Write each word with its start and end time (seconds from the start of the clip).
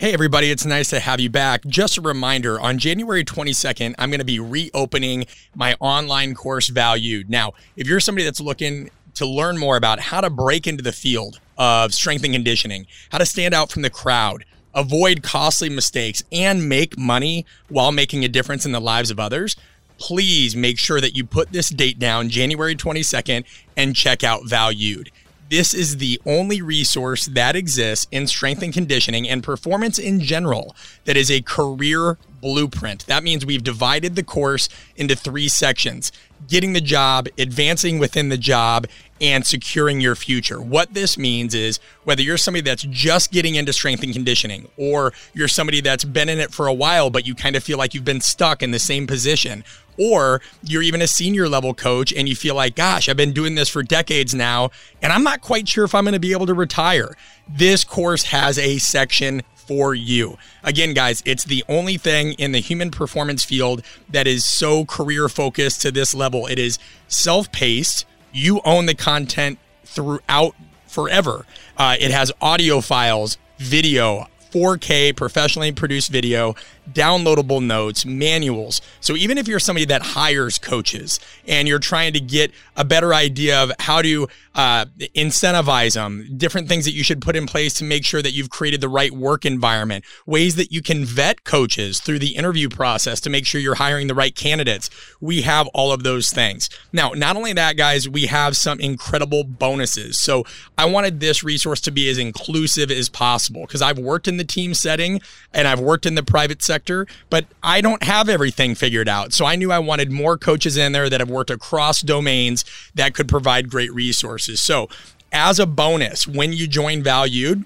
Hey, 0.00 0.14
everybody, 0.14 0.50
it's 0.50 0.64
nice 0.64 0.88
to 0.88 0.98
have 0.98 1.20
you 1.20 1.28
back. 1.28 1.62
Just 1.66 1.98
a 1.98 2.00
reminder 2.00 2.58
on 2.58 2.78
January 2.78 3.22
22nd, 3.22 3.94
I'm 3.98 4.08
going 4.08 4.20
to 4.20 4.24
be 4.24 4.40
reopening 4.40 5.26
my 5.54 5.76
online 5.78 6.34
course 6.34 6.68
Valued. 6.68 7.28
Now, 7.28 7.52
if 7.76 7.86
you're 7.86 8.00
somebody 8.00 8.24
that's 8.24 8.40
looking 8.40 8.88
to 9.16 9.26
learn 9.26 9.58
more 9.58 9.76
about 9.76 10.00
how 10.00 10.22
to 10.22 10.30
break 10.30 10.66
into 10.66 10.82
the 10.82 10.90
field 10.90 11.38
of 11.58 11.92
strength 11.92 12.24
and 12.24 12.32
conditioning, 12.32 12.86
how 13.12 13.18
to 13.18 13.26
stand 13.26 13.52
out 13.52 13.70
from 13.70 13.82
the 13.82 13.90
crowd, 13.90 14.46
avoid 14.72 15.22
costly 15.22 15.68
mistakes, 15.68 16.22
and 16.32 16.66
make 16.66 16.96
money 16.96 17.44
while 17.68 17.92
making 17.92 18.24
a 18.24 18.28
difference 18.28 18.64
in 18.64 18.72
the 18.72 18.80
lives 18.80 19.10
of 19.10 19.20
others, 19.20 19.54
please 19.98 20.56
make 20.56 20.78
sure 20.78 21.02
that 21.02 21.14
you 21.14 21.26
put 21.26 21.52
this 21.52 21.68
date 21.68 21.98
down, 21.98 22.30
January 22.30 22.74
22nd, 22.74 23.44
and 23.76 23.94
check 23.94 24.24
out 24.24 24.48
Valued. 24.48 25.10
This 25.50 25.74
is 25.74 25.96
the 25.96 26.20
only 26.24 26.62
resource 26.62 27.26
that 27.26 27.56
exists 27.56 28.06
in 28.12 28.28
strength 28.28 28.62
and 28.62 28.72
conditioning 28.72 29.28
and 29.28 29.42
performance 29.42 29.98
in 29.98 30.20
general 30.20 30.76
that 31.06 31.16
is 31.16 31.28
a 31.28 31.42
career 31.42 32.18
blueprint. 32.40 33.04
That 33.06 33.24
means 33.24 33.44
we've 33.44 33.64
divided 33.64 34.14
the 34.14 34.22
course 34.22 34.68
into 34.94 35.16
three 35.16 35.48
sections 35.48 36.12
getting 36.48 36.72
the 36.72 36.80
job, 36.80 37.28
advancing 37.36 37.98
within 37.98 38.28
the 38.28 38.38
job, 38.38 38.86
and 39.20 39.44
securing 39.44 40.00
your 40.00 40.14
future. 40.14 40.60
What 40.60 40.94
this 40.94 41.18
means 41.18 41.54
is 41.54 41.78
whether 42.04 42.22
you're 42.22 42.38
somebody 42.38 42.62
that's 42.62 42.84
just 42.84 43.30
getting 43.32 43.56
into 43.56 43.72
strength 43.72 44.02
and 44.02 44.12
conditioning, 44.12 44.68
or 44.76 45.12
you're 45.34 45.48
somebody 45.48 45.80
that's 45.80 46.04
been 46.04 46.28
in 46.28 46.38
it 46.38 46.52
for 46.52 46.66
a 46.66 46.72
while, 46.72 47.10
but 47.10 47.26
you 47.26 47.34
kind 47.34 47.56
of 47.56 47.62
feel 47.62 47.76
like 47.76 47.92
you've 47.92 48.04
been 48.04 48.20
stuck 48.20 48.62
in 48.62 48.70
the 48.70 48.78
same 48.78 49.06
position, 49.06 49.64
or 50.00 50.40
you're 50.62 50.82
even 50.82 51.02
a 51.02 51.06
senior 51.06 51.46
level 51.46 51.74
coach 51.74 52.10
and 52.12 52.26
you 52.26 52.34
feel 52.34 52.54
like, 52.54 52.74
gosh, 52.74 53.08
I've 53.08 53.18
been 53.18 53.32
doing 53.32 53.54
this 53.54 53.68
for 53.68 53.82
decades 53.82 54.34
now, 54.34 54.70
and 55.02 55.12
I'm 55.12 55.22
not 55.22 55.42
quite 55.42 55.68
sure 55.68 55.84
if 55.84 55.94
I'm 55.94 56.04
going 56.04 56.14
to 56.14 56.20
be 56.20 56.32
able 56.32 56.46
to 56.46 56.54
retire. 56.54 57.14
This 57.46 57.84
course 57.84 58.24
has 58.24 58.58
a 58.58 58.78
section 58.78 59.42
for 59.54 59.94
you. 59.94 60.38
Again, 60.64 60.94
guys, 60.94 61.22
it's 61.26 61.44
the 61.44 61.62
only 61.68 61.98
thing 61.98 62.32
in 62.32 62.52
the 62.52 62.60
human 62.60 62.90
performance 62.90 63.44
field 63.44 63.84
that 64.08 64.26
is 64.26 64.44
so 64.44 64.86
career 64.86 65.28
focused 65.28 65.82
to 65.82 65.92
this 65.92 66.14
level. 66.14 66.46
It 66.46 66.58
is 66.58 66.78
self 67.06 67.52
paced 67.52 68.06
you 68.32 68.60
own 68.64 68.86
the 68.86 68.94
content 68.94 69.58
throughout 69.84 70.54
forever. 70.86 71.44
Uh, 71.76 71.96
it 72.00 72.10
has 72.10 72.32
audio 72.40 72.80
files, 72.80 73.38
video, 73.58 74.26
4K 74.52 75.16
professionally 75.16 75.72
produced 75.72 76.10
video, 76.10 76.54
downloadable 76.92 77.62
notes, 77.62 78.04
manuals. 78.04 78.80
So 79.00 79.16
even 79.16 79.38
if 79.38 79.48
you're 79.48 79.58
somebody 79.58 79.84
that 79.86 80.02
hires 80.02 80.58
coaches 80.58 81.20
and 81.46 81.68
you're 81.68 81.78
trying 81.78 82.12
to 82.12 82.20
get 82.20 82.52
a 82.76 82.84
better 82.84 83.14
idea 83.14 83.62
of 83.62 83.72
how 83.78 84.02
to 84.02 84.28
uh, 84.54 84.86
incentivize 85.16 85.94
them, 85.94 86.26
different 86.36 86.68
things 86.68 86.84
that 86.84 86.92
you 86.92 87.04
should 87.04 87.20
put 87.20 87.36
in 87.36 87.46
place 87.46 87.74
to 87.74 87.84
make 87.84 88.04
sure 88.04 88.22
that 88.22 88.32
you've 88.32 88.50
created 88.50 88.80
the 88.80 88.88
right 88.88 89.12
work 89.12 89.44
environment, 89.44 90.04
ways 90.26 90.56
that 90.56 90.72
you 90.72 90.82
can 90.82 91.04
vet 91.04 91.44
coaches 91.44 92.00
through 92.00 92.18
the 92.18 92.36
interview 92.36 92.68
process 92.68 93.20
to 93.20 93.30
make 93.30 93.46
sure 93.46 93.60
you're 93.60 93.74
hiring 93.76 94.06
the 94.06 94.14
right 94.14 94.34
candidates. 94.34 94.90
We 95.20 95.42
have 95.42 95.68
all 95.68 95.92
of 95.92 96.02
those 96.02 96.30
things. 96.30 96.68
Now, 96.92 97.10
not 97.10 97.36
only 97.36 97.52
that, 97.52 97.76
guys, 97.76 98.08
we 98.08 98.26
have 98.26 98.56
some 98.56 98.80
incredible 98.80 99.44
bonuses. 99.44 100.18
So 100.18 100.44
I 100.76 100.86
wanted 100.86 101.20
this 101.20 101.44
resource 101.44 101.80
to 101.82 101.90
be 101.90 102.08
as 102.10 102.18
inclusive 102.18 102.90
as 102.90 103.08
possible 103.08 103.62
because 103.62 103.82
I've 103.82 103.98
worked 103.98 104.26
in 104.26 104.36
the 104.36 104.44
team 104.44 104.74
setting 104.74 105.20
and 105.52 105.68
I've 105.68 105.80
worked 105.80 106.06
in 106.06 106.14
the 106.14 106.22
private 106.22 106.62
sector, 106.62 106.79
but 107.28 107.46
I 107.62 107.80
don't 107.80 108.02
have 108.02 108.28
everything 108.28 108.74
figured 108.74 109.08
out. 109.08 109.32
So 109.32 109.44
I 109.44 109.56
knew 109.56 109.72
I 109.72 109.78
wanted 109.78 110.10
more 110.10 110.38
coaches 110.38 110.76
in 110.76 110.92
there 110.92 111.08
that 111.08 111.20
have 111.20 111.30
worked 111.30 111.50
across 111.50 112.00
domains 112.00 112.64
that 112.94 113.14
could 113.14 113.28
provide 113.28 113.70
great 113.70 113.92
resources. 113.92 114.60
So 114.60 114.88
as 115.32 115.58
a 115.58 115.66
bonus, 115.66 116.26
when 116.26 116.52
you 116.52 116.66
join 116.66 117.02
Valued, 117.02 117.64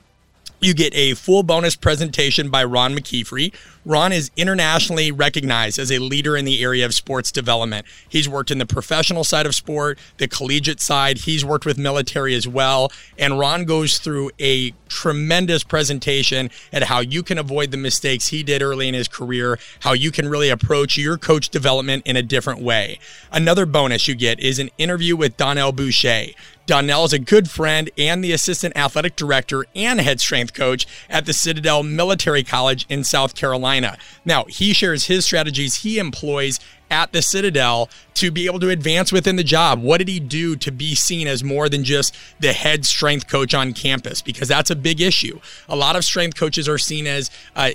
you 0.60 0.74
get 0.74 0.94
a 0.94 1.14
full 1.14 1.42
bonus 1.42 1.76
presentation 1.76 2.50
by 2.50 2.64
Ron 2.64 2.94
McKeefery. 2.94 3.52
Ron 3.84 4.12
is 4.12 4.30
internationally 4.34 5.12
recognized 5.12 5.78
as 5.78 5.92
a 5.92 5.98
leader 5.98 6.36
in 6.36 6.46
the 6.46 6.62
area 6.62 6.86
of 6.86 6.94
sports 6.94 7.30
development. 7.30 7.84
He's 8.08 8.28
worked 8.28 8.50
in 8.50 8.56
the 8.56 8.64
professional 8.64 9.24
side 9.24 9.44
of 9.44 9.54
sport, 9.54 9.98
the 10.16 10.26
collegiate 10.26 10.80
side. 10.80 11.18
He's 11.18 11.44
worked 11.44 11.66
with 11.66 11.76
military 11.76 12.34
as 12.34 12.48
well. 12.48 12.90
And 13.18 13.38
Ron 13.38 13.66
goes 13.66 13.98
through 13.98 14.30
a 14.40 14.72
tremendous 14.88 15.64
presentation 15.64 16.50
at 16.72 16.84
how 16.84 17.00
you 17.00 17.22
can 17.22 17.36
avoid 17.36 17.72
the 17.72 17.76
mistakes 17.76 18.28
he 18.28 18.42
did 18.42 18.62
early 18.62 18.88
in 18.88 18.94
his 18.94 19.08
career, 19.08 19.58
how 19.80 19.92
you 19.92 20.10
can 20.10 20.28
really 20.28 20.48
approach 20.48 20.96
your 20.96 21.18
coach 21.18 21.50
development 21.50 22.06
in 22.06 22.16
a 22.16 22.22
different 22.22 22.62
way. 22.62 22.98
Another 23.30 23.66
bonus 23.66 24.08
you 24.08 24.14
get 24.14 24.40
is 24.40 24.58
an 24.58 24.70
interview 24.78 25.14
with 25.14 25.36
Donnell 25.36 25.72
Boucher. 25.72 26.28
Donnell 26.66 27.04
is 27.04 27.12
a 27.12 27.18
good 27.18 27.50
friend 27.50 27.90
and 27.98 28.24
the 28.24 28.32
assistant 28.32 28.76
athletic 28.76 29.16
director 29.16 29.66
and 29.74 30.00
head 30.00 30.20
strength 30.20 30.54
coach 30.54 30.86
at 31.10 31.26
the 31.26 31.32
Citadel 31.32 31.82
Military 31.82 32.42
College 32.42 32.86
in 32.88 33.04
South 33.04 33.34
Carolina. 33.34 33.98
Now, 34.24 34.44
he 34.44 34.72
shares 34.72 35.06
his 35.06 35.26
strategies 35.26 35.76
he 35.76 35.98
employs 35.98 36.60
at 36.94 37.12
the 37.12 37.20
Citadel 37.20 37.90
to 38.14 38.30
be 38.30 38.46
able 38.46 38.60
to 38.60 38.70
advance 38.70 39.10
within 39.10 39.34
the 39.34 39.42
job? 39.42 39.82
What 39.82 39.98
did 39.98 40.06
he 40.06 40.20
do 40.20 40.54
to 40.54 40.70
be 40.70 40.94
seen 40.94 41.26
as 41.26 41.42
more 41.42 41.68
than 41.68 41.82
just 41.82 42.16
the 42.38 42.52
head 42.52 42.86
strength 42.86 43.28
coach 43.28 43.52
on 43.52 43.72
campus? 43.72 44.22
Because 44.22 44.46
that's 44.46 44.70
a 44.70 44.76
big 44.76 45.00
issue. 45.00 45.40
A 45.68 45.74
lot 45.74 45.96
of 45.96 46.04
strength 46.04 46.36
coaches 46.36 46.68
are 46.68 46.78
seen 46.78 47.08
as 47.08 47.32
uh, 47.56 47.70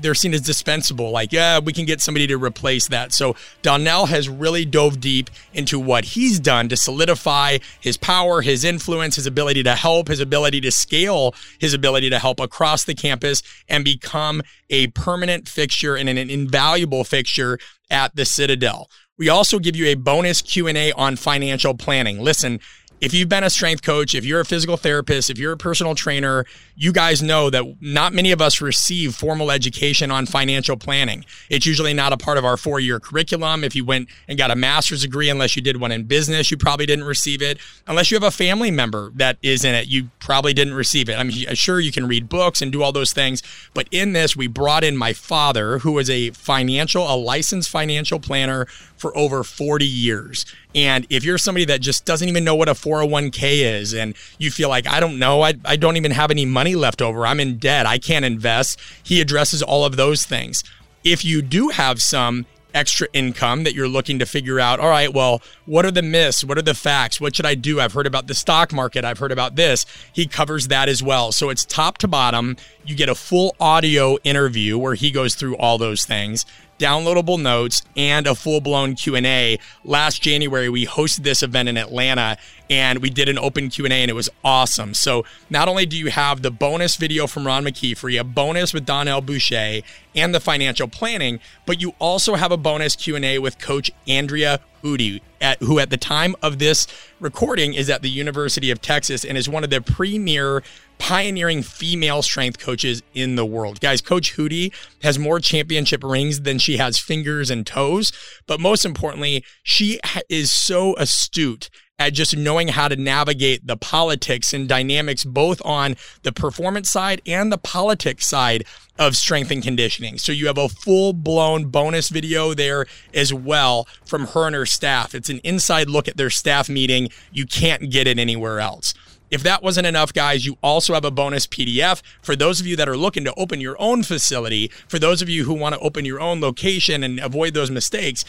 they're 0.00 0.14
seen 0.14 0.32
as 0.32 0.40
dispensable. 0.40 1.10
Like, 1.10 1.32
yeah, 1.32 1.58
we 1.58 1.74
can 1.74 1.84
get 1.84 2.00
somebody 2.00 2.26
to 2.28 2.38
replace 2.38 2.88
that. 2.88 3.12
So 3.12 3.36
Donnell 3.60 4.06
has 4.06 4.28
really 4.28 4.64
dove 4.64 5.00
deep 5.00 5.28
into 5.52 5.78
what 5.78 6.06
he's 6.06 6.40
done 6.40 6.70
to 6.70 6.76
solidify 6.76 7.58
his 7.78 7.98
power, 7.98 8.40
his 8.40 8.64
influence, 8.64 9.16
his 9.16 9.26
ability 9.26 9.62
to 9.64 9.74
help, 9.74 10.08
his 10.08 10.20
ability 10.20 10.62
to 10.62 10.70
scale, 10.70 11.34
his 11.58 11.74
ability 11.74 12.08
to 12.08 12.18
help 12.18 12.40
across 12.40 12.84
the 12.84 12.94
campus 12.94 13.42
and 13.68 13.84
become 13.84 14.42
a 14.70 14.86
permanent 14.88 15.48
fixture 15.48 15.96
and 15.96 16.08
an 16.08 16.18
invaluable 16.18 17.04
fixture 17.04 17.58
at 17.90 18.14
the 18.16 18.24
Citadel. 18.24 18.88
We 19.18 19.28
also 19.28 19.58
give 19.58 19.76
you 19.76 19.86
a 19.86 19.94
bonus 19.94 20.42
Q&A 20.42 20.92
on 20.92 21.16
financial 21.16 21.74
planning. 21.74 22.20
Listen, 22.20 22.60
if 23.00 23.12
you've 23.12 23.28
been 23.28 23.44
a 23.44 23.50
strength 23.50 23.82
coach, 23.82 24.14
if 24.14 24.24
you're 24.24 24.40
a 24.40 24.44
physical 24.44 24.76
therapist, 24.76 25.28
if 25.28 25.38
you're 25.38 25.52
a 25.52 25.56
personal 25.56 25.94
trainer, 25.94 26.46
you 26.76 26.92
guys 26.92 27.22
know 27.22 27.50
that 27.50 27.76
not 27.80 28.14
many 28.14 28.32
of 28.32 28.40
us 28.40 28.60
receive 28.60 29.14
formal 29.14 29.50
education 29.50 30.10
on 30.10 30.24
financial 30.24 30.76
planning. 30.76 31.24
It's 31.50 31.66
usually 31.66 31.92
not 31.92 32.12
a 32.12 32.16
part 32.16 32.38
of 32.38 32.44
our 32.44 32.56
four 32.56 32.80
year 32.80 32.98
curriculum. 32.98 33.64
If 33.64 33.76
you 33.76 33.84
went 33.84 34.08
and 34.28 34.38
got 34.38 34.50
a 34.50 34.56
master's 34.56 35.02
degree, 35.02 35.28
unless 35.28 35.56
you 35.56 35.62
did 35.62 35.78
one 35.78 35.92
in 35.92 36.04
business, 36.04 36.50
you 36.50 36.56
probably 36.56 36.86
didn't 36.86 37.04
receive 37.04 37.42
it. 37.42 37.58
Unless 37.86 38.10
you 38.10 38.16
have 38.16 38.22
a 38.22 38.30
family 38.30 38.70
member 38.70 39.10
that 39.14 39.36
is 39.42 39.64
in 39.64 39.74
it, 39.74 39.88
you 39.88 40.10
probably 40.18 40.54
didn't 40.54 40.74
receive 40.74 41.08
it. 41.08 41.18
I'm 41.18 41.30
sure 41.30 41.80
you 41.80 41.92
can 41.92 42.08
read 42.08 42.28
books 42.28 42.62
and 42.62 42.72
do 42.72 42.82
all 42.82 42.92
those 42.92 43.12
things. 43.12 43.42
But 43.74 43.88
in 43.90 44.12
this, 44.14 44.36
we 44.36 44.46
brought 44.46 44.84
in 44.84 44.96
my 44.96 45.12
father, 45.12 45.78
who 45.78 45.92
was 45.92 46.08
a 46.08 46.30
financial, 46.30 47.02
a 47.02 47.16
licensed 47.16 47.68
financial 47.68 48.20
planner 48.20 48.66
for 48.96 49.16
over 49.16 49.44
40 49.44 49.84
years. 49.84 50.46
And 50.76 51.06
if 51.08 51.24
you're 51.24 51.38
somebody 51.38 51.64
that 51.64 51.80
just 51.80 52.04
doesn't 52.04 52.28
even 52.28 52.44
know 52.44 52.54
what 52.54 52.68
a 52.68 52.74
401k 52.74 53.80
is 53.80 53.94
and 53.94 54.14
you 54.38 54.50
feel 54.50 54.68
like, 54.68 54.86
I 54.86 55.00
don't 55.00 55.18
know, 55.18 55.40
I, 55.40 55.54
I 55.64 55.76
don't 55.76 55.96
even 55.96 56.10
have 56.10 56.30
any 56.30 56.44
money 56.44 56.74
left 56.74 57.00
over, 57.00 57.26
I'm 57.26 57.40
in 57.40 57.56
debt, 57.56 57.86
I 57.86 57.96
can't 57.96 58.26
invest, 58.26 58.78
he 59.02 59.22
addresses 59.22 59.62
all 59.62 59.86
of 59.86 59.96
those 59.96 60.26
things. 60.26 60.62
If 61.02 61.24
you 61.24 61.40
do 61.40 61.70
have 61.70 62.02
some, 62.02 62.44
extra 62.76 63.08
income 63.14 63.64
that 63.64 63.74
you're 63.74 63.88
looking 63.88 64.18
to 64.18 64.26
figure 64.26 64.60
out, 64.60 64.78
all 64.78 64.90
right, 64.90 65.12
well, 65.12 65.40
what 65.64 65.86
are 65.86 65.90
the 65.90 66.02
myths? 66.02 66.44
What 66.44 66.58
are 66.58 66.62
the 66.62 66.74
facts? 66.74 67.18
What 67.18 67.34
should 67.34 67.46
I 67.46 67.54
do? 67.54 67.80
I've 67.80 67.94
heard 67.94 68.06
about 68.06 68.26
the 68.26 68.34
stock 68.34 68.70
market. 68.70 69.02
I've 69.02 69.18
heard 69.18 69.32
about 69.32 69.56
this. 69.56 69.86
He 70.12 70.26
covers 70.26 70.68
that 70.68 70.88
as 70.88 71.02
well. 71.02 71.32
So 71.32 71.48
it's 71.48 71.64
top 71.64 71.96
to 71.98 72.08
bottom. 72.08 72.56
You 72.84 72.94
get 72.94 73.08
a 73.08 73.14
full 73.14 73.56
audio 73.58 74.18
interview 74.24 74.76
where 74.76 74.94
he 74.94 75.10
goes 75.10 75.34
through 75.34 75.56
all 75.56 75.78
those 75.78 76.04
things 76.04 76.44
downloadable 76.78 77.40
notes, 77.40 77.82
and 77.96 78.26
a 78.26 78.34
full-blown 78.34 78.94
Q&A. 78.94 79.58
Last 79.84 80.22
January, 80.22 80.68
we 80.68 80.86
hosted 80.86 81.22
this 81.22 81.42
event 81.42 81.68
in 81.68 81.76
Atlanta 81.76 82.38
and 82.68 83.00
we 83.00 83.10
did 83.10 83.28
an 83.28 83.38
open 83.38 83.68
Q&A 83.68 83.90
and 83.90 84.10
it 84.10 84.14
was 84.14 84.28
awesome. 84.44 84.94
So 84.94 85.24
not 85.50 85.68
only 85.68 85.86
do 85.86 85.96
you 85.96 86.10
have 86.10 86.42
the 86.42 86.50
bonus 86.50 86.96
video 86.96 87.26
from 87.26 87.46
Ron 87.46 87.64
McKeefery, 87.64 88.18
a 88.18 88.24
bonus 88.24 88.72
with 88.74 88.84
Donnell 88.84 89.20
Boucher 89.20 89.80
and 90.14 90.34
the 90.34 90.40
financial 90.40 90.88
planning, 90.88 91.40
but 91.66 91.80
you 91.80 91.94
also 91.98 92.34
have 92.34 92.52
a 92.52 92.56
bonus 92.56 92.96
Q&A 92.96 93.38
with 93.38 93.58
coach 93.58 93.90
Andrea 94.08 94.60
Hudy, 94.82 95.20
at, 95.40 95.60
who 95.62 95.78
at 95.78 95.90
the 95.90 95.96
time 95.96 96.34
of 96.42 96.58
this 96.58 96.86
recording 97.20 97.74
is 97.74 97.90
at 97.90 98.02
the 98.02 98.10
University 98.10 98.70
of 98.70 98.80
Texas 98.80 99.24
and 99.24 99.36
is 99.36 99.48
one 99.48 99.64
of 99.64 99.70
the 99.70 99.80
premier 99.80 100.62
pioneering 100.98 101.62
female 101.62 102.22
strength 102.22 102.58
coaches 102.58 103.02
in 103.12 103.36
the 103.36 103.44
world. 103.44 103.80
Guys, 103.80 104.00
Coach 104.00 104.36
Hudy 104.36 104.72
has 105.02 105.18
more 105.18 105.40
championship 105.40 106.02
rings 106.02 106.42
than 106.42 106.58
she 106.58 106.78
has 106.78 106.98
fingers 106.98 107.50
and 107.50 107.66
toes, 107.66 108.12
but 108.46 108.60
most 108.60 108.84
importantly, 108.84 109.44
she 109.62 110.00
is 110.28 110.50
so 110.52 110.96
astute 110.96 111.68
at 111.98 112.12
just 112.12 112.36
knowing 112.36 112.68
how 112.68 112.88
to 112.88 112.96
navigate 112.96 113.66
the 113.66 113.76
politics 113.76 114.52
and 114.52 114.68
dynamics, 114.68 115.24
both 115.24 115.62
on 115.64 115.96
the 116.22 116.32
performance 116.32 116.90
side 116.90 117.22
and 117.26 117.50
the 117.50 117.58
politics 117.58 118.26
side 118.26 118.64
of 118.98 119.16
strength 119.16 119.50
and 119.50 119.62
conditioning. 119.62 120.18
So 120.18 120.32
you 120.32 120.46
have 120.46 120.58
a 120.58 120.68
full 120.68 121.14
blown 121.14 121.66
bonus 121.66 122.08
video 122.10 122.52
there 122.52 122.86
as 123.14 123.32
well 123.32 123.88
from 124.04 124.26
her 124.28 124.46
and 124.46 124.54
her 124.54 124.66
staff. 124.66 125.14
It's 125.14 125.30
an 125.30 125.40
inside 125.42 125.88
look 125.88 126.06
at 126.06 126.18
their 126.18 126.30
staff 126.30 126.68
meeting. 126.68 127.08
You 127.32 127.46
can't 127.46 127.90
get 127.90 128.06
it 128.06 128.18
anywhere 128.18 128.60
else. 128.60 128.92
If 129.30 129.42
that 129.42 129.62
wasn't 129.62 129.88
enough, 129.88 130.12
guys, 130.12 130.46
you 130.46 130.56
also 130.62 130.94
have 130.94 131.04
a 131.04 131.10
bonus 131.10 131.46
PDF 131.46 132.00
for 132.22 132.36
those 132.36 132.60
of 132.60 132.66
you 132.66 132.76
that 132.76 132.88
are 132.88 132.96
looking 132.96 133.24
to 133.24 133.34
open 133.36 133.60
your 133.60 133.74
own 133.80 134.04
facility, 134.04 134.70
for 134.86 135.00
those 135.00 135.20
of 135.20 135.28
you 135.28 135.44
who 135.44 135.54
want 135.54 135.74
to 135.74 135.80
open 135.80 136.04
your 136.04 136.20
own 136.20 136.40
location 136.40 137.02
and 137.02 137.18
avoid 137.18 137.54
those 137.54 137.70
mistakes. 137.70 138.24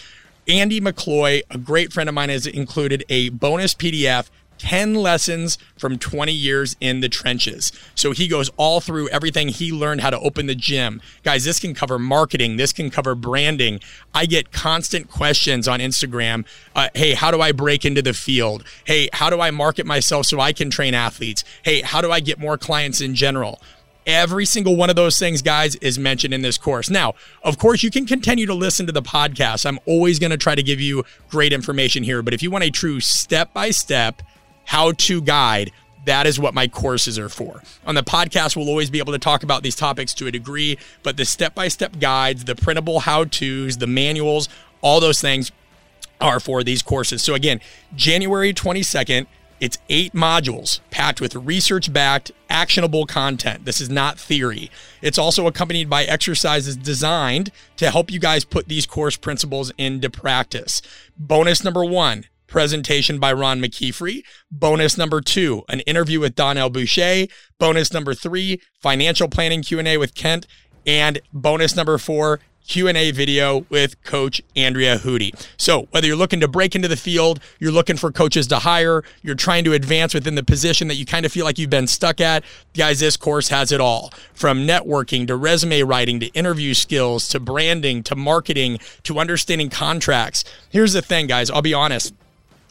Andy 0.48 0.80
McCloy, 0.80 1.42
a 1.50 1.58
great 1.58 1.92
friend 1.92 2.08
of 2.08 2.16
mine, 2.16 2.30
has 2.30 2.48
included 2.48 3.04
a 3.10 3.30
bonus 3.30 3.74
PDF 3.74 4.30
10 4.58 4.96
lessons 4.96 5.58
from 5.78 5.98
20 5.98 6.32
years 6.32 6.76
in 6.80 7.00
the 7.02 7.10
trenches. 7.10 7.72
So 7.96 8.12
he 8.12 8.28
goes 8.28 8.50
all 8.58 8.82
through 8.82 9.10
everything 9.10 9.50
he 9.50 9.72
learned 9.72 10.02
how 10.02 10.10
to 10.10 10.20
open 10.20 10.48
the 10.48 10.56
gym. 10.56 11.02
Guys, 11.24 11.44
this 11.44 11.60
can 11.60 11.74
cover 11.74 12.00
marketing, 12.00 12.58
this 12.58 12.74
can 12.74 12.90
cover 12.90 13.16
branding. 13.16 13.80
I 14.14 14.26
get 14.26 14.52
constant 14.52 15.10
questions 15.10 15.68
on 15.68 15.80
Instagram. 15.80 16.46
Uh, 16.76 16.90
hey, 16.96 17.14
how 17.14 17.32
do 17.32 17.42
I 17.42 17.52
break 17.52 17.86
into 17.86 18.02
the 18.02 18.14
field? 18.14 18.64
Hey, 18.86 19.10
how 19.14 19.30
do 19.30 19.40
I 19.40 19.52
market 19.52 19.86
myself 19.86 20.26
so 20.26 20.40
I 20.40 20.54
can 20.54 20.70
train 20.70 20.94
athletes? 20.94 21.44
Hey, 21.64 21.82
how 21.82 22.02
do 22.02 22.12
I 22.12 22.20
get 22.20 22.40
more 22.40 22.58
clients 22.58 23.02
in 23.02 23.16
general? 23.16 23.62
Every 24.08 24.46
single 24.46 24.78
one 24.78 24.90
of 24.90 24.96
those 24.96 25.20
things, 25.20 25.42
guys, 25.42 25.76
is 25.76 26.00
mentioned 26.00 26.34
in 26.34 26.42
this 26.42 26.58
course. 26.58 26.90
Now, 26.90 27.14
of 27.44 27.58
course, 27.58 27.84
you 27.84 27.92
can 27.92 28.06
continue 28.06 28.46
to 28.46 28.54
listen 28.54 28.86
to 28.86 28.94
the 28.94 29.02
podcast. 29.02 29.66
I'm 29.66 29.80
always 29.86 30.18
going 30.18 30.32
to 30.32 30.38
try 30.38 30.56
to 30.56 30.64
give 30.64 30.80
you 30.80 31.04
great 31.30 31.52
information 31.52 32.04
here. 32.04 32.22
But 32.22 32.34
if 32.34 32.42
you 32.42 32.50
want 32.50 32.64
a 32.64 32.72
true 32.72 33.02
step 33.02 33.54
by 33.54 33.70
step, 33.72 34.22
how 34.64 34.94
to 34.94 35.22
guide, 35.22 35.72
that 36.06 36.26
is 36.26 36.40
what 36.40 36.54
my 36.54 36.70
courses 36.70 37.20
are 37.20 37.28
for. 37.28 37.62
On 37.86 37.96
the 37.96 38.02
podcast, 38.02 38.56
we'll 38.56 38.70
always 38.70 38.90
be 38.90 39.00
able 39.00 39.12
to 39.12 39.20
talk 39.20 39.44
about 39.44 39.62
these 39.62 39.76
topics 39.76 40.14
to 40.14 40.28
a 40.28 40.32
degree, 40.32 40.78
but 41.04 41.18
the 41.18 41.26
step 41.26 41.54
by 41.54 41.68
step 41.68 42.00
guides, 42.00 42.46
the 42.46 42.56
printable 42.56 43.02
how 43.02 43.26
to's, 43.26 43.78
the 43.78 43.88
manuals, 43.88 44.48
all 44.82 45.02
those 45.02 45.20
things 45.20 45.52
are 46.22 46.40
for 46.40 46.64
these 46.64 46.82
courses. 46.82 47.22
So, 47.22 47.34
again, 47.34 47.60
January 47.94 48.54
22nd, 48.54 49.28
it's 49.60 49.78
eight 49.90 50.14
modules 50.14 50.82
packed 50.92 51.20
with 51.20 51.36
research 51.36 51.92
backed, 51.92 52.32
actionable 52.50 53.06
content. 53.06 53.66
This 53.66 53.82
is 53.82 53.90
not 53.90 54.20
theory. 54.20 54.70
It's 55.02 55.18
also 55.18 55.48
accompanied 55.48 55.90
by 55.90 56.04
exercises 56.04 56.76
designed 56.78 57.52
to 57.78 57.90
help 57.90 58.12
you 58.12 58.20
guys 58.20 58.46
put 58.46 58.68
these 58.68 58.86
course 58.86 59.18
principles 59.18 59.72
into 59.78 60.10
practice. 60.10 60.82
Bonus 61.18 61.64
number 61.64 61.84
one 61.84 62.26
presentation 62.48 63.20
by 63.20 63.34
Ron 63.34 63.62
McKeefery. 63.62 64.24
Bonus 64.52 64.98
number 64.98 65.22
two, 65.22 65.64
an 65.70 65.82
interview 65.82 66.20
with 66.20 66.36
Donnell 66.36 66.70
Boucher. 66.70 67.28
Bonus 67.60 67.92
number 67.92 68.14
three, 68.14 68.62
financial 68.80 69.28
planning 69.28 69.62
Q&A 69.62 69.98
with 69.98 70.16
Kent. 70.16 70.48
And 70.86 71.20
bonus 71.34 71.76
number 71.76 71.98
four, 71.98 72.40
Q&A 72.68 73.12
video 73.12 73.66
with 73.70 74.02
coach 74.04 74.42
Andrea 74.56 74.98
Hudy. 74.98 75.34
So, 75.58 75.88
whether 75.92 76.06
you're 76.06 76.16
looking 76.16 76.42
to 76.42 76.48
break 76.48 76.76
into 76.76 76.88
the 76.88 76.98
field, 76.98 77.40
you're 77.60 77.72
looking 77.72 77.98
for 77.98 78.12
coaches 78.12 78.48
to 78.48 78.60
hire, 78.60 79.04
you're 79.24 79.36
trying 79.36 79.64
to 79.64 79.74
advance 79.74 80.14
within 80.14 80.36
the 80.36 80.44
position 80.44 80.88
that 80.90 80.96
you 80.96 81.06
kind 81.06 81.26
of 81.26 81.32
feel 81.32 81.46
like 81.46 81.58
you've 81.58 81.70
been 81.70 81.88
stuck 81.88 82.22
at, 82.22 82.44
guys, 82.76 83.00
this 83.00 83.18
course 83.18 83.50
has 83.50 83.72
it 83.72 83.82
all. 83.82 84.12
From 84.34 84.68
networking 84.68 85.26
to 85.28 85.36
resume 85.36 85.88
writing 85.88 86.20
to 86.20 86.28
interview 86.28 86.74
skills 86.74 87.28
to 87.30 87.40
branding 87.40 88.04
to 88.04 88.16
marketing 88.16 88.80
to 89.04 89.20
understanding 89.20 89.70
contracts. 89.70 90.44
Here's 90.70 90.94
the 90.94 91.02
thing, 91.02 91.28
guys, 91.28 91.50
I'll 91.50 91.62
be 91.62 91.74
honest 91.74 92.14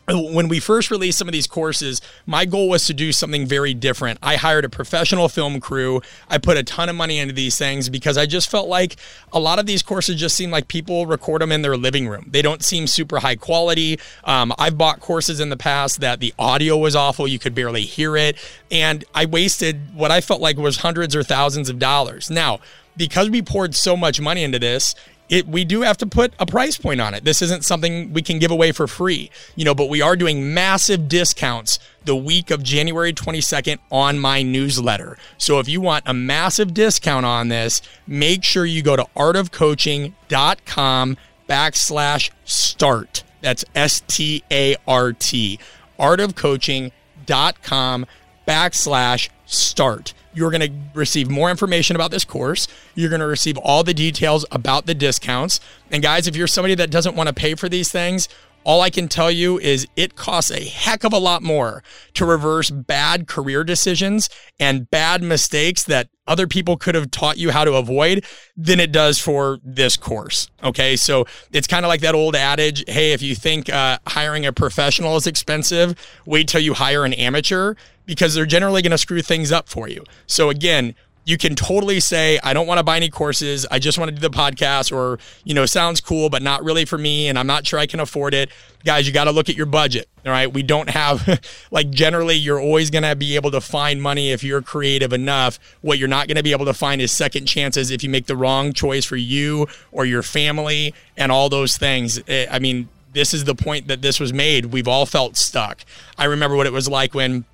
when 0.09 0.49
we 0.49 0.61
first 0.61 0.91
released 0.91 1.19
some 1.19 1.29
of 1.29 1.33
these 1.33 1.47
courses, 1.47 2.01
my 2.27 2.45
goal 2.45 2.69
was 2.69 2.87
to 2.87 2.95
do 2.95 3.13
something 3.13 3.47
very 3.47 3.75
different. 3.75 4.19
I 4.23 4.37
hired 4.37 4.65
a 4.65 4.69
professional 4.69 5.29
film 5.29 5.61
crew. 5.61 6.01
I 6.29 6.39
put 6.39 6.57
a 6.57 6.63
ton 6.63 6.89
of 6.89 6.95
money 6.97 7.19
into 7.19 7.35
these 7.35 7.59
things 7.59 7.89
because 7.89 8.17
I 8.17 8.27
just 8.27 8.51
felt 8.51 8.69
like 8.69 8.97
a 9.33 9.41
lot 9.41 9.59
of 9.59 9.67
these 9.67 9.83
courses 9.83 10.17
just 10.17 10.37
seem 10.37 10.51
like 10.51 10.69
people 10.69 11.07
record 11.07 11.43
them 11.43 11.51
in 11.51 11.63
their 11.63 11.77
living 11.77 12.07
room. 12.09 12.27
They 12.31 12.43
don't 12.43 12.63
seem 12.63 12.87
super 12.87 13.19
high 13.19 13.37
quality. 13.37 13.99
Um, 14.25 14.53
I've 14.59 14.79
bought 14.79 15.01
courses 15.01 15.41
in 15.41 15.49
the 15.49 15.57
past 15.57 16.01
that 16.01 16.21
the 16.21 16.33
audio 16.39 16.77
was 16.77 16.95
awful. 16.95 17.27
You 17.27 17.39
could 17.39 17.55
barely 17.55 17.83
hear 17.83 18.17
it. 18.17 18.37
And 18.71 19.05
I 19.15 19.27
wasted 19.27 19.95
what 19.95 20.11
I 20.11 20.21
felt 20.21 20.41
like 20.41 20.57
was 20.57 20.79
hundreds 20.79 21.17
or 21.17 21.23
thousands 21.23 21.69
of 21.69 21.79
dollars. 21.79 22.31
Now, 22.31 22.61
because 22.97 23.29
we 23.29 23.43
poured 23.43 23.75
so 23.75 23.97
much 23.97 24.21
money 24.21 24.43
into 24.43 24.59
this, 24.59 24.95
it 25.29 25.49
we 25.49 25.65
do 25.65 25.83
have 25.83 25.97
to 25.99 26.07
put 26.07 26.33
a 26.39 26.47
price 26.47 26.79
point 26.79 27.01
on 27.01 27.15
it. 27.15 27.25
This 27.25 27.43
isn't 27.43 27.65
something 27.65 28.13
we 28.13 28.23
can 28.23 28.39
give 28.39 28.51
away 28.51 28.73
for 28.73 28.87
free, 28.87 29.31
you 29.55 29.65
know, 29.65 29.75
but 29.75 29.89
we 29.89 30.03
are 30.03 30.17
doing 30.17 30.55
massive 30.55 31.09
discounts 31.09 31.79
the 32.05 32.17
week 32.17 32.51
of 32.51 32.63
January 32.63 33.13
22nd 33.13 33.79
on 33.91 34.19
my 34.19 34.43
newsletter. 34.43 35.19
So 35.39 35.59
if 35.59 35.69
you 35.69 35.81
want 35.81 36.05
a 36.07 36.15
massive 36.15 36.73
discount 36.73 37.27
on 37.27 37.49
this, 37.49 37.83
make 38.07 38.45
sure 38.45 38.65
you 38.65 38.83
go 38.83 38.97
to 38.97 39.07
artofcoaching.com 39.17 41.17
backslash 41.49 42.31
start. 42.45 43.25
That's 43.41 43.65
S 43.75 44.03
T 44.07 44.45
A 44.51 44.77
R 44.87 45.13
T. 45.13 45.59
Artofcoaching.com 45.99 48.07
backslash 48.47 49.29
start. 49.47 50.15
You're 50.37 50.51
going 50.51 50.61
to 50.61 50.73
receive 50.93 51.31
more 51.31 51.51
information 51.51 51.97
about 51.97 52.11
this 52.11 52.25
course. 52.25 52.69
You're 52.95 53.09
going 53.09 53.21
to 53.21 53.27
receive 53.27 53.57
all 53.57 53.83
the 53.83 53.95
details 53.95 54.45
about 54.53 54.85
the 54.85 54.95
discounts. 54.95 55.61
And 55.91 56.03
guys, 56.03 56.27
if 56.27 56.37
you're 56.37 56.47
somebody 56.47 56.75
that 56.75 56.91
doesn't 56.91 57.17
want 57.17 57.29
to 57.29 57.35
pay 57.35 57.55
for 57.55 57.71
these 57.71 57.91
things, 57.91 58.29
all 58.67 58.83
I 58.83 58.91
can 58.91 59.07
tell 59.07 59.31
you 59.31 59.61
is 59.61 59.87
it 59.95 60.17
costs 60.17 60.51
a 60.51 60.65
heck 60.65 61.05
of 61.05 61.13
a 61.13 61.19
lot 61.19 61.41
more 61.41 61.85
to 62.15 62.27
reverse 62.27 62.69
bad 62.69 63.29
career 63.29 63.63
decisions 63.63 64.29
and 64.59 64.91
bad 64.91 65.23
mistakes 65.23 65.85
that 65.85 66.09
other 66.27 66.49
people 66.49 66.77
could 66.77 66.97
have 66.97 67.13
taught 67.13 67.39
you 67.39 67.53
how 67.53 67.65
to 67.65 67.75
avoid 67.75 68.25
than 68.57 68.81
it 68.81 68.91
does 68.91 69.21
for 69.21 69.61
this 69.63 69.97
course. 69.97 70.51
Okay. 70.65 70.97
So 70.97 71.27
it's 71.53 71.69
kind 71.69 71.85
of 71.85 71.89
like 71.89 72.01
that 72.01 72.17
old 72.17 72.35
adage 72.35 72.83
hey, 72.89 73.13
if 73.13 73.23
you 73.23 73.37
think 73.37 73.71
uh, 73.71 74.01
hiring 74.05 74.45
a 74.45 74.53
professional 74.53 75.15
is 75.17 75.29
expensive, 75.29 75.95
wait 76.27 76.49
till 76.49 76.61
you 76.61 76.75
hire 76.75 77.05
an 77.05 77.13
amateur 77.13 77.75
because 78.05 78.35
they're 78.35 78.47
generally 78.47 78.83
going 78.83 78.91
to 78.91 78.99
screw 78.99 79.23
things 79.23 79.53
up 79.53 79.69
for 79.69 79.89
you. 79.89 80.03
So 80.27 80.51
again, 80.51 80.97
you 81.27 81.37
can 81.37 81.57
totally 81.57 81.99
say, 81.99 82.39
I 82.45 82.55
don't 82.55 82.69
want 82.69 82.79
to 82.79 82.85
buy 82.85 82.97
any 82.97 83.11
courses. 83.11 83.67
I 83.69 83.81
just 83.81 83.99
want 83.99 84.11
to 84.11 84.15
do 84.15 84.21
the 84.21 84.31
podcast 84.31 84.97
or, 84.97 85.19
you 85.43 85.55
know, 85.55 85.67
sounds 85.67 86.01
cool, 86.01 86.31
but 86.31 86.41
not 86.41 86.63
really 86.63 86.85
for 86.85 86.97
me. 86.97 87.27
And 87.27 87.37
I'm 87.37 87.49
not 87.49 87.67
sure 87.67 87.81
I 87.81 87.87
can 87.87 87.99
afford 87.99 88.33
it. 88.33 88.49
Guys, 88.85 89.09
you 89.09 89.13
got 89.13 89.25
to 89.25 89.33
look 89.33 89.49
at 89.49 89.57
your 89.57 89.67
budget. 89.67 90.09
All 90.25 90.31
right. 90.31 90.51
We 90.51 90.63
don't 90.63 90.89
have, 90.89 91.41
like, 91.73 91.91
generally, 91.91 92.37
you're 92.37 92.61
always 92.61 92.91
going 92.91 93.03
to 93.03 93.17
be 93.17 93.35
able 93.35 93.51
to 93.51 93.61
find 93.61 94.01
money 94.01 94.31
if 94.31 94.45
you're 94.45 94.63
creative 94.63 95.13
enough. 95.13 95.59
What 95.81 95.99
you're 95.99 96.07
not 96.07 96.29
going 96.29 96.37
to 96.37 96.45
be 96.45 96.53
able 96.53 96.67
to 96.67 96.75
find 96.75 97.03
is 97.03 97.11
second 97.11 97.47
chances 97.47 97.91
if 97.91 98.05
you 98.05 98.09
make 98.09 98.27
the 98.27 98.37
wrong 98.37 98.73
choice 98.73 99.05
for 99.05 99.17
you 99.17 99.67
or 99.91 100.07
your 100.07 100.23
family 100.23 100.95
and 101.17 101.33
all 101.33 101.49
those 101.49 101.77
things. 101.77 102.21
Eh, 102.29 102.47
I 102.49 102.61
mean, 102.61 102.89
this 103.15 103.35
is 103.35 103.43
the 103.43 103.57
point 103.57 103.89
that 103.89 104.01
this 104.01 104.21
was 104.21 104.33
made. 104.33 104.67
We've 104.67 104.87
all 104.87 105.07
felt 105.07 105.37
stuck. 105.37 105.85
I 106.17 106.27
remember 106.27 106.55
what 106.55 106.67
it 106.67 106.73
was 106.73 106.89
like 106.89 107.15
when 107.15 107.47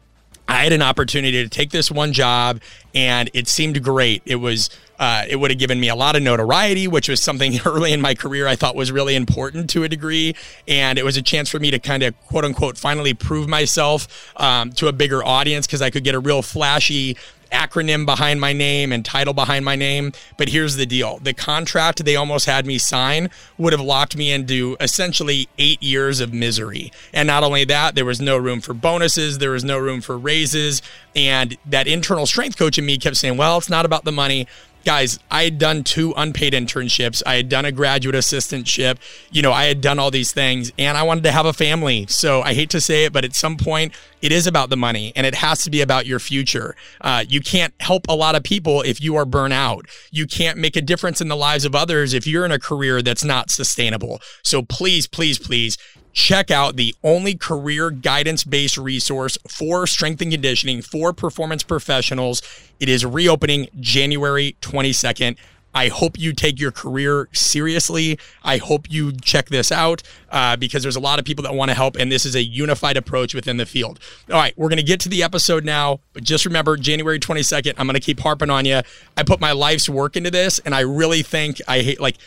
I 0.52 0.64
had 0.64 0.74
an 0.74 0.82
opportunity 0.82 1.42
to 1.42 1.48
take 1.48 1.70
this 1.70 1.90
one 1.90 2.12
job 2.12 2.60
and 2.94 3.30
it 3.32 3.48
seemed 3.48 3.82
great. 3.82 4.20
It 4.26 4.36
was 4.36 4.68
uh, 4.98 5.24
it 5.26 5.36
would 5.36 5.50
have 5.50 5.58
given 5.58 5.80
me 5.80 5.88
a 5.88 5.94
lot 5.94 6.14
of 6.14 6.22
notoriety, 6.22 6.86
which 6.86 7.08
was 7.08 7.22
something 7.22 7.58
early 7.66 7.92
in 7.92 8.02
my 8.02 8.14
career 8.14 8.46
I 8.46 8.54
thought 8.54 8.76
was 8.76 8.92
really 8.92 9.16
important 9.16 9.70
to 9.70 9.82
a 9.84 9.88
degree. 9.88 10.36
And 10.68 10.98
it 10.98 11.06
was 11.06 11.16
a 11.16 11.22
chance 11.22 11.48
for 11.48 11.58
me 11.58 11.70
to 11.70 11.78
kind 11.78 12.02
of 12.02 12.14
quote 12.26 12.44
unquote 12.44 12.76
finally 12.76 13.14
prove 13.14 13.48
myself 13.48 14.30
um, 14.36 14.72
to 14.72 14.88
a 14.88 14.92
bigger 14.92 15.24
audience 15.24 15.66
because 15.66 15.80
I 15.80 15.88
could 15.88 16.04
get 16.04 16.14
a 16.14 16.20
real 16.20 16.42
flashy 16.42 17.16
acronym 17.52 18.04
behind 18.06 18.40
my 18.40 18.52
name 18.52 18.92
and 18.92 19.04
title 19.04 19.34
behind 19.34 19.64
my 19.64 19.76
name. 19.76 20.12
But 20.36 20.48
here's 20.48 20.76
the 20.76 20.86
deal 20.86 21.18
the 21.22 21.34
contract 21.34 22.04
they 22.04 22.16
almost 22.16 22.46
had 22.46 22.66
me 22.66 22.78
sign 22.78 23.30
would 23.58 23.72
have 23.72 23.80
locked 23.80 24.16
me 24.16 24.32
into 24.32 24.76
essentially 24.80 25.48
eight 25.58 25.82
years 25.82 26.20
of 26.20 26.32
misery. 26.32 26.92
And 27.12 27.26
not 27.26 27.44
only 27.44 27.64
that, 27.64 27.94
there 27.94 28.04
was 28.04 28.20
no 28.20 28.36
room 28.36 28.60
for 28.60 28.74
bonuses, 28.74 29.38
there 29.38 29.50
was 29.50 29.64
no 29.64 29.78
room 29.78 30.00
for 30.00 30.18
raises. 30.18 30.82
And 31.14 31.56
that 31.66 31.86
internal 31.86 32.26
strength 32.26 32.56
coach 32.56 32.78
in 32.78 32.86
me 32.86 32.98
kept 32.98 33.16
saying, 33.16 33.36
well, 33.36 33.58
it's 33.58 33.70
not 33.70 33.84
about 33.84 34.04
the 34.04 34.12
money 34.12 34.46
guys, 34.84 35.18
I 35.30 35.44
had 35.44 35.58
done 35.58 35.84
two 35.84 36.12
unpaid 36.16 36.52
internships. 36.52 37.22
I 37.26 37.36
had 37.36 37.48
done 37.48 37.64
a 37.64 37.72
graduate 37.72 38.14
assistantship. 38.14 38.98
You 39.30 39.42
know, 39.42 39.52
I 39.52 39.64
had 39.64 39.80
done 39.80 39.98
all 39.98 40.10
these 40.10 40.32
things 40.32 40.72
and 40.78 40.96
I 40.96 41.02
wanted 41.02 41.24
to 41.24 41.32
have 41.32 41.46
a 41.46 41.52
family. 41.52 42.06
So 42.08 42.42
I 42.42 42.54
hate 42.54 42.70
to 42.70 42.80
say 42.80 43.04
it, 43.04 43.12
but 43.12 43.24
at 43.24 43.34
some 43.34 43.56
point, 43.56 43.94
it 44.20 44.30
is 44.30 44.46
about 44.46 44.70
the 44.70 44.76
money 44.76 45.12
and 45.16 45.26
it 45.26 45.34
has 45.34 45.62
to 45.62 45.70
be 45.70 45.80
about 45.80 46.06
your 46.06 46.18
future. 46.18 46.76
Uh, 47.00 47.24
you 47.28 47.40
can't 47.40 47.74
help 47.80 48.06
a 48.08 48.14
lot 48.14 48.34
of 48.34 48.44
people 48.44 48.82
if 48.82 49.00
you 49.00 49.16
are 49.16 49.24
burnt 49.24 49.52
out. 49.52 49.86
You 50.10 50.26
can't 50.26 50.58
make 50.58 50.76
a 50.76 50.80
difference 50.80 51.20
in 51.20 51.28
the 51.28 51.36
lives 51.36 51.64
of 51.64 51.74
others 51.74 52.14
if 52.14 52.26
you're 52.26 52.44
in 52.44 52.52
a 52.52 52.58
career 52.58 53.02
that's 53.02 53.24
not 53.24 53.50
sustainable. 53.50 54.20
So 54.42 54.62
please, 54.62 55.06
please, 55.06 55.38
please 55.38 55.76
check 56.12 56.50
out 56.50 56.76
the 56.76 56.94
only 57.02 57.34
career 57.34 57.90
guidance 57.90 58.44
based 58.44 58.76
resource 58.76 59.38
for 59.48 59.86
strength 59.86 60.20
and 60.20 60.32
conditioning 60.32 60.82
for 60.82 61.12
performance 61.12 61.62
professionals. 61.62 62.42
It 62.80 62.88
is 62.88 63.04
reopening 63.04 63.68
January 63.80 64.56
22nd. 64.60 65.36
I 65.74 65.88
hope 65.88 66.18
you 66.18 66.32
take 66.32 66.60
your 66.60 66.70
career 66.70 67.28
seriously. 67.32 68.18
I 68.42 68.58
hope 68.58 68.90
you 68.90 69.12
check 69.12 69.48
this 69.48 69.72
out 69.72 70.02
uh, 70.30 70.56
because 70.56 70.82
there's 70.82 70.96
a 70.96 71.00
lot 71.00 71.18
of 71.18 71.24
people 71.24 71.42
that 71.44 71.54
want 71.54 71.70
to 71.70 71.74
help, 71.74 71.96
and 71.96 72.12
this 72.12 72.26
is 72.26 72.34
a 72.34 72.42
unified 72.42 72.96
approach 72.96 73.34
within 73.34 73.56
the 73.56 73.64
field. 73.64 73.98
All 74.30 74.36
right, 74.36 74.52
we're 74.58 74.68
going 74.68 74.78
to 74.78 74.82
get 74.82 75.00
to 75.00 75.08
the 75.08 75.22
episode 75.22 75.64
now, 75.64 76.00
but 76.12 76.24
just 76.24 76.44
remember 76.44 76.76
January 76.76 77.18
22nd, 77.18 77.74
I'm 77.78 77.86
going 77.86 77.94
to 77.94 78.00
keep 78.00 78.20
harping 78.20 78.50
on 78.50 78.66
you. 78.66 78.82
I 79.16 79.22
put 79.22 79.40
my 79.40 79.52
life's 79.52 79.88
work 79.88 80.16
into 80.16 80.30
this, 80.30 80.58
and 80.58 80.74
I 80.74 80.80
really 80.80 81.22
think 81.22 81.60
I 81.66 81.80
hate, 81.80 82.00
like, 82.00 82.18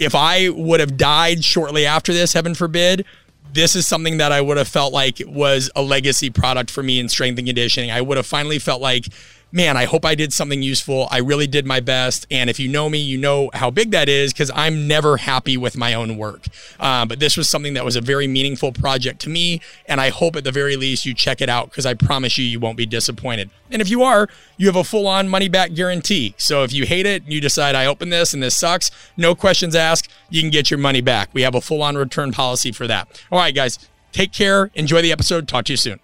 if 0.00 0.14
I 0.14 0.48
would 0.48 0.80
have 0.80 0.96
died 0.96 1.44
shortly 1.44 1.86
after 1.86 2.12
this, 2.12 2.32
heaven 2.32 2.54
forbid, 2.54 3.04
this 3.52 3.76
is 3.76 3.86
something 3.86 4.16
that 4.16 4.32
I 4.32 4.40
would 4.40 4.56
have 4.56 4.66
felt 4.66 4.92
like 4.92 5.20
was 5.26 5.70
a 5.76 5.82
legacy 5.82 6.30
product 6.30 6.70
for 6.70 6.82
me 6.82 6.98
in 6.98 7.08
strength 7.08 7.38
and 7.38 7.46
conditioning. 7.46 7.90
I 7.90 8.00
would 8.00 8.16
have 8.16 8.26
finally 8.26 8.58
felt 8.58 8.80
like 8.80 9.06
man, 9.52 9.76
I 9.76 9.84
hope 9.84 10.04
I 10.04 10.14
did 10.14 10.32
something 10.32 10.62
useful. 10.62 11.08
I 11.10 11.18
really 11.18 11.46
did 11.46 11.66
my 11.66 11.80
best. 11.80 12.26
And 12.30 12.48
if 12.48 12.58
you 12.58 12.68
know 12.68 12.88
me, 12.88 12.98
you 12.98 13.18
know 13.18 13.50
how 13.54 13.70
big 13.70 13.90
that 13.90 14.08
is 14.08 14.32
because 14.32 14.50
I'm 14.54 14.86
never 14.86 15.18
happy 15.18 15.56
with 15.56 15.76
my 15.76 15.94
own 15.94 16.16
work. 16.16 16.46
Uh, 16.78 17.04
but 17.06 17.20
this 17.20 17.36
was 17.36 17.48
something 17.48 17.74
that 17.74 17.84
was 17.84 17.96
a 17.96 18.00
very 18.00 18.26
meaningful 18.26 18.72
project 18.72 19.20
to 19.22 19.28
me. 19.28 19.60
And 19.86 20.00
I 20.00 20.10
hope 20.10 20.36
at 20.36 20.44
the 20.44 20.52
very 20.52 20.76
least 20.76 21.04
you 21.06 21.14
check 21.14 21.40
it 21.40 21.48
out 21.48 21.70
because 21.70 21.86
I 21.86 21.94
promise 21.94 22.38
you, 22.38 22.44
you 22.44 22.60
won't 22.60 22.76
be 22.76 22.86
disappointed. 22.86 23.50
And 23.70 23.80
if 23.80 23.88
you 23.88 24.02
are, 24.02 24.28
you 24.56 24.66
have 24.66 24.76
a 24.76 24.84
full 24.84 25.06
on 25.06 25.28
money 25.28 25.48
back 25.48 25.74
guarantee. 25.74 26.34
So 26.36 26.64
if 26.64 26.72
you 26.72 26.86
hate 26.86 27.06
it, 27.06 27.22
and 27.24 27.32
you 27.32 27.40
decide 27.40 27.74
I 27.74 27.86
open 27.86 28.10
this 28.10 28.34
and 28.34 28.42
this 28.42 28.56
sucks, 28.56 28.90
no 29.16 29.34
questions 29.34 29.74
asked, 29.74 30.10
you 30.28 30.40
can 30.42 30.50
get 30.50 30.70
your 30.70 30.78
money 30.78 31.00
back. 31.00 31.30
We 31.32 31.42
have 31.42 31.54
a 31.54 31.60
full 31.60 31.82
on 31.82 31.96
return 31.96 32.32
policy 32.32 32.72
for 32.72 32.86
that. 32.86 33.08
All 33.30 33.38
right, 33.38 33.54
guys, 33.54 33.78
take 34.12 34.32
care. 34.32 34.70
Enjoy 34.74 35.02
the 35.02 35.12
episode. 35.12 35.48
Talk 35.48 35.64
to 35.66 35.72
you 35.72 35.76
soon. 35.76 36.00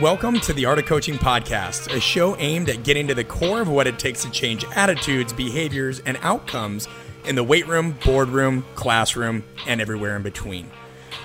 Welcome 0.00 0.40
to 0.40 0.52
the 0.52 0.66
Art 0.66 0.78
of 0.78 0.84
Coaching 0.84 1.14
Podcast, 1.14 1.90
a 1.90 2.00
show 2.00 2.36
aimed 2.36 2.68
at 2.68 2.82
getting 2.82 3.08
to 3.08 3.14
the 3.14 3.24
core 3.24 3.62
of 3.62 3.68
what 3.68 3.86
it 3.86 3.98
takes 3.98 4.22
to 4.24 4.30
change 4.30 4.62
attitudes, 4.74 5.32
behaviors, 5.32 6.00
and 6.00 6.18
outcomes 6.20 6.86
in 7.24 7.34
the 7.34 7.42
weight 7.42 7.66
room, 7.66 7.96
boardroom, 8.04 8.66
classroom, 8.74 9.42
and 9.66 9.80
everywhere 9.80 10.14
in 10.14 10.22
between. 10.22 10.70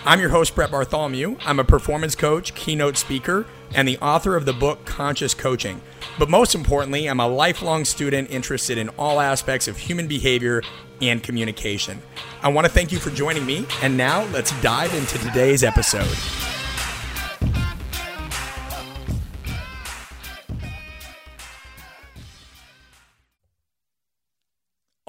I'm 0.06 0.22
your 0.22 0.30
host, 0.30 0.56
Brett 0.56 0.72
Bartholomew. 0.72 1.36
I'm 1.42 1.60
a 1.60 1.66
performance 1.66 2.16
coach, 2.16 2.56
keynote 2.56 2.96
speaker, 2.96 3.46
and 3.76 3.90
the 3.90 3.98
author 3.98 4.38
of 4.38 4.46
the 4.46 4.54
book 4.54 4.86
Conscious 4.86 5.34
Coaching. 5.34 5.82
But 6.18 6.30
most 6.30 6.56
importantly, 6.56 7.10
I'm 7.10 7.20
a 7.20 7.28
lifelong 7.28 7.84
student 7.84 8.32
interested 8.32 8.78
in 8.78 8.88
all 8.98 9.20
aspects 9.20 9.68
of 9.68 9.76
human 9.76 10.08
behavior 10.08 10.62
and 11.02 11.22
communication. 11.22 12.02
I 12.42 12.48
want 12.48 12.68
to 12.68 12.72
thank 12.72 12.94
you 12.94 13.00
for 13.00 13.10
joining 13.10 13.46
me, 13.46 13.66
and 13.82 13.98
now 13.98 14.24
let's 14.28 14.58
dive 14.62 14.94
into 14.94 15.18
today's 15.18 15.62
episode. 15.62 16.08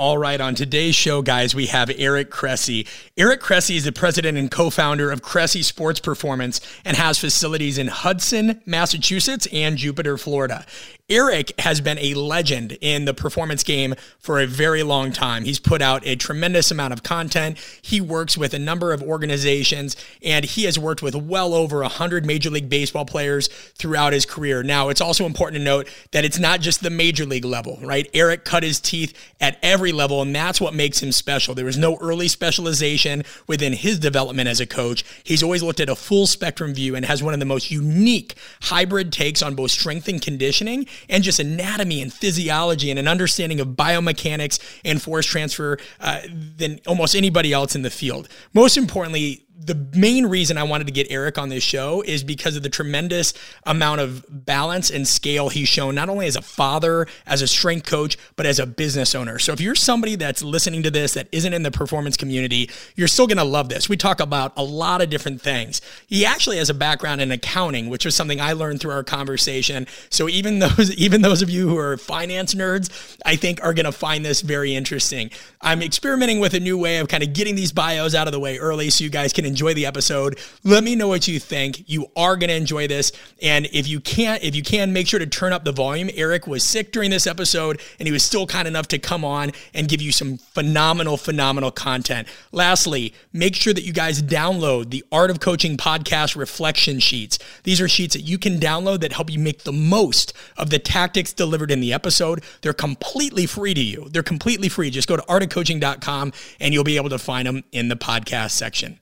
All 0.03 0.19
right, 0.19 0.41
on 0.41 0.57
today's 0.57 0.97
show, 0.97 1.23
guys, 1.23 1.55
we 1.55 1.67
have 1.67 1.89
Eric 1.97 2.29
Cressey. 2.29 2.89
Eric 3.17 3.41
Cressey 3.41 3.77
is 3.77 3.85
the 3.85 3.93
president 3.93 4.37
and 4.37 4.51
co 4.51 4.69
founder 4.69 5.13
of 5.13 5.23
Cressey 5.23 5.63
Sports 5.63 6.01
Performance 6.01 6.61
and 6.85 6.97
has 6.97 7.21
facilities 7.21 7.79
in 7.79 7.87
Hudson, 7.87 8.61
Massachusetts, 8.67 9.47
and 9.53 9.77
Jupiter, 9.77 10.19
Florida. 10.19 10.67
Eric 11.13 11.53
has 11.61 11.83
been 11.83 11.99
a 11.99 12.15
legend 12.15 12.79
in 12.81 13.05
the 13.05 13.13
performance 13.13 13.63
game 13.63 13.95
for 14.19 14.41
a 14.41 14.47
very 14.47 14.83
long 14.83 15.13
time. 15.13 15.45
He's 15.45 15.61
put 15.61 15.83
out 15.83 16.07
a 16.07 16.17
tremendous 16.17 16.71
amount 16.71 16.95
of 16.95 17.03
content. 17.03 17.59
He 17.83 18.01
works 18.01 18.39
with 18.39 18.55
a 18.55 18.59
number 18.59 18.95
of 18.95 19.03
organizations 19.03 19.95
and 20.25 20.47
he 20.47 20.65
has 20.65 20.79
worked 20.79 21.03
with 21.03 21.15
well 21.15 21.53
over 21.53 21.81
100 21.83 22.25
Major 22.25 22.49
League 22.49 22.71
Baseball 22.71 23.05
players 23.05 23.49
throughout 23.49 24.15
his 24.15 24.25
career. 24.25 24.63
Now, 24.63 24.89
it's 24.89 25.03
also 25.03 25.27
important 25.27 25.61
to 25.61 25.65
note 25.65 25.87
that 26.13 26.25
it's 26.25 26.39
not 26.39 26.63
just 26.63 26.83
the 26.83 26.89
Major 26.89 27.27
League 27.27 27.45
level, 27.45 27.79
right? 27.83 28.09
Eric 28.15 28.47
cut 28.47 28.63
his 28.63 28.81
teeth 28.81 29.13
at 29.39 29.59
every 29.63 29.93
level, 29.93 30.23
and 30.23 30.35
that's 30.35 30.63
what 30.63 30.73
makes 30.73 31.03
him 31.03 31.13
special. 31.13 31.55
There 31.55 31.67
was 31.67 31.77
no 31.77 31.99
early 31.99 32.29
specialization 32.29 33.23
within 33.47 33.75
his 33.75 33.99
development 33.99 34.49
as 34.49 34.61
a 34.61 34.67
coach. 34.67 35.05
He's 35.25 35.43
always 35.43 35.63
looked 35.63 35.81
at 35.81 35.91
a 35.91 35.95
full 35.95 36.27
spectrum 36.27 36.73
view 36.73 36.97
and 36.97 37.05
has 37.05 37.23
one 37.23 37.35
of 37.35 37.41
the 37.41 37.45
most 37.45 37.71
unique 37.71 38.35
hybrid 38.63 39.13
takes 39.13 39.43
on 39.43 39.55
both 39.55 39.73
strength 39.73 40.09
and 40.09 40.23
conditioning 40.23 40.87
and 41.09 41.23
just 41.23 41.39
anatomy 41.39 42.03
and 42.03 42.13
physiology 42.13 42.91
and 42.91 42.99
an 42.99 43.09
understanding 43.09 43.61
of 43.61 43.69
biomechanics 43.69 44.59
and 44.85 45.01
force 45.01 45.27
transfer 45.27 45.79
uh, 46.01 46.21
than 46.57 46.81
almost 46.87 47.15
anybody 47.15 47.53
else 47.53 47.75
in 47.75 47.83
the 47.83 47.91
field. 47.91 48.29
Most 48.53 48.77
importantly, 48.77 49.47
the 49.65 49.75
main 49.97 50.27
reason 50.27 50.59
I 50.59 50.65
wanted 50.65 50.87
to 50.89 50.93
get 50.93 51.07
Eric 51.11 51.39
on 51.39 51.49
this 51.49 51.63
show 51.63 52.03
is 52.03 52.25
because 52.25 52.57
of 52.57 52.63
the 52.63 52.69
tremendous 52.69 53.33
amount 53.65 54.01
of 54.01 54.25
balance 54.29 54.91
and 54.91 55.07
scale 55.07 55.51
he's 55.51 55.69
shown, 55.69 55.95
not 55.95 56.09
only 56.09 56.27
as 56.27 56.37
a 56.37 56.43
father, 56.43 57.07
as 57.27 57.43
a 57.43 57.47
strength 57.47 57.87
coach, 57.87 58.17
but 58.35 58.45
as 58.45 58.59
a 58.59 58.67
business 58.67 59.15
owner. 59.15 59.39
So 59.39 59.53
if 59.53 59.61
you're 59.61 59.75
somebody 59.75 60.17
that's 60.17 60.43
listening 60.43 60.83
to 60.83 60.91
this 60.91 61.15
that 61.15 61.29
isn't 61.31 61.53
in 61.53 61.63
the 61.63 61.71
performance 61.71 62.17
community, 62.17 62.71
you're 62.97 63.09
still 63.09 63.27
going 63.27 63.39
to 63.39 63.45
love 63.45 63.69
this. 63.69 63.89
We 63.89 63.97
talk 63.97 64.21
about 64.21 64.53
a 64.57 64.65
lot 64.65 65.01
of 65.01 65.11
different 65.11 65.41
things. 65.41 65.81
He 66.07 66.27
actually 66.27 66.59
has 66.59 66.69
a 66.69 66.75
background 66.75 67.21
in 67.21 67.31
accounting, 67.31 67.89
which 67.89 68.05
was 68.05 68.17
something 68.17 68.41
I 68.41 68.55
learned 68.55 68.81
through 68.81 68.93
our 68.93 69.05
conversation. 69.05 69.87
So 70.11 70.29
even 70.29 70.59
those, 70.59 70.91
even 70.97 71.23
those 71.23 71.43
of 71.43 71.51
you 71.51 71.69
who 71.69 71.79
are 71.79 71.97
finance 71.97 72.55
nerds, 72.55 73.17
I 73.25 73.37
think 73.37 73.63
are 73.63 73.75
going 73.75 73.87
to 73.87 73.93
find 73.93 74.25
this 74.25 74.41
very 74.41 74.75
interesting. 74.75 75.31
I'm 75.61 75.83
experimenting 75.83 76.41
with 76.41 76.55
a 76.55 76.61
new 76.61 76.77
way 76.77 76.99
of 76.99 77.09
kind 77.09 77.23
of 77.23 77.33
getting 77.33 77.55
these 77.55 77.71
bios 77.71 78.15
out 78.15 78.27
of 78.27 78.33
the 78.33 78.41
way 78.41 78.59
early 78.59 78.91
so 78.91 79.05
you 79.05 79.11
guys 79.11 79.33
can 79.33 79.52
enjoy 79.53 79.75
the 79.75 79.85
episode. 79.85 80.39
Let 80.65 80.83
me 80.83 80.97
know 80.97 81.09
what 81.09 81.29
you 81.29 81.39
think. 81.39 81.85
You 81.87 82.07
are 82.17 82.37
going 82.37 82.49
to 82.49 82.57
enjoy 82.57 82.89
this. 82.89 83.13
And 83.43 83.67
if 83.67 83.87
you 83.87 84.01
can't, 84.01 84.43
if 84.43 84.57
you 84.57 84.63
can, 84.63 84.95
make 84.95 85.07
sure 85.07 85.21
to 85.21 85.27
turn 85.27 85.53
up 85.53 85.65
the 85.65 85.73
volume. 85.73 86.09
Eric 86.15 86.47
was 86.47 86.65
sick 86.65 86.91
during 86.91 87.11
this 87.11 87.27
episode 87.27 87.81
and 87.99 88.07
he 88.09 88.13
was 88.13 88.25
still 88.25 88.47
kind 88.47 88.67
enough 88.67 88.89
to 88.89 88.99
come 88.99 89.25
on 89.25 89.53
and 89.75 89.89
give 89.89 90.01
you 90.01 90.11
some 90.11 90.39
phenomenal, 90.39 91.19
phenomenal 91.19 91.71
content. 91.71 92.27
Lastly, 92.51 93.13
make 93.33 93.55
sure 93.55 93.75
that 93.75 93.85
you 93.85 93.93
guys 93.93 94.23
download 94.23 94.89
the 94.89 95.05
Art 95.13 95.31
of 95.31 95.41
Coaching 95.41 95.77
podcast 95.77 96.35
reflection 96.35 96.99
sheets. 96.99 97.39
These 97.65 97.81
are 97.81 97.89
sheets 97.89 98.15
that 98.15 98.23
you 98.23 98.39
can 98.39 98.59
download 98.59 99.01
that 99.01 99.13
help 99.13 99.31
you 99.31 99.39
make 99.39 99.65
the 99.65 99.73
most 99.73 100.33
of 100.57 100.71
the 100.71 100.79
tactics 100.79 101.33
delivered 101.33 101.71
in 101.71 101.81
the 101.81 101.93
episode. 101.93 102.43
They're 102.63 102.73
completely 102.73 103.45
free 103.45 103.75
to 103.75 103.83
you. 103.83 104.09
They're 104.11 104.23
completely 104.23 104.71
free. 104.71 104.89
Just 104.89 105.09
go 105.09 105.17
to 105.17 105.23
artofcoaching.com 105.23 106.33
and 106.59 106.73
you'll 106.73 106.85
be 106.85 106.97
able 106.97 107.11
to 107.11 107.19
find 107.19 107.47
them 107.47 107.65
in 107.73 107.89
the 107.89 107.97
podcast 107.97 108.53
section. 108.53 109.02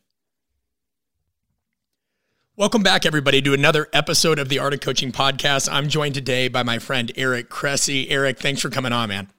Welcome 2.61 2.83
back, 2.83 3.07
everybody, 3.07 3.41
to 3.41 3.55
another 3.55 3.89
episode 3.95 4.39
of 4.39 4.51
the 4.51 4.59
Art 4.59 4.75
of 4.75 4.81
Coaching 4.81 5.13
podcast. 5.13 5.67
I'm 5.73 5.89
joined 5.89 6.15
today 6.15 6.49
by 6.49 6.63
my 6.63 6.79
friend 6.79 7.11
Eric 7.17 7.49
Cressey. 7.49 8.11
Eric, 8.11 8.39
thanks 8.39 8.61
for 8.61 8.69
coming 8.69 8.93
on, 8.93 9.09
man. 9.09 9.31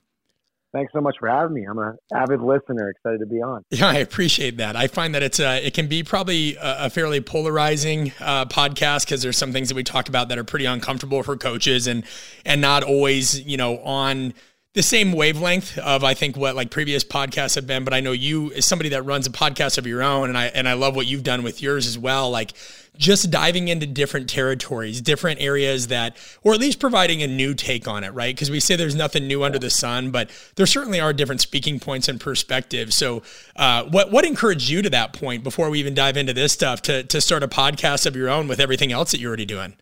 Thanks 0.73 0.91
so 0.91 1.01
much 1.01 1.17
for 1.19 1.29
having 1.29 1.53
me. 1.53 1.63
I'm 1.69 1.77
an 1.77 1.97
avid 2.15 2.41
listener, 2.41 2.89
excited 2.89 3.19
to 3.19 3.27
be 3.27 3.39
on. 3.39 3.61
Yeah, 3.69 3.89
I 3.89 3.97
appreciate 3.97 4.57
that. 4.57 4.75
I 4.75 4.87
find 4.87 5.13
that 5.13 5.21
it's 5.21 5.39
a, 5.39 5.63
it 5.63 5.75
can 5.75 5.87
be 5.87 6.01
probably 6.01 6.55
a, 6.55 6.85
a 6.85 6.89
fairly 6.89 7.21
polarizing 7.21 8.11
uh, 8.19 8.45
podcast 8.45 9.05
because 9.05 9.21
there's 9.21 9.37
some 9.37 9.51
things 9.53 9.67
that 9.69 9.75
we 9.75 9.83
talk 9.83 10.09
about 10.09 10.29
that 10.29 10.39
are 10.39 10.43
pretty 10.43 10.65
uncomfortable 10.65 11.21
for 11.21 11.37
coaches 11.37 11.85
and 11.85 12.03
and 12.43 12.59
not 12.59 12.81
always 12.81 13.39
you 13.41 13.55
know 13.55 13.77
on 13.83 14.33
the 14.73 14.81
same 14.81 15.11
wavelength 15.11 15.77
of 15.79 16.03
I 16.05 16.13
think 16.13 16.37
what 16.37 16.55
like 16.55 16.71
previous 16.71 17.03
podcasts 17.03 17.55
have 17.55 17.67
been, 17.67 17.83
but 17.83 17.93
I 17.93 17.99
know 17.99 18.13
you 18.13 18.53
as 18.53 18.65
somebody 18.65 18.89
that 18.89 19.03
runs 19.03 19.27
a 19.27 19.29
podcast 19.29 19.77
of 19.77 19.85
your 19.85 20.01
own 20.01 20.29
and 20.29 20.37
I 20.37 20.45
and 20.45 20.67
I 20.67 20.73
love 20.73 20.95
what 20.95 21.07
you've 21.07 21.23
done 21.23 21.43
with 21.43 21.61
yours 21.61 21.87
as 21.87 21.97
well. 21.97 22.29
Like 22.29 22.53
just 22.95 23.29
diving 23.29 23.67
into 23.67 23.85
different 23.85 24.29
territories, 24.29 25.01
different 25.01 25.41
areas 25.41 25.87
that 25.87 26.15
or 26.41 26.53
at 26.53 26.61
least 26.61 26.79
providing 26.79 27.21
a 27.21 27.27
new 27.27 27.53
take 27.53 27.85
on 27.85 28.05
it, 28.05 28.11
right? 28.11 28.33
Because 28.33 28.49
we 28.49 28.61
say 28.61 28.77
there's 28.77 28.95
nothing 28.95 29.27
new 29.27 29.43
under 29.43 29.59
the 29.59 29.69
sun, 29.69 30.09
but 30.09 30.29
there 30.55 30.65
certainly 30.65 31.01
are 31.01 31.11
different 31.11 31.41
speaking 31.41 31.77
points 31.77 32.07
and 32.07 32.17
perspectives. 32.17 32.95
So 32.95 33.23
uh, 33.57 33.83
what 33.83 34.09
what 34.09 34.25
encouraged 34.25 34.69
you 34.69 34.81
to 34.83 34.89
that 34.91 35.11
point 35.11 35.43
before 35.43 35.69
we 35.69 35.79
even 35.79 35.93
dive 35.93 36.15
into 36.15 36.31
this 36.31 36.53
stuff 36.53 36.81
to 36.83 37.03
to 37.03 37.19
start 37.19 37.43
a 37.43 37.49
podcast 37.49 38.05
of 38.05 38.15
your 38.15 38.29
own 38.29 38.47
with 38.47 38.61
everything 38.61 38.93
else 38.93 39.11
that 39.11 39.19
you're 39.19 39.29
already 39.29 39.45
doing? 39.45 39.73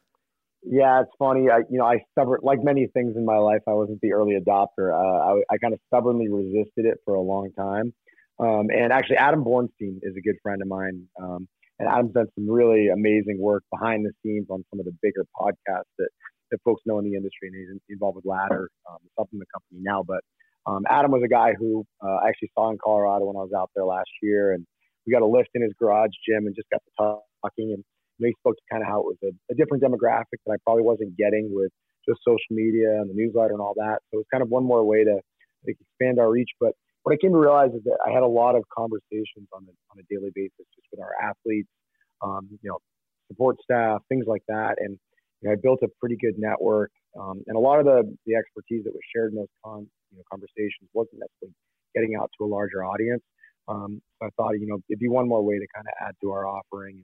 Yeah, 0.63 1.01
it's 1.01 1.12
funny. 1.18 1.50
I, 1.50 1.60
you 1.70 1.80
know, 1.80 1.86
I 1.86 2.04
stubborn 2.12 2.39
like 2.44 2.60
many 2.63 2.88
things 2.94 3.16
in 3.16 3.25
my 3.25 3.38
life. 3.38 3.62
I 3.68 3.74
wasn't 3.74 4.01
the 4.01 4.12
early 4.13 4.38
adopter. 4.39 4.92
Uh, 4.94 5.34
I, 5.34 5.54
I 5.54 5.58
kind 5.58 5.74
of 5.74 5.80
stubbornly 5.88 6.28
resisted 6.30 6.86
it 6.86 6.98
for 7.06 7.13
a 7.13 7.22
long 7.22 7.50
time. 7.58 7.94
Um, 8.39 8.68
and 8.70 8.92
actually, 8.92 9.18
Adam 9.18 9.44
Bornstein 9.44 10.00
is 10.01 10.16
a 10.18 10.22
good 10.22 10.36
friend 10.44 10.62
of 10.62 10.68
mine. 10.68 11.04
Um, 11.22 11.48
and 11.80 11.88
Adam's 11.88 12.13
done 12.13 12.28
some 12.36 12.50
really 12.50 12.89
amazing 12.89 13.38
work 13.39 13.63
behind 13.72 14.06
the 14.06 14.12
scenes 14.22 14.48
on 14.50 14.66
some 14.70 14.80
of 14.80 14.86
the 14.86 14.96
bigger 15.01 15.25
podcasts 15.39 15.92
that, 15.98 16.10
that 16.51 16.60
folks 16.66 16.82
know 16.86 17.00
in 17.00 17.06
the 17.06 17.16
industry. 17.16 17.48
And 17.48 17.56
he's 17.56 17.80
involved 17.96 18.18
with 18.18 18.25
Ladder, 18.25 18.70
um, 18.89 18.98
the 19.18 19.46
company 19.54 19.82
now. 19.82 20.04
But 20.04 20.20
um, 20.66 20.84
Adam 20.89 21.12
was 21.12 21.22
a 21.24 21.30
guy 21.30 21.54
who 21.58 21.86
uh, 22.04 22.18
I 22.24 22.30
actually 22.30 22.51
saw 22.54 22.70
in 22.70 22.78
Colorado 22.84 23.25
when 23.25 23.38
I 23.38 23.39
was 23.39 23.51
out 23.58 23.72
there 23.75 23.86
last 23.86 24.10
year, 24.22 24.54
and 24.54 24.66
we 25.08 25.13
got 25.13 25.22
a 25.22 25.25
lift 25.25 25.50
in 25.56 25.62
his 25.62 25.72
garage 25.80 26.12
gym 26.28 26.48
and 26.48 26.56
just 26.56 26.70
got 26.70 26.82
to 26.84 27.22
talking 27.42 27.74
and 27.74 27.84
he 28.27 28.35
spoke 28.39 28.55
to 28.55 28.65
kind 28.71 28.83
of 28.83 28.89
how 28.89 28.99
it 28.99 29.05
was 29.05 29.17
a, 29.23 29.31
a, 29.51 29.55
different 29.55 29.83
demographic 29.83 30.43
that 30.45 30.53
I 30.53 30.57
probably 30.63 30.83
wasn't 30.83 31.15
getting 31.15 31.49
with 31.51 31.71
just 32.07 32.19
social 32.25 32.51
media 32.51 32.99
and 32.99 33.09
the 33.09 33.13
newsletter 33.15 33.53
and 33.53 33.61
all 33.61 33.73
that. 33.77 33.99
So 34.09 34.19
it 34.19 34.27
was 34.27 34.31
kind 34.31 34.43
of 34.43 34.49
one 34.49 34.63
more 34.63 34.83
way 34.83 35.03
to 35.03 35.19
like, 35.65 35.77
expand 35.79 36.19
our 36.19 36.29
reach. 36.29 36.49
But 36.59 36.73
what 37.03 37.13
I 37.13 37.17
came 37.17 37.31
to 37.31 37.38
realize 37.38 37.71
is 37.71 37.83
that 37.85 37.97
I 38.05 38.11
had 38.11 38.23
a 38.23 38.27
lot 38.27 38.55
of 38.55 38.63
conversations 38.75 39.47
on 39.53 39.63
a, 39.63 39.73
on 39.91 39.99
a 39.99 40.05
daily 40.09 40.31
basis 40.35 40.67
just 40.75 40.88
with 40.91 40.99
our 40.99 41.15
athletes, 41.21 41.69
um, 42.21 42.47
you 42.51 42.69
know, 42.69 42.79
support 43.27 43.57
staff, 43.63 44.01
things 44.09 44.25
like 44.27 44.43
that. 44.47 44.75
And 44.79 44.97
you 45.41 45.47
know, 45.47 45.53
I 45.53 45.55
built 45.61 45.79
a 45.83 45.88
pretty 45.99 46.17
good 46.19 46.35
network. 46.38 46.91
Um, 47.19 47.41
and 47.47 47.55
a 47.55 47.59
lot 47.59 47.79
of 47.79 47.85
the, 47.85 48.03
the 48.25 48.35
expertise 48.35 48.83
that 48.83 48.93
was 48.93 49.01
shared 49.15 49.31
in 49.31 49.38
those 49.38 49.53
con, 49.63 49.88
you 50.11 50.17
know, 50.17 50.23
conversations 50.29 50.89
wasn't 50.93 51.21
necessarily 51.21 51.55
getting 51.95 52.15
out 52.19 52.29
to 52.38 52.45
a 52.45 52.49
larger 52.49 52.83
audience. 52.83 53.23
Um, 53.67 54.01
so 54.19 54.27
I 54.27 54.29
thought, 54.35 54.59
you 54.59 54.67
know, 54.67 54.79
it'd 54.89 54.99
be 54.99 55.09
one 55.09 55.27
more 55.27 55.43
way 55.43 55.57
to 55.59 55.67
kind 55.73 55.85
of 55.88 55.93
add 56.07 56.15
to 56.21 56.31
our 56.31 56.45
offering 56.45 57.03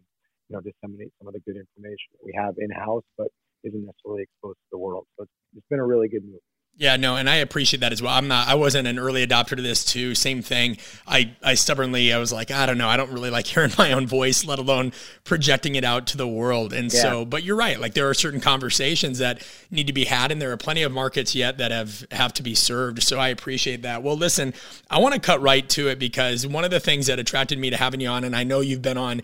you 0.49 0.55
know, 0.55 0.61
disseminate 0.61 1.11
some 1.19 1.27
of 1.27 1.33
the 1.33 1.41
good 1.41 1.57
information 1.57 2.09
that 2.13 2.23
we 2.23 2.33
have 2.35 2.55
in 2.57 2.69
house. 2.71 3.03
But 3.17 3.27
isn't 3.65 3.85
necessarily 3.85 4.23
exposed 4.23 4.57
to 4.57 4.69
the 4.71 4.77
world. 4.77 5.05
So 5.17 5.23
it's, 5.23 5.31
it's 5.57 5.65
been 5.69 5.79
a 5.79 5.85
really 5.85 6.07
good 6.07 6.23
move. 6.23 6.39
Yeah, 6.77 6.97
no, 6.97 7.15
and 7.15 7.29
I 7.29 7.35
appreciate 7.35 7.79
that 7.79 7.93
as 7.93 8.01
well. 8.01 8.13
I'm 8.13 8.27
not 8.27 8.49
I 8.49 8.55
wasn't 8.55 8.85
an 8.85 8.99
early 8.99 9.25
adopter 9.25 9.55
to 9.55 9.61
this 9.61 9.85
too. 9.85 10.13
Same 10.13 10.41
thing. 10.41 10.75
I 11.07 11.33
I 11.41 11.53
stubbornly 11.53 12.11
I 12.11 12.17
was 12.17 12.33
like, 12.33 12.51
I 12.51 12.65
don't 12.65 12.77
know, 12.77 12.89
I 12.89 12.97
don't 12.97 13.13
really 13.13 13.29
like 13.29 13.47
hearing 13.47 13.71
my 13.77 13.93
own 13.93 14.07
voice, 14.07 14.43
let 14.43 14.59
alone 14.59 14.91
projecting 15.23 15.75
it 15.75 15.85
out 15.85 16.05
to 16.07 16.17
the 16.17 16.27
world. 16.27 16.73
And 16.73 16.91
yeah. 16.91 17.01
so, 17.01 17.23
but 17.23 17.43
you're 17.43 17.55
right. 17.55 17.79
Like 17.79 17.93
there 17.93 18.09
are 18.09 18.13
certain 18.13 18.41
conversations 18.41 19.19
that 19.19 19.41
need 19.71 19.87
to 19.87 19.93
be 19.93 20.03
had 20.03 20.33
and 20.33 20.41
there 20.41 20.51
are 20.51 20.57
plenty 20.57 20.83
of 20.83 20.91
markets 20.91 21.33
yet 21.33 21.59
that 21.59 21.71
have 21.71 22.05
have 22.11 22.33
to 22.33 22.43
be 22.43 22.55
served. 22.55 23.01
So 23.03 23.19
I 23.19 23.29
appreciate 23.29 23.83
that. 23.83 24.03
Well, 24.03 24.17
listen, 24.17 24.53
I 24.89 24.99
want 24.99 25.13
to 25.15 25.21
cut 25.21 25.41
right 25.41 25.67
to 25.69 25.87
it 25.87 25.97
because 25.97 26.45
one 26.45 26.65
of 26.65 26.71
the 26.71 26.81
things 26.81 27.07
that 27.07 27.19
attracted 27.19 27.57
me 27.57 27.69
to 27.69 27.77
having 27.77 28.01
you 28.01 28.09
on 28.09 28.25
and 28.25 28.35
I 28.35 28.43
know 28.43 28.59
you've 28.59 28.81
been 28.81 28.97
on 28.97 29.21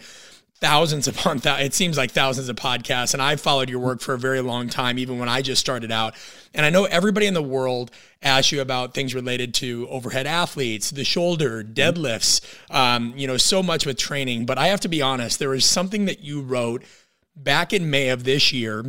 thousands 0.61 1.07
upon 1.07 1.39
th- 1.39 1.59
it 1.59 1.73
seems 1.73 1.97
like 1.97 2.11
thousands 2.11 2.47
of 2.47 2.55
podcasts 2.55 3.13
and 3.13 3.21
I've 3.21 3.41
followed 3.41 3.69
your 3.69 3.79
work 3.79 3.99
for 3.99 4.13
a 4.13 4.17
very 4.17 4.41
long 4.41 4.69
time 4.69 4.99
even 4.99 5.17
when 5.17 5.27
I 5.27 5.41
just 5.41 5.59
started 5.59 5.91
out. 5.91 6.15
And 6.53 6.65
I 6.65 6.69
know 6.69 6.85
everybody 6.85 7.25
in 7.25 7.33
the 7.33 7.41
world 7.41 7.89
asks 8.21 8.51
you 8.51 8.61
about 8.61 8.93
things 8.93 9.15
related 9.15 9.55
to 9.55 9.87
overhead 9.89 10.27
athletes 10.27 10.91
the 10.91 11.03
shoulder 11.03 11.63
deadlifts 11.63 12.41
um, 12.73 13.13
you 13.17 13.27
know 13.27 13.37
so 13.37 13.63
much 13.63 13.85
with 13.87 13.97
training. 13.97 14.45
But 14.45 14.59
I 14.59 14.67
have 14.67 14.79
to 14.81 14.87
be 14.87 15.01
honest 15.01 15.39
there 15.39 15.49
was 15.49 15.65
something 15.65 16.05
that 16.05 16.19
you 16.19 16.41
wrote 16.41 16.83
back 17.35 17.73
in 17.73 17.89
May 17.89 18.09
of 18.09 18.23
this 18.23 18.53
year 18.53 18.83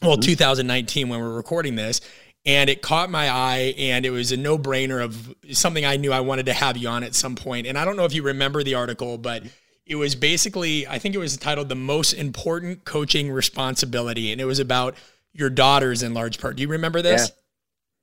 well 0.00 0.12
mm-hmm. 0.12 0.20
2019 0.20 1.08
when 1.08 1.20
we're 1.20 1.34
recording 1.34 1.74
this 1.74 2.00
and 2.46 2.70
it 2.70 2.82
caught 2.82 3.10
my 3.10 3.28
eye 3.28 3.74
and 3.76 4.06
it 4.06 4.10
was 4.10 4.32
a 4.32 4.36
no-brainer 4.36 5.04
of 5.04 5.34
something 5.50 5.84
I 5.84 5.96
knew 5.96 6.12
I 6.12 6.20
wanted 6.20 6.46
to 6.46 6.54
have 6.54 6.76
you 6.78 6.88
on 6.88 7.04
at 7.04 7.14
some 7.14 7.36
point. 7.36 7.66
And 7.66 7.76
I 7.76 7.84
don't 7.84 7.96
know 7.96 8.06
if 8.06 8.14
you 8.14 8.22
remember 8.22 8.62
the 8.62 8.76
article 8.76 9.18
but 9.18 9.42
it 9.90 9.96
was 9.96 10.14
basically, 10.14 10.86
I 10.86 11.00
think 11.00 11.16
it 11.16 11.18
was 11.18 11.36
titled 11.36 11.68
The 11.68 11.74
Most 11.74 12.12
Important 12.12 12.84
Coaching 12.84 13.28
Responsibility. 13.28 14.30
And 14.30 14.40
it 14.40 14.44
was 14.44 14.60
about 14.60 14.94
your 15.32 15.50
daughters 15.50 16.04
in 16.04 16.14
large 16.14 16.38
part. 16.38 16.54
Do 16.54 16.62
you 16.62 16.68
remember 16.68 17.02
this? 17.02 17.32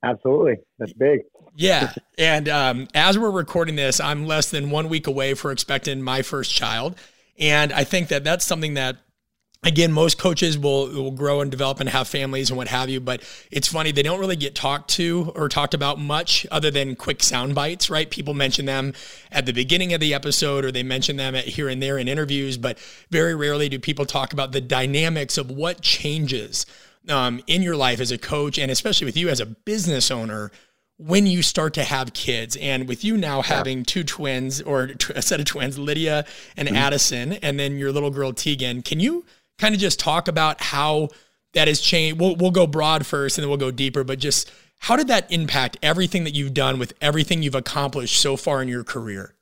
Yeah, 0.02 0.10
absolutely. 0.10 0.56
That's 0.78 0.92
big. 0.92 1.20
Yeah. 1.56 1.94
and 2.18 2.46
um, 2.50 2.88
as 2.94 3.18
we're 3.18 3.30
recording 3.30 3.76
this, 3.76 4.00
I'm 4.00 4.26
less 4.26 4.50
than 4.50 4.68
one 4.68 4.90
week 4.90 5.06
away 5.06 5.32
for 5.32 5.50
expecting 5.50 6.02
my 6.02 6.20
first 6.20 6.54
child. 6.54 6.94
And 7.38 7.72
I 7.72 7.84
think 7.84 8.08
that 8.08 8.22
that's 8.22 8.44
something 8.44 8.74
that 8.74 8.98
again, 9.62 9.92
most 9.92 10.18
coaches 10.18 10.58
will 10.58 10.88
will 10.88 11.10
grow 11.10 11.40
and 11.40 11.50
develop 11.50 11.80
and 11.80 11.88
have 11.88 12.08
families 12.08 12.50
and 12.50 12.56
what 12.56 12.68
have 12.68 12.88
you. 12.88 13.00
But 13.00 13.22
it's 13.50 13.68
funny 13.68 13.92
they 13.92 14.02
don't 14.02 14.20
really 14.20 14.36
get 14.36 14.54
talked 14.54 14.90
to 14.90 15.32
or 15.34 15.48
talked 15.48 15.74
about 15.74 15.98
much 15.98 16.46
other 16.50 16.70
than 16.70 16.96
quick 16.96 17.22
sound 17.22 17.54
bites, 17.54 17.90
right? 17.90 18.08
People 18.08 18.34
mention 18.34 18.66
them 18.66 18.94
at 19.30 19.46
the 19.46 19.52
beginning 19.52 19.92
of 19.92 20.00
the 20.00 20.14
episode 20.14 20.64
or 20.64 20.72
they 20.72 20.82
mention 20.82 21.16
them 21.16 21.34
at 21.34 21.44
here 21.44 21.68
and 21.68 21.82
there 21.82 21.98
in 21.98 22.08
interviews, 22.08 22.56
but 22.56 22.78
very 23.10 23.34
rarely 23.34 23.68
do 23.68 23.78
people 23.78 24.06
talk 24.06 24.32
about 24.32 24.52
the 24.52 24.60
dynamics 24.60 25.38
of 25.38 25.50
what 25.50 25.80
changes 25.80 26.66
um, 27.08 27.40
in 27.46 27.62
your 27.62 27.76
life 27.76 28.00
as 28.00 28.10
a 28.10 28.18
coach 28.18 28.58
and 28.58 28.70
especially 28.70 29.04
with 29.04 29.16
you 29.16 29.28
as 29.28 29.40
a 29.40 29.46
business 29.46 30.10
owner 30.10 30.50
when 30.98 31.28
you 31.28 31.42
start 31.42 31.74
to 31.74 31.84
have 31.84 32.12
kids 32.12 32.56
and 32.56 32.88
with 32.88 33.04
you 33.04 33.16
now 33.16 33.40
having 33.40 33.84
two 33.84 34.02
twins 34.02 34.60
or 34.60 34.90
a 35.14 35.22
set 35.22 35.38
of 35.38 35.46
twins 35.46 35.78
lydia 35.78 36.24
and 36.56 36.66
mm-hmm. 36.66 36.76
addison 36.76 37.34
and 37.34 37.58
then 37.58 37.78
your 37.78 37.92
little 37.92 38.10
girl 38.10 38.32
tegan 38.32 38.82
can 38.82 38.98
you 38.98 39.24
kind 39.58 39.74
of 39.74 39.80
just 39.80 40.00
talk 40.00 40.28
about 40.28 40.60
how 40.60 41.08
that 41.54 41.68
has 41.68 41.80
changed? 41.80 42.20
We'll, 42.20 42.36
we'll 42.36 42.50
go 42.50 42.66
broad 42.66 43.06
first 43.06 43.38
and 43.38 43.42
then 43.42 43.48
we'll 43.48 43.58
go 43.58 43.70
deeper, 43.70 44.04
but 44.04 44.18
just 44.18 44.50
how 44.80 44.96
did 44.96 45.08
that 45.08 45.30
impact 45.32 45.76
everything 45.82 46.24
that 46.24 46.34
you've 46.34 46.54
done 46.54 46.78
with 46.78 46.94
everything 47.00 47.42
you've 47.42 47.54
accomplished 47.54 48.20
so 48.20 48.36
far 48.36 48.62
in 48.62 48.68
your 48.68 48.84
career? 48.84 49.34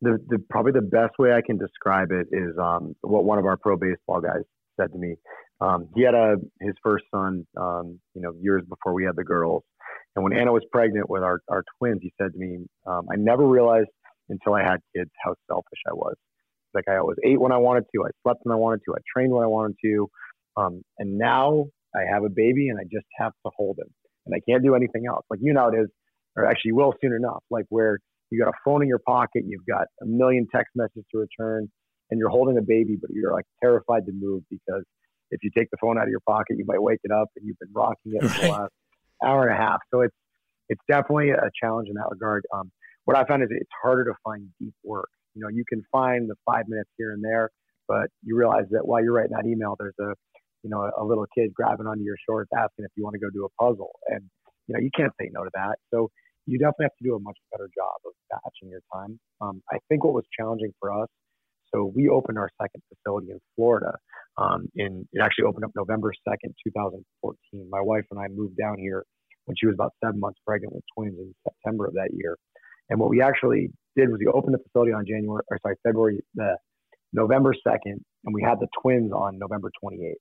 The, 0.00 0.18
the 0.28 0.38
probably 0.50 0.72
the 0.72 0.82
best 0.82 1.18
way 1.18 1.32
I 1.32 1.42
can 1.44 1.58
describe 1.58 2.10
it 2.10 2.28
is 2.32 2.56
um, 2.58 2.94
what 3.02 3.24
one 3.24 3.38
of 3.38 3.44
our 3.44 3.56
pro 3.56 3.76
baseball 3.76 4.20
guys 4.20 4.42
said 4.80 4.92
to 4.92 4.98
me. 4.98 5.14
Um, 5.60 5.88
he 5.94 6.02
had 6.02 6.14
a 6.14 6.36
his 6.60 6.74
first 6.82 7.04
son, 7.14 7.46
um, 7.56 8.00
you 8.14 8.22
know, 8.22 8.32
years 8.40 8.62
before 8.68 8.94
we 8.94 9.04
had 9.04 9.14
the 9.14 9.22
girls. 9.22 9.62
And 10.16 10.24
when 10.24 10.32
Anna 10.32 10.52
was 10.52 10.64
pregnant 10.72 11.08
with 11.08 11.22
our, 11.22 11.40
our 11.48 11.64
twins, 11.78 12.00
he 12.02 12.12
said 12.20 12.32
to 12.32 12.38
me, 12.38 12.66
um, 12.86 13.06
I 13.10 13.16
never 13.16 13.46
realized 13.46 13.88
until 14.28 14.54
I 14.54 14.62
had 14.62 14.78
kids 14.94 15.10
how 15.24 15.34
selfish 15.48 15.78
I 15.88 15.94
was. 15.94 16.14
Like 16.74 16.84
I 16.88 16.96
always 16.96 17.18
ate 17.24 17.40
when 17.40 17.52
I 17.52 17.58
wanted 17.58 17.84
to, 17.94 18.04
I 18.04 18.10
slept 18.22 18.40
when 18.44 18.52
I 18.52 18.58
wanted 18.58 18.80
to, 18.86 18.94
I 18.94 19.00
trained 19.14 19.32
when 19.32 19.44
I 19.44 19.46
wanted 19.46 19.76
to, 19.84 20.08
um, 20.56 20.82
and 20.98 21.18
now 21.18 21.66
I 21.94 22.00
have 22.10 22.24
a 22.24 22.28
baby 22.28 22.68
and 22.68 22.78
I 22.78 22.84
just 22.84 23.06
have 23.18 23.32
to 23.44 23.52
hold 23.56 23.78
him, 23.78 23.88
and 24.26 24.34
I 24.34 24.40
can't 24.48 24.62
do 24.62 24.74
anything 24.74 25.04
else. 25.08 25.24
Like 25.30 25.40
you 25.42 25.52
know 25.52 25.68
it 25.68 25.76
is, 25.78 25.88
or 26.36 26.46
actually 26.46 26.70
you 26.70 26.76
will 26.76 26.94
soon 27.00 27.12
enough. 27.12 27.42
Like 27.50 27.66
where 27.68 27.98
you 28.30 28.42
got 28.42 28.48
a 28.48 28.56
phone 28.64 28.82
in 28.82 28.88
your 28.88 29.00
pocket, 29.06 29.44
you've 29.46 29.66
got 29.66 29.86
a 30.00 30.06
million 30.06 30.46
text 30.54 30.72
messages 30.74 31.04
to 31.12 31.18
return, 31.18 31.70
and 32.10 32.18
you're 32.18 32.30
holding 32.30 32.58
a 32.58 32.62
baby, 32.62 32.96
but 33.00 33.10
you're 33.10 33.32
like 33.32 33.44
terrified 33.62 34.06
to 34.06 34.12
move 34.12 34.42
because 34.50 34.84
if 35.30 35.42
you 35.42 35.50
take 35.56 35.70
the 35.70 35.78
phone 35.80 35.98
out 35.98 36.04
of 36.04 36.10
your 36.10 36.20
pocket, 36.28 36.56
you 36.58 36.64
might 36.66 36.80
wake 36.80 37.00
it 37.04 37.10
up 37.10 37.28
and 37.36 37.46
you've 37.46 37.58
been 37.58 37.72
rocking 37.74 38.12
it 38.14 38.22
for 38.22 38.40
the 38.42 38.52
last 38.52 38.72
hour 39.24 39.48
and 39.48 39.58
a 39.58 39.60
half. 39.60 39.78
So 39.90 40.02
it's 40.02 40.14
it's 40.68 40.80
definitely 40.88 41.30
a 41.30 41.50
challenge 41.60 41.88
in 41.88 41.94
that 41.94 42.08
regard. 42.10 42.44
Um, 42.54 42.70
what 43.04 43.16
I 43.16 43.24
found 43.24 43.42
is 43.42 43.48
it's 43.50 43.70
harder 43.82 44.04
to 44.04 44.14
find 44.24 44.48
deep 44.60 44.74
work. 44.84 45.08
You 45.34 45.42
know, 45.42 45.48
you 45.48 45.64
can 45.68 45.82
find 45.92 46.28
the 46.28 46.36
five 46.46 46.64
minutes 46.68 46.90
here 46.98 47.12
and 47.12 47.24
there, 47.24 47.50
but 47.88 48.08
you 48.22 48.36
realize 48.36 48.66
that 48.70 48.86
while 48.86 49.02
you're 49.02 49.14
writing 49.14 49.36
that 49.36 49.46
email, 49.46 49.76
there's 49.78 49.98
a, 50.00 50.14
you 50.62 50.70
know, 50.70 50.90
a 50.98 51.04
little 51.04 51.26
kid 51.36 51.52
grabbing 51.54 51.86
onto 51.86 52.02
your 52.02 52.16
shorts 52.28 52.50
asking 52.56 52.84
if 52.84 52.92
you 52.96 53.04
want 53.04 53.14
to 53.14 53.20
go 53.20 53.30
do 53.32 53.46
a 53.46 53.62
puzzle, 53.62 53.92
and 54.08 54.22
you 54.68 54.74
know, 54.74 54.80
you 54.80 54.90
can't 54.96 55.12
say 55.20 55.30
no 55.32 55.44
to 55.44 55.50
that. 55.54 55.76
So 55.92 56.10
you 56.46 56.58
definitely 56.58 56.86
have 56.86 56.98
to 56.98 57.04
do 57.04 57.16
a 57.16 57.20
much 57.20 57.38
better 57.52 57.68
job 57.74 57.96
of 58.06 58.12
batching 58.30 58.70
your 58.70 58.82
time. 58.94 59.18
Um, 59.40 59.62
I 59.72 59.78
think 59.88 60.04
what 60.04 60.14
was 60.14 60.24
challenging 60.38 60.72
for 60.80 60.92
us, 60.92 61.08
so 61.74 61.92
we 61.94 62.08
opened 62.08 62.38
our 62.38 62.50
second 62.60 62.82
facility 62.92 63.30
in 63.30 63.40
Florida. 63.56 63.92
Um, 64.38 64.68
in 64.76 65.06
it 65.12 65.20
actually 65.22 65.44
opened 65.44 65.64
up 65.64 65.72
November 65.76 66.12
second, 66.28 66.54
2014. 66.66 67.68
My 67.70 67.80
wife 67.80 68.04
and 68.10 68.20
I 68.20 68.28
moved 68.28 68.56
down 68.56 68.78
here 68.78 69.04
when 69.46 69.56
she 69.58 69.66
was 69.66 69.74
about 69.74 69.92
seven 70.04 70.20
months 70.20 70.40
pregnant 70.46 70.74
with 70.74 70.84
twins 70.96 71.18
in 71.18 71.34
September 71.44 71.86
of 71.86 71.94
that 71.94 72.10
year. 72.14 72.36
And 72.90 72.98
what 73.00 73.10
we 73.10 73.22
actually 73.22 73.70
did 73.96 74.10
was 74.10 74.18
we 74.18 74.26
opened 74.26 74.54
the 74.54 74.58
facility 74.58 74.92
on 74.92 75.04
January, 75.06 75.42
or 75.50 75.58
sorry, 75.62 75.76
February, 75.82 76.20
the 76.34 76.56
November 77.12 77.54
2nd, 77.66 78.00
and 78.24 78.34
we 78.34 78.42
had 78.42 78.58
the 78.60 78.68
twins 78.80 79.12
on 79.12 79.38
November 79.38 79.70
28th. 79.84 80.14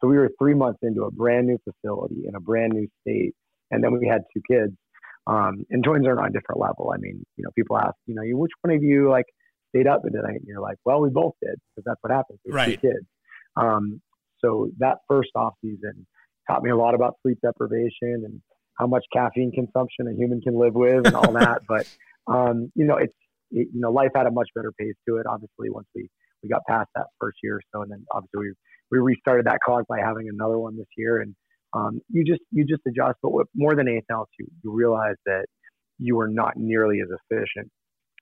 So 0.00 0.08
we 0.08 0.16
were 0.16 0.30
three 0.38 0.54
months 0.54 0.80
into 0.82 1.04
a 1.04 1.10
brand 1.10 1.46
new 1.46 1.58
facility 1.64 2.24
in 2.26 2.34
a 2.34 2.40
brand 2.40 2.72
new 2.72 2.88
state, 3.00 3.34
and 3.70 3.82
then 3.82 3.96
we 3.96 4.06
had 4.06 4.22
two 4.34 4.42
kids. 4.48 4.72
Um, 5.28 5.64
and 5.70 5.84
twins 5.84 6.04
are 6.06 6.18
on 6.18 6.30
a 6.30 6.32
different 6.32 6.60
level. 6.60 6.92
I 6.92 6.98
mean, 6.98 7.24
you 7.36 7.44
know, 7.44 7.50
people 7.54 7.78
ask, 7.78 7.94
you 8.06 8.14
know, 8.14 8.22
which 8.36 8.50
one 8.62 8.74
of 8.74 8.82
you 8.82 9.08
like 9.08 9.26
stayed 9.68 9.86
up 9.86 10.02
at 10.04 10.12
night? 10.12 10.40
And 10.40 10.46
you're 10.46 10.60
like, 10.60 10.78
well, 10.84 11.00
we 11.00 11.10
both 11.10 11.34
did 11.40 11.54
because 11.76 11.84
that's 11.86 11.98
what 12.02 12.12
happens. 12.12 12.40
with 12.44 12.54
right. 12.54 12.80
Two 12.80 12.88
kids. 12.88 13.06
Um, 13.56 14.00
so 14.44 14.70
that 14.78 14.98
first 15.08 15.30
off 15.36 15.54
season 15.62 16.06
taught 16.50 16.64
me 16.64 16.70
a 16.70 16.76
lot 16.76 16.94
about 16.94 17.14
sleep 17.22 17.38
deprivation 17.40 18.24
and 18.24 18.42
how 18.78 18.86
much 18.86 19.04
caffeine 19.12 19.52
consumption 19.52 20.08
a 20.08 20.14
human 20.14 20.40
can 20.40 20.58
live 20.58 20.74
with 20.74 21.06
and 21.06 21.16
all 21.16 21.32
that. 21.32 21.62
But 21.68 21.86
um, 22.26 22.70
you 22.74 22.84
know, 22.84 22.96
it's 22.96 23.14
it, 23.50 23.68
you 23.72 23.80
know, 23.80 23.90
life 23.90 24.10
had 24.14 24.26
a 24.26 24.30
much 24.30 24.48
better 24.54 24.72
pace 24.78 24.94
to 25.08 25.16
it. 25.16 25.26
Obviously, 25.26 25.70
once 25.70 25.86
we 25.94 26.08
we 26.42 26.48
got 26.48 26.62
past 26.68 26.88
that 26.94 27.06
first 27.20 27.38
year 27.42 27.56
or 27.56 27.62
so, 27.72 27.82
and 27.82 27.90
then 27.90 28.04
obviously 28.12 28.40
we 28.40 28.52
we 28.90 28.98
restarted 28.98 29.46
that 29.46 29.58
clock 29.64 29.84
by 29.88 29.98
having 29.98 30.28
another 30.28 30.58
one 30.58 30.76
this 30.76 30.86
year, 30.96 31.20
and 31.20 31.34
um, 31.74 32.00
you 32.10 32.24
just 32.24 32.42
you 32.50 32.64
just 32.64 32.82
adjust. 32.86 33.18
But 33.22 33.32
what, 33.32 33.46
more 33.54 33.74
than 33.74 33.88
anything 33.88 34.04
else, 34.12 34.28
you 34.38 34.46
you 34.62 34.72
realize 34.72 35.16
that 35.26 35.46
you 35.98 36.18
are 36.20 36.28
not 36.28 36.56
nearly 36.56 37.00
as 37.00 37.08
efficient 37.30 37.70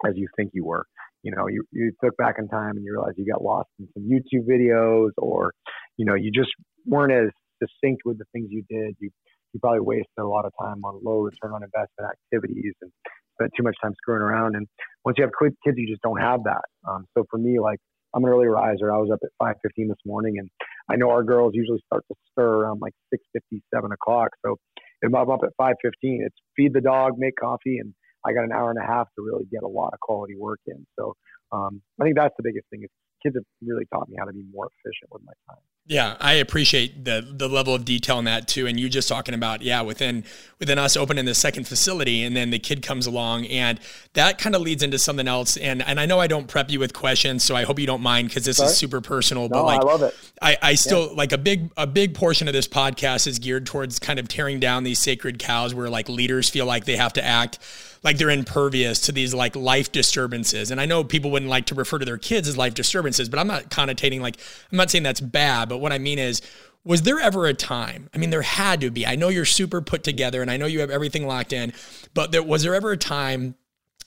as 0.07 0.15
you 0.17 0.29
think 0.37 0.51
you 0.55 0.65
were. 0.65 0.87
You 1.23 1.33
know, 1.33 1.49
you, 1.49 1.65
you 1.71 1.93
look 2.03 2.17
back 2.17 2.37
in 2.39 2.49
time 2.49 2.77
and 2.77 2.85
you 2.85 2.93
realize 2.93 3.13
you 3.17 3.31
got 3.31 3.43
lost 3.43 3.69
in 3.79 3.89
some 3.93 4.09
YouTube 4.09 4.49
videos, 4.49 5.11
or 5.19 5.53
you 5.97 6.07
know, 6.07 6.15
you 6.15 6.31
just 6.31 6.51
weren't 6.87 7.13
as 7.13 7.31
distinct 7.61 8.03
with 8.05 8.19
the 8.19 8.25
things 8.33 8.49
you 8.51 8.63
did. 8.71 8.97
You 9.01 9.11
you 9.53 9.61
probably 9.61 9.81
wasted 9.81 10.07
a 10.19 10.27
lot 10.27 10.45
of 10.45 10.53
time 10.61 10.85
on 10.85 11.01
low 11.03 11.21
return 11.21 11.53
on 11.53 11.63
investment 11.63 12.11
activities 12.11 12.75
and 12.83 12.91
spent 13.35 13.51
too 13.57 13.63
much 13.63 13.75
time 13.83 13.95
screwing 13.97 14.23
around. 14.23 14.57
And 14.57 14.67
once 15.05 15.17
you 15.19 15.25
have 15.25 15.33
kids, 15.65 15.77
you 15.79 15.89
just 15.89 16.03
don't 16.03 16.21
have 16.21 16.45
that. 16.45 16.63
Um, 16.89 17.07
so 17.17 17.25
for 17.31 17.39
me, 17.39 17.59
like 17.59 17.79
I'm 18.15 18.25
an 18.25 18.31
early 18.31 18.47
riser. 18.47 18.93
I 18.93 18.99
was 18.99 19.11
up 19.13 19.21
at 19.23 19.31
5:15 19.39 19.89
this 19.89 19.99
morning, 20.05 20.39
and 20.39 20.51
I 20.91 20.97
know 20.97 21.11
our 21.11 21.23
girls 21.23 21.53
usually 21.55 21.81
start 21.87 22.05
to 22.09 22.15
stir 22.33 22.63
around 22.63 22.81
like 22.81 22.95
6:50, 23.11 23.63
7 23.73 23.93
o'clock. 23.93 24.31
So 24.45 24.57
if 25.03 25.15
I'm 25.15 25.31
up 25.31 25.41
at 25.45 25.55
5:15, 25.57 26.23
it's 26.25 26.37
feed 26.57 26.75
the 26.75 26.81
dog, 26.81 27.19
make 27.19 27.37
coffee, 27.37 27.79
and 27.79 27.95
I 28.27 28.33
got 28.33 28.45
an 28.45 28.53
hour 28.53 28.71
and 28.71 28.79
a 28.79 28.87
half 28.87 29.09
to 29.17 29.23
really 29.23 29.47
get 29.51 29.63
a 29.63 29.69
lot 29.69 29.95
of 29.95 30.01
quality 30.01 30.37
work 30.37 30.61
in. 30.67 30.85
So 30.99 31.15
um, 31.53 31.83
I 32.01 32.05
think 32.05 32.17
that's 32.17 32.35
the 32.37 32.43
biggest 32.43 32.67
thing. 32.71 32.83
Is 32.83 32.91
kids 33.23 33.37
have 33.37 33.45
really 33.63 33.85
taught 33.93 34.09
me 34.09 34.17
how 34.19 34.25
to 34.25 34.33
be 34.33 34.45
more 34.53 34.67
efficient 34.67 35.11
with 35.13 35.23
my 35.25 35.33
time. 35.49 35.63
Yeah, 35.87 36.17
I 36.21 36.35
appreciate 36.35 37.05
the 37.05 37.27
the 37.29 37.49
level 37.49 37.75
of 37.75 37.85
detail 37.85 38.19
in 38.21 38.27
that 38.27 38.47
too. 38.47 38.67
And 38.67 38.79
you 38.79 38.89
just 38.89 39.09
talking 39.09 39.35
about 39.35 39.63
yeah, 39.63 39.81
within 39.81 40.25
within 40.61 40.79
us 40.79 40.97
opening 40.97 41.25
the 41.25 41.35
second 41.35 41.67
facility, 41.67 42.23
and 42.23 42.37
then 42.37 42.51
the 42.51 42.61
kid 42.61 42.83
comes 42.83 43.07
along, 43.07 43.47
and 43.47 43.81
that 44.13 44.39
kind 44.39 44.55
of 44.55 44.63
leads 44.63 44.83
into 44.85 44.99
something 44.99 45.27
else. 45.27 45.57
And 45.57 45.83
and 45.83 45.99
I 45.99 46.07
know 46.07 46.21
I 46.21 46.29
don't 46.29 46.47
prep 46.47 46.71
you 46.71 46.79
with 46.79 46.93
questions, 46.93 47.45
so 47.45 47.57
I 47.57 47.65
hope 47.65 47.81
you 47.81 47.89
don't 47.89 48.03
mind 48.03 48.29
because 48.29 48.45
this 48.45 48.59
Sorry? 48.59 48.69
is 48.69 48.77
super 48.77 49.01
personal. 49.01 49.45
No, 49.45 49.49
but 49.49 49.65
like, 49.65 49.81
I 49.81 49.85
love 49.85 50.03
it. 50.03 50.15
I 50.41 50.57
I 50.63 50.75
still 50.75 51.09
yeah. 51.09 51.15
like 51.15 51.33
a 51.33 51.39
big 51.39 51.73
a 51.77 51.89
big 51.89 52.15
portion 52.15 52.47
of 52.47 52.55
this 52.55 52.69
podcast 52.69 53.27
is 53.27 53.41
geared 53.41 53.67
towards 53.67 53.99
kind 53.99 54.21
of 54.21 54.29
tearing 54.29 54.61
down 54.61 54.85
these 54.85 55.01
sacred 55.01 55.41
cows 55.41 55.75
where 55.75 55.91
like 55.91 56.09
leaders 56.09 56.49
feel 56.49 56.67
like 56.67 56.85
they 56.85 56.97
have 56.97 57.15
to 57.15 57.25
act 57.25 57.59
like 58.03 58.19
they're 58.19 58.31
impervious 58.31 59.01
to 59.03 59.13
these 59.13 59.35
like 59.35 59.55
life 59.57 59.93
disturbances. 59.93 60.71
And 60.71 60.81
I 60.81 60.87
know 60.87 61.05
people 61.05 61.31
wouldn't 61.31 61.51
like 61.51 61.67
to 61.67 61.75
refer 61.75 61.99
to 61.99 62.05
their 62.05 62.19
kids 62.19 62.49
as 62.49 62.57
life 62.57 62.75
disturbances, 62.75 63.29
but 63.29 63.39
I'm 63.39 63.47
not 63.47 63.71
connotating 63.71 64.21
like 64.21 64.37
I'm 64.71 64.79
not 64.79 64.91
saying 64.91 65.05
that's 65.05 65.21
bad, 65.21 65.69
but 65.69 65.79
what 65.79 65.93
I 65.93 65.99
mean 65.99 66.19
is 66.19 66.43
was 66.83 67.03
there 67.03 67.21
ever 67.21 67.47
a 67.47 67.53
time? 67.53 68.09
I 68.15 68.19
mean, 68.19 68.31
there 68.31 68.41
had 68.41 68.81
to 68.81 68.91
be. 68.91 69.07
I 69.07 69.17
know 69.17 69.29
you're 69.29 69.45
super 69.45 69.83
put 69.83 70.03
together 70.03 70.41
and 70.41 70.51
I 70.51 70.57
know 70.57 70.67
you 70.67 70.81
have 70.81 70.91
everything 70.91 71.27
locked 71.27 71.53
in, 71.53 71.75
but 72.15 72.33
there 72.33 72.43
was 72.43 72.63
there 72.63 72.75
ever 72.75 72.93
a 72.93 72.97
time 72.97 73.55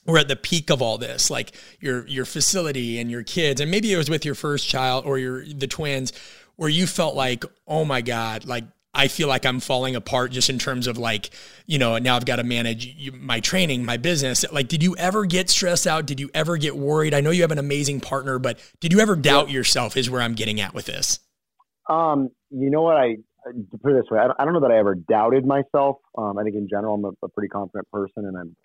we're 0.06 0.18
at 0.18 0.28
the 0.28 0.36
peak 0.36 0.70
of 0.70 0.82
all 0.82 0.98
this, 0.98 1.30
like 1.30 1.52
your 1.80 2.06
your 2.06 2.24
facility 2.24 2.98
and 2.98 3.10
your 3.10 3.22
kids, 3.22 3.60
and 3.60 3.70
maybe 3.70 3.92
it 3.92 3.96
was 3.96 4.10
with 4.10 4.24
your 4.24 4.34
first 4.34 4.68
child 4.68 5.06
or 5.06 5.18
your 5.18 5.44
the 5.44 5.66
twins, 5.66 6.12
where 6.56 6.68
you 6.68 6.86
felt 6.86 7.14
like, 7.14 7.44
oh 7.66 7.84
my 7.84 8.00
God, 8.00 8.44
like 8.44 8.64
I 8.94 9.08
feel 9.08 9.28
like 9.28 9.44
I'm 9.44 9.60
falling 9.60 9.96
apart 9.96 10.30
just 10.30 10.48
in 10.48 10.58
terms 10.58 10.86
of 10.86 10.98
like, 10.98 11.30
you 11.66 11.78
know, 11.78 11.98
now 11.98 12.16
I've 12.16 12.24
got 12.24 12.36
to 12.36 12.44
manage 12.44 13.12
my 13.12 13.40
training, 13.40 13.84
my 13.84 13.96
business. 13.96 14.44
Like, 14.52 14.68
did 14.68 14.82
you 14.82 14.96
ever 14.96 15.24
get 15.24 15.50
stressed 15.50 15.86
out? 15.86 16.06
Did 16.06 16.20
you 16.20 16.30
ever 16.34 16.56
get 16.56 16.76
worried? 16.76 17.14
I 17.14 17.20
know 17.20 17.30
you 17.30 17.42
have 17.42 17.52
an 17.52 17.58
amazing 17.58 18.00
partner, 18.00 18.38
but 18.38 18.58
did 18.80 18.92
you 18.92 19.00
ever 19.00 19.16
doubt 19.16 19.50
yourself? 19.50 19.96
Is 19.96 20.08
where 20.08 20.20
I'm 20.20 20.34
getting 20.34 20.60
at 20.60 20.74
with 20.74 20.86
this. 20.86 21.18
Um, 21.88 22.30
you 22.50 22.70
know 22.70 22.82
what? 22.82 22.96
I 22.96 23.16
to 23.44 23.78
put 23.78 23.92
it 23.92 24.02
this 24.02 24.10
way, 24.10 24.18
I 24.18 24.26
don't, 24.26 24.40
I 24.40 24.44
don't 24.44 24.54
know 24.54 24.60
that 24.60 24.70
I 24.70 24.78
ever 24.78 24.94
doubted 24.94 25.46
myself. 25.46 25.96
Um, 26.16 26.38
I 26.38 26.42
think 26.44 26.56
in 26.56 26.68
general, 26.68 26.94
I'm 26.94 27.04
a, 27.04 27.12
a, 27.22 27.28
pretty 27.28 27.48
confident 27.48 27.90
person, 27.90 28.24
and 28.26 28.36
I'm, 28.36 28.56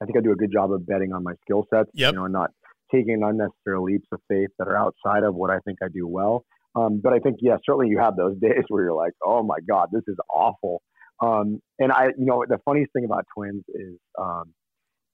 I 0.00 0.04
think 0.04 0.18
I 0.18 0.20
do 0.20 0.32
a 0.32 0.36
good 0.36 0.52
job 0.52 0.72
of 0.72 0.86
betting 0.86 1.12
on 1.12 1.22
my 1.22 1.32
skill 1.42 1.66
sets. 1.72 1.90
Yep. 1.94 2.12
You 2.12 2.18
know, 2.18 2.24
and 2.24 2.32
not 2.32 2.50
taking 2.92 3.22
unnecessary 3.22 3.80
leaps 3.80 4.06
of 4.12 4.20
faith 4.28 4.50
that 4.58 4.68
are 4.68 4.76
outside 4.76 5.24
of 5.24 5.34
what 5.34 5.50
I 5.50 5.58
think 5.60 5.78
I 5.82 5.88
do 5.88 6.06
well. 6.06 6.44
Um, 6.76 7.00
but 7.02 7.12
I 7.12 7.18
think, 7.18 7.38
yeah, 7.40 7.56
certainly 7.64 7.88
you 7.88 7.98
have 7.98 8.16
those 8.16 8.36
days 8.40 8.64
where 8.68 8.84
you're 8.84 8.94
like, 8.94 9.12
oh 9.24 9.42
my 9.42 9.58
God, 9.68 9.88
this 9.92 10.02
is 10.06 10.16
awful. 10.34 10.82
Um, 11.22 11.60
and 11.78 11.90
I, 11.90 12.06
you 12.18 12.26
know, 12.26 12.44
the 12.46 12.58
funniest 12.64 12.92
thing 12.92 13.04
about 13.04 13.24
twins 13.34 13.64
is, 13.68 13.96
um, 14.20 14.52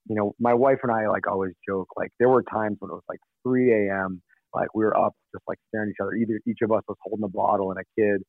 you 0.09 0.17
know, 0.17 0.35
my 0.41 0.53
wife 0.53 0.79
and 0.83 0.91
I 0.91 1.09
like 1.09 1.29
always 1.29 1.53
joke, 1.67 1.89
like 1.97 2.11
there 2.19 2.29
were 2.29 2.43
times 2.43 2.77
when 2.81 2.91
it 2.91 2.95
was 2.95 3.05
like 3.09 3.21
3 3.45 3.89
a.m., 3.89 4.21
like 4.55 4.75
we 4.75 4.85
were 4.85 4.97
up 4.99 5.15
just 5.33 5.45
like 5.47 5.59
staring 5.69 5.89
at 5.89 5.93
each 5.93 6.03
other. 6.03 6.15
Either 6.15 6.41
each 6.47 6.59
of 6.63 6.73
us 6.73 6.83
was 6.89 6.97
holding 7.03 7.25
a 7.25 7.29
bottle 7.29 7.71
and 7.71 7.81
a 7.81 7.85
kid, 7.99 8.23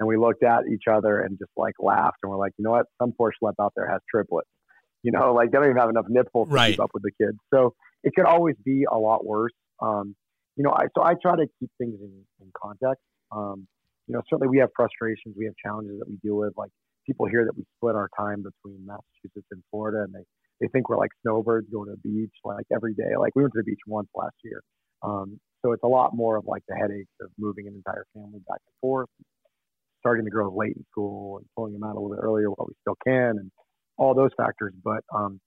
and 0.00 0.08
we 0.08 0.16
looked 0.16 0.42
at 0.42 0.62
each 0.72 0.84
other 0.90 1.20
and 1.20 1.38
just 1.38 1.50
like 1.56 1.74
laughed. 1.78 2.16
And 2.22 2.30
we're 2.30 2.38
like, 2.38 2.52
you 2.58 2.64
know 2.64 2.70
what? 2.70 2.86
Some 3.00 3.12
poor 3.16 3.32
schlep 3.32 3.54
out 3.60 3.72
there 3.76 3.90
has 3.90 4.00
triplets. 4.10 4.48
You 5.04 5.12
know, 5.12 5.32
like 5.32 5.52
they 5.52 5.58
don't 5.58 5.66
even 5.66 5.76
have 5.76 5.90
enough 5.90 6.06
nipples 6.08 6.48
to 6.48 6.54
right. 6.54 6.72
keep 6.72 6.80
up 6.80 6.90
with 6.92 7.04
the 7.04 7.12
kids. 7.24 7.38
So 7.54 7.72
it 8.02 8.12
could 8.16 8.24
always 8.24 8.56
be 8.64 8.84
a 8.90 8.98
lot 8.98 9.24
worse. 9.24 9.52
Um, 9.80 10.16
you 10.58 10.64
know, 10.64 10.72
I 10.72 10.86
so 10.94 11.04
I 11.04 11.14
try 11.22 11.36
to 11.36 11.46
keep 11.60 11.70
things 11.78 11.94
in, 12.02 12.10
in 12.42 12.50
context. 12.60 13.02
Um, 13.30 13.66
you 14.08 14.14
know, 14.14 14.22
certainly 14.28 14.48
we 14.48 14.58
have 14.58 14.70
frustrations, 14.74 15.36
we 15.38 15.44
have 15.44 15.54
challenges 15.64 15.98
that 16.00 16.08
we 16.08 16.16
deal 16.16 16.36
with. 16.36 16.52
Like 16.56 16.70
people 17.06 17.26
hear 17.26 17.44
that 17.44 17.56
we 17.56 17.64
split 17.76 17.94
our 17.94 18.10
time 18.18 18.42
between 18.42 18.84
Massachusetts 18.84 19.46
and 19.52 19.62
Florida, 19.70 20.02
and 20.02 20.12
they 20.12 20.24
they 20.60 20.68
think 20.68 20.88
we're 20.88 20.98
like 20.98 21.10
snowbirds 21.22 21.68
going 21.72 21.88
to 21.88 21.96
the 22.02 22.08
beach 22.08 22.34
like 22.44 22.66
every 22.74 22.92
day. 22.92 23.16
Like 23.16 23.36
we 23.36 23.42
went 23.42 23.52
to 23.54 23.60
the 23.60 23.70
beach 23.70 23.78
once 23.86 24.08
last 24.14 24.34
year. 24.42 24.60
Um, 25.02 25.38
so 25.64 25.72
it's 25.72 25.84
a 25.84 25.88
lot 25.88 26.14
more 26.14 26.36
of 26.36 26.44
like 26.46 26.62
the 26.68 26.74
headaches 26.74 27.14
of 27.20 27.30
moving 27.38 27.68
an 27.68 27.74
entire 27.74 28.04
family 28.12 28.40
back 28.48 28.58
and 28.66 28.74
forth, 28.80 29.08
starting 30.00 30.24
the 30.24 30.30
girls 30.30 30.54
late 30.56 30.74
in 30.76 30.84
school 30.90 31.38
and 31.38 31.46
pulling 31.56 31.72
them 31.72 31.84
out 31.84 31.94
a 31.94 32.00
little 32.00 32.10
bit 32.10 32.18
earlier 32.20 32.50
while 32.50 32.66
we 32.66 32.74
still 32.80 32.96
can, 33.06 33.38
and 33.38 33.50
all 33.96 34.14
those 34.14 34.30
factors. 34.36 34.74
But 34.82 35.04
um, 35.14 35.38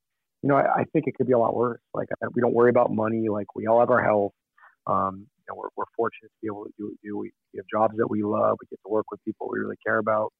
you 0.41 0.47
know, 0.47 0.55
I, 0.55 0.81
I 0.81 0.83
think 0.93 1.07
it 1.07 1.15
could 1.17 1.27
be 1.27 1.33
a 1.33 1.39
lot 1.39 1.53
worse. 1.53 1.81
Like 1.93 2.07
we 2.33 2.41
don't 2.41 2.53
worry 2.53 2.69
about 2.69 2.93
money. 2.93 3.27
Like 3.27 3.55
we 3.55 3.67
all 3.67 3.81
have 3.81 3.89
our 3.89 4.01
health. 4.03 4.31
Um, 4.87 5.27
you 5.37 5.45
know, 5.49 5.55
we're, 5.55 5.69
we're 5.75 5.91
fortunate 5.95 6.29
to 6.29 6.39
be 6.41 6.47
able 6.47 6.65
to 6.65 6.71
do 6.77 6.85
what 6.85 6.93
we 7.03 7.09
do. 7.09 7.17
We, 7.17 7.31
we 7.53 7.57
have 7.57 7.65
jobs 7.71 7.97
that 7.97 8.09
we 8.09 8.23
love. 8.23 8.57
We 8.61 8.67
get 8.69 8.79
to 8.85 8.91
work 8.91 9.05
with 9.11 9.19
people 9.25 9.49
we 9.51 9.59
really 9.59 9.77
care 9.85 9.97
about. 9.97 10.33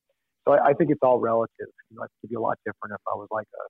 So 0.47 0.53
I, 0.53 0.69
I 0.69 0.73
think 0.73 0.89
it's 0.89 1.01
all 1.03 1.19
relative. 1.19 1.69
You 1.89 1.97
know, 1.97 2.03
it 2.03 2.11
could 2.21 2.29
be 2.29 2.35
a 2.35 2.41
lot 2.41 2.57
different 2.65 2.93
if 2.93 3.01
I 3.07 3.15
was 3.15 3.27
like 3.31 3.47
a, 3.53 3.63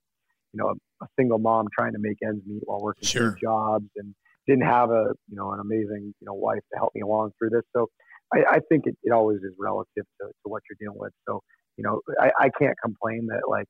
you 0.52 0.58
know, 0.62 0.68
a, 0.68 1.04
a 1.04 1.08
single 1.18 1.38
mom 1.38 1.68
trying 1.76 1.92
to 1.92 1.98
make 1.98 2.18
ends 2.24 2.42
meet 2.46 2.62
while 2.64 2.80
working 2.80 3.06
sure. 3.06 3.32
two 3.32 3.36
jobs 3.40 3.86
and 3.96 4.14
didn't 4.46 4.64
have 4.64 4.90
a, 4.90 5.12
you 5.28 5.36
know, 5.36 5.52
an 5.52 5.60
amazing, 5.60 6.14
you 6.20 6.26
know, 6.26 6.34
wife 6.34 6.60
to 6.72 6.78
help 6.78 6.92
me 6.94 7.02
along 7.02 7.32
through 7.38 7.50
this. 7.50 7.62
So 7.76 7.88
I, 8.34 8.56
I 8.56 8.58
think 8.68 8.86
it, 8.86 8.96
it 9.02 9.12
always 9.12 9.38
is 9.38 9.52
relative 9.58 10.04
to, 10.20 10.26
to 10.26 10.44
what 10.44 10.62
you're 10.68 10.76
dealing 10.80 10.98
with. 10.98 11.12
So, 11.28 11.40
you 11.76 11.84
know, 11.84 12.00
I, 12.18 12.30
I 12.38 12.48
can't 12.58 12.76
complain 12.82 13.26
that 13.28 13.42
like, 13.48 13.66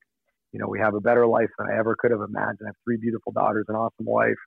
you 0.51 0.59
know, 0.59 0.67
we 0.67 0.79
have 0.79 0.93
a 0.93 1.01
better 1.01 1.25
life 1.25 1.49
than 1.57 1.67
I 1.69 1.77
ever 1.77 1.95
could 1.97 2.11
have 2.11 2.21
imagined. 2.21 2.59
I 2.63 2.67
have 2.67 2.75
three 2.85 2.97
beautiful 2.97 3.31
daughters, 3.31 3.65
an 3.69 3.75
awesome 3.75 4.05
wife, 4.05 4.37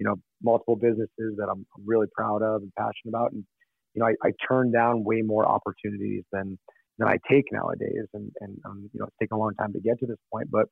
you 0.00 0.06
know, 0.06 0.16
multiple 0.42 0.74
businesses 0.74 1.36
that 1.36 1.48
I'm, 1.50 1.66
really 1.84 2.06
proud 2.16 2.42
of 2.42 2.62
and 2.62 2.72
passionate 2.76 3.10
about. 3.10 3.32
And, 3.32 3.44
you 3.94 4.00
know, 4.00 4.08
I, 4.08 4.14
I 4.26 4.32
turn 4.48 4.72
down 4.72 5.04
way 5.04 5.20
more 5.22 5.46
opportunities 5.46 6.24
than, 6.32 6.58
than 6.98 7.08
I 7.08 7.18
take 7.30 7.44
nowadays. 7.52 8.06
And, 8.14 8.32
and, 8.40 8.58
um, 8.64 8.90
you 8.92 8.98
know, 8.98 9.06
it's 9.06 9.16
taken 9.20 9.36
a 9.36 9.38
long 9.38 9.54
time 9.54 9.72
to 9.74 9.80
get 9.80 9.98
to 10.00 10.06
this 10.06 10.18
point, 10.32 10.48
but, 10.50 10.66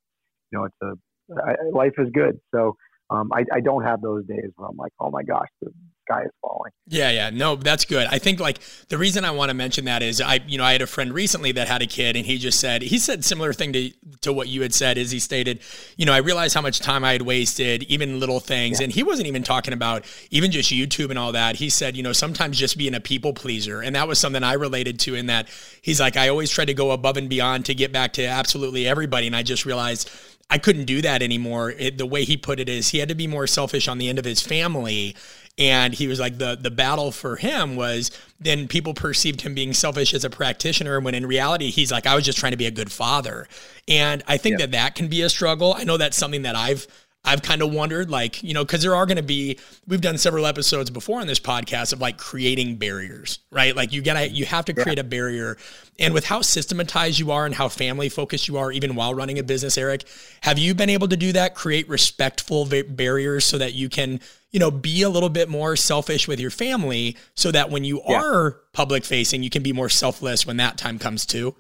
you 0.51 0.59
know, 0.59 0.65
it's 0.65 0.77
a, 0.83 0.95
I, 1.43 1.55
life 1.73 1.93
is 1.99 2.09
good. 2.13 2.39
So, 2.55 2.75
um, 3.11 3.31
I, 3.33 3.45
I 3.53 3.61
don't 3.61 3.85
have 3.85 4.01
those 4.03 4.27
days 4.27 4.51
where 4.57 4.69
I'm 4.69 4.77
like, 4.77 4.93
oh 5.01 5.11
my 5.11 5.23
gosh, 5.23 5.49
the 5.63 5.71
sky 6.09 6.23
is 6.23 6.31
falling. 6.41 6.73
Yeah, 6.87 7.11
yeah, 7.11 7.31
no, 7.31 7.57
that's 7.57 7.85
good. 7.85 8.07
I 8.11 8.19
think 8.19 8.41
like 8.41 8.61
the 8.89 8.99
reason 8.99 9.25
I 9.25 9.31
want 9.31 9.51
to 9.51 9.55
mention 9.55 9.85
that 9.85 10.03
is 10.03 10.21
I, 10.21 10.41
you 10.47 10.59
know, 10.59 10.65
I 10.65 10.73
had 10.73 10.83
a 10.83 10.87
friend 10.87 11.13
recently 11.13 11.53
that 11.53 11.69
had 11.69 11.83
a 11.83 11.87
kid, 11.87 12.17
and 12.17 12.25
he 12.25 12.39
just 12.39 12.61
said 12.61 12.83
he 12.83 12.99
said 12.99 13.25
similar 13.25 13.53
thing 13.53 13.73
to 13.75 13.91
to 14.23 14.33
what 14.33 14.49
you 14.49 14.63
had 14.63 14.75
said. 14.75 14.99
Is 14.99 15.11
he 15.11 15.19
stated, 15.19 15.61
you 15.97 16.07
know, 16.07 16.13
I 16.13 16.19
realized 16.19 16.55
how 16.55 16.63
much 16.63 16.81
time 16.81 17.05
I 17.05 17.13
had 17.13 17.23
wasted, 17.23 17.83
even 17.85 18.21
little 18.21 18.41
things, 18.41 18.81
yeah. 18.81 18.85
and 18.85 18.93
he 18.93 19.03
wasn't 19.03 19.29
even 19.29 19.43
talking 19.43 19.75
about 19.75 20.05
even 20.31 20.51
just 20.51 20.71
YouTube 20.71 21.11
and 21.11 21.19
all 21.19 21.33
that. 21.33 21.57
He 21.57 21.69
said, 21.69 21.97
you 21.97 22.03
know, 22.03 22.13
sometimes 22.13 22.59
just 22.59 22.79
being 22.79 22.95
a 22.95 23.01
people 23.01 23.33
pleaser, 23.33 23.81
and 23.81 23.95
that 23.95 24.09
was 24.09 24.19
something 24.19 24.43
I 24.43 24.55
related 24.55 24.99
to 25.01 25.15
in 25.15 25.27
that 25.27 25.49
he's 25.83 26.01
like, 26.01 26.17
I 26.17 26.29
always 26.29 26.51
tried 26.51 26.67
to 26.67 26.75
go 26.75 26.91
above 26.91 27.17
and 27.17 27.29
beyond 27.29 27.67
to 27.67 27.75
get 27.75 27.93
back 27.93 28.15
to 28.15 28.25
absolutely 28.25 28.87
everybody, 28.87 29.27
and 29.27 29.37
I 29.37 29.43
just 29.43 29.67
realized 29.67 30.11
I 30.51 30.59
couldn't 30.59 30.87
do 30.87 31.03
that 31.03 31.23
anymore. 31.23 31.73
It, 31.73 31.99
the 31.99 32.07
way 32.07 32.25
he 32.25 32.37
put 32.37 32.59
it 32.59 32.69
is 32.69 32.89
he 32.89 32.99
had 32.99 33.11
to 33.11 33.15
be 33.15 33.27
more 33.27 33.47
selfish 33.47 33.87
on 33.87 33.99
the 33.99 34.09
end 34.09 34.19
of 34.19 34.25
his 34.25 34.41
family. 34.41 35.15
And 35.59 35.93
he 35.93 36.07
was 36.07 36.21
like 36.21 36.39
the 36.39 36.57
the 36.61 36.71
battle 36.71 37.11
for 37.11 37.37
him 37.37 37.77
was 37.77 38.11
then 38.41 38.69
people 38.69 38.95
perceived 38.95 39.41
him 39.41 39.55
being 39.55 39.73
selfish 39.73 40.15
as 40.15 40.25
a 40.25 40.31
practitioner 40.31 41.01
when 41.01 41.15
in 41.15 41.27
reality 41.27 41.71
he's 41.71 41.91
like 41.91 42.07
I 42.07 42.15
was 42.15 42.25
just 42.25 42.39
trying 42.39 42.53
to 42.53 42.57
be 42.57 42.67
a 42.67 42.71
good 42.71 42.93
father. 42.93 43.49
And 43.89 44.23
I 44.29 44.37
think 44.37 44.55
yeah. 44.55 44.67
that 44.67 44.73
that 44.73 44.95
can 44.95 45.09
be 45.09 45.23
a 45.23 45.29
struggle. 45.29 45.75
I 45.75 45.85
know 45.85 45.97
that's 45.97 46.17
something 46.17 46.43
that 46.43 46.55
I've 46.55 46.87
I've 47.25 47.43
kind 47.43 47.63
of 47.63 47.75
wondered, 47.75 48.11
like, 48.11 48.43
you 48.43 48.55
know, 48.55 48.65
because 48.65 48.81
there 48.81 48.95
are 48.95 49.05
going 49.05 49.17
to 49.17 49.23
be, 49.23 49.59
we've 49.87 50.01
done 50.01 50.17
several 50.17 50.47
episodes 50.47 50.89
before 50.89 51.21
on 51.21 51.27
this 51.27 51.41
podcast 51.41 51.93
of 51.93 52.01
like 52.01 52.17
creating 52.17 52.77
barriers, 52.77 53.41
right? 53.51 53.75
Like 53.75 53.93
you 53.93 54.01
gotta, 54.01 54.31
you 54.31 54.47
have 54.47 54.65
to 54.67 54.73
create 54.73 54.99
yeah. 54.99 55.03
a 55.03 55.05
barrier. 55.05 55.59
And 55.99 56.15
with 56.15 56.25
how 56.25 56.43
systematized 56.43 57.19
you 57.19 57.33
are 57.33 57.45
and 57.45 57.55
how 57.55 57.69
family 57.69 58.09
focused 58.09 58.47
you 58.47 58.57
are, 58.57 58.71
even 58.71 58.95
while 58.95 59.15
running 59.15 59.39
a 59.39 59.43
business, 59.43 59.77
Eric, 59.77 60.07
have 60.43 60.59
you 60.59 60.75
been 60.75 60.89
able 60.89 61.09
to 61.09 61.17
do 61.17 61.33
that? 61.33 61.55
Create 61.55 61.89
respectful 61.89 62.65
barriers 62.65 63.45
so 63.45 63.59
that 63.59 63.75
you 63.75 63.89
can, 63.89 64.21
you 64.51 64.59
know, 64.59 64.71
be 64.71 65.03
a 65.03 65.09
little 65.09 65.29
bit 65.29 65.49
more 65.49 65.77
selfish 65.77 66.27
with 66.27 66.41
your 66.41 66.51
family 66.51 67.17
so 67.35 67.53
that 67.53 67.71
when 67.71 67.85
you 67.85 68.01
yeah. 68.09 68.21
are 68.21 68.61
public 68.73 69.05
facing, 69.05 69.43
you 69.43 69.51
can 69.51 69.63
be 69.63 69.73
more 69.73 69.89
selfless 69.89 70.47
when 70.47 70.57
that 70.57 70.79
time 70.79 70.99
comes 70.99 71.27
too? 71.27 71.55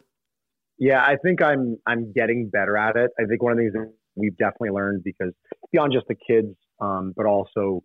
Yeah, 0.79 1.03
I 1.03 1.16
think 1.22 1.42
I'm 1.42 1.77
I'm 1.87 2.12
getting 2.12 2.48
better 2.51 2.77
at 2.77 2.96
it. 2.96 3.11
I 3.18 3.24
think 3.24 3.42
one 3.42 3.53
of 3.53 3.59
the 3.59 3.64
things 3.64 3.72
that 3.74 3.92
we've 4.14 4.37
definitely 4.37 4.70
learned 4.70 5.03
because 5.05 5.33
beyond 5.72 5.92
just 5.92 6.07
the 6.09 6.14
kids, 6.14 6.55
um, 6.81 7.12
but 7.16 7.27
also, 7.27 7.83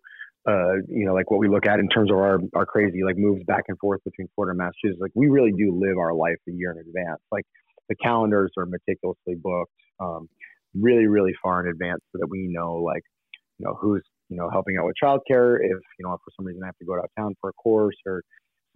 uh, 0.48 0.74
you 0.88 1.04
know, 1.04 1.12
like 1.12 1.30
what 1.30 1.40
we 1.40 1.48
look 1.48 1.66
at 1.66 1.80
in 1.80 1.88
terms 1.88 2.10
of 2.10 2.16
our, 2.16 2.38
our 2.54 2.66
crazy 2.66 3.02
like 3.04 3.16
moves 3.16 3.42
back 3.44 3.64
and 3.68 3.78
forth 3.78 4.00
between 4.04 4.28
Florida 4.34 4.50
and 4.50 4.58
Massachusetts. 4.58 5.00
Like 5.00 5.12
we 5.14 5.28
really 5.28 5.52
do 5.52 5.76
live 5.76 5.98
our 5.98 6.14
life 6.14 6.36
a 6.48 6.52
year 6.52 6.70
in 6.70 6.78
advance. 6.78 7.20
Like 7.32 7.44
the 7.88 7.96
calendars 7.96 8.52
are 8.56 8.66
meticulously 8.66 9.34
booked, 9.34 9.72
um, 10.00 10.28
really, 10.74 11.06
really 11.06 11.34
far 11.42 11.64
in 11.64 11.70
advance, 11.70 12.00
so 12.12 12.18
that 12.20 12.28
we 12.28 12.46
know 12.48 12.76
like, 12.76 13.02
you 13.58 13.66
know, 13.66 13.74
who's 13.74 14.02
you 14.28 14.36
know 14.36 14.48
helping 14.50 14.76
out 14.78 14.86
with 14.86 14.96
childcare. 15.02 15.56
If 15.56 15.80
you 15.98 16.06
know, 16.06 16.12
if 16.12 16.20
for 16.24 16.32
some 16.36 16.46
reason 16.46 16.62
I 16.62 16.66
have 16.66 16.78
to 16.78 16.84
go 16.84 16.94
out 16.94 17.04
of 17.04 17.10
town 17.18 17.34
for 17.40 17.50
a 17.50 17.52
course 17.54 17.96
or 18.06 18.22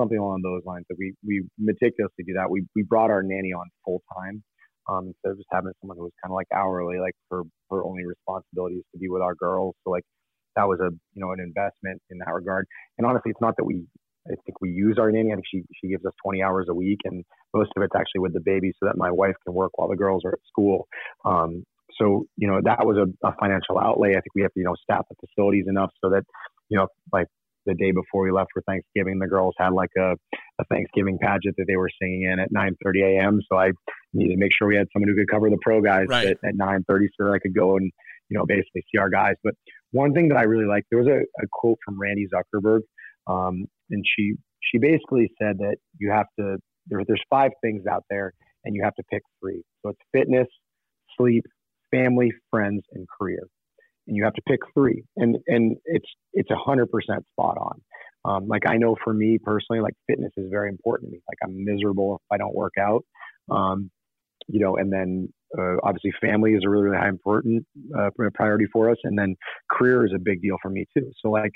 something 0.01 0.19
along 0.19 0.43
those 0.43 0.63
lines. 0.65 0.87
That 0.89 0.97
we 0.99 1.15
we 1.27 1.47
meticulously 1.59 2.25
do 2.27 2.35
that. 2.35 2.51
We 2.51 2.67
we 2.75 2.83
brought 2.83 3.11
our 3.11 3.23
nanny 3.23 3.53
on 3.53 3.67
full 3.85 4.03
time 4.17 4.43
um, 4.89 5.09
instead 5.09 5.33
of 5.33 5.37
just 5.37 5.49
having 5.53 5.73
someone 5.81 5.99
who 5.99 6.05
was 6.05 6.13
kind 6.23 6.33
of 6.33 6.37
like 6.37 6.49
hourly, 6.55 6.99
like 6.99 7.15
her 7.31 7.43
her 7.71 7.85
only 7.85 8.07
responsibility 8.07 8.77
is 8.77 8.85
to 8.93 8.99
be 8.99 9.09
with 9.09 9.23
our 9.23 9.35
girls. 9.35 9.75
So 9.85 9.91
like 9.91 10.05
that 10.57 10.67
was 10.67 10.81
a 10.81 10.91
you 11.15 11.21
know 11.21 11.33
an 11.33 11.41
investment 11.41 12.01
in 12.11 12.19
that 12.19 12.33
regard. 12.33 12.67
And 12.97 13.07
honestly, 13.07 13.31
it's 13.31 13.41
not 13.41 13.55
that 13.59 13.65
we 13.65 13.85
I 14.27 14.35
think 14.45 14.61
we 14.61 14.71
use 14.71 14.97
our 14.99 15.11
nanny. 15.11 15.33
I 15.33 15.37
think 15.37 15.47
she 15.51 15.63
she 15.81 15.89
gives 15.89 16.05
us 16.05 16.13
20 16.25 16.43
hours 16.43 16.67
a 16.71 16.75
week, 16.75 17.01
and 17.05 17.25
most 17.55 17.71
of 17.77 17.83
it's 17.83 17.95
actually 17.97 18.21
with 18.21 18.35
the 18.35 18.41
baby, 18.45 18.73
so 18.79 18.87
that 18.87 18.97
my 18.97 19.11
wife 19.11 19.35
can 19.45 19.55
work 19.55 19.73
while 19.77 19.89
the 19.89 19.97
girls 19.97 20.23
are 20.25 20.33
at 20.33 20.41
school. 20.49 20.87
Um, 21.25 21.65
so 22.01 22.27
you 22.37 22.49
know 22.49 22.61
that 22.65 22.87
was 22.87 22.97
a, 22.97 23.27
a 23.27 23.35
financial 23.41 23.79
outlay. 23.79 24.11
I 24.11 24.21
think 24.21 24.35
we 24.35 24.43
have 24.43 24.53
to 24.53 24.61
you 24.61 24.67
know 24.67 24.75
staff 24.83 25.05
the 25.11 25.17
facilities 25.27 25.67
enough 25.69 25.91
so 26.03 26.11
that 26.11 26.25
you 26.69 26.79
know 26.79 26.87
like 27.13 27.27
the 27.67 27.75
day 27.75 27.93
before 27.93 28.23
we 28.23 28.33
left 28.33 28.49
for 28.55 28.63
Thanksgiving, 28.63 29.19
the 29.19 29.27
girls 29.27 29.55
had 29.59 29.73
like 29.75 29.91
a, 29.99 30.13
a 30.59 30.65
Thanksgiving 30.71 31.19
pageant 31.21 31.55
that 31.59 31.67
they 31.69 31.77
were 31.77 31.91
singing 32.01 32.23
in 32.23 32.39
at 32.39 32.53
9:30 32.53 33.19
a.m. 33.19 33.41
So 33.51 33.59
I 33.59 33.73
needed 34.13 34.35
to 34.35 34.39
make 34.39 34.53
sure 34.57 34.67
we 34.67 34.77
had 34.77 34.87
someone 34.93 35.09
who 35.09 35.17
could 35.17 35.31
cover 35.31 35.51
the 35.51 35.59
pro 35.61 35.81
guys 35.81 36.07
right. 36.09 36.29
at, 36.29 36.39
at 36.45 36.55
9:30, 36.55 36.85
so 37.17 37.27
that 37.27 37.33
I 37.33 37.39
could 37.39 37.55
go 37.55 37.77
and 37.77 37.93
you 38.29 38.39
know 38.39 38.47
basically 38.47 38.85
see 38.91 38.99
our 38.99 39.11
guys. 39.11 39.35
But 39.45 39.55
one 39.93 40.15
thing 40.15 40.29
that 40.29 40.39
I 40.39 40.43
really 40.43 40.67
liked, 40.67 40.87
there 40.91 40.99
was 40.99 41.09
a, 41.09 41.21
a 41.21 41.47
quote 41.53 41.79
from 41.85 42.01
Randy 42.01 42.27
Zuckerberg, 42.33 42.81
um, 43.27 43.67
and 43.91 44.05
she 44.17 44.35
she 44.73 44.79
basically 44.79 45.31
said 45.41 45.59
that 45.59 45.77
you 45.99 46.11
have 46.11 46.27
to 46.39 46.59
there, 46.87 47.03
there's 47.07 47.23
five 47.31 47.51
things 47.63 47.85
out 47.87 48.05
there, 48.11 48.33
and 48.65 48.75
you 48.75 48.83
have 48.83 48.95
to 48.95 49.03
pick 49.11 49.23
three. 49.41 49.63
So 49.83 49.91
it's 49.91 50.01
fitness, 50.13 50.49
sleep, 51.17 51.45
family, 51.91 52.33
friends, 52.51 52.83
and 52.93 53.07
career 53.19 53.49
and 54.09 54.17
you 54.17 54.25
have 54.25 54.33
to 54.33 54.43
pick 54.49 54.61
three, 54.75 55.05
and 55.17 55.37
and 55.47 55.77
it's 55.85 56.09
it's 56.33 56.51
a 56.51 56.57
hundred 56.57 56.91
percent 56.91 57.25
spot 57.33 57.57
on. 57.59 57.81
Um, 58.25 58.49
like 58.49 58.63
I 58.67 58.77
know 58.77 58.97
for 59.05 59.15
me 59.15 59.39
personally, 59.43 59.81
like 59.81 59.95
fitness 60.09 60.33
is 60.37 60.47
very 60.51 60.71
important 60.71 61.11
to 61.11 61.13
me. 61.13 61.21
Like 61.29 61.39
I'm 61.45 61.65
miserable 61.65 62.17
if 62.17 62.35
I 62.35 62.39
don't 62.39 62.55
work 62.55 62.73
out. 62.81 63.05
Um, 63.51 63.91
you 64.49 64.61
know, 64.61 64.77
and 64.77 64.93
then 64.93 65.33
uh, 65.57 65.77
obviously 65.83 66.11
family 66.21 66.53
is 66.53 66.63
a 66.65 66.71
really, 66.71 66.85
really 66.85 66.97
high 66.97 67.09
important 67.09 67.65
uh, 67.97 68.11
priority 68.35 68.65
for 68.73 68.91
us, 68.91 68.97
and 69.05 69.17
then 69.17 69.37
career 69.71 70.05
is 70.07 70.13
a 70.15 70.19
big 70.19 70.41
deal 70.41 70.57
for 70.61 70.71
me 70.71 70.87
too. 70.97 71.11
So 71.23 71.31
like, 71.31 71.53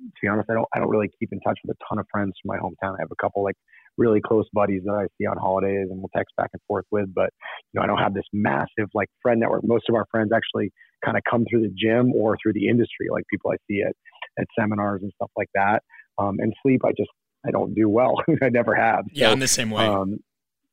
to 0.00 0.20
be 0.22 0.28
honest, 0.28 0.48
I 0.50 0.54
don't 0.54 0.68
I 0.74 0.78
don't 0.78 0.88
really 0.88 1.10
keep 1.20 1.28
in 1.30 1.40
touch 1.40 1.58
with 1.64 1.76
a 1.76 1.78
ton 1.88 1.98
of 1.98 2.06
friends 2.10 2.32
from 2.42 2.56
my 2.56 2.58
hometown. 2.58 2.94
I 2.94 3.00
have 3.02 3.12
a 3.12 3.22
couple 3.22 3.44
like 3.44 3.56
really 3.98 4.20
close 4.20 4.46
buddies 4.52 4.82
that 4.84 4.92
I 4.92 5.06
see 5.18 5.26
on 5.26 5.36
holidays 5.36 5.88
and 5.90 5.98
we'll 5.98 6.10
text 6.16 6.34
back 6.36 6.50
and 6.52 6.62
forth 6.66 6.86
with, 6.90 7.12
but 7.14 7.30
you 7.72 7.78
know 7.78 7.82
I 7.82 7.86
don't 7.86 7.98
have 7.98 8.14
this 8.14 8.24
massive 8.32 8.88
like 8.94 9.08
friend 9.22 9.40
network. 9.40 9.62
Most 9.64 9.84
of 9.88 9.94
our 9.94 10.06
friends 10.10 10.30
actually 10.34 10.70
kind 11.04 11.16
of 11.16 11.22
come 11.28 11.44
through 11.48 11.62
the 11.62 11.74
gym 11.76 12.12
or 12.14 12.36
through 12.42 12.54
the 12.54 12.68
industry, 12.68 13.08
like 13.10 13.24
people 13.30 13.50
I 13.50 13.56
see 13.68 13.82
at 13.82 13.94
at 14.38 14.46
seminars 14.58 15.02
and 15.02 15.12
stuff 15.16 15.30
like 15.36 15.48
that. 15.54 15.82
Um, 16.18 16.36
and 16.38 16.52
sleep, 16.62 16.82
I 16.84 16.90
just 16.90 17.10
I 17.46 17.50
don't 17.50 17.74
do 17.74 17.88
well. 17.88 18.14
I 18.42 18.48
never 18.48 18.74
have. 18.74 19.04
Yeah, 19.12 19.28
so, 19.28 19.32
in 19.32 19.38
the 19.38 19.48
same 19.48 19.70
way. 19.70 19.86
Um, 19.86 20.18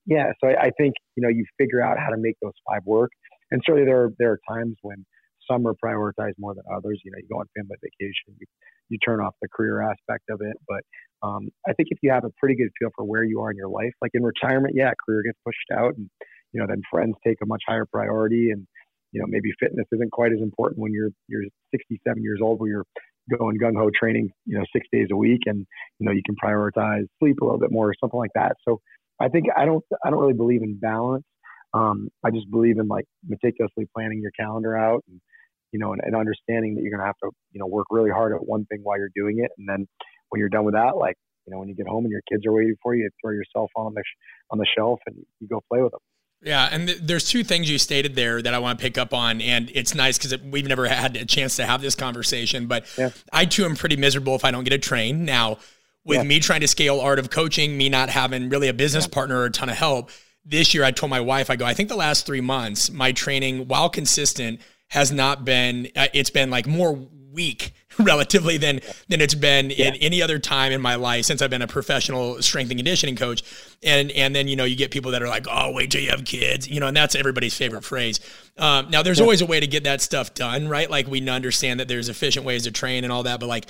yeah, 0.06 0.32
so 0.42 0.50
I, 0.50 0.64
I, 0.64 0.72
think 0.78 0.96
you 1.16 1.24
know 1.24 1.30
you 1.30 1.46
figure 1.58 1.82
out 1.82 1.98
how 2.00 2.10
to 2.10 2.18
make 2.18 2.36
those 2.42 2.54
five 2.68 2.82
work, 2.86 3.12
and 3.52 3.62
certainly 3.66 3.86
there 3.86 4.04
are, 4.04 4.10
there 4.18 4.32
are 4.32 4.40
times 4.50 4.76
when 4.82 5.06
some 5.50 5.68
are 5.68 5.76
prioritized 5.84 6.36
more 6.40 6.54
than 6.54 6.64
others. 6.74 7.02
You 7.04 7.12
know, 7.12 7.18
you 7.18 7.28
go 7.32 7.40
on 7.40 7.46
family 7.56 7.76
vacation, 7.82 8.36
you, 8.40 8.46
you 8.90 8.98
turn 9.06 9.20
off 9.20 9.36
the 9.42 9.48
career 9.50 9.82
aspect 9.82 10.30
of 10.30 10.42
it, 10.42 10.58
but 10.68 10.82
um, 11.22 11.50
I 11.68 11.74
think 11.74 11.90
if 11.92 12.00
you 12.02 12.12
have 12.12 12.24
a 12.24 12.32
pretty 12.38 12.56
good 12.56 12.70
feel 12.80 12.90
for 12.96 13.04
where 13.04 13.24
you 13.24 13.42
are 13.42 13.52
in 13.52 13.58
your 13.58 13.68
life, 13.70 13.92
like 14.02 14.12
in 14.14 14.24
retirement, 14.24 14.76
yeah, 14.76 14.92
career 15.06 15.24
gets 15.24 15.38
pushed 15.46 15.78
out, 15.78 15.96
and 15.96 16.10
you 16.54 16.60
know 16.60 16.68
then 16.68 16.82
friends 16.90 17.16
take 17.26 17.38
a 17.44 17.46
much 17.46 17.64
higher 17.68 17.86
priority, 17.86 18.52
and 18.52 18.66
you 19.12 19.22
know 19.22 19.28
maybe 19.28 19.52
fitness 19.60 19.86
isn't 19.92 20.12
quite 20.12 20.32
as 20.32 20.42
important 20.42 20.80
when 20.80 20.94
you're 20.94 21.12
you're 21.28 21.44
67 21.72 22.24
years 22.24 22.40
old, 22.42 22.60
where 22.60 22.70
you're 22.70 22.86
going 23.38 23.60
gung 23.60 23.78
ho 23.78 23.90
training, 23.94 24.30
you 24.46 24.58
know, 24.58 24.64
six 24.74 24.88
days 24.92 25.08
a 25.12 25.16
week, 25.16 25.42
and 25.46 25.66
you 26.00 26.06
know 26.06 26.12
you 26.12 26.22
can 26.26 26.36
prioritize 26.36 27.06
sleep 27.20 27.38
a 27.42 27.46
little 27.46 27.60
bit 27.60 27.72
more 27.72 27.90
or 27.90 27.94
something 28.00 28.20
like 28.20 28.32
that. 28.36 28.56
So 28.68 28.80
I 29.20 29.28
think 29.28 29.46
I 29.56 29.66
don't 29.66 29.84
I 30.04 30.10
don't 30.10 30.20
really 30.20 30.34
believe 30.34 30.64
in 30.64 30.80
balance. 30.80 31.26
Um, 31.74 32.10
I 32.24 32.32
just 32.32 32.50
believe 32.50 32.80
in 32.80 32.88
like 32.88 33.06
meticulously 33.28 33.88
planning 33.94 34.22
your 34.22 34.32
calendar 34.40 34.76
out 34.76 35.04
and 35.08 35.20
you 35.72 35.80
know 35.80 35.92
and, 35.94 36.02
and 36.04 36.16
understanding 36.16 36.76
that 36.76 36.82
you're 36.82 36.92
gonna 36.92 37.06
have 37.06 37.18
to 37.24 37.32
you 37.52 37.60
know 37.60 37.68
work 37.68 37.88
really 37.92 38.10
hard 38.10 38.34
at 38.34 38.46
one 38.46 38.66
thing 38.66 38.80
while 38.84 38.98
you're 38.98 39.12
doing 39.16 39.40
it, 39.40 39.52
and 39.58 39.68
then 39.68 39.88
when 40.30 40.40
you're 40.40 40.50
done 40.50 40.66
with 40.66 40.76
that, 40.76 40.98
like 40.98 41.16
you 41.46 41.54
know 41.54 41.60
when 41.60 41.70
you 41.70 41.76
get 41.76 41.88
home 41.88 42.06
and 42.06 42.12
your 42.12 42.22
kids 42.32 42.46
are 42.46 42.54
waiting 42.54 42.76
for 42.82 42.96
you, 42.96 43.04
you 43.04 43.10
throw 43.22 43.34
your 43.34 43.44
cell 43.54 43.70
phone 43.76 43.88
on 43.88 43.94
the 43.94 44.02
sh- 44.02 44.20
on 44.52 44.58
the 44.58 44.68
shelf 44.78 45.00
and 45.08 45.16
you 45.40 45.48
go 45.48 45.62
play 45.70 45.82
with 45.82 45.92
them. 45.92 46.00
Yeah, 46.42 46.70
and 46.72 46.88
th- 46.88 47.00
there's 47.02 47.26
two 47.26 47.44
things 47.44 47.70
you 47.70 47.78
stated 47.78 48.16
there 48.16 48.42
that 48.42 48.54
I 48.54 48.60
want 48.60 48.80
to 48.80 48.84
pick 48.84 48.98
up 48.98 49.14
on, 49.14 49.42
and 49.42 49.70
it's 49.74 49.94
nice 49.94 50.18
because 50.18 50.42
we've 50.42 50.68
never 50.68 50.88
had 50.88 51.18
a 51.18 51.26
chance 51.26 51.58
to 51.58 51.66
have 51.66 51.82
this 51.82 51.96
conversation. 51.96 52.68
But 52.68 52.86
yeah. 52.98 53.10
I 53.34 53.46
too 53.46 53.66
am 53.66 53.76
pretty 53.76 53.98
miserable 53.98 54.36
if 54.36 54.46
I 54.46 54.52
don't 54.52 54.64
get 54.64 54.72
a 54.72 54.78
train. 54.78 55.26
Now, 55.26 55.58
with 56.06 56.18
yeah. 56.20 56.24
me 56.24 56.40
trying 56.40 56.62
to 56.62 56.68
scale 56.68 57.02
art 57.02 57.20
of 57.20 57.30
coaching, 57.30 57.78
me 57.78 57.90
not 57.90 58.10
having 58.10 58.48
really 58.48 58.70
a 58.70 58.74
business 58.74 59.06
yeah. 59.06 59.14
partner 59.14 59.40
or 59.40 59.46
a 59.46 59.52
ton 59.52 59.70
of 59.70 59.76
help, 59.76 60.12
this 60.46 60.74
year 60.74 60.86
I 60.86 60.92
told 60.92 61.10
my 61.10 61.20
wife, 61.20 61.50
I 61.50 61.58
go, 61.58 61.66
I 61.66 61.74
think 61.74 61.90
the 61.90 61.98
last 61.98 62.26
three 62.26 62.42
months, 62.42 62.90
my 62.90 63.12
training, 63.12 63.68
while 63.68 63.90
consistent, 63.90 64.62
has 64.88 65.12
not 65.12 65.44
been. 65.44 65.90
Uh, 65.96 66.08
it's 66.14 66.30
been 66.30 66.50
like 66.50 66.66
more 66.66 66.96
weak 67.34 67.74
relatively 68.00 68.58
than 68.58 68.82
than 69.08 69.22
it's 69.22 69.36
been 69.36 69.70
yeah. 69.70 69.88
in 69.88 69.96
any 69.96 70.22
other 70.22 70.40
time 70.40 70.72
in 70.72 70.82
my 70.82 70.96
life 70.96 71.26
since 71.26 71.42
I've 71.42 71.50
been 71.50 71.62
a 71.62 71.68
professional 71.68 72.42
strength 72.42 72.70
and 72.72 72.78
conditioning 72.78 73.16
coach. 73.16 73.44
And 73.84 74.12
and 74.12 74.36
then 74.36 74.48
you 74.48 74.56
know 74.56 74.64
you 74.66 74.76
get 74.76 74.92
people 74.92 75.12
that 75.12 75.22
are 75.22 75.28
like, 75.28 75.48
oh, 75.50 75.72
wait 75.72 75.92
till 75.92 76.02
you 76.02 76.10
have 76.10 76.26
kids, 76.26 76.68
you 76.68 76.80
know, 76.80 76.88
and 76.88 76.96
that's 76.96 77.16
everybody's 77.16 77.56
favorite 77.56 77.84
phrase. 77.84 78.20
Um, 78.58 78.90
now 78.90 79.04
there's 79.04 79.20
yeah. 79.20 79.24
always 79.24 79.42
a 79.42 79.46
way 79.46 79.60
to 79.60 79.68
get 79.68 79.84
that 79.86 80.02
stuff 80.02 80.34
done, 80.34 80.68
right? 80.68 80.90
Like 80.90 81.08
we 81.08 81.28
understand 81.30 81.80
that 81.80 81.88
there's 81.88 82.10
efficient 82.10 82.46
ways 82.46 82.64
to 82.64 82.72
train 82.72 83.04
and 83.04 83.14
all 83.14 83.24
that, 83.24 83.40
but 83.40 83.48
like. 83.48 83.68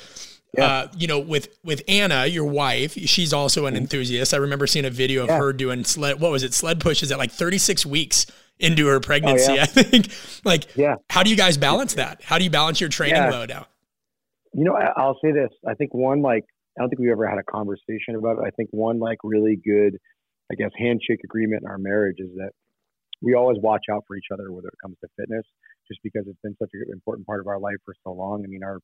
Yeah. 0.58 0.66
Uh, 0.66 0.88
you 0.98 1.06
know, 1.06 1.20
with 1.20 1.48
with 1.64 1.84
Anna, 1.88 2.26
your 2.26 2.46
wife, 2.46 2.94
she's 2.94 3.34
also 3.34 3.68
an 3.68 3.76
mm-hmm. 3.76 3.84
enthusiast. 3.84 4.34
I 4.34 4.38
remember 4.38 4.66
seeing 4.66 4.84
a 4.84 4.90
video 4.90 5.22
of 5.22 5.30
her 5.30 5.54
doing 5.54 5.84
sled. 5.84 6.20
What 6.20 6.32
was 6.32 6.42
it? 6.42 6.56
Sled 6.56 6.80
pushes 6.80 7.12
at 7.12 7.20
like 7.20 7.30
36 7.30 7.86
weeks 7.86 8.26
into 8.60 8.88
her 8.88 9.00
pregnancy. 9.00 9.52
Oh, 9.52 9.56
yeah. 9.56 9.62
I 9.64 9.66
think. 9.66 10.10
Like, 10.44 10.76
yeah. 10.76 10.96
How 11.10 11.24
do 11.24 11.30
you 11.30 11.36
guys 11.36 11.58
balance 11.58 11.96
that? 11.96 12.22
How 12.24 12.38
do 12.38 12.44
you 12.44 12.50
balance 12.50 12.80
your 12.80 12.90
training 12.90 13.16
yeah. 13.16 13.30
load 13.30 13.52
out? 13.52 13.68
You 14.54 14.64
know, 14.64 14.76
I, 14.76 15.06
will 15.06 15.18
say 15.24 15.32
this. 15.32 15.50
I 15.68 15.74
think 15.76 15.94
one 15.94 16.22
like 16.22 16.44
I 16.78 16.82
don't 16.82 16.90
think 16.90 17.00
we 17.00 17.12
ever 17.12 17.28
had 17.28 17.38
a 17.38 17.44
conversation 17.44 18.16
about 18.18 18.38
it. 18.38 18.44
I 18.46 18.52
think 18.52 18.70
one 18.72 19.00
like 19.00 19.20
really 19.24 19.58
good, 19.64 19.98
I 20.52 20.56
guess, 20.56 20.72
handshake 20.78 21.20
agreement 21.24 21.64
in 21.64 21.70
our 21.70 21.78
marriage 21.78 22.18
is 22.20 22.30
that 22.36 22.52
we 23.22 23.36
always 23.36 23.58
watch 23.62 23.86
out 23.92 24.06
for 24.08 24.16
each 24.16 24.28
other 24.32 24.52
whether 24.52 24.70
it 24.70 24.80
comes 24.82 24.98
to 25.02 25.08
fitness, 25.18 25.46
just 25.88 26.00
because 26.04 26.24
it's 26.28 26.40
been 26.42 26.56
such 26.58 26.70
an 26.74 26.86
important 26.92 27.28
part 27.28 27.42
of 27.42 27.48
our 27.48 27.60
life 27.60 27.78
for 27.86 27.94
so 28.04 28.14
long. 28.14 28.44
I 28.44 28.48
mean, 28.48 28.64
our 28.64 28.80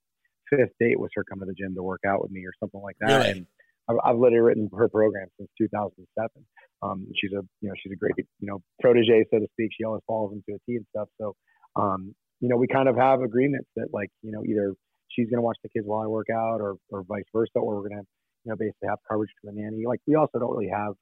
fifth 0.49 0.73
date 0.79 0.99
was 0.99 1.09
her 1.15 1.23
coming 1.23 1.47
to 1.47 1.53
the 1.53 1.55
gym 1.55 1.73
to 1.75 1.83
work 1.83 2.01
out 2.05 2.21
with 2.21 2.31
me 2.31 2.45
or 2.45 2.51
something 2.59 2.81
like 2.81 2.97
that. 2.99 3.17
Really? 3.17 3.31
And 3.31 3.47
I've, 3.89 3.97
I've 4.03 4.17
literally 4.17 4.41
written 4.41 4.69
her 4.75 4.89
program 4.89 5.27
since 5.38 5.49
2007. 5.57 6.29
Um, 6.81 7.07
she's 7.15 7.31
a 7.31 7.41
you 7.61 7.69
know 7.69 7.73
she's 7.81 7.91
a 7.91 7.95
great 7.95 8.13
you 8.17 8.47
know 8.47 8.61
protege 8.81 9.25
so 9.31 9.39
to 9.39 9.47
speak. 9.53 9.71
She 9.77 9.83
always 9.83 10.01
follows 10.07 10.29
falls 10.29 10.33
into 10.33 10.57
a 10.57 10.59
T 10.69 10.77
and 10.77 10.85
stuff. 10.89 11.09
So 11.19 11.35
um, 11.75 12.13
you 12.39 12.49
know 12.49 12.57
we 12.57 12.67
kind 12.67 12.89
of 12.89 12.95
have 12.95 13.21
agreements 13.21 13.67
that 13.75 13.88
like 13.93 14.09
you 14.21 14.31
know 14.31 14.43
either 14.43 14.73
she's 15.09 15.29
going 15.29 15.38
to 15.38 15.41
watch 15.41 15.57
the 15.63 15.69
kids 15.69 15.85
while 15.88 16.01
I 16.01 16.07
work 16.07 16.27
out 16.31 16.61
or 16.61 16.75
or 16.89 17.03
vice 17.03 17.23
versa, 17.33 17.51
or 17.55 17.75
we're 17.75 17.89
going 17.89 18.01
to 18.01 18.07
you 18.45 18.49
know 18.49 18.55
basically 18.55 18.89
have 18.89 18.99
coverage 19.09 19.31
for 19.41 19.51
the 19.51 19.59
nanny. 19.59 19.85
Like 19.88 19.99
we 20.07 20.15
also 20.15 20.39
don't 20.39 20.51
really 20.51 20.71
have 20.71 20.93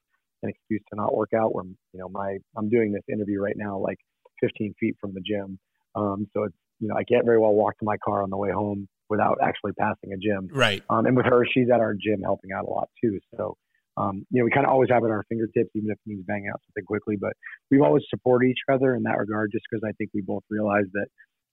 an 0.43 0.49
excuse 0.49 0.81
to 0.91 0.95
not 0.95 1.15
work 1.15 1.29
out. 1.35 1.53
Where 1.53 1.65
you 1.65 1.99
know 1.99 2.09
my 2.09 2.37
I'm 2.57 2.69
doing 2.69 2.91
this 2.91 3.03
interview 3.11 3.41
right 3.41 3.57
now 3.57 3.77
like 3.79 3.97
15 4.41 4.73
feet 4.79 4.95
from 4.99 5.13
the 5.13 5.21
gym, 5.21 5.59
um, 5.95 6.27
so 6.33 6.43
it's 6.43 6.55
you 6.79 6.87
know 6.87 6.95
I 6.95 7.03
can't 7.03 7.25
very 7.25 7.39
well 7.39 7.53
walk 7.53 7.77
to 7.79 7.85
my 7.85 7.97
car 7.97 8.23
on 8.23 8.29
the 8.29 8.37
way 8.37 8.51
home 8.51 8.87
without 9.09 9.37
actually 9.43 9.73
passing 9.73 10.13
a 10.13 10.17
gym. 10.17 10.49
Right. 10.51 10.81
Um, 10.89 11.05
and 11.05 11.15
with 11.15 11.25
her, 11.25 11.45
she's 11.53 11.67
at 11.71 11.79
our 11.79 11.93
gym 11.93 12.21
helping 12.23 12.51
out 12.51 12.65
a 12.65 12.69
lot 12.69 12.89
too. 13.03 13.19
So 13.37 13.57
um, 13.97 14.25
you 14.31 14.39
know, 14.39 14.45
we 14.45 14.51
kind 14.51 14.65
of 14.65 14.71
always 14.71 14.89
have 14.89 15.03
it 15.03 15.07
at 15.07 15.11
our 15.11 15.25
fingertips, 15.29 15.69
even 15.75 15.89
if 15.91 15.97
means 16.05 16.25
banging 16.25 16.49
out 16.49 16.61
something 16.65 16.85
quickly. 16.85 17.15
But 17.19 17.33
we've 17.69 17.81
always 17.81 18.03
supported 18.09 18.47
each 18.47 18.63
other 18.71 18.95
in 18.95 19.03
that 19.03 19.17
regard, 19.17 19.51
just 19.51 19.65
because 19.69 19.83
I 19.87 19.91
think 19.93 20.09
we 20.13 20.21
both 20.21 20.43
realize 20.49 20.85
that 20.93 21.07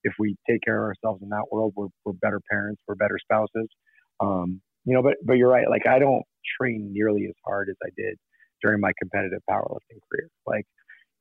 if 0.04 0.14
we 0.18 0.36
take 0.48 0.60
care 0.64 0.78
of 0.78 0.88
ourselves 0.88 1.22
in 1.22 1.28
that 1.28 1.44
world, 1.52 1.74
we're, 1.76 1.88
we're 2.04 2.14
better 2.14 2.40
parents, 2.50 2.80
we're 2.88 2.94
better 2.94 3.18
spouses. 3.22 3.68
Um, 4.20 4.60
you 4.84 4.94
know, 4.94 5.02
but 5.02 5.16
but 5.24 5.34
you're 5.34 5.50
right. 5.50 5.68
Like 5.68 5.86
I 5.86 5.98
don't 5.98 6.22
train 6.58 6.90
nearly 6.92 7.26
as 7.26 7.34
hard 7.44 7.68
as 7.68 7.76
I 7.84 7.90
did 7.96 8.16
during 8.62 8.80
my 8.80 8.92
competitive 8.98 9.40
powerlifting 9.48 10.00
career. 10.10 10.28
Like, 10.46 10.64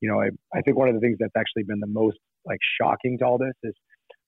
you 0.01 0.09
know, 0.09 0.21
I 0.21 0.29
I 0.57 0.61
think 0.61 0.77
one 0.77 0.87
of 0.87 0.95
the 0.95 1.01
things 1.01 1.17
that's 1.19 1.35
actually 1.37 1.63
been 1.63 1.79
the 1.79 1.87
most 1.87 2.17
like 2.45 2.59
shocking 2.79 3.17
to 3.19 3.25
all 3.25 3.37
this 3.37 3.53
is 3.63 3.73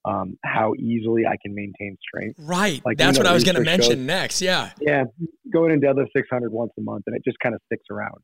um, 0.06 0.38
how 0.44 0.74
easily 0.80 1.26
I 1.26 1.36
can 1.42 1.54
maintain 1.54 1.98
strength. 2.02 2.40
Right. 2.40 2.82
Like 2.86 2.98
that's 2.98 3.18
what 3.18 3.28
I 3.28 3.34
was 3.34 3.44
going 3.44 3.56
to 3.56 3.62
mention 3.62 3.98
shows, 3.98 4.06
next. 4.06 4.42
Yeah. 4.42 4.72
Yeah. 4.80 5.04
Going 5.52 5.72
in 5.72 5.82
deadlift 5.82 6.08
600 6.16 6.52
once 6.52 6.72
a 6.78 6.82
month, 6.82 7.04
and 7.08 7.16
it 7.16 7.24
just 7.24 7.38
kind 7.40 7.56
of 7.56 7.62
sticks 7.66 7.86
around. 7.92 8.22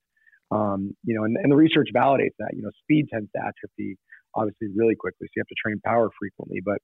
Um, 0.49 0.95
you 1.03 1.15
know, 1.15 1.25
and, 1.25 1.35
and 1.37 1.51
the 1.51 1.55
research 1.55 1.89
validates 1.95 2.35
that. 2.39 2.51
You 2.53 2.63
know, 2.63 2.71
speed 2.83 3.07
tends 3.11 3.29
to 3.35 3.41
atrophy 3.41 3.97
obviously 4.35 4.67
really 4.75 4.95
quickly, 4.95 5.27
so 5.27 5.31
you 5.35 5.41
have 5.41 5.47
to 5.47 5.55
train 5.63 5.79
power 5.85 6.09
frequently. 6.19 6.61
But 6.63 6.77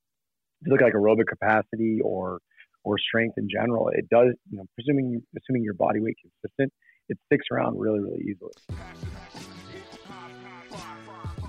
if 0.62 0.67
you 0.67 0.71
look 0.71 0.82
at 0.82 0.86
like 0.86 0.93
aerobic 0.93 1.27
capacity 1.27 1.99
or 2.03 2.39
or 2.84 2.97
strength 2.97 3.36
in 3.38 3.47
general, 3.49 3.89
it 3.89 4.10
does. 4.10 4.34
You 4.51 4.58
know, 4.58 4.65
presuming 4.75 5.21
assuming 5.38 5.63
your 5.63 5.75
body 5.75 6.01
weight 6.01 6.17
consistent, 6.21 6.71
it 7.10 7.17
sticks 7.25 7.45
around 7.51 7.79
really 7.79 7.99
really 7.99 8.23
easily 8.29 8.51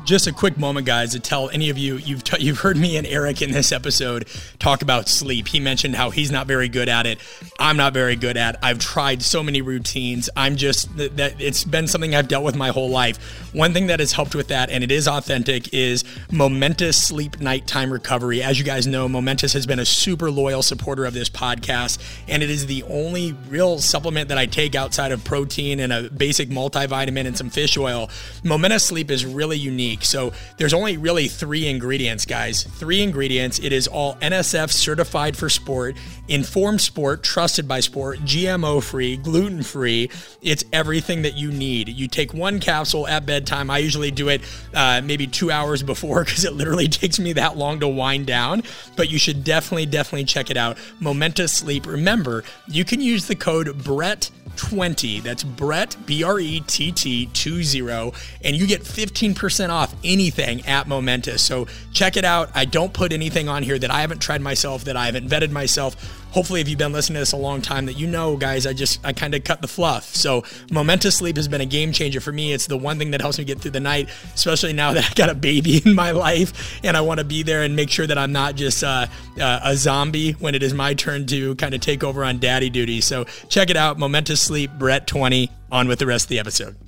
just 0.05 0.27
a 0.27 0.33
quick 0.33 0.59
moment, 0.59 0.87
guys, 0.87 1.13
to 1.13 1.21
tell 1.21 1.49
any 1.51 1.71
of 1.71 1.79
you 1.79 1.97
you've 1.97 2.23
t- 2.23 2.43
you've 2.43 2.61
heard 2.61 2.77
me 2.77 2.97
and 2.97 3.07
Eric 3.07 3.43
in 3.43 3.53
this 3.53 3.73
episode 3.73 4.29
talk 4.59 4.83
about 4.83 5.09
sleep. 5.09 5.49
He 5.49 5.61
mentioned 5.61 5.97
how 5.97 6.11
he's 6.11 6.31
not 6.31 6.47
very 6.47 6.69
good 6.69 6.89
at 6.89 7.07
it. 7.07 7.19
I'm 7.59 7.77
not 7.77 7.95
very 7.95 8.17
good 8.17 8.37
at. 8.37 8.59
I've 8.63 8.79
tried 8.79 9.23
so 9.23 9.43
many 9.43 9.63
routines. 9.63 10.29
I'm 10.37 10.57
just 10.57 10.95
that, 10.97 11.17
that 11.17 11.41
it's 11.41 11.65
been 11.65 11.87
something 11.87 12.15
I've 12.15 12.29
dealt 12.29 12.45
with 12.45 12.57
my 12.57 12.69
whole 12.69 12.91
life. 12.91 13.17
One 13.55 13.73
thing 13.73 13.87
that 13.87 14.01
has 14.01 14.13
helped 14.13 14.35
with 14.35 14.49
that, 14.49 14.71
and 14.71 14.85
it 14.85 14.91
is 14.91 15.09
authentic, 15.09 15.73
is 15.73 16.05
Momentous 16.31 17.03
Sleep 17.03 17.41
Nighttime 17.41 17.93
Recovery. 17.93 18.43
As 18.43 18.59
you 18.59 18.65
guys 18.65 18.87
know, 18.87 19.09
Momentous 19.09 19.53
has 19.55 19.67
been 19.67 19.79
a 19.79 19.87
super 19.87 20.31
loyal 20.31 20.63
supporter 20.63 21.07
of 21.07 21.15
this 21.15 21.31
podcast, 21.31 21.99
and 22.29 22.43
it 22.43 22.51
is 22.51 22.67
the 22.67 22.83
only 22.85 23.33
real 23.49 23.79
supplement 23.79 24.29
that 24.29 24.39
I 24.39 24.47
take 24.47 24.75
outside 24.75 25.13
of 25.13 25.25
protein 25.25 25.81
and 25.81 25.93
a 25.93 26.11
basic 26.11 26.51
multivitamin 26.51 27.27
and 27.27 27.37
some 27.37 27.51
fish 27.51 27.77
oil. 27.79 28.11
Momentous 28.43 28.85
Sleep 28.85 29.11
is 29.11 29.25
really 29.25 29.57
unique 29.57 29.94
unique. 29.95 30.05
So 30.05 30.33
there's 30.57 30.75
only 30.75 30.97
really 30.97 31.29
three 31.29 31.67
ingredients, 31.67 32.25
guys. 32.25 32.63
Three 32.63 33.03
ingredients. 33.03 33.59
It 33.59 33.73
is 33.73 33.87
all 33.87 34.17
NSF 34.17 34.71
certified 34.71 35.37
for 35.37 35.49
sport, 35.49 35.97
informed 36.29 36.81
sport, 36.81 37.23
trusted 37.23 37.69
by 37.69 37.81
sport, 37.81 38.19
GMO 38.21 38.83
free, 38.83 39.17
gluten 39.17 39.63
free. 39.63 40.11
It's 40.43 40.65
everything 40.73 41.23
that 41.23 41.35
you 41.35 41.51
need. 41.51 41.89
You 41.89 42.09
take 42.09 42.35
one 42.35 42.61
capsule 42.61 43.07
at 43.07 43.27
bedtime. 43.27 43.71
I 43.71 43.79
usually 43.79 44.11
do 44.11 44.29
it 44.29 44.43
uh, 44.75 45.01
maybe 45.05 45.27
two 45.27 45.51
hours 45.51 45.83
before 45.83 46.25
because 46.25 46.45
it 46.45 46.55
literally 46.55 46.89
takes 46.89 47.19
me 47.19 47.33
that 47.35 47.57
long 47.57 47.81
to 47.81 47.89
wind 47.89 48.27
down. 48.27 48.63
But 48.97 49.11
you 49.11 49.19
should 49.19 49.45
definitely, 49.45 49.87
definitely 49.87 50.25
check 50.25 50.51
it 50.51 50.57
out. 50.57 50.79
Momentous 51.01 51.53
Sleep. 51.53 51.87
Remember, 51.87 52.45
you 52.69 52.85
can 52.85 53.01
use 53.01 53.27
the 53.27 53.37
code 53.37 53.85
Brett 53.85 54.31
20. 54.57 55.21
That's 55.21 55.45
Brett, 55.45 55.97
B 56.07 56.23
R 56.23 56.39
E 56.39 56.61
T 56.67 56.93
T 56.93 57.27
20. 57.27 58.13
And 58.43 58.57
you 58.57 58.67
get 58.67 58.83
15% 58.83 59.71
off 59.71 59.95
anything 60.03 60.65
at 60.67 60.89
Momentous. 60.89 61.43
So 61.43 61.67
check 61.93 62.17
it 62.17 62.25
out. 62.25 62.51
I 62.55 62.65
don't 62.65 62.93
put 62.93 63.13
anything 63.13 63.49
on 63.49 63.63
here 63.63 63.79
that 63.79 63.91
I 63.91 64.01
haven't 64.01 64.21
tried 64.21 64.41
myself, 64.41 64.85
that 64.85 64.97
I 64.97 65.07
haven't 65.07 65.29
vetted 65.29 65.51
myself 65.51 66.24
hopefully, 66.35 66.61
if 66.61 66.69
you've 66.69 66.79
been 66.79 66.93
listening 66.93 67.15
to 67.15 67.21
this 67.21 67.33
a 67.33 67.37
long 67.37 67.63
time, 67.63 67.87
that 67.87 67.95
you 67.95 68.09
know, 68.09 68.37
guys, 68.37 68.67
I 68.67 68.73
just 68.73 69.01
I 69.05 69.13
kind 69.13 69.35
of 69.35 69.45
cut 69.45 69.63
the 69.63 69.69
fluff. 69.69 70.15
So 70.15 70.45
momentous 70.71 71.17
sleep 71.17 71.37
has 71.37 71.47
been 71.47 71.61
a 71.61 71.67
game 71.67 71.93
changer 71.93 72.21
for 72.21 72.33
me. 72.33 72.53
It's 72.53 72.67
the 72.67 72.77
one 72.77 72.99
thing 72.99 73.13
that 73.13 73.21
helps 73.21 73.39
me 73.39 73.45
get 73.45 73.61
through 73.61 73.71
the 73.71 73.81
night, 73.81 74.09
especially 74.35 74.73
now 74.73 74.93
that 74.93 75.11
I 75.11 75.15
got 75.15 75.31
a 75.31 75.35
baby 75.35 75.81
in 75.85 75.95
my 75.95 76.11
life 76.11 76.81
and 76.83 76.97
I 76.97 77.01
want 77.01 77.19
to 77.19 77.25
be 77.25 77.43
there 77.43 77.63
and 77.63 77.77
make 77.77 77.89
sure 77.89 78.07
that 78.07 78.19
I'm 78.19 78.33
not 78.33 78.57
just 78.57 78.83
uh, 78.83 79.07
uh, 79.41 79.61
a 79.63 79.77
zombie 79.77 80.33
when 80.33 80.55
it 80.55 80.63
is 80.63 80.75
my 80.75 80.95
turn 80.95 81.27
to 81.27 81.55
kind 81.55 81.75
of 81.75 81.81
take 81.81 82.03
over 82.03 82.25
on 82.25 82.41
daddy 82.41 82.69
duty. 82.69 83.01
So 83.01 83.25
check 83.49 83.71
it 83.71 83.77
out, 83.77 83.99
momentous 83.99 84.43
sleep, 84.43 84.73
Brett 84.79 85.07
twenty. 85.07 85.51
On 85.73 85.89
with 85.89 85.99
the 85.99 86.07
rest 86.07 86.27
of 86.27 86.29
the 86.29 86.39
episode. 86.39 86.84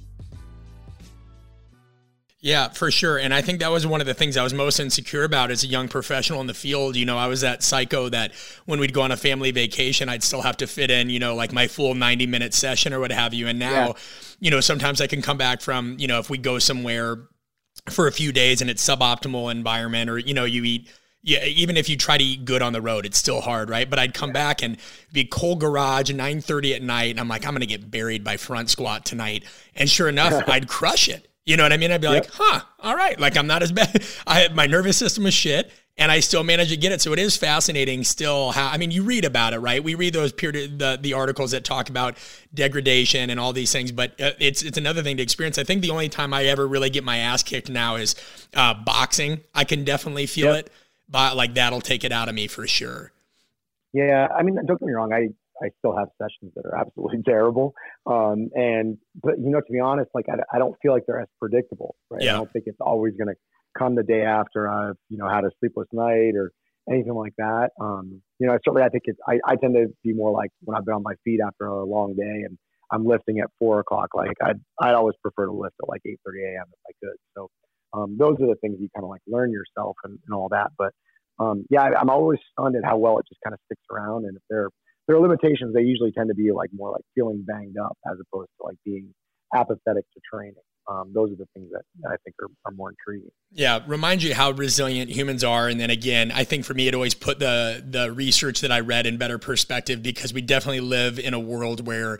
Yeah, 2.47 2.69
for 2.69 2.93
sure. 2.93 3.19
And 3.19 3.35
I 3.35 3.43
think 3.43 3.59
that 3.59 3.73
was 3.73 3.89
one 3.89 4.01
of 4.01 4.07
the 4.07 4.15
things 4.15 4.37
I 4.37 4.45
was 4.45 4.55
most 4.55 4.79
insecure 4.79 5.25
about 5.25 5.51
as 5.51 5.65
a 5.65 5.67
young 5.67 5.89
professional 5.89 6.41
in 6.41 6.47
the 6.47 6.55
field. 6.55 6.95
You 6.95 7.05
know, 7.05 7.19
I 7.19 7.27
was 7.27 7.41
that 7.41 7.65
psycho 7.65 8.09
that 8.11 8.33
when 8.67 8.79
we'd 8.79 8.93
go 8.93 9.03
on 9.03 9.11
a 9.11 9.17
family 9.17 9.51
vacation, 9.51 10.09
I'd 10.09 10.23
still 10.23 10.43
have 10.43 10.57
to 10.59 10.69
fit 10.69 10.89
in, 10.89 11.11
you 11.11 11.19
know, 11.19 11.35
like 11.35 11.53
my 11.53 11.67
full 11.67 11.97
90 11.97 12.29
minute 12.29 12.55
session 12.55 12.93
or 12.93 13.01
what 13.01 13.11
have 13.11 13.35
you. 13.35 13.49
And 13.49 13.59
now, 13.59 13.89
yeah. 13.89 13.93
you 14.39 14.53
know, 14.53 14.61
sometimes 14.61 15.01
I 15.01 15.09
can 15.09 15.23
come 15.23 15.37
back 15.37 15.61
from, 15.61 15.97
you 15.99 16.07
know, 16.07 16.21
if 16.21 16.31
we 16.31 16.39
go 16.39 16.61
somewhere 16.61 17.19
for 17.91 18.07
a 18.07 18.13
few 18.13 18.31
days 18.31 18.61
and 18.61 18.71
it's 18.71 18.89
suboptimal 18.89 19.51
environment 19.51 20.09
or, 20.09 20.17
you 20.17 20.33
know, 20.33 20.45
you 20.45 20.63
eat 20.63 20.89
yeah, 21.25 21.45
even 21.47 21.77
if 21.77 21.89
you 21.89 21.97
try 21.97 22.17
to 22.17 22.23
eat 22.23 22.45
good 22.45 22.63
on 22.63 22.73
the 22.73 22.81
road, 22.81 23.07
it's 23.07 23.19
still 23.19 23.41
hard, 23.41 23.71
right? 23.71 23.91
But 23.91 23.99
I'd 23.99 24.15
come 24.15 24.31
back 24.31 24.63
and 24.63 24.77
be 25.13 25.25
cold 25.25 25.59
garage, 25.59 26.11
at 26.11 26.15
nine 26.15 26.41
thirty 26.41 26.73
at 26.75 26.83
night, 26.83 27.11
and 27.11 27.19
I'm 27.19 27.27
like, 27.27 27.45
I'm 27.45 27.53
gonna 27.53 27.67
get 27.67 27.91
buried 27.91 28.23
by 28.23 28.37
front 28.37 28.71
squat 28.71 29.05
tonight. 29.05 29.43
And 29.75 29.91
sure 29.91 30.09
enough, 30.09 30.45
I'd 30.49 30.69
crush 30.69 31.09
it. 31.09 31.27
You 31.47 31.57
know 31.57 31.63
what 31.63 31.73
I 31.73 31.77
mean? 31.77 31.93
I'd 31.93 32.01
be 32.01 32.09
yep. 32.09 32.25
like, 32.25 32.33
huh, 32.33 32.61
all 32.81 32.97
right. 32.97 33.19
Like 33.19 33.37
I'm 33.37 33.47
not 33.47 33.63
as 33.63 33.73
bad. 33.73 34.05
I 34.27 34.49
my 34.49 34.67
nervous 34.67 34.97
system 34.97 35.27
is 35.27 35.35
shit 35.35 35.73
and 35.99 36.13
I 36.13 36.21
still 36.21 36.43
manage 36.45 36.69
to 36.71 36.77
get 36.77 36.93
it. 36.93 37.01
So 37.01 37.13
it 37.13 37.19
is 37.19 37.37
fascinating 37.37 38.05
still 38.05 38.51
how 38.51 38.69
I 38.69 38.77
mean 38.77 38.91
you 38.91 39.03
read 39.03 39.25
about 39.25 39.55
it, 39.55 39.59
right? 39.59 39.83
We 39.83 39.95
read 39.95 40.13
those 40.13 40.33
peer 40.33 40.53
the 40.53 40.99
the 41.01 41.15
articles 41.15 41.53
that 41.53 41.65
talk 41.65 41.89
about 41.89 42.19
degradation 42.53 43.31
and 43.31 43.41
all 43.41 43.53
these 43.53 43.73
things, 43.73 43.93
but 43.93 44.21
uh, 44.21 44.33
it's 44.39 44.63
it's 44.63 44.77
another 44.77 45.03
thing 45.03 45.17
to 45.17 45.23
experience. 45.23 45.59
I 45.59 45.65
think 45.65 45.83
the 45.83 45.91
only 45.91 46.09
time 46.09 46.35
I 46.35 46.45
ever 46.45 46.67
really 46.67 46.91
get 46.91 47.05
my 47.05 47.19
ass 47.19 47.43
kicked 47.43 47.71
now 47.71 47.97
is 47.97 48.15
uh, 48.55 48.75
boxing. 48.75 49.41
I 49.55 49.65
can 49.65 49.85
definitely 49.85 50.27
feel 50.27 50.55
yep. 50.55 50.67
it, 50.67 50.73
but 51.09 51.37
like 51.37 51.55
that'll 51.55 51.81
take 51.81 52.05
it 52.05 52.13
out 52.13 52.29
of 52.29 52.35
me 52.35 52.47
for 52.47 52.67
sure. 52.67 53.13
Yeah, 53.93 54.29
I 54.37 54.43
mean, 54.43 54.57
don't 54.67 54.79
get 54.79 54.87
me 54.87 54.93
wrong. 54.93 55.13
I 55.13 55.29
I 55.63 55.69
still 55.79 55.97
have 55.97 56.09
sessions 56.21 56.53
that 56.57 56.67
are 56.67 56.77
absolutely 56.77 57.23
terrible. 57.27 57.75
Um, 58.07 58.49
and 58.55 58.99
but 59.23 59.39
you 59.39 59.51
know, 59.51 59.61
to 59.61 59.73
be 59.73 59.81
honest, 59.81 60.11
like 60.15 60.27
I, 60.29 60.37
I 60.55 60.59
don't 60.59 60.77
feel 60.83 60.93
like 60.93 61.05
they're 61.07 61.21
as 61.21 61.29
predictable, 61.41 61.97
right? 62.11 62.23
Yeah. 62.23 62.35
I 62.35 62.37
don't 62.39 62.53
think 62.53 62.65
it's 62.67 62.81
always 62.81 63.15
going 63.17 63.29
to 63.29 63.35
come 63.79 63.95
the 63.95 64.03
day 64.03 64.23
after 64.23 64.69
I've 64.69 64.97
you 65.09 65.19
know 65.19 65.29
had 65.29 65.45
a 65.45 65.51
sleepless 65.61 65.89
night 65.93 66.35
or 66.35 66.53
anything 66.91 67.15
like 67.15 67.35
that. 67.39 67.71
Um, 67.81 68.23
you 68.39 68.47
know, 68.47 68.59
certainly 68.65 68.83
I 68.83 68.89
think 68.89 69.05
it's 69.07 69.19
I, 69.29 69.39
I 69.47 69.57
tend 69.57 69.75
to 69.75 69.87
be 70.05 70.13
more 70.13 70.31
like 70.31 70.51
when 70.63 70.77
I've 70.77 70.85
been 70.85 70.95
on 70.95 71.03
my 71.03 71.15
feet 71.25 71.41
after 71.45 71.67
a 71.67 71.85
long 71.85 72.15
day 72.15 72.43
and 72.47 72.59
I'm 72.93 73.05
lifting 73.05 73.41
at 73.41 73.49
four 73.59 73.81
o'clock. 73.81 74.11
Like 74.15 74.37
I'd 74.43 74.61
I'd 74.81 74.95
always 74.95 75.17
prefer 75.23 75.47
to 75.47 75.53
lift 75.53 75.75
at 75.83 75.89
like 75.89 76.03
eight 76.07 76.21
thirty 76.25 76.43
a.m. 76.45 76.65
if 76.69 76.79
I 76.89 76.93
could. 77.05 77.17
So 77.37 77.49
um, 77.93 78.17
those 78.19 78.37
are 78.41 78.47
the 78.47 78.57
things 78.61 78.77
you 78.81 78.89
kind 78.95 79.05
of 79.05 79.11
like 79.11 79.23
learn 79.27 79.51
yourself 79.51 79.97
and, 80.05 80.19
and 80.27 80.35
all 80.35 80.49
that. 80.51 80.71
But 80.79 80.93
um, 81.39 81.65
yeah, 81.71 81.83
I, 81.83 82.01
I'm 82.01 82.11
always 82.11 82.39
stunned 82.53 82.77
at 82.77 82.85
how 82.85 82.97
well 82.97 83.19
it 83.19 83.27
just 83.29 83.41
kind 83.45 83.55
of 83.55 83.61
sticks 83.67 83.83
around. 83.91 84.25
And 84.25 84.37
if 84.37 84.43
they're 84.49 84.71
their 85.07 85.21
limitations, 85.21 85.75
they 85.75 85.83
usually 85.83 86.13
tend 86.13 86.29
to 86.29 86.35
be 86.35 86.51
like 86.53 86.71
more 86.73 86.91
like 86.91 87.05
feeling 87.15 87.45
banged 87.47 87.77
up 87.79 87.97
as 88.11 88.19
opposed 88.21 88.51
to 88.61 88.67
like 88.67 88.77
being 88.85 89.15
apathetic 89.55 90.05
to 90.15 90.21
training. 90.33 90.55
Um, 90.89 91.11
those 91.13 91.33
are 91.33 91.37
the 91.37 91.47
things 91.53 91.69
that, 91.73 91.83
I 92.09 92.15
think 92.25 92.37
are, 92.41 92.49
are, 92.65 92.73
more 92.73 92.91
intriguing. 92.91 93.33
Yeah, 93.51 93.81
remind 93.89 94.23
you 94.23 94.37
how 94.37 94.53
resilient 94.53 95.11
humans 95.11 95.43
are, 95.43 95.67
and 95.67 95.81
then 95.81 95.91
again, 95.91 96.31
I 96.31 96.45
think 96.45 96.65
for 96.65 96.75
me, 96.75 96.87
it 96.87 96.95
always 96.95 97.13
put 97.13 97.41
the 97.41 97.85
the 97.85 98.13
research 98.13 98.61
that 98.61 98.71
I 98.71 98.81
read 98.81 99.05
in 99.05 99.17
better 99.17 99.37
perspective 99.37 100.01
because 100.01 100.33
we 100.33 100.43
definitely 100.43 100.81
live 100.81 101.19
in 101.19 101.35
a 101.35 101.41
world 101.41 101.85
where 101.85 102.19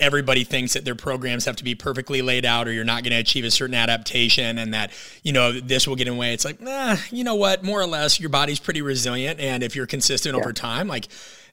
everybody 0.00 0.42
thinks 0.42 0.72
that 0.72 0.84
their 0.84 0.96
programs 0.96 1.44
have 1.44 1.54
to 1.56 1.64
be 1.64 1.76
perfectly 1.76 2.20
laid 2.20 2.44
out, 2.44 2.66
or 2.66 2.72
you're 2.72 2.84
not 2.84 3.04
going 3.04 3.12
to 3.12 3.20
achieve 3.20 3.44
a 3.44 3.52
certain 3.52 3.76
adaptation, 3.76 4.58
and 4.58 4.74
that 4.74 4.90
you 5.22 5.32
know 5.32 5.52
this 5.52 5.86
will 5.86 5.94
get 5.94 6.08
in 6.08 6.14
the 6.14 6.18
way. 6.18 6.34
It's 6.34 6.44
like, 6.44 6.60
nah, 6.60 6.96
you 7.12 7.22
know 7.22 7.36
what? 7.36 7.62
More 7.62 7.80
or 7.80 7.86
less, 7.86 8.18
your 8.18 8.30
body's 8.30 8.58
pretty 8.58 8.82
resilient, 8.82 9.38
and 9.38 9.62
if 9.62 9.76
you're 9.76 9.86
consistent 9.86 10.34
yeah. 10.34 10.40
over 10.40 10.52
time, 10.52 10.88
like 10.88 11.06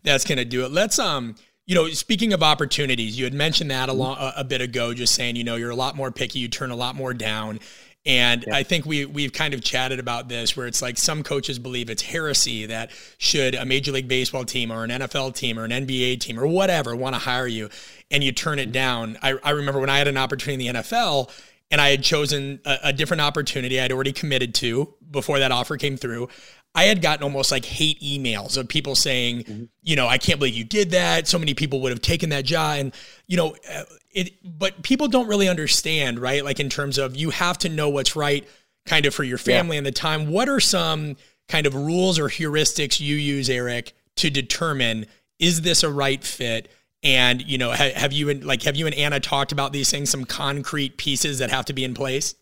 that's 0.06 0.26
going 0.26 0.38
to 0.38 0.46
do 0.46 0.66
it. 0.66 0.72
Let's 0.72 1.00
um 1.00 1.36
you 1.66 1.74
know, 1.74 1.90
speaking 1.90 2.32
of 2.34 2.44
opportunities, 2.44 3.18
you 3.18 3.24
had 3.24 3.34
mentioned 3.34 3.72
that 3.72 3.90
a, 3.90 3.94
long, 3.94 4.18
a, 4.20 4.34
a 4.38 4.44
bit 4.44 4.62
ago, 4.62 4.94
just 4.94 5.16
saying, 5.16 5.36
you 5.36 5.44
know, 5.44 5.56
you're 5.56 5.72
a 5.72 5.76
lot 5.76 5.96
more 5.96 6.12
picky, 6.12 6.38
you 6.38 6.48
turn 6.48 6.70
a 6.70 6.76
lot 6.76 6.96
more 6.96 7.12
down. 7.12 7.60
And 8.06 8.44
yeah. 8.46 8.56
I 8.56 8.62
think 8.62 8.86
we 8.86 9.06
we've 9.06 9.34
kind 9.34 9.56
of 9.56 9.64
chatted 9.64 10.00
about 10.00 10.30
this 10.30 10.56
where 10.56 10.68
it's 10.68 10.80
like 10.80 10.98
some 10.98 11.24
coaches 11.24 11.58
believe 11.58 11.90
it's 11.90 12.04
heresy 12.04 12.68
that 12.68 12.92
should 13.18 13.56
a 13.56 13.66
major 13.66 13.92
league 13.92 14.08
baseball 14.08 14.46
team 14.46 14.72
or 14.72 14.84
an 14.84 14.92
NFL 14.92 15.34
team 15.36 15.58
or 15.58 15.64
an 15.64 15.72
NBA 15.72 16.20
team 16.20 16.40
or 16.40 16.46
whatever 16.46 16.96
want 16.96 17.16
to 17.16 17.20
hire 17.20 17.48
you 17.48 17.70
and 18.12 18.24
you 18.24 18.32
turn 18.32 18.60
it 18.60 18.72
down. 18.72 19.18
I, 19.24 19.34
I 19.44 19.52
remember 19.52 19.80
when 19.80 19.90
I 19.90 19.98
had 19.98 20.08
an 20.08 20.18
opportunity 20.18 20.68
in 20.68 20.76
the 20.76 20.82
NFL 20.82 21.32
and 21.72 21.82
I 21.82 21.90
had 21.90 22.04
chosen 22.04 22.60
a, 22.64 22.78
a 22.84 22.94
different 22.94 23.22
opportunity 23.22 23.82
I'd 23.82 23.92
already 23.92 24.14
committed 24.14 24.54
to 24.56 24.94
before 25.10 25.40
that 25.40 25.52
offer 25.52 25.76
came 25.76 25.98
through. 25.98 26.30
I 26.76 26.84
had 26.84 27.02
gotten 27.02 27.24
almost 27.24 27.52
like 27.52 27.64
hate 27.64 28.02
emails 28.02 28.58
of 28.58 28.68
people 28.68 28.96
saying, 28.96 29.44
mm-hmm. 29.44 29.64
you 29.82 29.96
know, 29.96 30.08
I 30.08 30.18
can't 30.18 30.40
believe 30.40 30.54
you 30.54 30.66
did 30.66 30.92
that. 30.92 31.26
So 31.26 31.40
many 31.40 31.54
people 31.54 31.80
would 31.82 31.92
have 31.92 32.02
taken 32.02 32.30
that 32.30 32.44
job. 32.44 32.80
And, 32.80 32.94
you 33.28 33.38
know, 33.38 33.56
uh, 33.74 33.84
it, 34.12 34.34
but 34.44 34.84
people 34.84 35.08
don't 35.08 35.28
really 35.28 35.48
understand, 35.48 36.20
right? 36.20 36.44
Like 36.44 36.60
in 36.60 36.70
terms 36.70 36.98
of 36.98 37.16
you 37.16 37.30
have 37.30 37.58
to 37.60 37.70
know 37.70 37.88
what's 37.88 38.16
right 38.16 38.46
kind 38.86 39.06
of 39.06 39.16
for 39.16 39.24
your 39.24 39.38
family 39.38 39.76
yeah. 39.76 39.80
and 39.80 39.88
the 39.88 39.92
time. 39.92 40.30
What 40.30 40.50
are 40.50 40.60
some 40.60 41.16
kind 41.48 41.66
of 41.66 41.74
rules 41.74 42.20
or 42.20 42.28
heuristics 42.28 43.00
you 43.00 43.16
use, 43.16 43.50
Eric, 43.50 43.94
to 44.18 44.30
determine 44.30 45.06
is 45.40 45.62
this 45.62 45.82
a 45.82 45.90
right 45.90 46.24
fit? 46.24 46.70
And, 47.04 47.42
you 47.42 47.58
know, 47.58 47.72
have, 47.72 47.94
have 47.94 48.14
you 48.14 48.30
and 48.30 48.44
like, 48.44 48.64
have 48.64 48.76
you 48.76 48.86
and 48.86 48.96
Anna 48.96 49.20
talked 49.22 49.52
about 49.52 49.72
these 49.72 49.90
things, 49.90 50.10
some 50.10 50.26
concrete 50.26 50.98
pieces 50.98 51.40
that 51.40 51.52
have 51.52 51.66
to 51.66 51.74
be 51.74 51.86
in 51.86 51.94
place? 51.94 52.36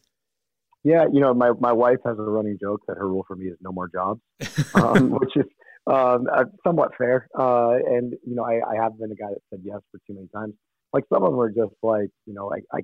Yeah, 0.83 1.05
you 1.11 1.21
know, 1.21 1.33
my, 1.33 1.51
my 1.59 1.71
wife 1.71 1.99
has 2.05 2.17
a 2.19 2.21
running 2.21 2.57
joke 2.59 2.81
that 2.87 2.97
her 2.97 3.07
rule 3.07 3.23
for 3.27 3.35
me 3.35 3.45
is 3.45 3.57
no 3.61 3.71
more 3.71 3.87
jobs, 3.87 4.19
um, 4.75 5.11
which 5.11 5.35
is 5.37 5.45
um, 5.87 6.27
uh, 6.33 6.43
somewhat 6.65 6.91
fair. 6.97 7.27
Uh, 7.37 7.75
and 7.87 8.13
you 8.25 8.35
know, 8.35 8.43
I, 8.43 8.59
I 8.69 8.75
have 8.81 8.97
been 8.99 9.11
a 9.11 9.15
guy 9.15 9.29
that 9.29 9.41
said 9.49 9.59
yes 9.63 9.79
for 9.91 9.99
too 10.07 10.15
many 10.15 10.27
times. 10.35 10.53
Like 10.91 11.05
some 11.11 11.23
of 11.23 11.31
them 11.31 11.39
are 11.39 11.49
just 11.49 11.75
like, 11.81 12.09
you 12.25 12.33
know, 12.33 12.51
I, 12.53 12.57
I 12.75 12.81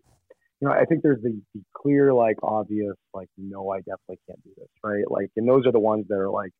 you 0.62 0.68
know, 0.68 0.74
I 0.74 0.86
think 0.86 1.04
there's 1.04 1.22
the, 1.22 1.40
the 1.54 1.62
clear, 1.76 2.14
like 2.14 2.38
obvious, 2.44 2.96
like 3.14 3.30
no, 3.38 3.70
I 3.72 3.80
definitely 3.80 4.20
can't 4.28 4.44
do 4.44 4.52
this, 4.58 4.68
right? 4.84 5.10
Like, 5.10 5.30
and 5.38 5.48
those 5.48 5.66
are 5.66 5.72
the 5.72 5.80
ones 5.80 6.06
that 6.10 6.18
are 6.18 6.30
like, 6.30 6.52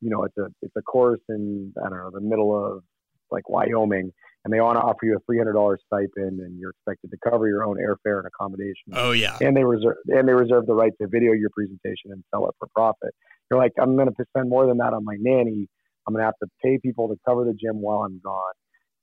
you 0.00 0.10
know, 0.10 0.24
it's 0.24 0.36
a 0.36 0.46
it's 0.60 0.76
a 0.76 0.82
course 0.82 1.20
in 1.28 1.72
I 1.78 1.88
don't 1.88 1.98
know 1.98 2.10
the 2.12 2.20
middle 2.20 2.54
of 2.54 2.82
like 3.30 3.48
Wyoming, 3.48 4.12
and 4.44 4.52
they 4.52 4.60
want 4.60 4.76
to 4.76 4.82
offer 4.82 5.04
you 5.04 5.16
a 5.16 5.20
three 5.26 5.38
hundred 5.38 5.54
dollars 5.54 5.80
stipend, 5.86 6.40
and 6.40 6.58
you're 6.58 6.70
expected 6.70 7.10
to 7.10 7.30
cover 7.30 7.48
your 7.48 7.64
own 7.64 7.76
airfare 7.76 8.18
and 8.18 8.26
accommodation. 8.26 8.92
Oh 8.92 9.12
yeah, 9.12 9.36
and 9.40 9.56
they 9.56 9.64
reserve 9.64 9.96
and 10.06 10.28
they 10.28 10.32
reserve 10.32 10.66
the 10.66 10.74
right 10.74 10.92
to 11.00 11.08
video 11.08 11.32
your 11.32 11.50
presentation 11.50 12.12
and 12.12 12.22
sell 12.32 12.46
it 12.48 12.54
for 12.58 12.68
profit. 12.74 13.14
You're 13.50 13.60
like, 13.60 13.72
I'm 13.80 13.96
going 13.96 14.08
to 14.08 14.24
spend 14.28 14.48
more 14.48 14.66
than 14.66 14.78
that 14.78 14.92
on 14.92 15.04
my 15.04 15.16
nanny. 15.18 15.68
I'm 16.06 16.14
going 16.14 16.22
to 16.22 16.26
have 16.26 16.38
to 16.42 16.48
pay 16.62 16.78
people 16.82 17.08
to 17.08 17.16
cover 17.26 17.44
the 17.44 17.54
gym 17.54 17.80
while 17.80 17.98
I'm 17.98 18.20
gone. 18.22 18.52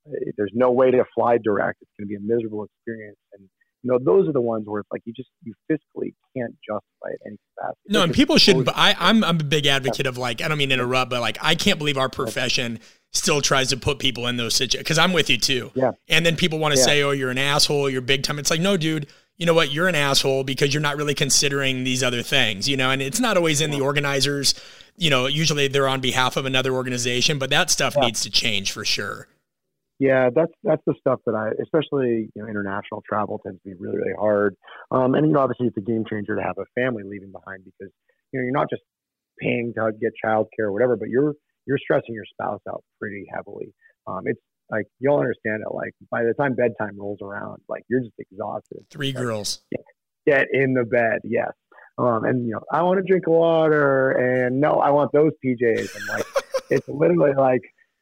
Eh, 0.08 0.30
there's 0.36 0.52
no 0.54 0.70
way 0.70 0.90
to 0.90 1.04
fly 1.14 1.38
direct. 1.42 1.78
It's 1.82 1.90
going 1.98 2.06
to 2.06 2.08
be 2.08 2.16
a 2.16 2.20
miserable 2.20 2.64
experience, 2.64 3.18
and 3.32 3.48
you 3.82 3.90
know, 3.90 3.98
those 3.98 4.28
are 4.28 4.32
the 4.32 4.40
ones 4.40 4.64
where 4.66 4.80
it's 4.80 4.90
like 4.92 5.02
you 5.04 5.12
just 5.12 5.30
you 5.42 5.54
fiscally 5.70 6.14
can't 6.36 6.54
justify 6.64 7.10
it 7.10 7.20
any 7.26 7.36
capacity. 7.58 7.80
No, 7.88 8.02
and 8.02 8.14
people 8.14 8.38
shouldn't. 8.38 8.68
I, 8.68 8.94
I'm 8.96 9.24
I'm 9.24 9.40
a 9.40 9.44
big 9.44 9.66
advocate 9.66 10.06
of 10.06 10.16
like 10.18 10.40
I 10.40 10.46
don't 10.46 10.58
mean 10.58 10.68
to 10.68 10.74
interrupt, 10.74 11.10
but 11.10 11.20
like 11.20 11.38
I 11.40 11.56
can't 11.56 11.78
believe 11.78 11.98
our 11.98 12.08
profession 12.08 12.78
still 13.12 13.40
tries 13.40 13.68
to 13.70 13.76
put 13.76 13.98
people 13.98 14.26
in 14.26 14.36
those 14.36 14.54
situations 14.54 14.84
because 14.84 14.98
I'm 14.98 15.12
with 15.12 15.28
you 15.30 15.38
too. 15.38 15.70
Yeah. 15.74 15.92
And 16.08 16.24
then 16.24 16.36
people 16.36 16.58
want 16.58 16.74
to 16.74 16.80
yeah. 16.80 16.86
say, 16.86 17.02
"Oh, 17.02 17.10
you're 17.10 17.30
an 17.30 17.38
asshole. 17.38 17.88
You're 17.88 18.00
big 18.00 18.22
time." 18.22 18.38
It's 18.38 18.50
like, 18.50 18.60
no, 18.60 18.76
dude. 18.76 19.06
You 19.38 19.46
know 19.46 19.54
what? 19.54 19.72
You're 19.72 19.88
an 19.88 19.94
asshole 19.94 20.44
because 20.44 20.72
you're 20.72 20.82
not 20.82 20.96
really 20.96 21.14
considering 21.14 21.84
these 21.84 22.02
other 22.02 22.22
things. 22.22 22.68
You 22.68 22.76
know, 22.76 22.90
and 22.90 23.02
it's 23.02 23.20
not 23.20 23.36
always 23.36 23.60
in 23.60 23.70
the 23.70 23.80
organizers. 23.80 24.54
You 24.96 25.10
know, 25.10 25.26
usually 25.26 25.68
they're 25.68 25.88
on 25.88 26.00
behalf 26.00 26.36
of 26.36 26.44
another 26.46 26.72
organization, 26.72 27.38
but 27.38 27.50
that 27.50 27.70
stuff 27.70 27.94
yeah. 27.96 28.06
needs 28.06 28.22
to 28.22 28.30
change 28.30 28.72
for 28.72 28.84
sure. 28.84 29.28
Yeah, 29.98 30.30
that's 30.34 30.52
that's 30.62 30.82
the 30.86 30.94
stuff 31.00 31.20
that 31.26 31.34
I, 31.34 31.50
especially 31.62 32.30
you 32.34 32.42
know, 32.42 32.48
international 32.48 33.02
travel 33.08 33.40
tends 33.44 33.62
to 33.62 33.70
be 33.70 33.74
really 33.78 33.98
really 33.98 34.14
hard. 34.18 34.56
Um, 34.90 35.14
and 35.14 35.26
you 35.26 35.32
know, 35.32 35.40
obviously 35.40 35.68
it's 35.68 35.76
a 35.76 35.80
game 35.80 36.04
changer 36.08 36.36
to 36.36 36.42
have 36.42 36.58
a 36.58 36.66
family 36.74 37.02
leaving 37.04 37.32
behind 37.32 37.64
because 37.64 37.92
you 38.32 38.40
know 38.40 38.44
you're 38.44 38.52
not 38.52 38.68
just 38.68 38.82
paying 39.38 39.72
to 39.74 39.92
get 40.00 40.12
childcare 40.24 40.66
or 40.66 40.72
whatever, 40.72 40.96
but 40.96 41.08
you're 41.08 41.34
you're 41.66 41.78
stressing 41.78 42.14
your 42.14 42.24
spouse 42.24 42.60
out 42.68 42.82
pretty 43.00 43.24
heavily. 43.34 43.72
Um, 44.06 44.22
it's 44.24 44.40
like 44.70 44.86
you'll 44.98 45.18
understand 45.18 45.62
it. 45.66 45.74
Like 45.74 45.92
by 46.10 46.24
the 46.24 46.34
time 46.34 46.54
bedtime 46.54 46.98
rolls 46.98 47.18
around, 47.22 47.60
like 47.68 47.84
you're 47.88 48.00
just 48.00 48.18
exhausted. 48.18 48.84
Three 48.90 49.12
like, 49.12 49.22
girls. 49.22 49.60
Get, 50.26 50.46
in 50.52 50.74
the 50.74 50.84
bed, 50.84 51.18
yes. 51.24 51.50
Um, 51.98 52.24
and 52.24 52.46
you 52.46 52.54
know, 52.54 52.60
I 52.72 52.82
want 52.82 52.98
to 52.98 53.04
drink 53.04 53.26
water, 53.26 54.12
and 54.12 54.60
no, 54.60 54.74
I 54.74 54.90
want 54.90 55.10
those 55.12 55.32
PJs. 55.44 55.96
And 55.96 56.06
like, 56.08 56.26
it's 56.70 56.88
literally 56.88 57.34
like 57.36 57.60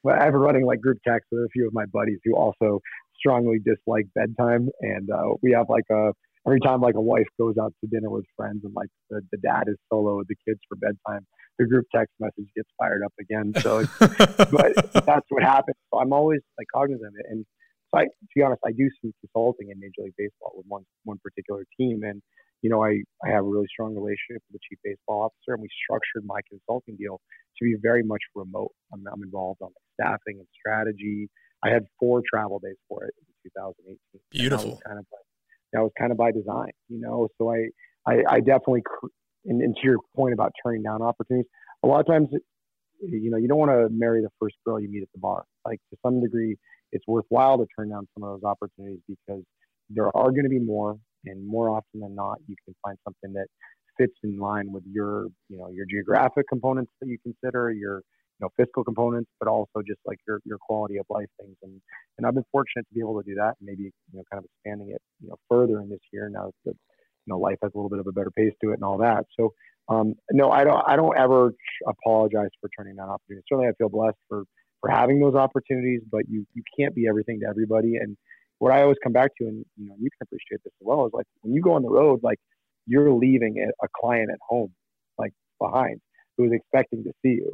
I 0.09 0.25
have 0.25 0.35
a 0.35 0.39
running 0.39 0.65
like 0.65 0.81
group 0.81 0.99
text 1.07 1.29
with 1.33 1.43
a 1.43 1.49
few 1.53 1.67
of 1.67 1.75
my 1.75 1.87
buddies 1.87 2.19
who 2.25 2.37
also 2.37 2.81
strongly 3.19 3.59
dislike 3.59 4.07
bedtime, 4.15 4.69
and 4.81 5.11
uh, 5.11 5.35
we 5.43 5.53
have 5.53 5.67
like 5.69 5.85
a 5.91 6.13
every 6.47 6.61
time 6.61 6.81
like 6.81 6.95
a 6.95 7.01
wife 7.01 7.27
goes 7.39 7.57
out 7.61 7.73
to 7.81 7.91
dinner 7.91 8.11
with 8.11 8.25
friends 8.37 8.61
and 8.65 8.75
like 8.75 8.89
the, 9.11 9.21
the 9.31 9.39
dad 9.39 9.65
is 9.67 9.77
solo 9.93 10.19
with 10.19 10.29
the 10.29 10.37
kids 10.47 10.61
for 10.69 10.77
bedtime, 10.77 11.27
the 11.59 11.67
group 11.67 11.87
text 11.95 12.13
message 12.19 12.49
gets 12.57 12.69
fired 12.79 13.03
up 13.05 13.13
again. 13.21 13.53
So, 13.61 13.85
but 13.99 14.93
that's 15.05 15.27
what 15.29 15.43
happens. 15.43 15.77
So 15.93 16.01
I'm 16.01 16.13
always 16.13 16.41
like 16.59 16.67
cognizant 16.75 17.09
of 17.09 17.15
it. 17.19 17.27
And 17.31 17.45
so 17.93 18.01
I, 18.01 18.05
to 18.05 18.35
be 18.35 18.43
honest, 18.43 18.63
I 18.65 18.73
do 18.73 18.89
some 19.03 19.13
consulting 19.21 19.71
in 19.71 19.81
Major 19.81 20.05
League 20.05 20.15
Baseball 20.17 20.53
with 20.55 20.67
one 20.69 20.85
one 21.05 21.19
particular 21.23 21.65
team, 21.79 22.03
and 22.05 22.23
you 22.63 22.71
know 22.71 22.85
I 22.85 23.03
I 23.25 23.31
have 23.31 23.45
a 23.45 23.49
really 23.49 23.67
strong 23.69 23.95
relationship 23.95 24.43
with 24.47 24.55
the 24.55 24.65
chief 24.69 24.79
baseball 24.85 25.23
officer, 25.27 25.55
and 25.55 25.63
we 25.63 25.69
structured 25.85 26.25
my 26.25 26.41
consulting 26.49 26.97
deal 26.97 27.21
to 27.59 27.65
be 27.65 27.75
very 27.83 28.03
much 28.03 28.23
remote. 28.35 28.71
I'm, 28.95 29.03
I'm 29.13 29.23
involved 29.23 29.61
on 29.63 29.71
staffing 29.99 30.39
and 30.39 30.47
strategy. 30.55 31.29
I 31.65 31.71
had 31.71 31.85
four 31.99 32.23
travel 32.23 32.61
days 32.61 32.79
for 32.89 33.05
it 33.05 33.15
in 33.19 33.51
2018. 33.51 33.99
Beautiful. 34.31 34.81
Kind 34.87 34.99
of 34.99 35.07
like, 35.13 35.30
that 35.73 35.81
was 35.81 35.91
kind 35.99 36.13
of 36.13 36.19
by 36.19 36.33
design, 36.33 36.71
you 36.89 37.01
know. 37.01 37.29
So 37.39 37.53
I, 37.53 37.69
I, 38.07 38.23
I 38.29 38.41
definitely, 38.41 38.83
and, 39.45 39.63
and 39.63 39.75
to 39.77 39.83
your 39.83 39.99
point 40.17 40.35
about 40.35 40.53
turning 40.65 40.83
down 40.83 41.03
opportunities, 41.03 41.49
a 41.83 41.87
lot 41.87 42.01
of 42.01 42.07
times, 42.07 42.29
you 43.01 43.31
know, 43.31 43.37
you 43.37 43.49
don't 43.49 43.59
want 43.59 43.71
to 43.71 43.89
marry 43.91 44.21
the 44.21 44.31
first 44.41 44.57
girl 44.67 44.79
you 44.81 44.89
meet 44.89 45.03
at 45.03 45.09
the 45.15 45.21
bar. 45.21 45.45
Like 45.65 45.81
to 45.91 45.97
some 46.05 46.21
degree, 46.21 46.57
it's 46.93 47.07
worthwhile 47.07 47.59
to 47.59 47.67
turn 47.77 47.91
down 47.91 48.07
some 48.15 48.25
of 48.25 48.41
those 48.41 48.49
opportunities 48.49 49.01
because 49.09 49.43
there 49.89 50.15
are 50.17 50.31
going 50.31 50.45
to 50.45 50.51
be 50.51 50.59
more, 50.59 50.99
and 51.25 51.47
more 51.47 51.71
often 51.71 52.01
than 52.01 52.15
not, 52.15 52.39
you 52.47 52.57
can 52.65 52.75
find 52.83 52.97
something 53.05 53.33
that 53.33 53.47
fits 53.99 54.15
in 54.23 54.39
line 54.39 54.73
with 54.73 54.85
your, 54.91 55.27
you 55.49 55.59
know, 55.59 55.69
your 55.71 55.87
geographic 55.91 56.47
components 56.49 56.91
that 57.01 57.09
you 57.09 57.19
consider, 57.23 57.71
your 57.71 58.03
you 58.41 58.47
know 58.47 58.51
fiscal 58.57 58.83
components, 58.83 59.31
but 59.39 59.49
also 59.49 59.83
just 59.87 60.01
like 60.07 60.19
your 60.27 60.41
your 60.45 60.59
quality 60.59 60.97
of 60.97 61.07
life 61.11 61.29
things. 61.41 61.57
And 61.63 61.81
and 62.21 62.27
I've 62.27 62.35
been 62.35 62.45
fortunate 62.53 62.87
to 62.87 62.95
be 62.95 63.01
able 63.01 63.21
to 63.23 63.27
do 63.27 63.35
that, 63.37 63.55
and 63.59 63.67
maybe 63.67 63.85
you 63.85 64.19
know 64.19 64.23
kind 64.31 64.39
of 64.39 64.45
expanding 64.45 64.91
it 64.91 65.01
you 65.23 65.29
know 65.29 65.37
further 65.49 65.81
in 65.81 65.89
this 65.89 66.01
year 66.13 66.29
now 66.29 66.53
that 66.67 66.75
you 66.75 67.29
know 67.33 67.39
life 67.39 67.57
has 67.63 67.73
a 67.75 67.79
little 67.79 67.89
bit 67.89 67.99
of 67.99 68.07
a 68.07 68.13
better 68.13 68.31
pace 68.31 68.53
to 68.63 68.73
it 68.73 68.75
and 68.75 68.85
all 68.85 68.99
that. 68.99 69.25
So 69.39 69.55
um, 69.89 70.15
no, 70.31 70.51
I 70.51 70.65
don't 70.65 70.83
I 70.87 70.97
don't 70.97 71.17
ever 71.19 71.53
apologize 71.87 72.51
for 72.61 72.69
turning 72.77 72.97
down 72.97 73.09
opportunities. 73.09 73.45
Certainly, 73.49 73.69
I 73.69 73.73
feel 73.79 73.89
blessed 73.89 74.19
for 74.29 74.45
for 74.83 74.91
having 74.91 75.19
those 75.19 75.35
opportunities, 75.35 76.03
but 76.11 76.29
you 76.29 76.47
you 76.55 76.63
can't 76.79 76.95
be 76.95 77.09
everything 77.09 77.41
to 77.41 77.47
everybody. 77.47 77.97
And 77.97 78.17
what 78.59 78.73
I 78.73 78.83
always 78.83 78.99
come 79.03 79.15
back 79.15 79.31
to, 79.39 79.47
and 79.47 79.65
you 79.79 79.89
know 79.89 79.95
you 79.99 80.11
can 80.11 80.27
appreciate 80.27 80.61
this 80.63 80.73
as 80.81 80.87
well, 80.87 81.07
is 81.07 81.13
like 81.15 81.27
when 81.41 81.55
you 81.55 81.63
go 81.63 81.73
on 81.73 81.83
the 81.83 81.91
road, 81.91 82.21
like 82.23 82.39
you're 82.87 83.13
leaving 83.13 83.71
a 83.83 83.87
client 84.01 84.31
at 84.31 84.39
home, 84.47 84.73
like 85.19 85.33
behind, 85.59 86.01
who's 86.37 86.53
expecting 86.53 87.03
to 87.05 87.13
see 87.23 87.41
you. 87.41 87.53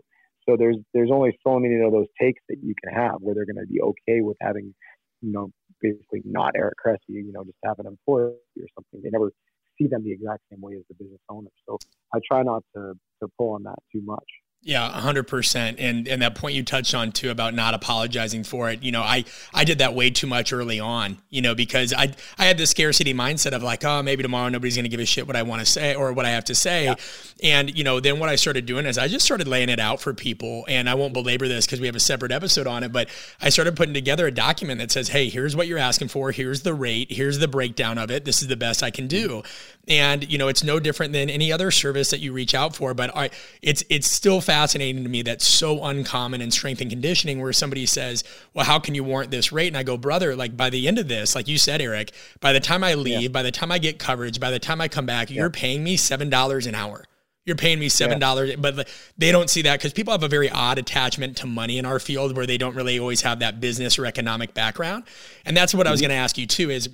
So 0.49 0.57
there's 0.57 0.77
there's 0.95 1.11
only 1.13 1.37
so 1.47 1.59
many 1.59 1.81
of 1.83 1.93
those 1.93 2.07
takes 2.21 2.43
that 2.49 2.59
you 2.63 2.75
can 2.83 2.93
have 2.95 3.17
where 3.21 3.35
they're 3.35 3.47
going 3.47 3.65
to 3.65 3.67
be 3.67 3.81
okay 3.81 4.21
with 4.21 4.37
having, 4.41 4.75
you 5.21 5.33
know, 5.33 5.51
basically 5.81 6.23
not 6.25 6.53
Eric 6.57 6.75
Cressey, 6.85 6.99
you 7.09 7.33
know, 7.33 7.45
just 7.45 7.59
have 7.65 7.79
an 7.79 7.87
employee 7.87 8.35
or 8.59 8.67
something. 8.75 9.03
They 9.03 9.11
never 9.11 9.33
see 9.79 9.87
them 9.89 10.05
the 10.05 10.13
exact 10.13 10.43
same 10.51 10.61
way 10.61 10.75
as 10.75 10.85
the 10.89 10.95
business 10.95 11.21
owner. 11.29 11.51
So 11.69 11.79
I 12.15 12.19
try 12.27 12.43
not 12.43 12.63
to 12.75 12.95
to 13.23 13.29
pull 13.39 13.55
on 13.55 13.65
that 13.65 13.79
too 13.93 14.03
much. 14.05 14.25
Yeah, 14.67 14.91
hundred 14.91 15.29
percent. 15.29 15.79
And 15.79 16.09
and 16.09 16.23
that 16.23 16.35
point 16.35 16.57
you 16.57 16.65
touched 16.65 16.93
on 16.93 17.13
too 17.13 17.31
about 17.31 17.55
not 17.55 17.73
apologizing 17.73 18.43
for 18.43 18.69
it. 18.69 18.83
You 18.83 18.91
know, 18.91 19.01
I 19.01 19.25
I 19.55 19.63
did 19.63 19.79
that 19.79 19.95
way 19.95 20.11
too 20.11 20.27
much 20.27 20.53
early 20.53 20.81
on. 20.81 21.19
You 21.31 21.41
know, 21.41 21.55
because 21.55 21.93
I 21.93 22.13
I 22.37 22.47
had 22.47 22.59
the 22.59 22.67
scarcity 22.67 23.15
mindset 23.15 23.53
of 23.53 23.63
like, 23.63 23.85
oh, 23.85 24.03
maybe 24.03 24.25
tomorrow 24.25 24.49
nobody's 24.49 24.75
going 24.75 24.83
to 24.83 24.89
give 24.89 24.99
a 24.99 25.07
shit 25.07 25.25
what 25.25 25.37
I 25.37 25.45
want 25.45 25.61
to 25.61 25.67
say 25.67 25.95
or 25.95 26.13
what 26.13 26.27
I 26.27 26.31
have 26.31 26.47
to 26.47 26.55
say. 26.57 26.87
Yeah. 26.87 26.97
And 27.45 27.79
you 27.79 27.85
know, 27.85 28.01
then 28.01 28.19
what 28.19 28.29
I 28.29 28.35
started 28.35 28.67
doing 28.67 28.87
is 28.87 28.99
I 28.99 29.07
just 29.07 29.25
started 29.25 29.47
laying 29.47 29.69
it 29.69 29.79
out 29.79 30.01
for 30.01 30.13
people. 30.13 30.65
And 30.67 30.91
I 30.91 30.97
won't 30.97 31.15
belabor 31.15 31.47
this 31.47 31.65
because 31.65 31.79
we 31.79 31.87
have 31.87 31.95
a 31.95 32.01
separate 32.01 32.33
episode 32.33 32.67
on 32.67 32.83
it. 32.83 32.91
But 32.91 33.09
I 33.41 33.51
started 33.51 33.77
putting 33.77 33.95
together 33.95 34.27
a 34.27 34.33
document 34.33 34.81
that 34.81 34.91
says, 34.91 35.07
hey, 35.07 35.29
here's 35.29 35.55
what 35.55 35.69
you're 35.69 35.79
asking 35.79 36.09
for. 36.09 36.33
Here's 36.33 36.63
the 36.63 36.75
rate. 36.75 37.13
Here's 37.13 37.39
the 37.39 37.47
breakdown 37.47 37.99
of 37.99 38.11
it. 38.11 38.25
This 38.25 38.43
is 38.43 38.49
the 38.49 38.57
best 38.57 38.83
I 38.83 38.91
can 38.91 39.07
do. 39.07 39.29
Mm-hmm. 39.29 39.73
And 39.89 40.29
you 40.29 40.39
know, 40.39 40.49
it's 40.49 40.65
no 40.65 40.81
different 40.81 41.13
than 41.13 41.31
any 41.31 41.53
other 41.53 41.71
service 41.71 42.11
that 42.11 42.19
you 42.19 42.33
reach 42.33 42.53
out 42.53 42.75
for. 42.75 42.95
But 42.95 43.17
I, 43.17 43.31
it's 43.63 43.85
it's 43.89 44.11
still 44.11 44.41
fast 44.41 44.56
fascinating 44.57 45.03
to 45.03 45.11
me 45.11 45.21
that's 45.21 45.47
so 45.47 45.85
uncommon 45.85 46.41
in 46.41 46.51
strength 46.51 46.81
and 46.81 46.89
conditioning 46.89 47.43
where 47.43 47.53
somebody 47.53 47.85
says, 47.85 48.25
Well, 48.55 48.65
how 48.65 48.79
can 48.79 48.95
you 48.95 49.05
warrant 49.05 49.31
this 49.31 49.53
rate? 49.53 49.67
And 49.67 49.77
I 49.77 49.83
go, 49.83 49.99
Brother, 49.99 50.35
like 50.35 50.57
by 50.57 50.71
the 50.71 50.89
end 50.89 50.99
of 50.99 51.09
this, 51.09 51.35
like 51.35 51.47
you 51.47 51.59
said, 51.59 51.83
Eric, 51.83 52.13
by 52.41 52.55
the 52.55 52.61
time 52.61 52.83
I 52.83 52.95
leave, 52.95 53.21
yeah. 53.21 53.29
by 53.29 53.43
the 53.43 53.51
time 53.51 53.71
I 53.71 53.79
get 53.79 53.99
coverage, 53.99 54.41
by 54.41 54.51
the 54.51 54.59
time 54.59 54.81
I 54.81 54.89
come 54.89 55.05
back, 55.05 55.29
yeah. 55.29 55.43
you're 55.43 55.51
paying 55.51 55.85
me 55.85 55.99
$7 55.99 56.67
an 56.67 56.75
hour. 56.75 57.05
You're 57.45 57.55
paying 57.55 57.79
me 57.79 57.89
seven 57.89 58.19
dollars, 58.19 58.51
yeah. 58.51 58.57
but 58.57 58.89
they 59.17 59.31
don't 59.31 59.49
see 59.49 59.63
that 59.63 59.79
because 59.79 59.93
people 59.93 60.11
have 60.11 60.25
a 60.25 60.29
very 60.29 60.51
odd 60.51 60.79
attachment 60.79 61.37
to 61.37 61.47
money 61.47 61.79
in 61.79 61.87
our 61.87 62.01
field 62.01 62.37
where 62.37 62.45
they 62.45 62.59
don't 62.59 62.75
really 62.75 62.99
always 62.99 63.23
have 63.23 63.39
that 63.39 63.61
business 63.61 64.01
or 64.01 64.05
economic 64.05 64.53
background. 64.53 65.05
And 65.45 65.57
that's 65.57 65.73
what 65.73 65.83
mm-hmm. 65.83 65.89
I 65.89 65.91
was 65.93 66.01
mm-hmm. 66.01 66.09
going 66.09 66.19
to 66.19 66.23
ask 66.25 66.37
you 66.39 66.49
too: 66.49 66.71
is 66.71 66.89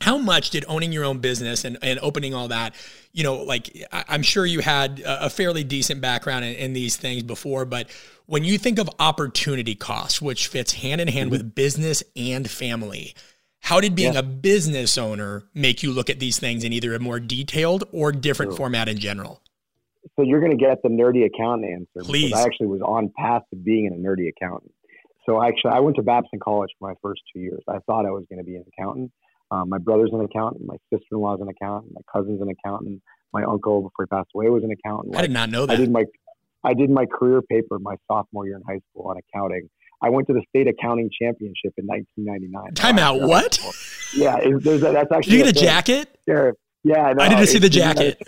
how 0.00 0.18
much 0.18 0.50
did 0.50 0.64
owning 0.68 0.92
your 0.92 1.04
own 1.04 1.18
business 1.18 1.64
and, 1.64 1.78
and 1.82 1.98
opening 2.00 2.34
all 2.34 2.48
that 2.48 2.74
you 3.12 3.22
know 3.22 3.36
like 3.42 3.70
i'm 3.92 4.22
sure 4.22 4.44
you 4.44 4.60
had 4.60 5.02
a 5.04 5.30
fairly 5.30 5.64
decent 5.64 6.00
background 6.00 6.44
in, 6.44 6.54
in 6.54 6.72
these 6.72 6.96
things 6.96 7.22
before 7.22 7.64
but 7.64 7.88
when 8.26 8.44
you 8.44 8.58
think 8.58 8.78
of 8.78 8.88
opportunity 8.98 9.74
costs 9.74 10.20
which 10.20 10.46
fits 10.46 10.72
hand 10.74 11.00
in 11.00 11.08
hand 11.08 11.30
mm-hmm. 11.30 11.44
with 11.44 11.54
business 11.54 12.02
and 12.16 12.50
family 12.50 13.14
how 13.60 13.80
did 13.80 13.94
being 13.94 14.14
yeah. 14.14 14.20
a 14.20 14.22
business 14.22 14.98
owner 14.98 15.44
make 15.54 15.82
you 15.82 15.92
look 15.92 16.10
at 16.10 16.20
these 16.20 16.38
things 16.38 16.64
in 16.64 16.72
either 16.72 16.94
a 16.94 16.98
more 16.98 17.18
detailed 17.18 17.84
or 17.92 18.12
different 18.12 18.52
sure. 18.52 18.56
format 18.58 18.88
in 18.88 18.98
general 18.98 19.40
so 20.16 20.22
you're 20.22 20.40
going 20.40 20.56
to 20.56 20.62
get 20.62 20.82
the 20.82 20.88
nerdy 20.88 21.24
accountant 21.24 21.72
answer 21.72 22.04
please 22.04 22.32
i 22.32 22.42
actually 22.42 22.66
was 22.66 22.82
on 22.82 23.10
path 23.16 23.42
to 23.50 23.56
being 23.56 23.88
a 23.88 23.96
nerdy 23.96 24.28
accountant 24.28 24.72
so 25.24 25.42
actually 25.42 25.70
i 25.70 25.80
went 25.80 25.96
to 25.96 26.02
babson 26.02 26.38
college 26.40 26.70
for 26.78 26.88
my 26.88 26.94
first 27.00 27.22
two 27.32 27.40
years 27.40 27.62
i 27.68 27.78
thought 27.86 28.04
i 28.04 28.10
was 28.10 28.24
going 28.28 28.38
to 28.38 28.44
be 28.44 28.56
an 28.56 28.64
accountant 28.76 29.10
um, 29.54 29.68
my 29.68 29.78
brother's 29.78 30.10
an 30.12 30.20
accountant. 30.20 30.66
My 30.66 30.76
sister-in-law's 30.92 31.40
an 31.40 31.48
accountant. 31.48 31.92
My 31.94 32.00
cousin's 32.12 32.40
an 32.40 32.48
accountant. 32.48 32.90
And 32.90 33.00
my 33.32 33.44
uncle, 33.44 33.82
before 33.82 34.04
he 34.04 34.06
passed 34.06 34.30
away, 34.34 34.48
was 34.48 34.64
an 34.64 34.70
accountant. 34.70 35.16
I 35.16 35.22
did 35.22 35.30
not 35.30 35.50
know 35.50 35.66
that. 35.66 35.74
I 35.74 35.76
did 35.76 35.92
my, 35.92 36.04
I 36.64 36.74
did 36.74 36.90
my 36.90 37.06
career 37.06 37.42
paper 37.42 37.78
my 37.78 37.96
sophomore 38.10 38.46
year 38.46 38.56
in 38.56 38.62
high 38.62 38.80
school 38.90 39.08
on 39.08 39.16
accounting. 39.16 39.68
I 40.02 40.10
went 40.10 40.26
to 40.26 40.32
the 40.34 40.42
state 40.48 40.66
accounting 40.66 41.08
championship 41.20 41.72
in 41.78 41.86
1999. 41.86 42.74
Time 42.74 42.98
out. 42.98 43.20
What? 43.20 43.58
Yeah, 44.12 44.36
it, 44.36 44.62
there's 44.62 44.82
a, 44.82 44.92
that's 44.92 45.10
actually. 45.12 45.38
Did 45.38 45.46
you 45.46 45.52
get 45.52 45.56
a, 45.56 45.64
jacket? 45.64 46.18
Yeah, 46.26 46.50
yeah. 46.82 47.12
No, 47.16 47.24
I 47.24 47.28
didn't 47.28 47.46
see 47.46 47.58
the 47.58 47.70
jacket. 47.70 48.22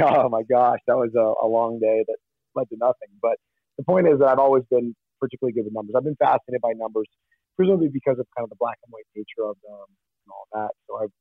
Oh 0.00 0.28
my 0.28 0.42
gosh, 0.46 0.78
that 0.86 0.94
was 0.94 1.10
a, 1.18 1.34
a 1.44 1.48
long 1.50 1.80
day 1.80 2.04
that 2.06 2.16
led 2.54 2.68
to 2.70 2.76
nothing. 2.78 3.10
But 3.20 3.42
the 3.76 3.82
point 3.82 4.06
is 4.06 4.20
that 4.20 4.28
I've 4.28 4.38
always 4.38 4.62
been 4.70 4.94
particularly 5.18 5.52
good 5.52 5.64
with 5.64 5.74
numbers. 5.74 5.94
I've 5.98 6.04
been 6.04 6.14
fascinated 6.14 6.62
by 6.62 6.78
numbers, 6.78 7.10
presumably 7.56 7.88
because 7.88 8.14
of 8.20 8.26
kind 8.38 8.46
of 8.46 8.50
the 8.50 8.60
black 8.60 8.78
and 8.86 8.92
white 8.94 9.10
nature 9.16 9.42
of 9.50 9.56
them 9.66 9.90
and 9.90 10.09
all 10.30 10.48
that. 10.52 10.70
So 10.88 10.96
I've, 11.02 11.12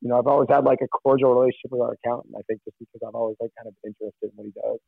you 0.00 0.08
know, 0.08 0.18
I've 0.18 0.26
always 0.26 0.48
had 0.50 0.64
like 0.64 0.80
a 0.82 0.88
cordial 0.88 1.34
relationship 1.34 1.70
with 1.70 1.80
our 1.80 1.94
accountant. 1.94 2.34
I 2.36 2.42
think 2.48 2.60
just 2.64 2.76
because 2.78 3.00
I've 3.06 3.14
always 3.14 3.36
like 3.40 3.50
kind 3.56 3.68
of 3.68 3.74
interested 3.84 4.12
in 4.22 4.30
what 4.34 4.46
he 4.46 4.52
does 4.52 4.78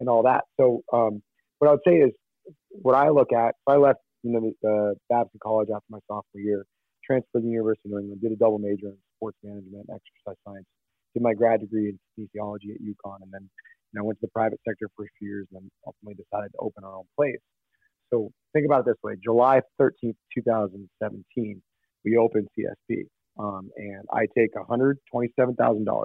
and 0.00 0.08
all 0.08 0.22
that. 0.24 0.44
So 0.58 0.82
um, 0.92 1.22
what 1.58 1.68
I 1.68 1.70
would 1.72 1.86
say 1.86 1.96
is 1.96 2.12
what 2.70 2.94
I 2.94 3.08
look 3.08 3.32
at. 3.32 3.54
So 3.66 3.74
I 3.74 3.76
left, 3.76 4.00
you 4.22 4.32
know, 4.32 4.52
the 4.62 4.94
Babson 5.08 5.38
College 5.42 5.68
after 5.74 5.86
my 5.90 5.98
sophomore 6.08 6.42
year, 6.42 6.64
transferred 7.04 7.40
to 7.40 7.46
the 7.46 7.48
University 7.48 7.88
of 7.88 7.92
New 7.92 7.98
England, 8.00 8.20
did 8.22 8.32
a 8.32 8.36
double 8.36 8.58
major 8.58 8.86
in 8.86 8.98
sports 9.16 9.38
management, 9.42 9.86
and 9.88 9.98
exercise 9.98 10.38
science, 10.46 10.66
did 11.14 11.22
my 11.22 11.34
grad 11.34 11.60
degree 11.60 11.90
in 11.90 11.98
kinesiology 12.14 12.74
at 12.74 12.80
UConn, 12.82 13.22
and 13.22 13.32
then 13.32 13.48
you 13.92 14.00
know, 14.00 14.04
went 14.04 14.18
to 14.20 14.26
the 14.26 14.30
private 14.30 14.60
sector 14.66 14.88
for 14.96 15.04
a 15.04 15.08
few 15.18 15.28
years, 15.28 15.46
and 15.52 15.62
then 15.62 15.70
ultimately 15.86 16.14
decided 16.22 16.50
to 16.52 16.58
open 16.58 16.84
our 16.84 16.96
own 16.96 17.06
place. 17.16 17.40
So 18.12 18.30
think 18.52 18.66
about 18.66 18.80
it 18.80 18.86
this 18.86 19.02
way: 19.02 19.14
July 19.22 19.60
13th, 19.80 20.16
2017 20.34 21.62
we 22.04 22.16
opened 22.16 22.48
CSP. 22.58 23.04
Um, 23.38 23.70
and 23.76 24.04
I 24.12 24.26
take 24.36 24.54
$127,000, 24.54 26.04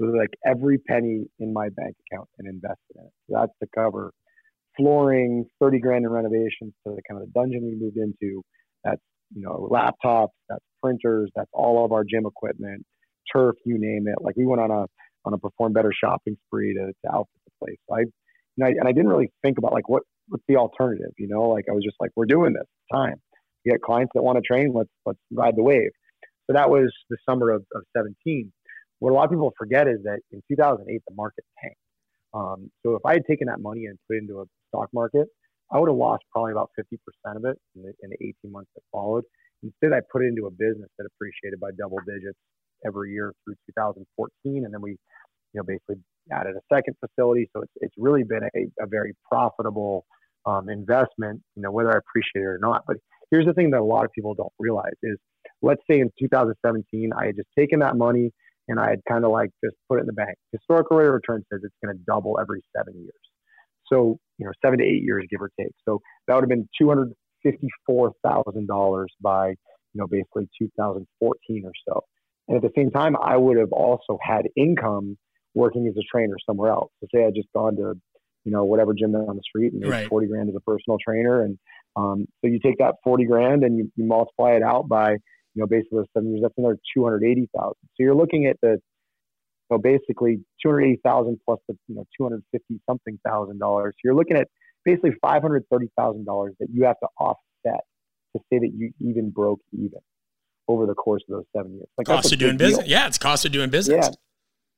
like 0.00 0.30
every 0.46 0.78
penny 0.78 1.26
in 1.38 1.52
my 1.52 1.68
bank 1.76 1.94
account 2.10 2.28
and 2.38 2.48
invest 2.48 2.80
in 2.94 3.04
it. 3.04 3.10
So 3.28 3.36
that's 3.38 3.52
to 3.62 3.68
cover 3.74 4.12
flooring, 4.76 5.44
30 5.60 5.80
grand 5.80 6.04
in 6.04 6.10
renovations 6.10 6.72
to 6.86 6.94
the 6.94 7.02
kind 7.08 7.20
of 7.20 7.26
the 7.26 7.32
dungeon 7.32 7.64
we 7.64 7.76
moved 7.76 7.98
into. 7.98 8.42
That's, 8.84 9.00
you 9.34 9.42
know, 9.42 9.68
laptops, 9.70 10.30
that's 10.48 10.64
printers, 10.82 11.30
that's 11.36 11.50
all 11.52 11.84
of 11.84 11.92
our 11.92 12.04
gym 12.04 12.24
equipment, 12.26 12.84
turf, 13.34 13.56
you 13.64 13.78
name 13.78 14.06
it. 14.08 14.16
Like 14.22 14.36
we 14.36 14.46
went 14.46 14.62
on 14.62 14.70
a, 14.70 14.86
on 15.24 15.34
a 15.34 15.38
perform 15.38 15.72
better 15.74 15.92
shopping 15.92 16.36
spree 16.46 16.74
to, 16.74 16.86
to 16.86 17.14
outfit 17.14 17.40
the 17.44 17.66
place. 17.66 17.78
So 17.88 17.96
I, 17.96 18.00
and 18.56 18.66
I, 18.66 18.68
and 18.68 18.88
I 18.88 18.92
didn't 18.92 19.08
really 19.08 19.30
think 19.42 19.58
about 19.58 19.72
like 19.74 19.88
what, 19.88 20.02
what's 20.28 20.44
the 20.48 20.56
alternative, 20.56 21.12
you 21.18 21.28
know, 21.28 21.42
like 21.42 21.66
I 21.68 21.72
was 21.72 21.84
just 21.84 21.96
like, 22.00 22.10
we're 22.16 22.26
doing 22.26 22.54
this 22.54 22.66
time 22.92 23.20
you 23.64 23.72
got 23.72 23.80
clients 23.80 24.12
that 24.14 24.22
want 24.22 24.36
to 24.36 24.42
train. 24.42 24.72
Let's 24.74 24.90
let's 25.06 25.18
ride 25.30 25.56
the 25.56 25.62
wave. 25.62 25.90
So 26.46 26.54
that 26.54 26.70
was 26.70 26.92
the 27.08 27.16
summer 27.28 27.50
of, 27.50 27.64
of 27.74 27.82
17. 27.96 28.52
What 28.98 29.10
a 29.10 29.14
lot 29.14 29.24
of 29.24 29.30
people 29.30 29.52
forget 29.56 29.88
is 29.88 29.98
that 30.04 30.20
in 30.32 30.42
2008 30.48 31.02
the 31.06 31.14
market 31.14 31.44
tanked. 31.62 31.76
Um, 32.34 32.70
so 32.84 32.94
if 32.94 33.02
I 33.04 33.12
had 33.14 33.22
taken 33.28 33.46
that 33.48 33.60
money 33.60 33.86
and 33.86 33.98
put 34.08 34.16
it 34.16 34.22
into 34.22 34.40
a 34.40 34.44
stock 34.68 34.88
market, 34.92 35.28
I 35.70 35.78
would 35.78 35.88
have 35.88 35.96
lost 35.96 36.24
probably 36.32 36.52
about 36.52 36.70
50% 36.78 36.96
of 37.36 37.44
it 37.44 37.58
in 37.74 37.82
the, 37.82 37.92
in 38.02 38.10
the 38.10 38.16
18 38.20 38.34
months 38.52 38.70
that 38.74 38.82
followed. 38.90 39.24
Instead, 39.62 39.92
I 39.92 40.00
put 40.10 40.22
it 40.22 40.28
into 40.28 40.46
a 40.46 40.50
business 40.50 40.88
that 40.98 41.06
appreciated 41.14 41.60
by 41.60 41.70
double 41.78 41.98
digits 42.06 42.38
every 42.84 43.12
year 43.12 43.32
through 43.44 43.54
2014, 43.66 44.64
and 44.64 44.74
then 44.74 44.80
we, 44.80 44.90
you 44.90 44.98
know, 45.54 45.62
basically 45.62 45.96
added 46.32 46.56
a 46.56 46.74
second 46.74 46.96
facility. 47.00 47.48
So 47.54 47.62
it's 47.62 47.72
it's 47.80 47.94
really 47.96 48.24
been 48.24 48.42
a, 48.42 48.82
a 48.82 48.86
very 48.86 49.14
profitable 49.30 50.04
um, 50.46 50.68
investment, 50.68 51.40
you 51.54 51.62
know, 51.62 51.70
whether 51.70 51.90
I 51.94 51.98
appreciate 51.98 52.42
it 52.42 52.46
or 52.46 52.58
not. 52.60 52.82
But 52.86 52.96
here's 53.32 53.46
the 53.46 53.54
thing 53.54 53.70
that 53.70 53.80
a 53.80 53.84
lot 53.84 54.04
of 54.04 54.12
people 54.12 54.34
don't 54.34 54.52
realize 54.60 54.92
is 55.02 55.16
let's 55.62 55.82
say 55.90 55.98
in 55.98 56.10
2017 56.20 57.10
I 57.18 57.26
had 57.26 57.36
just 57.36 57.48
taken 57.58 57.80
that 57.80 57.96
money 57.96 58.30
and 58.68 58.78
I 58.78 58.90
had 58.90 59.00
kind 59.08 59.24
of 59.24 59.32
like 59.32 59.50
just 59.64 59.74
put 59.88 59.98
it 59.98 60.02
in 60.02 60.06
the 60.06 60.12
bank. 60.12 60.36
Historical 60.52 60.98
rate 60.98 61.08
of 61.08 61.14
return 61.14 61.42
says 61.52 61.62
it's 61.64 61.74
going 61.84 61.96
to 61.96 62.02
double 62.06 62.38
every 62.40 62.62
seven 62.76 62.94
years. 62.94 63.14
So, 63.92 64.18
you 64.38 64.46
know, 64.46 64.52
seven 64.64 64.78
to 64.78 64.84
eight 64.84 65.02
years, 65.02 65.26
give 65.30 65.42
or 65.42 65.50
take. 65.58 65.72
So 65.84 66.00
that 66.26 66.34
would 66.34 66.42
have 66.42 66.48
been 66.48 66.66
$254,000 66.80 69.06
by, 69.20 69.48
you 69.48 69.56
know, 69.94 70.06
basically 70.06 70.48
2014 70.58 71.64
or 71.64 71.72
so. 71.88 72.04
And 72.48 72.56
at 72.56 72.62
the 72.62 72.72
same 72.76 72.90
time, 72.90 73.16
I 73.22 73.36
would 73.36 73.58
have 73.58 73.72
also 73.72 74.18
had 74.22 74.48
income 74.56 75.18
working 75.54 75.86
as 75.86 75.94
a 75.96 76.02
trainer 76.10 76.34
somewhere 76.46 76.70
else. 76.70 76.90
So 77.00 77.08
say 77.14 77.26
I 77.26 77.30
just 77.30 77.48
gone 77.54 77.76
to, 77.76 77.94
you 78.44 78.52
know, 78.52 78.64
whatever 78.64 78.94
gym 78.94 79.14
on 79.14 79.36
the 79.36 79.42
street 79.42 79.72
and 79.72 79.82
made 79.82 79.90
right. 79.90 80.08
40 80.08 80.28
grand 80.28 80.48
as 80.48 80.56
a 80.56 80.60
personal 80.60 80.96
trainer. 81.04 81.42
And 81.42 81.58
um, 81.96 82.26
so 82.40 82.50
you 82.50 82.58
take 82.58 82.78
that 82.78 82.96
40 83.04 83.24
grand 83.24 83.64
and 83.64 83.76
you, 83.76 83.92
you 83.96 84.04
multiply 84.04 84.52
it 84.52 84.62
out 84.62 84.88
by, 84.88 85.12
you 85.12 85.18
know, 85.56 85.66
basically 85.66 86.04
seven 86.14 86.30
years, 86.30 86.42
that's 86.42 86.54
another 86.56 86.78
280,000. 86.94 87.74
So 87.80 87.88
you're 87.98 88.14
looking 88.14 88.46
at 88.46 88.56
the, 88.62 88.78
know, 89.70 89.78
basically 89.78 90.40
280,000 90.62 91.38
plus 91.44 91.58
the, 91.68 91.76
you 91.88 91.96
know, 91.96 92.04
250 92.16 92.80
something 92.88 93.18
thousand 93.26 93.58
dollars. 93.58 93.94
You're 94.04 94.14
looking 94.14 94.36
at 94.36 94.48
basically 94.84 95.12
$530,000 95.24 95.62
that 96.60 96.68
you 96.72 96.84
have 96.84 96.96
to 97.00 97.08
offset 97.18 97.80
to 98.34 98.42
say 98.50 98.58
that 98.58 98.70
you 98.74 98.92
even 99.00 99.30
broke 99.30 99.60
even 99.72 100.00
over 100.68 100.86
the 100.86 100.94
course 100.94 101.22
of 101.28 101.36
those 101.36 101.44
seven 101.54 101.74
years. 101.74 101.88
Like 101.98 102.06
cost 102.06 102.32
of 102.32 102.38
doing 102.38 102.56
business. 102.56 102.86
Yeah. 102.86 103.06
It's 103.06 103.18
cost 103.18 103.44
of 103.44 103.52
doing 103.52 103.70
business. 103.70 104.08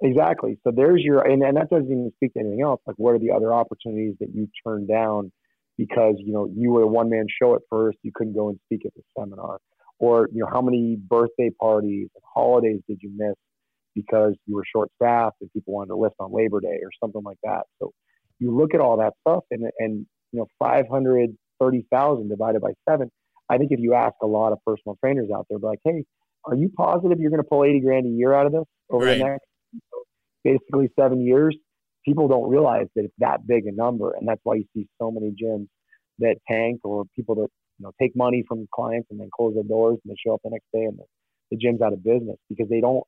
Yeah, 0.03 0.09
exactly. 0.09 0.59
So 0.65 0.73
there's 0.75 1.03
your, 1.03 1.21
and, 1.23 1.43
and 1.43 1.57
that 1.57 1.71
doesn't 1.71 1.87
even 1.87 2.13
speak 2.17 2.35
to 2.35 2.41
anything 2.41 2.63
else. 2.63 2.81
Like 2.87 2.97
what 2.97 3.13
are 3.13 3.19
the 3.19 3.31
other 3.31 3.53
opportunities 3.53 4.15
that 4.21 4.35
you 4.35 4.49
turned 4.67 4.89
down 4.89 5.31
because, 5.77 6.15
you 6.19 6.33
know, 6.33 6.49
you 6.55 6.71
were 6.71 6.83
a 6.83 6.87
one 6.87 7.11
man 7.11 7.27
show 7.41 7.55
at 7.55 7.63
first. 7.71 7.99
You 8.03 8.13
couldn't 8.15 8.35
go 8.35 8.49
and 8.49 8.59
speak 8.67 8.87
at 8.87 8.93
the 8.95 9.03
seminar 9.19 9.59
or, 9.99 10.29
you 10.33 10.41
know, 10.41 10.49
how 10.51 10.61
many 10.61 10.97
birthday 10.97 11.51
parties 11.61 12.09
and 12.15 12.23
holidays 12.35 12.81
did 12.89 12.99
you 13.01 13.11
miss 13.15 13.35
because 13.95 14.35
you 14.47 14.57
were 14.57 14.65
short 14.75 14.91
staffed 14.97 15.37
and 15.41 15.53
people 15.53 15.75
wanted 15.75 15.89
to 15.89 15.97
lift 15.97 16.17
on 16.19 16.33
Labor 16.33 16.61
Day 16.61 16.81
or 16.83 16.91
something 17.01 17.23
like 17.23 17.39
that. 17.45 17.63
So 17.81 17.93
you 18.39 18.57
look 18.57 18.75
at 18.75 18.81
all 18.81 18.97
that 18.99 19.15
stuff 19.21 19.45
and, 19.51 19.65
and 19.79 20.07
you 20.33 20.41
know, 20.41 20.47
530,000 20.59 22.29
divided 22.29 22.61
by 22.61 22.73
seven. 22.89 23.11
I 23.49 23.59
think 23.59 23.71
if 23.73 23.79
you 23.79 23.95
ask 23.95 24.15
a 24.23 24.27
lot 24.27 24.53
of 24.53 24.59
personal 24.67 24.97
trainers 25.03 25.29
out 25.35 25.47
there, 25.49 25.59
like, 25.59 25.79
hey, 25.85 26.05
are 26.45 26.57
you 26.57 26.71
positive 26.77 27.21
you're 27.21 27.31
going 27.31 27.43
to 27.43 27.49
pull 27.49 27.65
80 27.65 27.81
grand 27.81 28.07
a 28.07 28.09
year 28.09 28.35
out 28.35 28.47
of 28.47 28.53
this 28.53 28.65
over 28.91 29.05
right. 29.05 29.19
the 29.19 29.25
next 29.25 29.47
basically 30.43 30.89
seven 30.99 31.25
years? 31.25 31.57
People 32.05 32.29
don't 32.29 32.49
realize 32.49 32.87
that 32.95 33.05
it's 33.05 33.15
that 33.19 33.47
big 33.47 33.67
a 33.67 33.73
number. 33.73 34.13
And 34.13 34.29
that's 34.29 34.41
why 34.45 34.57
you 34.57 34.65
see 34.75 34.87
so 35.01 35.11
many 35.11 35.31
gyms 35.31 35.69
that 36.19 36.37
tank 36.51 36.81
or 36.85 37.05
people 37.17 37.35
that, 37.37 37.49
you 37.79 37.85
know, 37.85 37.93
take 38.01 38.15
money 38.15 38.45
from 38.47 38.69
clients 38.75 39.09
and 39.11 39.19
then 39.19 39.31
close 39.35 39.55
their 39.55 39.65
doors 39.65 39.99
and 40.05 40.11
they 40.13 40.17
show 40.25 40.35
up 40.35 40.41
the 40.45 40.51
next 40.51 40.67
day 40.73 40.85
and 40.85 40.99
the, 40.99 41.05
the 41.51 41.57
gym's 41.57 41.81
out 41.81 41.93
of 41.93 42.05
business 42.05 42.37
because 42.49 42.69
they 42.69 42.81
don't 42.81 43.05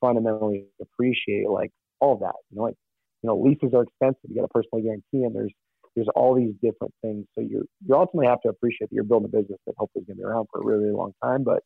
fundamentally 0.00 0.66
appreciate 0.80 1.48
like 1.48 1.70
all 2.00 2.16
that. 2.18 2.34
You 2.50 2.58
know, 2.58 2.62
like 2.64 2.76
you 3.22 3.28
know, 3.28 3.36
leases 3.36 3.74
are 3.74 3.82
expensive. 3.82 4.22
You 4.28 4.36
got 4.36 4.44
a 4.44 4.48
personal 4.48 4.82
guarantee, 4.82 5.24
and 5.24 5.34
there's 5.34 5.52
there's 5.96 6.08
all 6.14 6.34
these 6.34 6.54
different 6.62 6.94
things. 7.02 7.26
So 7.34 7.42
you 7.42 7.64
you 7.86 7.94
ultimately 7.94 8.26
have 8.26 8.40
to 8.42 8.48
appreciate 8.48 8.90
that 8.90 8.94
you're 8.94 9.04
building 9.04 9.30
a 9.32 9.36
business 9.36 9.58
that 9.66 9.74
hopefully 9.76 10.02
is 10.02 10.06
going 10.06 10.18
to 10.18 10.22
be 10.22 10.24
around 10.24 10.46
for 10.52 10.60
a 10.60 10.64
really, 10.64 10.84
really 10.84 10.96
long 10.96 11.12
time. 11.22 11.42
But 11.44 11.62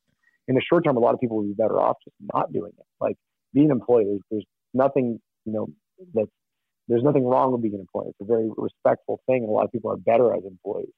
in 0.49 0.55
the 0.55 0.63
short 0.63 0.85
term, 0.85 0.97
a 0.97 1.01
lot 1.01 1.15
of 1.15 1.21
people 1.21 1.37
would 1.39 1.49
be 1.49 1.63
better 1.63 1.79
off 1.81 1.97
just 2.05 2.17
not 2.33 2.53
doing 2.53 2.73
it. 2.77 2.87
Like 3.01 3.17
being 3.53 3.67
an 3.67 3.73
employee, 3.73 4.05
there's, 4.07 4.21
there's 4.31 4.47
nothing 4.75 5.21
you 5.45 5.53
know 5.53 5.69
that's 6.15 6.31
there's 6.93 7.05
nothing 7.05 7.25
wrong 7.25 7.53
with 7.53 7.63
being 7.63 7.75
an 7.75 7.81
employee. 7.81 8.09
It's 8.11 8.21
a 8.21 8.25
very 8.25 8.51
respectful 8.57 9.21
thing, 9.27 9.43
and 9.43 9.49
a 9.49 9.53
lot 9.53 9.65
of 9.65 9.73
people 9.73 9.91
are 9.91 9.97
better 9.97 10.35
as 10.35 10.45
employees. 10.45 10.93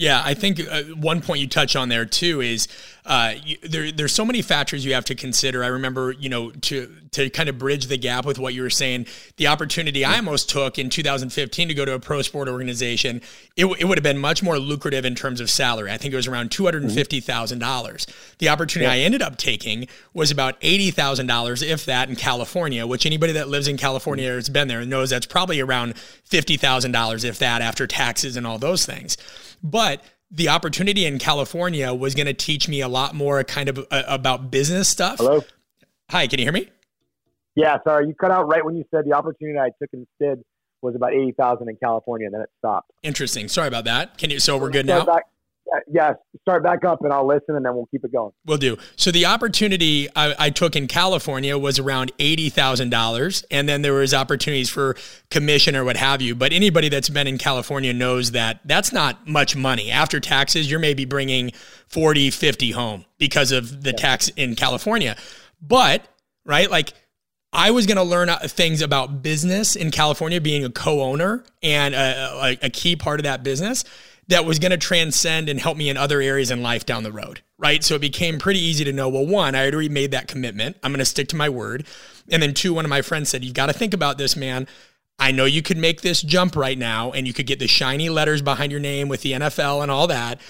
Yeah, 0.00 0.22
I 0.24 0.32
think 0.32 0.60
uh, 0.66 0.84
one 0.96 1.20
point 1.20 1.40
you 1.40 1.46
touch 1.46 1.76
on 1.76 1.90
there 1.90 2.06
too 2.06 2.40
is 2.40 2.68
uh, 3.04 3.34
you, 3.44 3.58
there. 3.62 3.92
There's 3.92 4.14
so 4.14 4.24
many 4.24 4.40
factors 4.40 4.82
you 4.82 4.94
have 4.94 5.04
to 5.04 5.14
consider. 5.14 5.62
I 5.62 5.66
remember, 5.66 6.12
you 6.12 6.30
know, 6.30 6.52
to 6.52 6.90
to 7.10 7.28
kind 7.28 7.50
of 7.50 7.58
bridge 7.58 7.86
the 7.86 7.98
gap 7.98 8.24
with 8.24 8.38
what 8.38 8.54
you 8.54 8.62
were 8.62 8.70
saying, 8.70 9.04
the 9.36 9.48
opportunity 9.48 10.02
I 10.02 10.16
almost 10.16 10.48
took 10.48 10.78
in 10.78 10.88
2015 10.88 11.68
to 11.68 11.74
go 11.74 11.84
to 11.84 11.92
a 11.92 11.98
pro 11.98 12.22
sport 12.22 12.48
organization, 12.48 13.20
it, 13.56 13.66
it 13.78 13.84
would 13.84 13.98
have 13.98 14.02
been 14.02 14.16
much 14.16 14.42
more 14.42 14.58
lucrative 14.58 15.04
in 15.04 15.14
terms 15.14 15.38
of 15.38 15.50
salary. 15.50 15.90
I 15.90 15.98
think 15.98 16.14
it 16.14 16.16
was 16.16 16.26
around 16.26 16.50
two 16.50 16.64
hundred 16.64 16.84
and 16.84 16.92
fifty 16.92 17.20
thousand 17.20 17.58
dollars. 17.58 18.06
The 18.38 18.48
opportunity 18.48 18.86
yeah. 18.86 19.02
I 19.02 19.04
ended 19.04 19.20
up 19.20 19.36
taking 19.36 19.86
was 20.14 20.30
about 20.30 20.56
eighty 20.62 20.90
thousand 20.90 21.26
dollars, 21.26 21.60
if 21.60 21.84
that, 21.84 22.08
in 22.08 22.16
California. 22.16 22.86
Which 22.86 23.04
anybody 23.04 23.34
that 23.34 23.48
lives 23.48 23.68
in 23.68 23.76
California 23.76 24.32
or 24.32 24.36
has 24.36 24.48
been 24.48 24.68
there 24.68 24.82
knows 24.86 25.10
that's 25.10 25.26
probably 25.26 25.60
around 25.60 25.98
fifty 25.98 26.56
thousand 26.56 26.92
dollars, 26.92 27.22
if 27.22 27.38
that, 27.40 27.60
after 27.60 27.86
taxes 27.86 28.38
and 28.38 28.46
all 28.46 28.56
those 28.56 28.86
things. 28.86 29.18
But 29.62 30.02
the 30.30 30.48
opportunity 30.48 31.06
in 31.06 31.18
California 31.18 31.92
was 31.92 32.14
going 32.14 32.26
to 32.26 32.34
teach 32.34 32.68
me 32.68 32.80
a 32.80 32.88
lot 32.88 33.14
more 33.14 33.42
kind 33.44 33.68
of 33.68 33.86
uh, 33.90 34.02
about 34.06 34.50
business 34.50 34.88
stuff. 34.88 35.18
Hello. 35.18 35.44
Hi, 36.10 36.26
can 36.26 36.38
you 36.38 36.44
hear 36.44 36.52
me? 36.52 36.68
Yeah, 37.56 37.78
sorry, 37.86 38.06
you 38.06 38.14
cut 38.14 38.30
out 38.30 38.48
right 38.48 38.64
when 38.64 38.76
you 38.76 38.84
said 38.94 39.04
the 39.04 39.12
opportunity 39.12 39.58
I 39.58 39.70
took 39.80 39.90
instead 39.92 40.42
was 40.82 40.94
about 40.94 41.12
eighty 41.12 41.32
thousand 41.32 41.68
in 41.68 41.76
California, 41.76 42.26
and 42.26 42.34
then 42.34 42.42
it 42.42 42.50
stopped. 42.58 42.90
Interesting. 43.02 43.48
Sorry 43.48 43.68
about 43.68 43.84
that. 43.84 44.16
Can 44.18 44.30
you? 44.30 44.40
So 44.40 44.56
we're 44.56 44.70
good 44.70 44.86
now. 44.86 45.04
Back, 45.04 45.24
Uh, 45.72 45.78
yeah, 45.88 46.14
start 46.40 46.62
back 46.62 46.84
up 46.84 47.02
and 47.02 47.12
I'll 47.12 47.26
listen 47.26 47.54
and 47.54 47.64
then 47.64 47.74
we'll 47.74 47.86
keep 47.86 48.04
it 48.04 48.12
going. 48.12 48.32
We'll 48.44 48.58
do. 48.58 48.76
So 48.96 49.10
the 49.10 49.26
opportunity 49.26 50.08
I, 50.16 50.34
I 50.38 50.50
took 50.50 50.74
in 50.74 50.88
California 50.88 51.56
was 51.56 51.78
around 51.78 52.12
$80,000 52.18 53.44
and 53.50 53.68
then 53.68 53.82
there 53.82 53.94
was 53.94 54.12
opportunities 54.12 54.68
for 54.68 54.96
commission 55.30 55.76
or 55.76 55.84
what 55.84 55.96
have 55.96 56.20
you. 56.22 56.34
But 56.34 56.52
anybody 56.52 56.88
that's 56.88 57.08
been 57.08 57.26
in 57.26 57.38
California 57.38 57.92
knows 57.92 58.32
that 58.32 58.60
that's 58.64 58.92
not 58.92 59.28
much 59.28 59.54
money. 59.54 59.90
After 59.90 60.18
taxes, 60.18 60.70
you're 60.70 60.80
maybe 60.80 61.04
bringing 61.04 61.52
40, 61.88 62.30
50 62.30 62.70
home 62.72 63.04
because 63.18 63.52
of 63.52 63.82
the 63.82 63.90
yeah. 63.90 63.96
tax 63.96 64.28
in 64.30 64.56
California. 64.56 65.16
But, 65.62 66.06
right, 66.44 66.70
like 66.70 66.94
I 67.52 67.70
was 67.70 67.86
going 67.86 67.96
to 67.96 68.02
learn 68.02 68.28
uh, 68.28 68.38
things 68.44 68.80
about 68.80 69.22
business 69.22 69.74
in 69.74 69.90
California, 69.90 70.40
being 70.40 70.64
a 70.64 70.70
co-owner 70.70 71.44
and 71.62 71.94
a, 71.94 72.40
a, 72.42 72.66
a 72.66 72.70
key 72.70 72.96
part 72.96 73.20
of 73.20 73.24
that 73.24 73.42
business 73.42 73.84
that 74.30 74.44
was 74.44 74.60
going 74.60 74.70
to 74.70 74.78
transcend 74.78 75.48
and 75.48 75.60
help 75.60 75.76
me 75.76 75.88
in 75.88 75.96
other 75.96 76.20
areas 76.20 76.52
in 76.52 76.62
life 76.62 76.86
down 76.86 77.02
the 77.02 77.10
road, 77.10 77.40
right? 77.58 77.82
So 77.82 77.96
it 77.96 78.00
became 78.00 78.38
pretty 78.38 78.60
easy 78.60 78.84
to 78.84 78.92
know, 78.92 79.08
well, 79.08 79.26
one, 79.26 79.56
I 79.56 79.68
already 79.68 79.88
made 79.88 80.12
that 80.12 80.28
commitment. 80.28 80.76
I'm 80.82 80.92
going 80.92 81.00
to 81.00 81.04
stick 81.04 81.28
to 81.28 81.36
my 81.36 81.48
word. 81.48 81.84
And 82.30 82.40
then 82.40 82.54
two, 82.54 82.72
one 82.72 82.84
of 82.84 82.88
my 82.88 83.02
friends 83.02 83.28
said, 83.28 83.44
you've 83.44 83.54
got 83.54 83.66
to 83.66 83.72
think 83.72 83.92
about 83.92 84.18
this, 84.18 84.36
man. 84.36 84.68
I 85.18 85.32
know 85.32 85.46
you 85.46 85.62
could 85.62 85.78
make 85.78 86.02
this 86.02 86.22
jump 86.22 86.54
right 86.54 86.78
now 86.78 87.10
and 87.10 87.26
you 87.26 87.32
could 87.32 87.46
get 87.46 87.58
the 87.58 87.66
shiny 87.66 88.08
letters 88.08 88.40
behind 88.40 88.70
your 88.70 88.80
name 88.80 89.08
with 89.08 89.22
the 89.22 89.32
NFL 89.32 89.82
and 89.82 89.90
all 89.90 90.06
that. 90.06 90.40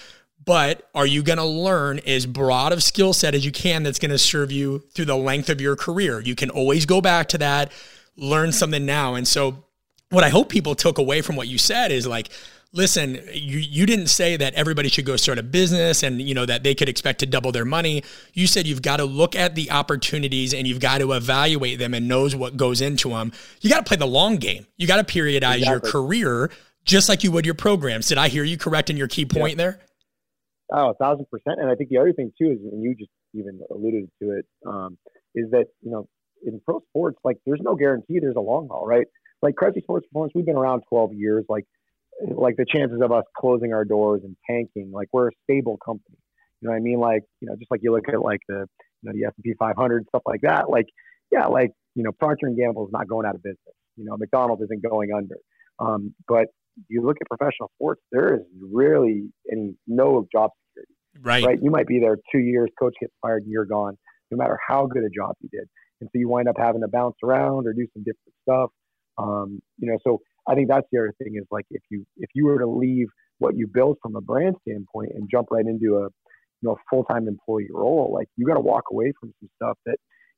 But 0.45 0.89
are 0.95 1.07
you 1.07 1.23
going 1.23 1.39
to 1.39 1.45
learn 1.45 2.01
as 2.01 2.27
broad 2.27 2.73
of 2.73 2.83
skill 2.83 3.15
set 3.15 3.35
as 3.35 3.47
you 3.47 3.53
can 3.53 3.83
that's 3.83 3.99
going 3.99 4.11
to 4.11 4.19
serve 4.19 4.53
you 4.53 4.81
through 4.93 5.07
the 5.07 5.17
length 5.17 5.49
of 5.49 5.61
your 5.61 5.75
career? 5.75 6.21
You 6.21 6.35
can 6.35 6.51
always 6.51 6.85
go 6.85 7.01
back 7.01 7.29
to 7.31 7.39
that, 7.39 7.73
learn 8.17 8.53
something 8.53 8.85
now. 8.85 9.15
And 9.15 9.27
so, 9.27 9.65
what 10.11 10.25
I 10.25 10.29
hope 10.29 10.49
people 10.49 10.75
took 10.75 10.99
away 10.99 11.21
from 11.21 11.37
what 11.37 11.47
you 11.47 11.57
said 11.57 11.93
is 11.93 12.05
like, 12.05 12.31
listen, 12.73 13.15
you, 13.33 13.59
you 13.59 13.87
didn't 13.87 14.07
say 14.09 14.37
that 14.37 14.55
everybody 14.55 14.89
should 14.89 15.05
go 15.05 15.17
start 15.17 15.39
a 15.39 15.43
business 15.43 16.03
and 16.03 16.21
you 16.23 16.35
know 16.35 16.47
that 16.47 16.63
they 16.63 16.75
could 16.75 16.89
expect 16.89 17.21
to 17.21 17.27
double 17.27 17.53
their 17.53 17.65
money. 17.65 18.03
You 18.33 18.47
said 18.47 18.67
you've 18.67 18.83
got 18.83 18.99
to 18.99 19.05
look 19.05 19.35
at 19.35 19.55
the 19.55 19.71
opportunities 19.71 20.55
and 20.55 20.67
you've 20.67 20.81
got 20.81 20.99
to 20.99 21.13
evaluate 21.13 21.79
them 21.79 21.95
and 21.95 22.09
knows 22.09 22.37
what 22.37 22.57
goes 22.57 22.81
into 22.81 23.11
them. 23.11 23.33
You 23.61 23.71
got 23.71 23.79
to 23.79 23.89
play 23.89 23.97
the 23.97 24.07
long 24.07 24.37
game. 24.37 24.67
You 24.77 24.87
got 24.87 25.07
to 25.07 25.13
periodize 25.13 25.59
exactly. 25.59 25.65
your 25.67 25.81
career 25.81 26.51
just 26.85 27.09
like 27.09 27.23
you 27.23 27.33
would 27.33 27.45
your 27.45 27.55
programs. 27.55 28.09
Did 28.09 28.19
I 28.19 28.29
hear 28.29 28.45
you 28.45 28.57
correct 28.57 28.91
in 28.91 28.97
your 28.97 29.09
key 29.09 29.25
point 29.25 29.53
yeah. 29.53 29.65
there? 29.65 29.81
Oh, 30.73 30.91
a 30.91 30.95
thousand 30.95 31.27
percent. 31.31 31.61
And 31.61 31.69
I 31.69 31.75
think 31.75 31.91
the 31.91 31.99
other 31.99 32.13
thing 32.13 32.33
too 32.41 32.53
is, 32.53 32.59
and 32.61 32.83
you 32.83 32.95
just 32.95 33.11
even 33.35 33.61
alluded 33.71 34.09
to 34.23 34.31
it, 34.31 34.47
um, 34.67 34.97
is 35.35 35.51
that 35.51 35.67
you 35.83 35.91
know 35.91 36.09
in 36.45 36.61
pro 36.65 36.81
sports, 36.89 37.19
like 37.25 37.39
there's 37.45 37.61
no 37.63 37.75
guarantee 37.75 38.19
there's 38.21 38.37
a 38.37 38.41
long 38.41 38.69
haul, 38.69 38.87
right? 38.87 39.07
Like 39.43 39.55
Cressey 39.55 39.83
Sports 39.83 40.07
Performance, 40.07 40.33
we've 40.35 40.47
been 40.47 40.57
around 40.57 40.83
12 40.89 41.15
years. 41.15 41.45
Like 41.49 41.65
like 42.29 42.57
the 42.57 42.67
chances 42.67 43.01
of 43.03 43.13
us 43.13 43.25
closing 43.37 43.73
our 43.73 43.85
doors 43.85 44.23
and 44.25 44.37
tanking, 44.49 44.91
like 44.93 45.09
we're 45.13 45.29
a 45.29 45.33
stable 45.45 45.79
company. 45.85 46.17
You 46.61 46.69
know 46.69 46.73
what 46.73 46.79
I 46.79 46.81
mean? 46.81 47.01
Like, 47.01 47.23
you 47.41 47.49
know, 47.49 47.57
just 47.57 47.71
like 47.71 47.81
you 47.83 47.93
look 47.93 48.09
at 48.09 48.21
like 48.21 48.41
the, 48.49 48.67
you 49.03 49.11
know, 49.11 49.13
the 49.15 49.25
S&P 49.27 49.55
500, 49.59 50.05
stuff 50.09 50.23
like 50.27 50.43
that. 50.43 50.69
Like, 50.69 50.87
yeah, 51.33 51.47
like, 51.47 51.71
you 51.95 52.03
know, 52.03 52.13
Procter 52.13 52.47
and 52.47 52.57
Gamble 52.57 52.87
is 52.87 52.93
not 52.93 53.09
going 53.09 53.27
out 53.27 53.35
of 53.35 53.43
business. 53.43 53.59
You 53.97 54.05
know, 54.05 54.17
McDonald's 54.17 54.63
isn't 54.65 54.83
going 54.83 55.11
under. 55.17 55.37
Um, 55.79 56.15
but 56.29 56.47
you 56.89 57.03
look 57.03 57.17
at 57.21 57.29
professional 57.29 57.71
sports, 57.77 58.03
there 58.13 58.35
is 58.35 58.41
really 58.61 59.31
any 59.51 59.75
no 59.87 60.27
job 60.33 60.51
security. 60.69 60.95
Right. 61.23 61.45
Right. 61.45 61.63
You 61.63 61.71
might 61.71 61.87
be 61.87 61.99
there 61.99 62.19
two 62.31 62.41
years, 62.41 62.71
coach 62.79 62.95
gets 63.01 63.13
fired, 63.23 63.43
and 63.43 63.53
you're 63.53 63.65
gone, 63.65 63.97
no 64.31 64.37
matter 64.37 64.59
how 64.67 64.87
good 64.87 65.05
a 65.05 65.11
job 65.11 65.35
you 65.41 65.49
did. 65.51 65.69
And 66.01 66.09
so 66.13 66.19
you 66.19 66.29
wind 66.29 66.49
up 66.49 66.57
having 66.59 66.81
to 66.83 66.89
bounce 66.89 67.17
around 67.23 67.67
or 67.67 67.73
do 67.73 67.87
some 67.95 68.03
different 68.03 68.35
stuff. 68.43 68.71
Um, 69.19 69.61
you 69.79 69.91
know, 69.91 69.99
so 70.05 70.21
I 70.51 70.55
think 70.55 70.69
that's 70.69 70.87
the 70.91 70.99
other 70.99 71.15
thing 71.23 71.35
is 71.37 71.47
like 71.51 71.67
if 71.71 71.83
you 71.91 72.05
if 72.17 72.31
you 72.35 72.47
were 72.47 72.59
to 72.59 72.67
leave 72.67 73.07
what 73.39 73.57
you 73.57 73.69
built 73.73 73.99
from 74.03 74.17
a 74.17 74.21
brand 74.21 74.57
standpoint 74.67 75.13
and 75.15 75.29
jump 75.31 75.49
right 75.51 75.65
into 75.65 75.99
a 75.99 76.09
you 76.61 76.65
know 76.65 76.77
full 76.91 77.05
time 77.05 77.29
employee 77.29 77.69
role, 77.73 78.11
like 78.13 78.27
you 78.37 78.47
got 78.47 78.55
to 78.55 78.61
walk 78.61 78.85
away 78.91 79.13
from 79.21 79.33
some 79.41 79.49
stuff 79.57 79.79
that 79.87 79.97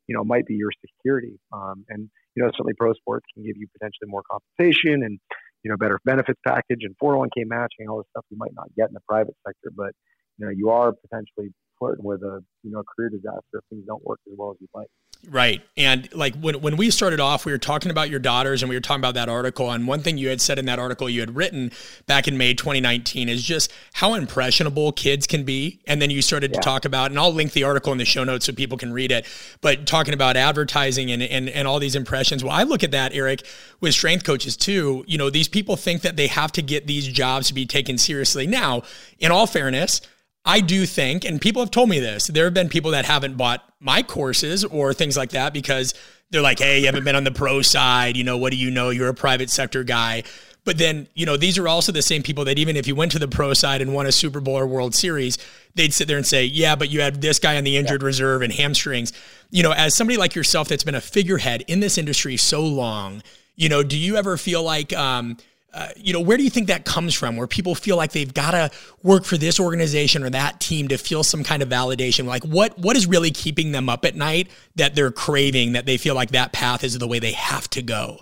you 0.08 0.14
know 0.14 0.22
might 0.22 0.44
be 0.46 0.54
your 0.54 0.70
security. 0.84 1.38
Um, 1.52 1.84
and 1.88 2.10
you 2.36 2.42
know 2.42 2.50
certainly 2.50 2.74
pro 2.78 2.92
sports 2.92 3.24
can 3.34 3.42
give 3.42 3.56
you 3.56 3.66
potentially 3.72 4.08
more 4.08 4.22
compensation 4.30 5.02
and 5.02 5.18
you 5.64 5.70
know 5.70 5.76
better 5.78 5.98
benefits 6.04 6.40
package 6.46 6.80
and 6.82 6.94
401k 7.02 7.46
matching 7.46 7.88
all 7.88 7.98
this 7.98 8.06
stuff 8.10 8.24
you 8.30 8.36
might 8.36 8.54
not 8.54 8.68
get 8.76 8.88
in 8.88 8.94
the 8.94 9.00
private 9.08 9.36
sector, 9.46 9.72
but 9.74 9.92
you 10.36 10.44
know 10.44 10.52
you 10.52 10.68
are 10.68 10.92
potentially 10.92 11.54
flirting 11.78 12.04
with 12.04 12.22
a 12.22 12.44
you 12.62 12.70
know 12.70 12.82
career 12.94 13.08
disaster 13.08 13.54
if 13.54 13.64
things 13.70 13.84
don't 13.86 14.04
work 14.04 14.20
as 14.30 14.34
well 14.36 14.50
as 14.50 14.56
you'd 14.60 14.68
like. 14.74 14.88
Right. 15.28 15.62
And 15.76 16.12
like 16.12 16.34
when, 16.34 16.60
when 16.60 16.76
we 16.76 16.90
started 16.90 17.20
off, 17.20 17.46
we 17.46 17.52
were 17.52 17.58
talking 17.58 17.92
about 17.92 18.10
your 18.10 18.18
daughters 18.18 18.62
and 18.62 18.68
we 18.68 18.74
were 18.74 18.80
talking 18.80 19.00
about 19.00 19.14
that 19.14 19.28
article. 19.28 19.70
And 19.70 19.86
one 19.86 20.00
thing 20.00 20.18
you 20.18 20.28
had 20.28 20.40
said 20.40 20.58
in 20.58 20.64
that 20.64 20.80
article 20.80 21.08
you 21.08 21.20
had 21.20 21.36
written 21.36 21.70
back 22.06 22.26
in 22.26 22.36
May 22.36 22.54
2019 22.54 23.28
is 23.28 23.40
just 23.40 23.72
how 23.92 24.14
impressionable 24.14 24.90
kids 24.90 25.28
can 25.28 25.44
be. 25.44 25.80
And 25.86 26.02
then 26.02 26.10
you 26.10 26.22
started 26.22 26.50
yeah. 26.50 26.60
to 26.60 26.64
talk 26.64 26.84
about, 26.84 27.12
and 27.12 27.20
I'll 27.20 27.32
link 27.32 27.52
the 27.52 27.62
article 27.62 27.92
in 27.92 27.98
the 27.98 28.04
show 28.04 28.24
notes 28.24 28.46
so 28.46 28.52
people 28.52 28.76
can 28.76 28.92
read 28.92 29.12
it, 29.12 29.26
but 29.60 29.86
talking 29.86 30.12
about 30.12 30.36
advertising 30.36 31.12
and, 31.12 31.22
and, 31.22 31.48
and 31.48 31.68
all 31.68 31.78
these 31.78 31.94
impressions. 31.94 32.42
Well, 32.42 32.52
I 32.52 32.64
look 32.64 32.82
at 32.82 32.90
that, 32.90 33.14
Eric, 33.14 33.46
with 33.80 33.94
strength 33.94 34.24
coaches 34.24 34.56
too. 34.56 35.04
You 35.06 35.18
know, 35.18 35.30
these 35.30 35.48
people 35.48 35.76
think 35.76 36.02
that 36.02 36.16
they 36.16 36.26
have 36.26 36.50
to 36.52 36.62
get 36.62 36.88
these 36.88 37.06
jobs 37.06 37.46
to 37.46 37.54
be 37.54 37.64
taken 37.64 37.96
seriously. 37.96 38.48
Now, 38.48 38.82
in 39.20 39.30
all 39.30 39.46
fairness, 39.46 40.00
I 40.44 40.60
do 40.60 40.86
think, 40.86 41.24
and 41.24 41.40
people 41.40 41.62
have 41.62 41.70
told 41.70 41.88
me 41.88 42.00
this, 42.00 42.26
there 42.26 42.44
have 42.44 42.54
been 42.54 42.68
people 42.68 42.90
that 42.90 43.04
haven't 43.04 43.36
bought 43.36 43.64
my 43.78 44.02
courses 44.02 44.64
or 44.64 44.92
things 44.92 45.16
like 45.16 45.30
that 45.30 45.52
because 45.52 45.94
they're 46.30 46.42
like, 46.42 46.58
hey, 46.58 46.80
you 46.80 46.86
haven't 46.86 47.04
been 47.04 47.14
on 47.14 47.24
the 47.24 47.30
pro 47.30 47.62
side. 47.62 48.16
You 48.16 48.24
know, 48.24 48.36
what 48.36 48.50
do 48.50 48.56
you 48.56 48.70
know? 48.70 48.90
You're 48.90 49.08
a 49.08 49.14
private 49.14 49.50
sector 49.50 49.84
guy. 49.84 50.24
But 50.64 50.78
then, 50.78 51.08
you 51.14 51.26
know, 51.26 51.36
these 51.36 51.58
are 51.58 51.66
also 51.66 51.90
the 51.92 52.02
same 52.02 52.22
people 52.22 52.44
that 52.44 52.58
even 52.58 52.76
if 52.76 52.86
you 52.86 52.94
went 52.94 53.12
to 53.12 53.18
the 53.18 53.28
pro 53.28 53.52
side 53.52 53.82
and 53.82 53.92
won 53.94 54.06
a 54.06 54.12
Super 54.12 54.40
Bowl 54.40 54.56
or 54.56 54.66
World 54.66 54.94
Series, 54.94 55.36
they'd 55.74 55.92
sit 55.92 56.06
there 56.06 56.16
and 56.16 56.26
say, 56.26 56.44
yeah, 56.44 56.76
but 56.76 56.88
you 56.88 57.00
had 57.00 57.20
this 57.20 57.38
guy 57.38 57.56
on 57.56 57.64
the 57.64 57.76
injured 57.76 58.02
yeah. 58.02 58.06
reserve 58.06 58.42
and 58.42 58.52
hamstrings. 58.52 59.12
You 59.50 59.62
know, 59.64 59.72
as 59.72 59.96
somebody 59.96 60.16
like 60.16 60.34
yourself 60.34 60.68
that's 60.68 60.84
been 60.84 60.94
a 60.94 61.00
figurehead 61.00 61.64
in 61.66 61.80
this 61.80 61.98
industry 61.98 62.36
so 62.36 62.64
long, 62.64 63.22
you 63.56 63.68
know, 63.68 63.82
do 63.82 63.98
you 63.98 64.16
ever 64.16 64.36
feel 64.36 64.62
like, 64.62 64.92
um, 64.92 65.36
uh, 65.74 65.88
you 65.96 66.12
know, 66.12 66.20
where 66.20 66.36
do 66.36 66.44
you 66.44 66.50
think 66.50 66.66
that 66.66 66.84
comes 66.84 67.14
from? 67.14 67.36
Where 67.36 67.46
people 67.46 67.74
feel 67.74 67.96
like 67.96 68.12
they've 68.12 68.32
got 68.32 68.50
to 68.50 68.70
work 69.02 69.24
for 69.24 69.38
this 69.38 69.58
organization 69.58 70.22
or 70.22 70.30
that 70.30 70.60
team 70.60 70.88
to 70.88 70.98
feel 70.98 71.24
some 71.24 71.42
kind 71.42 71.62
of 71.62 71.68
validation. 71.68 72.26
Like, 72.26 72.44
what 72.44 72.78
what 72.78 72.96
is 72.96 73.06
really 73.06 73.30
keeping 73.30 73.72
them 73.72 73.88
up 73.88 74.04
at 74.04 74.14
night 74.14 74.48
that 74.76 74.94
they're 74.94 75.10
craving? 75.10 75.72
That 75.72 75.86
they 75.86 75.96
feel 75.96 76.14
like 76.14 76.30
that 76.32 76.52
path 76.52 76.84
is 76.84 76.98
the 76.98 77.08
way 77.08 77.18
they 77.18 77.32
have 77.32 77.70
to 77.70 77.82
go. 77.82 78.20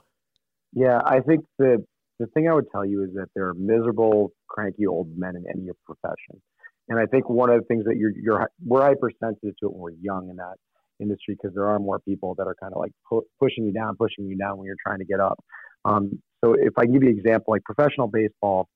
Yeah, 0.72 1.01
I 1.05 1.20
think 1.20 1.44
the 1.59 1.84
the 2.20 2.26
thing 2.28 2.48
I 2.48 2.55
would 2.55 2.70
tell 2.70 2.84
you 2.84 3.03
is 3.03 3.11
that 3.14 3.26
there 3.34 3.48
are 3.48 3.55
miserable, 3.55 4.32
cranky 4.48 4.86
old 4.86 5.09
men 5.16 5.34
in 5.34 5.44
any 5.53 5.68
profession, 5.84 6.40
and 6.88 7.01
I 7.01 7.07
think 7.07 7.28
one 7.28 7.51
of 7.51 7.61
the 7.61 7.66
things 7.66 7.84
that 7.86 7.96
you're 7.96 8.12
you're 8.16 8.48
we're 8.64 8.82
hypersensitive 8.82 9.57
to 9.59 9.66
it 9.66 9.72
when 9.72 9.80
we're 9.80 10.01
young 10.01 10.28
in 10.30 10.36
that 10.36 10.55
industry 11.01 11.34
because 11.34 11.55
there 11.55 11.66
are 11.66 11.78
more 11.80 11.98
people 11.98 12.34
that 12.36 12.46
are 12.46 12.55
kind 12.61 12.72
of 12.72 12.78
like 12.78 12.92
pu- 13.09 13.26
pushing 13.40 13.64
you 13.64 13.72
down, 13.72 13.96
pushing 13.96 14.26
you 14.26 14.36
down 14.36 14.59
when 14.59 14.66
you're 14.66 14.76
trying 14.86 14.98
to 14.98 15.05
get 15.05 15.18
up. 15.18 15.42
Um, 15.84 16.22
so 16.45 16.55
if 16.55 16.72
I 16.78 16.84
can 16.84 16.93
give 16.93 17.03
you 17.03 17.11
an 17.11 17.18
example, 17.18 17.53
like 17.53 17.64
professional 17.64 18.09
baseball 18.09 18.68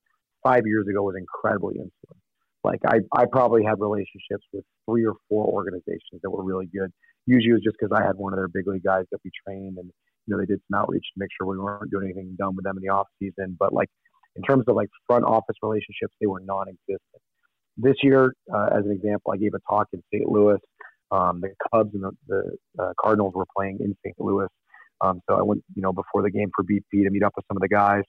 five 0.43 0.63
years 0.65 0.87
ago 0.87 1.03
was 1.03 1.15
incredibly 1.17 1.75
insular. 1.75 2.17
Like 2.63 2.79
I, 2.87 2.99
I 3.15 3.25
probably 3.25 3.63
had 3.63 3.79
relationships 3.79 4.45
with 4.53 4.63
three 4.89 5.05
or 5.05 5.13
four 5.29 5.45
organizations 5.45 6.21
that 6.23 6.29
were 6.29 6.43
really 6.43 6.67
good. 6.67 6.91
Usually 7.25 7.51
it 7.51 7.53
was 7.53 7.63
just 7.63 7.77
because 7.79 7.95
I 7.95 8.05
had 8.05 8.15
one 8.15 8.33
of 8.33 8.37
their 8.37 8.47
big 8.47 8.67
league 8.67 8.83
guys 8.83 9.05
that 9.11 9.19
we 9.23 9.31
trained 9.45 9.77
and, 9.77 9.89
you 10.25 10.33
know, 10.33 10.39
they 10.39 10.45
did 10.45 10.59
some 10.69 10.79
outreach 10.79 11.05
to 11.13 11.19
make 11.19 11.29
sure 11.37 11.47
we 11.47 11.57
weren't 11.57 11.91
doing 11.91 12.05
anything 12.05 12.35
dumb 12.37 12.55
with 12.55 12.65
them 12.65 12.77
in 12.77 12.83
the 12.83 12.89
off 12.89 13.07
season. 13.19 13.55
But 13.59 13.73
like 13.73 13.89
in 14.35 14.43
terms 14.43 14.65
of 14.67 14.75
like 14.75 14.89
front 15.07 15.25
office 15.25 15.55
relationships, 15.61 16.13
they 16.19 16.27
were 16.27 16.41
non-existent. 16.41 17.21
This 17.77 17.95
year, 18.03 18.33
uh, 18.53 18.67
as 18.71 18.85
an 18.85 18.91
example, 18.91 19.33
I 19.33 19.37
gave 19.37 19.53
a 19.53 19.59
talk 19.69 19.87
in 19.93 20.01
St. 20.13 20.27
Louis. 20.27 20.59
Um, 21.11 21.41
the 21.41 21.49
Cubs 21.71 21.93
and 21.93 22.03
the, 22.03 22.11
the 22.27 22.83
uh, 22.83 22.93
Cardinals 22.99 23.33
were 23.35 23.45
playing 23.55 23.77
in 23.79 23.95
St. 24.03 24.15
Louis 24.19 24.47
um, 25.01 25.21
so 25.29 25.37
I 25.37 25.41
went, 25.41 25.63
you 25.75 25.81
know, 25.81 25.93
before 25.93 26.21
the 26.23 26.31
game 26.31 26.49
for 26.55 26.63
BP 26.63 27.03
to 27.03 27.09
meet 27.09 27.23
up 27.23 27.33
with 27.35 27.45
some 27.47 27.57
of 27.57 27.61
the 27.61 27.67
guys. 27.67 28.03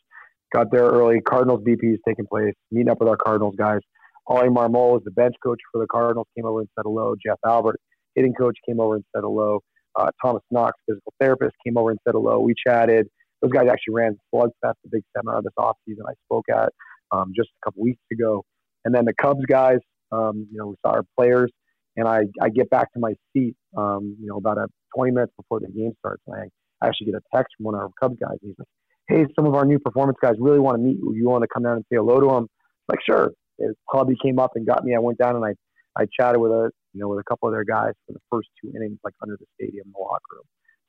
Got 0.55 0.71
there 0.71 0.85
early. 0.85 1.21
Cardinals 1.21 1.63
BP 1.67 1.95
is 1.95 1.99
taking 2.07 2.27
place. 2.27 2.55
Meeting 2.71 2.91
up 2.91 3.01
with 3.01 3.09
our 3.09 3.17
Cardinals 3.17 3.55
guys. 3.59 3.81
Oli 4.29 4.49
Marmol 4.49 4.99
is 4.99 5.05
the 5.05 5.11
bench 5.11 5.35
coach 5.43 5.59
for 5.73 5.81
the 5.81 5.87
Cardinals. 5.87 6.27
Came 6.37 6.47
over 6.47 6.61
and 6.61 6.69
said 6.77 6.83
hello. 6.85 7.15
Jeff 7.25 7.39
Albert, 7.45 7.77
hitting 8.15 8.35
coach, 8.35 8.57
came 8.67 8.81
over 8.81 8.97
and 8.97 9.05
said 9.15 9.23
hello. 9.23 9.61
Uh, 9.99 10.11
Thomas 10.23 10.43
Knox, 10.51 10.73
physical 10.89 11.13
therapist, 11.21 11.55
came 11.65 11.77
over 11.77 11.91
and 11.91 11.99
said 12.07 12.13
hello. 12.13 12.41
We 12.41 12.55
chatted. 12.67 13.07
Those 13.43 13.53
guys 13.53 13.69
actually 13.71 13.95
ran 13.95 14.19
Slugfest, 14.35 14.51
the 14.63 14.91
big 14.91 15.03
seminar 15.17 15.43
this 15.43 15.53
offseason 15.59 16.09
I 16.09 16.13
spoke 16.27 16.47
at 16.53 16.73
um, 17.13 17.33
just 17.37 17.49
a 17.49 17.67
couple 17.67 17.83
weeks 17.83 18.03
ago. 18.13 18.45
And 18.85 18.95
then 18.95 19.05
the 19.05 19.15
Cubs 19.15 19.45
guys, 19.47 19.79
um, 20.13 20.47
you 20.51 20.59
know, 20.59 20.69
we 20.69 20.75
saw 20.85 20.93
our 20.93 21.05
players, 21.19 21.51
and 21.97 22.07
I, 22.07 22.25
I 22.41 22.49
get 22.49 22.71
back 22.71 22.93
to 22.93 23.01
my 23.01 23.15
seat, 23.33 23.57
um, 23.77 24.17
you 24.21 24.27
know, 24.29 24.37
about 24.37 24.59
a 24.59 24.67
20 24.97 25.13
minutes 25.13 25.33
before 25.37 25.61
the 25.61 25.69
game 25.69 25.93
starts. 25.99 26.23
And 26.27 26.37
I 26.37 26.49
I 26.83 26.89
actually 26.89 27.07
get 27.07 27.17
a 27.17 27.37
text 27.37 27.55
from 27.57 27.65
one 27.67 27.75
of 27.75 27.81
our 27.81 27.91
Cubs 28.01 28.17
guys. 28.21 28.39
He's 28.43 28.55
like, 28.59 28.69
"Hey, 29.09 29.27
some 29.35 29.47
of 29.47 29.55
our 29.55 29.65
new 29.65 29.79
performance 29.79 30.19
guys 30.21 30.35
really 30.39 30.61
want 30.61 30.77
to 30.77 30.83
meet 30.83 30.99
you. 30.99 31.15
You 31.15 31.29
want 31.29 31.43
to 31.43 31.49
come 31.53 31.63
down 31.63 31.77
and 31.77 31.85
say 31.91 31.97
hello 31.97 32.21
to 32.21 32.27
them?" 32.27 32.49
like, 32.89 33.01
sure. 33.05 33.33
His 33.59 33.75
hubby 33.91 34.17
came 34.23 34.39
up 34.39 34.53
and 34.55 34.67
got 34.67 34.85
me. 34.85 34.95
I 34.95 34.99
went 34.99 35.19
down 35.19 35.37
and 35.37 35.45
I 35.45 35.55
I 35.99 36.07
chatted 36.19 36.41
with 36.41 36.53
a 36.53 36.71
you 36.93 37.01
know 37.01 37.09
with 37.09 37.21
a 37.21 37.25
couple 37.25 37.49
of 37.49 37.55
their 37.55 37.65
guys 37.65 37.93
for 38.07 38.13
the 38.13 38.21
first 38.31 38.49
two 38.63 38.71
innings, 38.77 38.99
like 39.03 39.15
under 39.23 39.37
the 39.39 39.47
stadium 39.55 39.87
in 39.87 39.93
the 39.93 39.99
locker 39.99 40.21
room. 40.33 40.45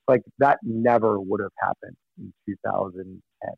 Like 0.06 0.22
that 0.38 0.58
never 0.62 1.18
would 1.18 1.40
have 1.40 1.52
happened 1.58 1.96
in 2.18 2.32
2010. 2.46 3.50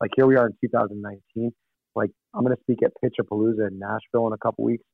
Like 0.00 0.10
here 0.16 0.26
we 0.26 0.36
are 0.36 0.46
in 0.46 0.54
2019. 0.62 1.52
Like 1.94 2.10
I'm 2.34 2.44
going 2.44 2.56
to 2.56 2.62
speak 2.62 2.78
at 2.82 2.92
Pitchapalooza 3.02 3.68
in 3.68 3.78
Nashville 3.78 4.26
in 4.26 4.32
a 4.32 4.38
couple 4.38 4.64
weeks. 4.64 4.84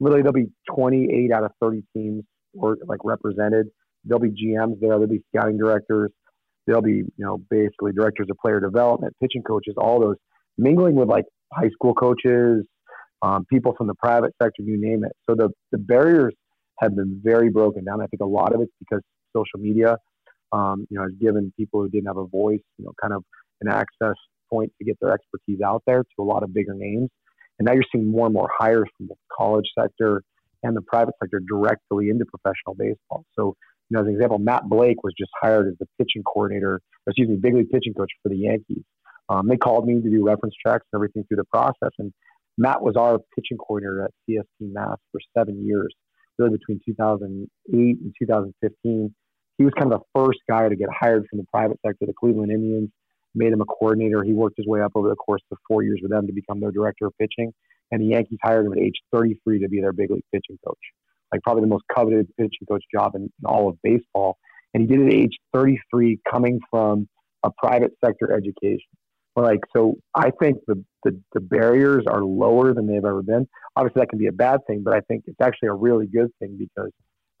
Literally, 0.00 0.22
there'll 0.22 0.32
be 0.32 0.50
28 0.74 1.32
out 1.32 1.44
of 1.44 1.52
30 1.60 1.84
teams 1.96 2.24
or 2.54 2.76
like 2.86 3.00
represented. 3.04 3.68
There'll 4.04 4.20
be 4.20 4.30
GMs 4.30 4.80
there. 4.80 4.90
There'll 4.90 5.06
be 5.06 5.22
scouting 5.34 5.58
directors 5.58 6.10
they'll 6.66 6.82
be, 6.82 6.96
you 6.96 7.12
know, 7.18 7.38
basically 7.50 7.92
directors 7.92 8.28
of 8.30 8.36
player 8.38 8.60
development, 8.60 9.14
pitching 9.20 9.42
coaches, 9.42 9.74
all 9.76 10.00
those 10.00 10.16
mingling 10.58 10.94
with 10.94 11.08
like 11.08 11.24
high 11.52 11.70
school 11.70 11.94
coaches, 11.94 12.66
um, 13.22 13.44
people 13.46 13.74
from 13.76 13.86
the 13.86 13.94
private 13.94 14.32
sector, 14.42 14.62
you 14.62 14.80
name 14.80 15.04
it. 15.04 15.12
So 15.28 15.34
the, 15.34 15.50
the 15.70 15.78
barriers 15.78 16.34
have 16.80 16.96
been 16.96 17.20
very 17.22 17.50
broken 17.50 17.84
down. 17.84 18.00
I 18.00 18.06
think 18.06 18.20
a 18.20 18.26
lot 18.26 18.54
of 18.54 18.60
it's 18.60 18.72
because 18.78 19.00
social 19.36 19.60
media, 19.60 19.96
um, 20.52 20.86
you 20.90 20.98
know, 20.98 21.04
has 21.04 21.12
given 21.20 21.52
people 21.56 21.80
who 21.80 21.88
didn't 21.88 22.06
have 22.06 22.16
a 22.16 22.26
voice, 22.26 22.60
you 22.78 22.84
know, 22.84 22.92
kind 23.00 23.14
of 23.14 23.24
an 23.60 23.68
access 23.68 24.16
point 24.50 24.72
to 24.78 24.84
get 24.84 24.98
their 25.00 25.12
expertise 25.12 25.60
out 25.64 25.82
there 25.86 26.02
to 26.02 26.22
a 26.22 26.22
lot 26.22 26.42
of 26.42 26.52
bigger 26.52 26.74
names. 26.74 27.08
And 27.58 27.66
now 27.66 27.74
you're 27.74 27.84
seeing 27.92 28.10
more 28.10 28.26
and 28.26 28.34
more 28.34 28.50
hires 28.58 28.88
from 28.96 29.06
the 29.06 29.14
college 29.36 29.66
sector 29.78 30.22
and 30.62 30.76
the 30.76 30.82
private 30.82 31.14
sector 31.22 31.40
directly 31.48 32.08
into 32.08 32.24
professional 32.24 32.74
baseball. 32.76 33.24
So 33.34 33.56
you 33.92 33.98
know, 33.98 34.04
as 34.04 34.08
an 34.08 34.14
example, 34.14 34.38
Matt 34.38 34.70
Blake 34.70 35.02
was 35.04 35.12
just 35.18 35.30
hired 35.38 35.68
as 35.68 35.74
the 35.78 35.86
pitching 35.98 36.22
coordinator, 36.22 36.80
excuse 37.06 37.28
me, 37.28 37.36
big 37.36 37.54
league 37.54 37.68
pitching 37.68 37.92
coach 37.92 38.10
for 38.22 38.30
the 38.30 38.36
Yankees. 38.36 38.82
Um, 39.28 39.48
they 39.48 39.58
called 39.58 39.86
me 39.86 40.00
to 40.00 40.08
do 40.10 40.24
reference 40.24 40.54
checks 40.64 40.86
and 40.90 40.98
everything 40.98 41.24
through 41.28 41.36
the 41.36 41.44
process. 41.44 41.90
And 41.98 42.10
Matt 42.56 42.80
was 42.80 42.96
our 42.96 43.18
pitching 43.36 43.58
coordinator 43.58 44.04
at 44.04 44.10
CSP 44.26 44.72
Mass 44.72 44.96
for 45.10 45.20
seven 45.36 45.66
years, 45.66 45.94
really 46.38 46.56
between 46.56 46.80
2008 46.86 47.76
and 47.76 48.14
2015. 48.18 49.14
He 49.58 49.64
was 49.64 49.74
kind 49.78 49.92
of 49.92 50.00
the 50.00 50.18
first 50.18 50.38
guy 50.48 50.70
to 50.70 50.74
get 50.74 50.88
hired 50.90 51.26
from 51.28 51.40
the 51.40 51.46
private 51.52 51.78
sector. 51.86 52.06
The 52.06 52.14
Cleveland 52.18 52.50
Indians 52.50 52.88
made 53.34 53.52
him 53.52 53.60
a 53.60 53.66
coordinator. 53.66 54.24
He 54.24 54.32
worked 54.32 54.56
his 54.56 54.66
way 54.66 54.80
up 54.80 54.92
over 54.94 55.10
the 55.10 55.16
course 55.16 55.42
of 55.50 55.58
four 55.68 55.82
years 55.82 56.00
with 56.00 56.10
them 56.10 56.26
to 56.26 56.32
become 56.32 56.60
their 56.60 56.72
director 56.72 57.04
of 57.06 57.12
pitching. 57.20 57.52
And 57.90 58.00
the 58.00 58.06
Yankees 58.06 58.38
hired 58.42 58.64
him 58.64 58.72
at 58.72 58.78
age 58.78 58.96
33 59.12 59.58
to 59.60 59.68
be 59.68 59.82
their 59.82 59.92
big 59.92 60.10
league 60.10 60.24
pitching 60.32 60.58
coach 60.66 60.78
like 61.32 61.42
probably 61.42 61.62
the 61.62 61.68
most 61.68 61.84
coveted 61.94 62.28
pitching 62.36 62.66
coach 62.68 62.84
job 62.94 63.14
in, 63.14 63.22
in 63.22 63.30
all 63.44 63.68
of 63.68 63.76
baseball. 63.82 64.36
And 64.74 64.82
he 64.82 64.86
did 64.86 65.00
it 65.00 65.08
at 65.08 65.14
age 65.14 65.36
33, 65.52 66.18
coming 66.30 66.60
from 66.70 67.08
a 67.42 67.50
private 67.58 67.92
sector 68.04 68.32
education. 68.32 68.88
Like, 69.34 69.60
so 69.74 69.94
I 70.14 70.30
think 70.40 70.58
the, 70.66 70.82
the, 71.04 71.18
the 71.32 71.40
barriers 71.40 72.04
are 72.06 72.22
lower 72.22 72.74
than 72.74 72.86
they've 72.86 73.04
ever 73.04 73.22
been. 73.22 73.48
Obviously, 73.76 74.00
that 74.00 74.10
can 74.10 74.18
be 74.18 74.26
a 74.26 74.32
bad 74.32 74.60
thing, 74.66 74.82
but 74.84 74.94
I 74.94 75.00
think 75.00 75.24
it's 75.26 75.40
actually 75.42 75.68
a 75.68 75.74
really 75.74 76.06
good 76.06 76.30
thing 76.38 76.56
because 76.58 76.90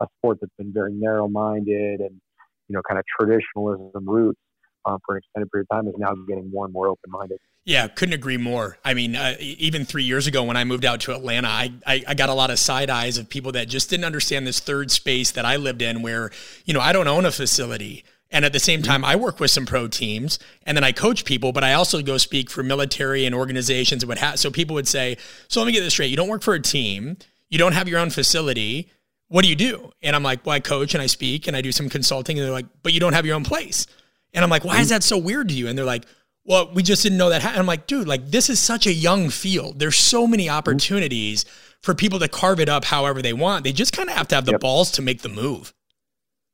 a 0.00 0.06
sport 0.18 0.38
that's 0.40 0.52
been 0.58 0.72
very 0.72 0.94
narrow 0.94 1.28
minded 1.28 2.00
and, 2.00 2.20
you 2.68 2.74
know, 2.74 2.80
kind 2.88 2.98
of 2.98 3.04
traditionalism 3.20 4.08
roots 4.08 4.40
um, 4.84 4.98
for 5.04 5.16
an 5.16 5.22
extended 5.24 5.50
period 5.50 5.66
of 5.70 5.76
time 5.76 5.88
is 5.88 5.94
now 5.98 6.14
getting 6.28 6.50
more 6.50 6.64
and 6.64 6.72
more 6.72 6.88
open 6.88 7.10
minded. 7.10 7.38
Yeah, 7.64 7.86
couldn't 7.86 8.14
agree 8.14 8.38
more. 8.38 8.76
I 8.84 8.92
mean, 8.94 9.14
uh, 9.14 9.36
even 9.38 9.84
three 9.84 10.02
years 10.02 10.26
ago 10.26 10.42
when 10.42 10.56
I 10.56 10.64
moved 10.64 10.84
out 10.84 11.00
to 11.02 11.14
Atlanta, 11.14 11.48
I, 11.48 11.72
I, 11.86 12.04
I 12.08 12.14
got 12.14 12.28
a 12.28 12.34
lot 12.34 12.50
of 12.50 12.58
side 12.58 12.90
eyes 12.90 13.18
of 13.18 13.28
people 13.28 13.52
that 13.52 13.68
just 13.68 13.88
didn't 13.88 14.04
understand 14.04 14.46
this 14.46 14.58
third 14.58 14.90
space 14.90 15.30
that 15.32 15.44
I 15.44 15.56
lived 15.56 15.80
in 15.80 16.02
where, 16.02 16.32
you 16.64 16.74
know, 16.74 16.80
I 16.80 16.92
don't 16.92 17.06
own 17.06 17.24
a 17.24 17.30
facility. 17.30 18.04
And 18.32 18.44
at 18.44 18.52
the 18.52 18.58
same 18.58 18.82
time, 18.82 19.04
I 19.04 19.14
work 19.14 19.38
with 19.38 19.52
some 19.52 19.66
pro 19.66 19.86
teams 19.86 20.40
and 20.64 20.76
then 20.76 20.82
I 20.82 20.90
coach 20.90 21.24
people, 21.24 21.52
but 21.52 21.62
I 21.62 21.74
also 21.74 22.02
go 22.02 22.16
speak 22.16 22.50
for 22.50 22.64
military 22.64 23.26
and 23.26 23.34
organizations 23.34 24.02
and 24.02 24.08
what 24.08 24.18
ha- 24.18 24.34
so 24.34 24.50
people 24.50 24.74
would 24.74 24.88
say, 24.88 25.16
so 25.48 25.60
let 25.60 25.66
me 25.66 25.72
get 25.72 25.82
this 25.82 25.92
straight. 25.92 26.10
You 26.10 26.16
don't 26.16 26.28
work 26.28 26.42
for 26.42 26.54
a 26.54 26.60
team. 26.60 27.16
You 27.48 27.58
don't 27.58 27.74
have 27.74 27.86
your 27.86 28.00
own 28.00 28.10
facility. 28.10 28.90
What 29.28 29.42
do 29.42 29.48
you 29.48 29.56
do? 29.56 29.92
And 30.02 30.16
I'm 30.16 30.22
like, 30.22 30.44
well, 30.44 30.54
I 30.54 30.60
coach 30.60 30.94
and 30.94 31.02
I 31.02 31.06
speak 31.06 31.46
and 31.46 31.56
I 31.56 31.60
do 31.60 31.70
some 31.70 31.88
consulting. 31.88 32.38
And 32.38 32.44
they're 32.44 32.52
like, 32.52 32.66
but 32.82 32.92
you 32.92 33.00
don't 33.00 33.12
have 33.12 33.24
your 33.24 33.36
own 33.36 33.44
place. 33.44 33.86
And 34.34 34.44
I'm 34.44 34.50
like, 34.50 34.64
why 34.64 34.80
is 34.80 34.88
that 34.88 35.02
so 35.02 35.18
weird 35.18 35.48
to 35.48 35.54
you? 35.54 35.68
And 35.68 35.76
they're 35.76 35.84
like, 35.84 36.04
well, 36.44 36.72
we 36.72 36.82
just 36.82 37.02
didn't 37.02 37.18
know 37.18 37.30
that. 37.30 37.44
I'm 37.44 37.66
like, 37.66 37.86
dude, 37.86 38.08
like 38.08 38.30
this 38.30 38.50
is 38.50 38.60
such 38.60 38.86
a 38.86 38.92
young 38.92 39.30
field. 39.30 39.78
There's 39.78 39.96
so 39.96 40.26
many 40.26 40.48
opportunities 40.48 41.44
for 41.82 41.94
people 41.94 42.18
to 42.18 42.28
carve 42.28 42.60
it 42.60 42.68
up 42.68 42.84
however 42.84 43.22
they 43.22 43.32
want. 43.32 43.64
They 43.64 43.72
just 43.72 43.92
kind 43.92 44.08
of 44.08 44.16
have 44.16 44.28
to 44.28 44.34
have 44.34 44.44
the 44.44 44.52
yep. 44.52 44.60
balls 44.60 44.90
to 44.92 45.02
make 45.02 45.22
the 45.22 45.28
move. 45.28 45.72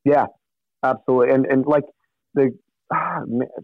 Yeah, 0.04 0.26
absolutely. 0.82 1.34
And 1.34 1.46
and 1.46 1.66
like 1.66 1.84
the 2.34 2.56
ah, 2.92 3.20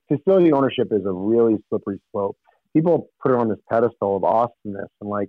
facility 0.08 0.52
ownership 0.52 0.88
is 0.92 1.04
a 1.04 1.12
really 1.12 1.56
slippery 1.68 2.00
slope. 2.12 2.36
People 2.74 3.08
put 3.22 3.32
it 3.32 3.38
on 3.38 3.48
this 3.48 3.58
pedestal 3.70 4.16
of 4.16 4.24
awesomeness, 4.24 4.88
and 5.00 5.10
like 5.10 5.28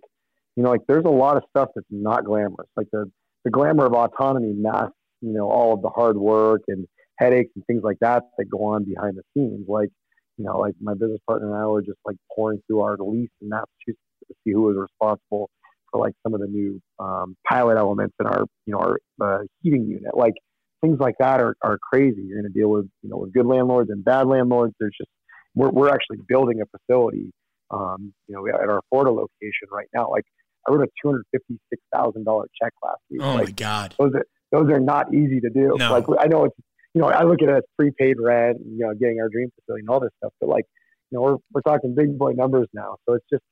you 0.55 0.63
know, 0.63 0.69
like 0.69 0.81
there's 0.87 1.05
a 1.05 1.09
lot 1.09 1.37
of 1.37 1.43
stuff 1.49 1.69
that's 1.75 1.87
not 1.89 2.23
glamorous. 2.23 2.69
Like 2.77 2.87
the 2.91 3.11
the 3.43 3.51
glamour 3.51 3.85
of 3.85 3.93
autonomy 3.93 4.53
masks, 4.53 4.93
you 5.21 5.33
know, 5.33 5.49
all 5.49 5.73
of 5.73 5.81
the 5.81 5.89
hard 5.89 6.17
work 6.17 6.61
and 6.67 6.87
headaches 7.17 7.51
and 7.55 7.65
things 7.65 7.81
like 7.83 7.97
that 8.01 8.23
that 8.37 8.45
go 8.45 8.65
on 8.65 8.83
behind 8.83 9.17
the 9.17 9.23
scenes. 9.33 9.65
Like, 9.67 9.89
you 10.37 10.45
know, 10.45 10.57
like 10.57 10.73
my 10.81 10.93
business 10.93 11.19
partner 11.27 11.53
and 11.53 11.57
I 11.57 11.67
were 11.67 11.81
just 11.81 11.99
like 12.05 12.17
pouring 12.35 12.61
through 12.67 12.81
our 12.81 12.97
lease 12.99 13.29
in 13.41 13.49
Massachusetts 13.49 13.99
to 14.27 14.35
see 14.43 14.51
who 14.51 14.63
was 14.63 14.75
responsible 14.77 15.49
for 15.91 15.99
like 16.01 16.13
some 16.23 16.33
of 16.33 16.41
the 16.41 16.47
new 16.47 16.81
um, 16.99 17.35
pilot 17.47 17.77
elements 17.77 18.15
in 18.19 18.25
our, 18.25 18.45
you 18.65 18.73
know, 18.73 18.79
our 18.79 18.99
uh, 19.21 19.43
heating 19.61 19.85
unit. 19.87 20.15
Like 20.15 20.33
things 20.81 20.99
like 20.99 21.15
that 21.19 21.39
are, 21.39 21.55
are 21.61 21.77
crazy. 21.77 22.23
You're 22.27 22.41
going 22.41 22.51
to 22.51 22.59
deal 22.59 22.69
with, 22.69 22.87
you 23.01 23.09
know, 23.09 23.17
with 23.17 23.33
good 23.33 23.45
landlords 23.45 23.89
and 23.89 24.03
bad 24.03 24.27
landlords. 24.27 24.73
There's 24.79 24.95
just, 24.97 25.09
we're, 25.55 25.69
we're 25.69 25.89
actually 25.89 26.17
building 26.27 26.61
a 26.61 26.65
facility, 26.77 27.31
um, 27.71 28.13
you 28.27 28.35
know, 28.35 28.45
at 28.47 28.69
our 28.69 28.81
Florida 28.89 29.11
location 29.11 29.69
right 29.71 29.87
now. 29.93 30.09
Like 30.09 30.25
I 30.67 30.73
wrote 30.73 30.87
a 30.87 31.07
$256,000 31.07 32.43
check 32.61 32.73
last 32.83 32.99
week. 33.09 33.21
Oh 33.23 33.35
like, 33.35 33.45
my 33.45 33.51
God. 33.51 33.95
Those 33.97 34.11
are, 34.15 34.25
those 34.51 34.69
are 34.69 34.79
not 34.79 35.13
easy 35.13 35.39
to 35.39 35.49
do. 35.49 35.75
No. 35.77 35.91
Like 35.91 36.05
I 36.19 36.27
know 36.27 36.45
it's, 36.45 36.55
you 36.95 37.01
know, 37.01 37.09
I 37.09 37.23
look 37.23 37.41
at 37.43 37.49
it 37.49 37.57
as 37.57 37.63
prepaid 37.77 38.15
rent, 38.19 38.57
and, 38.57 38.79
you 38.79 38.85
know, 38.85 38.93
getting 38.93 39.19
our 39.19 39.27
dream 39.27 39.49
facility 39.59 39.81
and 39.81 39.89
all 39.89 39.99
this 39.99 40.11
stuff, 40.17 40.31
but 40.39 40.47
like, 40.47 40.63
you 41.11 41.17
know, 41.17 41.21
we're, 41.21 41.37
we're 41.53 41.61
talking 41.61 41.93
big 41.93 42.17
boy 42.17 42.31
numbers 42.31 42.67
now. 42.73 42.95
So 43.05 43.15
it's 43.15 43.25
just, 43.29 43.43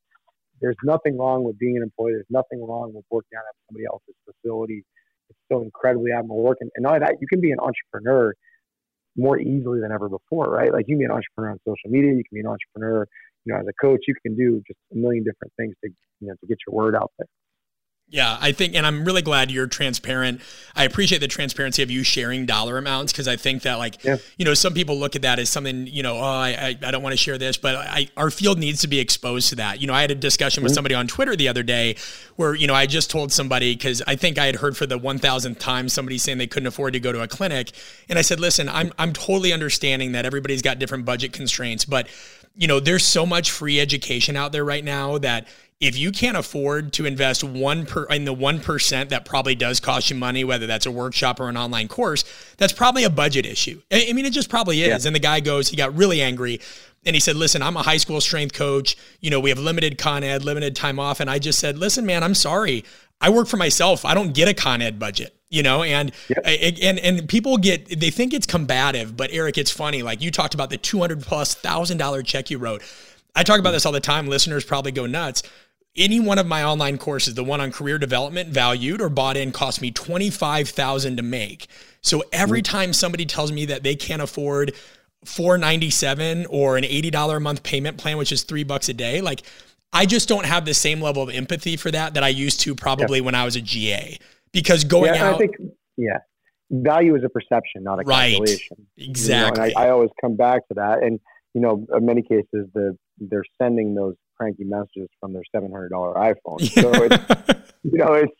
there's 0.61 0.77
nothing 0.83 1.17
wrong 1.17 1.43
with 1.43 1.59
being 1.59 1.75
an 1.75 1.83
employee. 1.83 2.13
There's 2.13 2.25
nothing 2.29 2.65
wrong 2.65 2.93
with 2.95 3.03
working 3.11 3.37
out 3.37 3.43
at 3.47 3.55
somebody 3.67 3.85
else's 3.85 4.15
facility. 4.25 4.85
It's 5.29 5.39
still 5.45 5.61
incredibly 5.61 6.11
admirable 6.11 6.41
work. 6.41 6.59
And, 6.61 6.71
and 6.75 6.83
not 6.83 7.01
that, 7.01 7.17
you 7.19 7.27
can 7.27 7.41
be 7.41 7.51
an 7.51 7.59
entrepreneur 7.59 8.33
more 9.17 9.37
easily 9.37 9.81
than 9.81 9.91
ever 9.91 10.07
before, 10.07 10.49
right? 10.49 10.71
Like 10.71 10.85
you 10.87 10.95
can 10.95 10.99
be 10.99 11.05
an 11.05 11.11
entrepreneur 11.11 11.51
on 11.51 11.59
social 11.67 11.91
media. 11.91 12.11
You 12.11 12.23
can 12.23 12.35
be 12.35 12.39
an 12.39 12.47
entrepreneur, 12.47 13.05
you 13.43 13.53
know, 13.53 13.59
as 13.59 13.65
a 13.67 13.73
coach. 13.85 14.05
You 14.07 14.15
can 14.25 14.37
do 14.37 14.63
just 14.65 14.79
a 14.93 14.95
million 14.95 15.25
different 15.25 15.51
things 15.57 15.75
to, 15.83 15.91
you 16.21 16.27
know, 16.29 16.33
to 16.39 16.47
get 16.47 16.57
your 16.65 16.75
word 16.75 16.95
out 16.95 17.11
there. 17.19 17.27
Yeah, 18.13 18.37
I 18.39 18.51
think, 18.51 18.75
and 18.75 18.85
I'm 18.85 19.05
really 19.05 19.23
glad 19.23 19.49
you're 19.49 19.65
transparent. 19.65 20.39
I 20.75 20.83
appreciate 20.83 21.17
the 21.17 21.27
transparency 21.27 21.81
of 21.81 21.89
you 21.89 22.03
sharing 22.03 22.45
dollar 22.45 22.77
amounts 22.77 23.11
because 23.11 23.27
I 23.27 23.37
think 23.37 23.63
that, 23.63 23.79
like, 23.79 24.03
Yeah. 24.03 24.17
you 24.37 24.45
know, 24.45 24.53
some 24.53 24.75
people 24.75 24.99
look 24.99 25.15
at 25.15 25.23
that 25.23 25.39
as 25.39 25.49
something, 25.49 25.87
you 25.87 26.03
know, 26.03 26.17
oh, 26.17 26.21
I, 26.21 26.49
I, 26.49 26.67
I 26.85 26.91
don't 26.91 27.01
want 27.01 27.13
to 27.13 27.17
share 27.17 27.39
this, 27.39 27.57
but 27.57 27.73
I, 27.73 28.09
our 28.15 28.29
field 28.29 28.59
needs 28.59 28.81
to 28.81 28.87
be 28.87 28.99
exposed 28.99 29.49
to 29.49 29.55
that. 29.55 29.81
You 29.81 29.87
know, 29.87 29.95
I 29.95 30.01
had 30.01 30.11
a 30.11 30.15
discussion 30.15 30.61
with 30.61 30.73
mm-hmm. 30.73 30.75
somebody 30.75 30.93
on 30.93 31.07
Twitter 31.07 31.35
the 31.35 31.47
other 31.47 31.63
day 31.63 31.95
where, 32.35 32.53
you 32.53 32.67
know, 32.67 32.75
I 32.75 32.85
just 32.85 33.09
told 33.09 33.31
somebody 33.31 33.75
because 33.75 34.03
I 34.05 34.15
think 34.15 34.37
I 34.37 34.45
had 34.45 34.57
heard 34.57 34.77
for 34.77 34.85
the 34.85 34.99
1000th 34.99 35.57
time 35.57 35.89
somebody 35.89 36.19
saying 36.19 36.37
they 36.37 36.45
couldn't 36.45 36.67
afford 36.67 36.93
to 36.93 36.99
go 36.99 37.11
to 37.11 37.23
a 37.23 37.27
clinic. 37.27 37.71
And 38.09 38.19
I 38.19 38.21
said, 38.21 38.39
listen, 38.39 38.69
I'm, 38.69 38.93
I'm 38.99 39.13
totally 39.13 39.51
understanding 39.51 40.11
that 40.11 40.23
everybody's 40.23 40.61
got 40.61 40.77
different 40.77 41.05
budget 41.05 41.33
constraints, 41.33 41.83
but, 41.83 42.07
you 42.55 42.67
know, 42.67 42.79
there's 42.79 43.03
so 43.03 43.25
much 43.25 43.49
free 43.49 43.79
education 43.79 44.35
out 44.35 44.51
there 44.51 44.63
right 44.63 44.83
now 44.83 45.17
that 45.17 45.47
if 45.83 45.97
you 45.97 46.11
can't 46.11 46.37
afford 46.37 46.93
to 46.93 47.05
invest 47.05 47.43
one 47.43 47.85
per 47.85 48.05
in 48.05 48.25
the 48.25 48.33
one 48.33 48.59
percent 48.59 49.09
that 49.11 49.25
probably 49.25 49.55
does 49.55 49.79
cost 49.79 50.09
you 50.09 50.15
money, 50.15 50.43
whether 50.43 50.65
that's 50.67 50.85
a 50.85 50.91
workshop 50.91 51.39
or 51.39 51.49
an 51.49 51.57
online 51.57 51.87
course, 51.87 52.23
that's 52.57 52.73
probably 52.73 53.03
a 53.03 53.09
budget 53.09 53.45
issue. 53.45 53.81
I 53.91 54.07
I 54.09 54.13
mean, 54.13 54.25
it 54.25 54.33
just 54.33 54.49
probably 54.49 54.81
is. 54.83 55.03
Yeah. 55.03 55.07
And 55.07 55.15
the 55.15 55.19
guy 55.19 55.39
goes, 55.39 55.69
he 55.69 55.75
got 55.77 55.95
really 55.95 56.21
angry. 56.21 56.59
And 57.05 57.15
he 57.15 57.19
said, 57.19 57.35
Listen, 57.35 57.61
I'm 57.61 57.75
a 57.75 57.81
high 57.83 57.97
school 57.97 58.21
strength 58.21 58.53
coach. 58.53 58.95
You 59.19 59.29
know, 59.29 59.39
we 59.39 59.49
have 59.49 59.59
limited 59.59 59.97
Con 59.97 60.23
Ed, 60.23 60.43
limited 60.45 60.75
time 60.75 60.99
off. 60.99 61.19
And 61.19 61.29
I 61.29 61.37
just 61.37 61.59
said, 61.59 61.77
Listen, 61.77 62.05
man, 62.05 62.23
I'm 62.23 62.33
sorry. 62.35 62.85
I 63.19 63.29
work 63.29 63.47
for 63.47 63.57
myself. 63.57 64.05
I 64.05 64.13
don't 64.13 64.33
get 64.33 64.47
a 64.47 64.53
Con 64.53 64.81
Ed 64.81 64.99
budget, 64.99 65.33
you 65.49 65.63
know, 65.63 65.83
and 65.83 66.11
I- 66.45 66.77
and 66.81 66.99
and 66.99 67.27
people 67.29 67.57
get 67.57 67.99
they 67.99 68.09
think 68.09 68.33
it's 68.33 68.45
combative, 68.47 69.15
but 69.17 69.29
Eric, 69.33 69.57
it's 69.57 69.71
funny. 69.71 70.01
Like 70.01 70.21
you 70.21 70.31
talked 70.31 70.53
about 70.53 70.69
the 70.69 70.77
200 70.77 71.21
plus 71.21 71.53
thousand 71.53 71.97
dollar 71.97 72.21
check 72.23 72.49
you 72.49 72.57
wrote. 72.57 72.81
I 73.35 73.43
talk 73.43 73.59
about 73.59 73.71
this 73.71 73.85
all 73.85 73.91
the 73.91 73.99
time. 73.99 74.27
Listeners 74.27 74.63
probably 74.63 74.91
go 74.91 75.05
nuts. 75.05 75.43
Any 75.95 76.19
one 76.19 76.39
of 76.39 76.47
my 76.47 76.63
online 76.63 76.97
courses, 76.97 77.35
the 77.35 77.43
one 77.43 77.61
on 77.61 77.71
career 77.71 77.99
development, 77.99 78.49
valued 78.49 78.99
or 78.99 79.09
bought 79.09 79.37
in, 79.37 79.51
cost 79.51 79.81
me 79.81 79.91
twenty 79.91 80.29
five 80.29 80.69
thousand 80.69 81.17
to 81.17 81.23
make. 81.23 81.67
So 82.01 82.23
every 82.31 82.61
time 82.61 82.93
somebody 82.93 83.25
tells 83.25 83.51
me 83.51 83.65
that 83.65 83.83
they 83.83 83.95
can't 83.95 84.21
afford 84.21 84.73
four 85.23 85.57
ninety 85.57 85.89
seven 85.91 86.47
or 86.47 86.77
an 86.77 86.83
eighty 86.83 87.11
dollar 87.11 87.37
a 87.37 87.41
month 87.41 87.61
payment 87.63 87.97
plan, 87.97 88.17
which 88.17 88.31
is 88.31 88.43
three 88.43 88.63
bucks 88.63 88.89
a 88.89 88.93
day, 88.93 89.21
like 89.21 89.43
I 89.93 90.07
just 90.07 90.27
don't 90.27 90.45
have 90.45 90.65
the 90.65 90.73
same 90.73 90.99
level 90.99 91.21
of 91.21 91.29
empathy 91.29 91.77
for 91.77 91.91
that 91.91 92.15
that 92.15 92.23
I 92.23 92.29
used 92.29 92.59
to 92.61 92.73
probably 92.73 93.21
when 93.21 93.35
I 93.35 93.45
was 93.45 93.55
a 93.55 93.61
GA. 93.61 94.17
Because 94.51 94.83
going 94.83 95.13
yeah, 95.13 95.29
out, 95.29 95.35
I 95.35 95.37
think, 95.37 95.55
yeah, 95.97 96.17
value 96.71 97.15
is 97.15 97.23
a 97.23 97.29
perception, 97.29 97.83
not 97.83 97.99
a 97.99 98.03
Right. 98.03 98.31
calculation. 98.31 98.87
You 98.95 99.05
know, 99.05 99.09
exactly. 99.11 99.63
and 99.63 99.77
I, 99.77 99.85
I 99.85 99.89
always 99.91 100.09
come 100.19 100.35
back 100.35 100.67
to 100.69 100.73
that. 100.75 101.03
And, 101.03 101.19
you 101.53 101.61
know, 101.61 101.85
in 101.95 102.05
many 102.05 102.23
cases, 102.23 102.67
the, 102.73 102.97
they're 103.19 103.43
sending 103.61 103.93
those 103.93 104.15
cranky 104.37 104.63
messages 104.63 105.09
from 105.19 105.33
their 105.33 105.43
$700 105.55 105.89
iPhone. 105.91 106.59
So 106.81 106.91
it's, 107.03 107.63
you 107.83 107.97
know, 107.97 108.13
it's, 108.13 108.31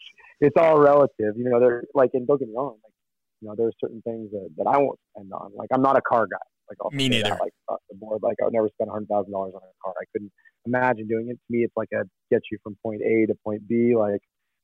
it's 0.42 0.58
all 0.58 0.80
relative. 0.80 1.36
You 1.38 1.50
know, 1.50 1.60
they're 1.60 1.84
like, 1.94 2.12
and 2.14 2.28
don't 2.28 2.40
get 2.40 2.48
me 2.48 2.54
wrong, 2.56 2.78
like, 2.84 2.94
you 3.42 3.48
know, 3.50 3.56
there's 3.58 3.76
certain 3.82 4.02
things 4.02 4.32
that, 4.32 4.50
that 4.58 4.68
I 4.68 4.78
won't 4.78 5.00
spend 5.12 5.32
on. 5.34 5.52
Like, 5.56 5.70
I'm 5.74 5.82
not 5.82 5.98
a 5.98 6.02
car 6.02 6.28
guy. 6.28 6.38
Like, 6.70 6.78
I'll 6.82 6.92
Me 6.92 7.10
say 7.10 7.22
that, 7.22 7.30
neither. 7.30 7.40
like, 7.42 7.54
across 7.68 7.82
the 7.90 7.96
board. 7.98 8.22
Like, 8.24 8.38
I 8.42 8.46
would 8.46 8.54
never 8.54 8.70
spend 8.70 8.90
$100,000 8.90 9.10
on 9.12 9.52
a 9.54 9.74
car. 9.84 9.94
I 10.00 10.06
couldn't 10.14 10.32
imagine 10.66 11.08
doing 11.08 11.28
it. 11.30 11.34
To 11.34 11.48
me, 11.50 11.64
it's 11.64 11.74
like 11.76 11.90
a 11.94 12.04
get 12.32 12.42
you 12.52 12.58
from 12.64 12.78
point 12.82 13.02
A 13.02 13.26
to 13.28 13.36
point 13.44 13.68
B. 13.68 13.96
Like, 13.98 14.22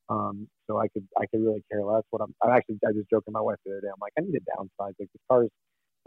um, 0.08 0.48
so 0.66 0.78
I 0.78 0.88
could, 0.88 1.06
I 1.20 1.26
could 1.26 1.40
really 1.44 1.62
care 1.70 1.84
less 1.84 2.02
what 2.10 2.22
I'm, 2.22 2.34
I'm 2.42 2.50
actually, 2.56 2.78
I 2.86 2.92
just 2.92 3.10
joking 3.10 3.32
my 3.32 3.40
wife 3.40 3.56
the 3.64 3.72
other 3.72 3.80
day. 3.82 3.88
I'm 3.88 4.00
like, 4.00 4.12
I 4.18 4.22
need 4.22 4.32
to 4.32 4.40
downsize. 4.56 4.68
Like, 4.80 4.96
this 4.98 5.08
car's, 5.30 5.50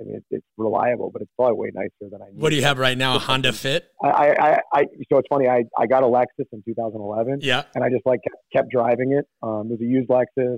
I 0.02 0.06
mean, 0.06 0.16
it's, 0.16 0.26
it's 0.32 0.46
reliable, 0.58 1.12
but 1.12 1.22
it's 1.22 1.32
probably 1.38 1.56
way 1.58 1.72
nicer 1.74 2.10
than 2.12 2.22
I 2.22 2.26
need. 2.32 2.42
what 2.42 2.50
do 2.50 2.56
you 2.56 2.64
have 2.64 2.80
right 2.80 2.98
now? 2.98 3.16
A 3.16 3.20
Honda 3.20 3.54
Fit? 3.54 3.90
I, 4.04 4.34
I, 4.40 4.58
I, 4.74 4.84
so 5.12 5.20
it's 5.20 5.28
funny. 5.30 5.48
I, 5.48 5.64
I 5.78 5.86
got 5.88 6.04
a 6.04 6.08
Lexus 6.08 6.46
in 6.52 6.64
2011 6.66 7.40
Yeah. 7.42 7.64
and 7.76 7.84
I 7.84 7.90
just 7.90 8.06
like 8.06 8.20
kept, 8.52 8.70
driving 8.72 9.12
it. 9.14 9.26
Um, 9.44 9.68
it 9.68 9.72
was 9.72 9.82
a 9.82 9.86
used 9.86 10.10
Lexus, 10.10 10.58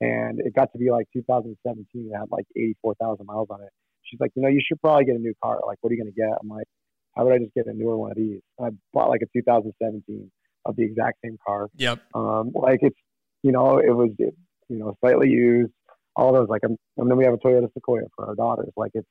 and 0.00 0.40
it 0.40 0.54
got 0.54 0.72
to 0.72 0.78
be 0.78 0.90
like 0.90 1.06
2017. 1.12 2.10
It 2.12 2.16
had 2.16 2.24
like 2.30 2.44
84,000 2.56 3.24
miles 3.26 3.48
on 3.50 3.62
it. 3.62 3.68
She's 4.04 4.18
like, 4.20 4.32
you 4.34 4.42
know, 4.42 4.48
you 4.48 4.60
should 4.66 4.80
probably 4.80 5.04
get 5.04 5.14
a 5.14 5.18
new 5.18 5.34
car. 5.42 5.60
Like, 5.66 5.78
what 5.80 5.90
are 5.90 5.94
you 5.94 6.02
going 6.02 6.12
to 6.12 6.20
get? 6.20 6.30
I'm 6.40 6.48
like, 6.48 6.66
how 7.16 7.24
would 7.24 7.34
I 7.34 7.38
just 7.38 7.54
get 7.54 7.66
a 7.66 7.72
newer 7.72 7.96
one 7.96 8.10
of 8.10 8.16
these? 8.16 8.40
And 8.58 8.66
I 8.66 8.70
bought 8.92 9.10
like 9.10 9.20
a 9.22 9.26
2017 9.38 10.30
of 10.64 10.76
the 10.76 10.82
exact 10.82 11.18
same 11.24 11.38
car. 11.46 11.68
Yep. 11.76 12.00
Um, 12.14 12.50
like 12.54 12.80
it's, 12.82 12.98
you 13.42 13.52
know, 13.52 13.78
it 13.78 13.94
was, 13.94 14.10
it, 14.18 14.34
you 14.68 14.78
know, 14.78 14.94
slightly 15.00 15.28
used. 15.28 15.72
All 16.16 16.32
those 16.32 16.48
like, 16.48 16.60
I'm, 16.64 16.76
and 16.98 17.10
then 17.10 17.16
we 17.16 17.24
have 17.24 17.34
a 17.34 17.38
Toyota 17.38 17.72
Sequoia 17.72 18.02
for 18.14 18.28
our 18.28 18.34
daughters. 18.34 18.72
Like 18.76 18.90
it's, 18.94 19.08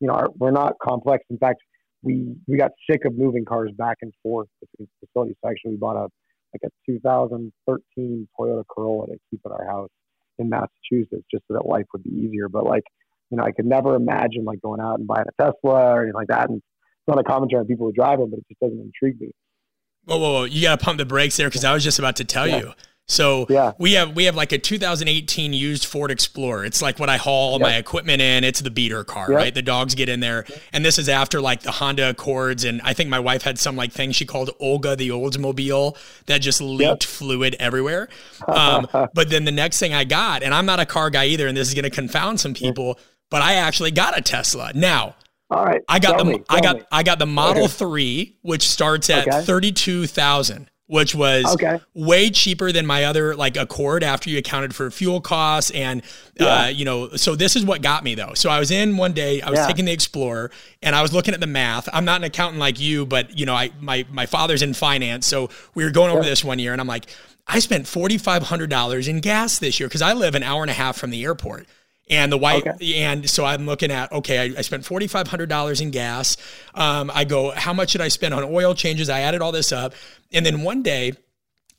you 0.00 0.08
know, 0.08 0.14
our, 0.14 0.28
we're 0.36 0.50
not 0.50 0.74
complex. 0.82 1.24
In 1.30 1.38
fact, 1.38 1.60
we 2.02 2.34
we 2.48 2.56
got 2.58 2.72
sick 2.90 3.04
of 3.04 3.16
moving 3.16 3.44
cars 3.44 3.70
back 3.76 3.98
and 4.02 4.12
forth 4.22 4.48
between 4.60 4.88
facilities. 5.00 5.36
So 5.42 5.50
actually, 5.50 5.72
we 5.72 5.76
bought 5.76 5.96
a 5.96 6.08
like 6.52 6.62
a 6.64 6.90
2013 6.90 8.28
Toyota 8.38 8.64
Corolla 8.68 9.06
to 9.06 9.16
keep 9.30 9.40
at 9.46 9.52
our 9.52 9.66
house 9.66 9.90
in 10.38 10.48
Massachusetts, 10.48 11.24
just 11.30 11.44
so 11.48 11.54
that 11.54 11.66
life 11.66 11.86
would 11.92 12.02
be 12.02 12.10
easier. 12.10 12.48
But 12.48 12.64
like, 12.64 12.82
you 13.30 13.36
know, 13.36 13.44
I 13.44 13.52
could 13.52 13.66
never 13.66 13.94
imagine 13.94 14.44
like 14.44 14.60
going 14.60 14.80
out 14.80 14.98
and 14.98 15.06
buying 15.06 15.24
a 15.28 15.42
Tesla 15.42 15.94
or 15.94 16.02
anything 16.02 16.14
like 16.14 16.28
that. 16.28 16.48
And 16.50 16.58
it's 16.58 17.08
not 17.08 17.18
a 17.18 17.24
commentary 17.24 17.60
on 17.60 17.66
people 17.66 17.86
who 17.86 17.92
drive 17.92 18.18
them, 18.18 18.30
but 18.30 18.38
it 18.38 18.46
just 18.48 18.60
doesn't 18.60 18.80
intrigue 18.80 19.20
me. 19.20 19.30
Whoa, 20.04 20.18
whoa, 20.18 20.32
whoa! 20.32 20.44
You 20.44 20.62
got 20.62 20.78
to 20.80 20.84
pump 20.84 20.98
the 20.98 21.04
brakes 21.04 21.36
there 21.36 21.48
because 21.48 21.64
I 21.64 21.72
was 21.72 21.84
just 21.84 21.98
about 22.00 22.16
to 22.16 22.24
tell 22.24 22.48
Yeah. 22.48 22.58
you. 22.58 22.72
So 23.12 23.46
Yeah. 23.50 23.72
we 23.78 23.92
have 23.92 24.14
we 24.16 24.24
have 24.24 24.34
like 24.36 24.52
a 24.52 24.58
2018 24.58 25.52
used 25.52 25.84
Ford 25.84 26.10
Explorer. 26.10 26.64
It's 26.64 26.80
like 26.80 26.98
what 26.98 27.10
I 27.10 27.18
haul 27.18 27.52
all 27.52 27.58
my 27.58 27.76
equipment 27.76 28.22
in. 28.22 28.42
It's 28.42 28.60
the 28.60 28.70
beater 28.70 29.04
car, 29.04 29.26
Yep. 29.28 29.36
right? 29.36 29.54
The 29.54 29.60
dogs 29.62 29.94
get 29.94 30.08
in 30.08 30.20
there, 30.20 30.46
and 30.72 30.82
this 30.84 30.98
is 30.98 31.08
after 31.10 31.40
like 31.40 31.60
the 31.60 31.72
Honda 31.72 32.08
Accords, 32.08 32.64
and 32.64 32.80
I 32.82 32.94
think 32.94 33.10
my 33.10 33.20
wife 33.20 33.42
had 33.42 33.58
some 33.58 33.76
like 33.76 33.92
thing 33.92 34.12
she 34.12 34.24
called 34.24 34.50
Olga 34.58 34.96
the 34.96 35.10
Oldsmobile 35.10 35.96
that 36.26 36.38
just 36.38 36.60
leaked 36.62 37.04
fluid 37.04 37.54
everywhere. 37.60 38.08
Um, 38.48 38.88
but 39.14 39.28
then 39.28 39.44
the 39.44 39.52
next 39.52 39.78
thing 39.78 39.92
I 39.92 40.04
got, 40.04 40.42
and 40.42 40.54
I'm 40.54 40.64
not 40.66 40.80
a 40.80 40.86
car 40.86 41.10
guy 41.10 41.26
either, 41.26 41.46
and 41.46 41.54
this 41.56 41.68
is 41.68 41.74
going 41.74 41.84
to 41.84 41.90
confound 41.90 42.40
some 42.40 42.54
people, 42.54 42.98
but 43.30 43.42
I 43.42 43.54
actually 43.54 43.90
got 43.90 44.16
a 44.16 44.22
Tesla. 44.22 44.72
Now 44.74 45.16
All 45.50 45.62
right. 45.64 45.82
I 45.86 45.98
got 45.98 46.16
the 46.16 46.24
me, 46.24 46.42
I 46.48 46.60
got 46.62 46.76
me. 46.76 46.82
I 46.90 47.02
got 47.02 47.18
the 47.18 47.26
Model 47.26 47.64
Okay. 47.64 47.72
Three, 47.72 48.36
which 48.40 48.66
starts 48.66 49.10
at 49.10 49.28
Okay. 49.28 49.42
thirty 49.44 49.70
two 49.70 50.06
thousand, 50.06 50.70
which 50.92 51.14
was 51.14 51.46
Okay. 51.54 51.80
way 51.94 52.28
cheaper 52.28 52.70
than 52.70 52.84
my 52.84 53.04
other 53.04 53.34
like 53.34 53.56
Accord 53.56 54.04
after 54.04 54.28
you 54.28 54.36
accounted 54.36 54.74
for 54.74 54.90
fuel 54.90 55.22
costs 55.22 55.70
and 55.70 56.02
uh, 56.38 56.70
you 56.72 56.84
know. 56.84 57.08
So 57.16 57.34
this 57.34 57.56
is 57.56 57.64
what 57.64 57.80
got 57.80 58.04
me 58.04 58.14
though. 58.14 58.34
So 58.34 58.50
I 58.50 58.58
was 58.58 58.70
in 58.70 58.98
one 58.98 59.14
day, 59.14 59.40
I 59.40 59.48
was 59.48 59.58
Yeah. 59.58 59.66
taking 59.68 59.86
the 59.86 59.92
Explorer, 59.92 60.50
and 60.82 60.94
I 60.94 61.00
was 61.00 61.14
looking 61.14 61.32
at 61.32 61.40
the 61.40 61.46
math. 61.46 61.88
I'm 61.94 62.04
not 62.04 62.20
an 62.20 62.24
accountant 62.24 62.60
like 62.60 62.78
you, 62.78 63.06
but 63.06 63.38
you 63.38 63.46
know, 63.46 63.54
I 63.54 63.70
my 63.80 64.04
my 64.12 64.26
father's 64.26 64.60
in 64.60 64.74
finance, 64.74 65.26
so 65.26 65.48
we 65.74 65.82
were 65.82 65.90
going 65.90 66.10
over 66.10 66.22
Yeah. 66.22 66.28
this 66.28 66.44
one 66.44 66.58
year, 66.58 66.72
and 66.72 66.80
I'm 66.80 66.86
like, 66.86 67.06
I 67.46 67.58
spent 67.60 67.86
forty 67.86 68.18
five 68.18 68.42
hundred 68.42 68.68
dollars 68.68 69.08
in 69.08 69.20
gas 69.20 69.58
this 69.58 69.80
year 69.80 69.88
because 69.88 70.02
I 70.02 70.12
live 70.12 70.34
an 70.34 70.42
hour 70.42 70.60
and 70.60 70.70
a 70.70 70.74
half 70.74 70.98
from 70.98 71.08
the 71.10 71.24
airport. 71.24 71.66
And 72.10 72.32
the 72.32 72.36
white, 72.36 72.66
and 72.82 73.30
so 73.30 73.44
I'm 73.44 73.64
looking 73.64 73.90
at, 73.90 74.10
okay, 74.12 74.38
I, 74.38 74.58
I 74.58 74.62
spent 74.62 74.84
$4,500 74.84 75.80
in 75.80 75.90
gas. 75.90 76.36
Um, 76.74 77.10
I 77.14 77.24
go, 77.24 77.52
how 77.52 77.72
much 77.72 77.92
did 77.92 78.00
I 78.00 78.08
spend 78.08 78.34
on 78.34 78.42
oil 78.42 78.74
changes? 78.74 79.08
I 79.08 79.20
added 79.20 79.40
all 79.40 79.52
this 79.52 79.72
up. 79.72 79.94
And 80.32 80.44
then 80.44 80.62
one 80.62 80.82
day 80.82 81.12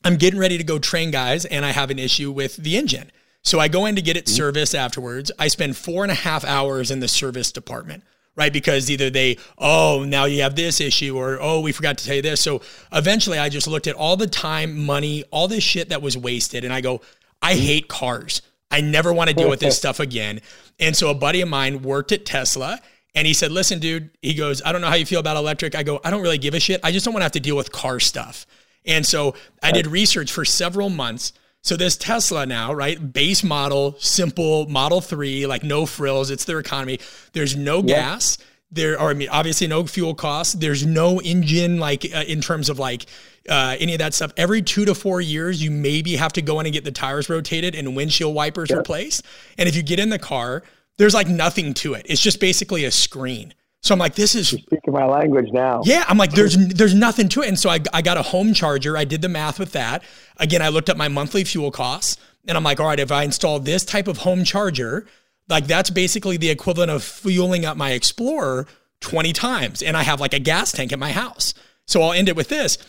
I'm 0.04 0.16
getting 0.16 0.40
ready 0.40 0.58
to 0.58 0.64
go 0.64 0.80
train 0.80 1.12
guys 1.12 1.46
and 1.46 1.66
I 1.66 1.72
have 1.72 1.90
an 1.92 2.00
issue 2.00 2.32
with 2.32 2.58
the 2.58 2.78
engine. 2.78 3.12
So 3.44 3.60
I 3.60 3.68
go 3.68 3.86
in 3.86 3.96
to 3.96 4.02
get 4.02 4.16
it 4.16 4.30
serviced 4.30 4.74
afterwards. 4.74 5.32
I 5.38 5.50
spend 5.50 5.76
four 5.76 6.04
and 6.04 6.12
a 6.12 6.16
half 6.16 6.46
hours 6.46 6.92
in 6.92 7.02
the 7.02 7.10
service 7.10 7.52
department, 7.52 8.04
right? 8.36 8.52
Because 8.52 8.90
either 8.90 9.10
they, 9.10 9.38
oh, 9.58 10.06
now 10.08 10.26
you 10.26 10.42
have 10.44 10.56
this 10.56 10.80
issue, 10.80 11.18
or 11.18 11.38
oh, 11.42 11.60
we 11.60 11.74
forgot 11.74 11.98
to 11.98 12.06
tell 12.06 12.16
you 12.16 12.22
this. 12.22 12.42
So 12.42 12.62
eventually 12.94 13.38
I 13.38 13.50
just 13.50 13.68
looked 13.68 13.88
at 13.88 13.96
all 13.96 14.16
the 14.16 14.28
time, 14.28 14.86
money, 14.86 15.26
all 15.30 15.50
this 15.50 15.64
shit 15.64 15.90
that 15.90 16.02
was 16.02 16.18
wasted. 16.18 16.64
And 16.64 16.74
I 16.74 16.80
go, 16.80 17.02
I 17.42 17.56
hate 17.56 17.90
cars. 17.90 18.42
I 18.74 18.82
never 18.82 19.14
want 19.14 19.30
to 19.30 19.36
deal 19.36 19.50
with 19.50 19.60
this 19.60 19.78
stuff 19.84 20.00
again. 20.00 20.42
And 20.80 20.96
so 20.96 21.10
a 21.10 21.14
buddy 21.14 21.42
of 21.42 21.48
mine 21.48 21.84
worked 21.84 22.12
at 22.12 22.26
Tesla 22.26 22.82
and 23.16 23.28
he 23.28 23.34
said, 23.34 23.52
Listen, 23.52 23.80
dude, 23.80 24.10
he 24.22 24.34
goes, 24.34 24.62
I 24.66 24.72
don't 24.72 24.82
know 24.82 24.88
how 24.88 24.96
you 24.96 25.06
feel 25.06 25.20
about 25.20 25.38
electric. 25.38 25.76
I 25.76 25.84
go, 25.84 26.02
I 26.04 26.10
don't 26.10 26.24
really 26.24 26.40
give 26.40 26.56
a 26.56 26.60
shit. 26.60 26.82
I 26.84 26.92
just 26.92 27.06
don't 27.06 27.14
want 27.14 27.22
to 27.22 27.26
have 27.26 27.34
to 27.34 27.40
deal 27.40 27.56
with 27.56 27.72
car 27.72 28.00
stuff. 28.00 28.48
And 28.86 29.06
so 29.06 29.36
I 29.62 29.72
did 29.72 29.88
research 29.88 30.32
for 30.32 30.44
several 30.44 30.90
months. 30.90 31.32
So 31.62 31.78
this 31.78 31.96
Tesla 31.96 32.46
now, 32.46 32.74
right? 32.74 33.14
Base 33.14 33.44
model, 33.44 33.96
simple 34.00 34.68
Model 34.68 35.00
3, 35.00 35.46
like 35.46 35.64
no 35.64 35.86
frills. 35.86 36.30
It's 36.30 36.44
their 36.44 36.60
economy. 36.60 37.00
There's 37.32 37.56
no 37.56 37.78
yep. 37.78 37.86
gas. 37.86 38.38
There 38.74 39.00
are, 39.00 39.12
I 39.12 39.14
mean, 39.14 39.30
obviously 39.30 39.68
no 39.68 39.86
fuel 39.86 40.16
costs. 40.16 40.54
There's 40.54 40.86
no 40.86 41.22
engine, 41.22 41.80
like 41.80 42.06
uh, 42.14 42.24
in 42.28 42.42
terms 42.42 42.70
of 42.70 42.80
like 42.80 43.06
uh, 43.48 43.76
any 43.80 43.94
of 43.94 44.00
that 44.00 44.14
stuff. 44.14 44.34
Every 44.36 44.62
two 44.62 44.86
to 44.86 44.96
four 44.96 45.22
years, 45.22 45.62
you 45.62 45.70
maybe 45.70 46.16
have 46.16 46.34
to 46.34 46.42
go 46.42 46.60
in 46.60 46.66
and 46.66 46.74
get 46.74 46.84
the 46.84 46.92
tires 46.92 47.30
rotated 47.30 47.76
and 47.76 47.96
windshield 47.96 48.34
wipers 48.34 48.70
yep. 48.70 48.80
replaced. 48.80 49.24
And 49.58 49.70
if 49.70 49.76
you 49.76 49.84
get 49.84 50.00
in 50.00 50.10
the 50.10 50.20
car, 50.20 50.64
there's 50.98 51.14
like 51.14 51.28
nothing 51.28 51.74
to 51.76 51.94
it. 51.94 52.06
It's 52.10 52.22
just 52.22 52.40
basically 52.40 52.86
a 52.86 52.92
screen. 52.92 53.54
So 53.82 53.94
I'm 53.94 54.00
like, 54.00 54.16
this 54.16 54.34
is 54.34 54.54
You're 54.54 54.62
speaking 54.62 54.94
my 54.94 55.06
language 55.06 55.50
now. 55.52 55.82
Yeah, 55.84 56.06
I'm 56.08 56.18
like, 56.18 56.32
there's 56.32 56.56
there's 56.70 56.94
nothing 56.94 57.28
to 57.30 57.42
it. 57.42 57.50
And 57.50 57.60
so 57.60 57.70
I, 57.70 57.80
I 57.94 58.02
got 58.02 58.18
a 58.18 58.22
home 58.22 58.54
charger. 58.54 58.96
I 58.96 59.04
did 59.04 59.22
the 59.22 59.30
math 59.30 59.60
with 59.60 59.74
that. 59.74 60.04
Again, 60.38 60.62
I 60.62 60.70
looked 60.70 60.90
up 60.90 60.96
my 60.96 61.10
monthly 61.10 61.44
fuel 61.44 61.70
costs, 61.70 62.18
and 62.48 62.58
I'm 62.58 62.64
like, 62.64 62.80
all 62.80 62.88
right, 62.88 63.00
if 63.00 63.12
I 63.12 63.24
install 63.24 63.60
this 63.60 63.84
type 63.84 64.08
of 64.08 64.20
home 64.20 64.46
charger, 64.46 65.06
like 65.54 65.68
that's 65.68 65.92
basically 65.92 66.38
the 66.38 66.50
equivalent 66.50 66.90
of 66.90 67.04
fueling 67.04 67.64
up 67.64 67.78
my 67.78 67.92
Explorer 67.92 68.66
20 69.02 69.34
times, 69.34 69.84
and 69.84 69.96
I 69.96 70.02
have 70.02 70.20
like 70.20 70.34
a 70.34 70.40
gas 70.40 70.72
tank 70.72 70.92
at 70.92 70.98
my 70.98 71.12
house. 71.12 71.54
So 71.86 72.02
I'll 72.02 72.14
end 72.14 72.28
it 72.28 72.36
with 72.36 72.50
this. 72.50 72.80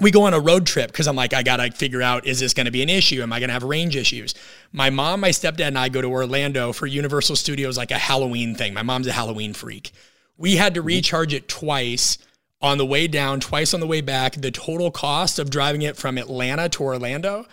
We 0.00 0.10
go 0.10 0.24
on 0.24 0.34
a 0.34 0.40
road 0.40 0.66
trip 0.66 0.90
because 0.90 1.06
I'm 1.06 1.14
like, 1.14 1.32
I 1.32 1.44
gotta 1.44 1.70
figure 1.70 2.02
out 2.02 2.26
is 2.26 2.40
this 2.40 2.54
gonna 2.54 2.72
be 2.72 2.82
an 2.82 2.88
issue? 2.88 3.22
Am 3.22 3.32
I 3.32 3.38
gonna 3.38 3.52
have 3.52 3.62
range 3.62 3.94
issues? 3.94 4.34
My 4.72 4.90
mom, 4.90 5.20
my 5.20 5.28
stepdad, 5.28 5.68
and 5.68 5.78
I 5.78 5.90
go 5.90 6.02
to 6.02 6.08
Orlando 6.08 6.72
for 6.72 6.86
Universal 6.86 7.36
Studios, 7.36 7.78
like 7.78 7.92
a 7.92 7.98
Halloween 7.98 8.56
thing. 8.56 8.74
My 8.74 8.82
mom's 8.82 9.06
a 9.06 9.12
Halloween 9.12 9.54
freak. 9.54 9.92
We 10.36 10.56
had 10.56 10.74
to 10.74 10.80
mm-hmm. 10.80 10.88
recharge 10.88 11.32
it 11.32 11.46
twice 11.46 12.18
on 12.60 12.78
the 12.78 12.86
way 12.86 13.06
down, 13.06 13.38
twice 13.38 13.74
on 13.74 13.80
the 13.80 13.86
way 13.86 14.00
back. 14.00 14.34
The 14.34 14.50
total 14.50 14.90
cost 14.90 15.38
of 15.38 15.50
driving 15.50 15.82
it 15.82 15.96
from 15.96 16.18
Atlanta 16.18 16.68
to 16.70 16.82
Orlando 16.82 17.46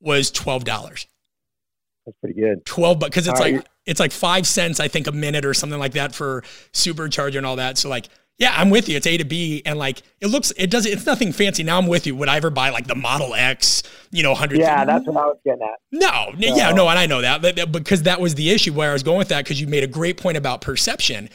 was 0.00 0.30
twelve 0.32 0.64
dollars. 0.64 1.06
That's 2.06 2.16
pretty 2.18 2.40
good. 2.40 2.64
Twelve, 2.64 2.98
but 2.98 3.10
because 3.10 3.28
it's 3.28 3.38
all 3.38 3.46
like 3.46 3.54
right. 3.56 3.68
It's 3.86 4.00
like 4.00 4.12
five 4.12 4.46
cents, 4.46 4.80
I 4.80 4.88
think, 4.88 5.06
a 5.06 5.12
minute 5.12 5.44
or 5.44 5.54
something 5.54 5.78
like 5.78 5.92
that 5.92 6.14
for 6.14 6.42
supercharger 6.72 7.36
and 7.36 7.46
all 7.46 7.56
that. 7.56 7.78
So 7.78 7.88
like, 7.88 8.08
yeah, 8.38 8.54
I'm 8.56 8.70
with 8.70 8.88
you. 8.88 8.96
It's 8.96 9.06
A 9.06 9.16
to 9.18 9.24
B, 9.24 9.62
and 9.66 9.78
like 9.78 10.02
it 10.20 10.28
looks, 10.28 10.52
it 10.56 10.70
does, 10.70 10.86
it's 10.86 11.06
nothing 11.06 11.32
fancy. 11.32 11.62
Now 11.62 11.78
I'm 11.78 11.86
with 11.86 12.06
you. 12.06 12.16
Would 12.16 12.28
I 12.28 12.36
ever 12.36 12.50
buy 12.50 12.70
like 12.70 12.86
the 12.86 12.94
Model 12.94 13.34
X? 13.34 13.82
You 14.10 14.22
know, 14.22 14.34
hundred. 14.34 14.58
Yeah, 14.58 14.84
that's 14.84 15.06
what 15.06 15.16
I 15.16 15.26
was 15.26 15.38
getting 15.44 15.62
at. 15.62 15.78
No, 15.92 16.30
so. 16.32 16.56
yeah, 16.56 16.72
no, 16.72 16.88
and 16.88 16.98
I 16.98 17.06
know 17.06 17.20
that, 17.20 17.42
but, 17.42 17.70
because 17.70 18.02
that 18.04 18.20
was 18.20 18.34
the 18.34 18.50
issue 18.50 18.72
where 18.72 18.90
I 18.90 18.92
was 18.92 19.02
going 19.02 19.18
with 19.18 19.28
that 19.28 19.44
because 19.44 19.60
you 19.60 19.66
made 19.66 19.84
a 19.84 19.88
great 19.88 20.16
point 20.16 20.36
about 20.36 20.60
perception 20.60 21.28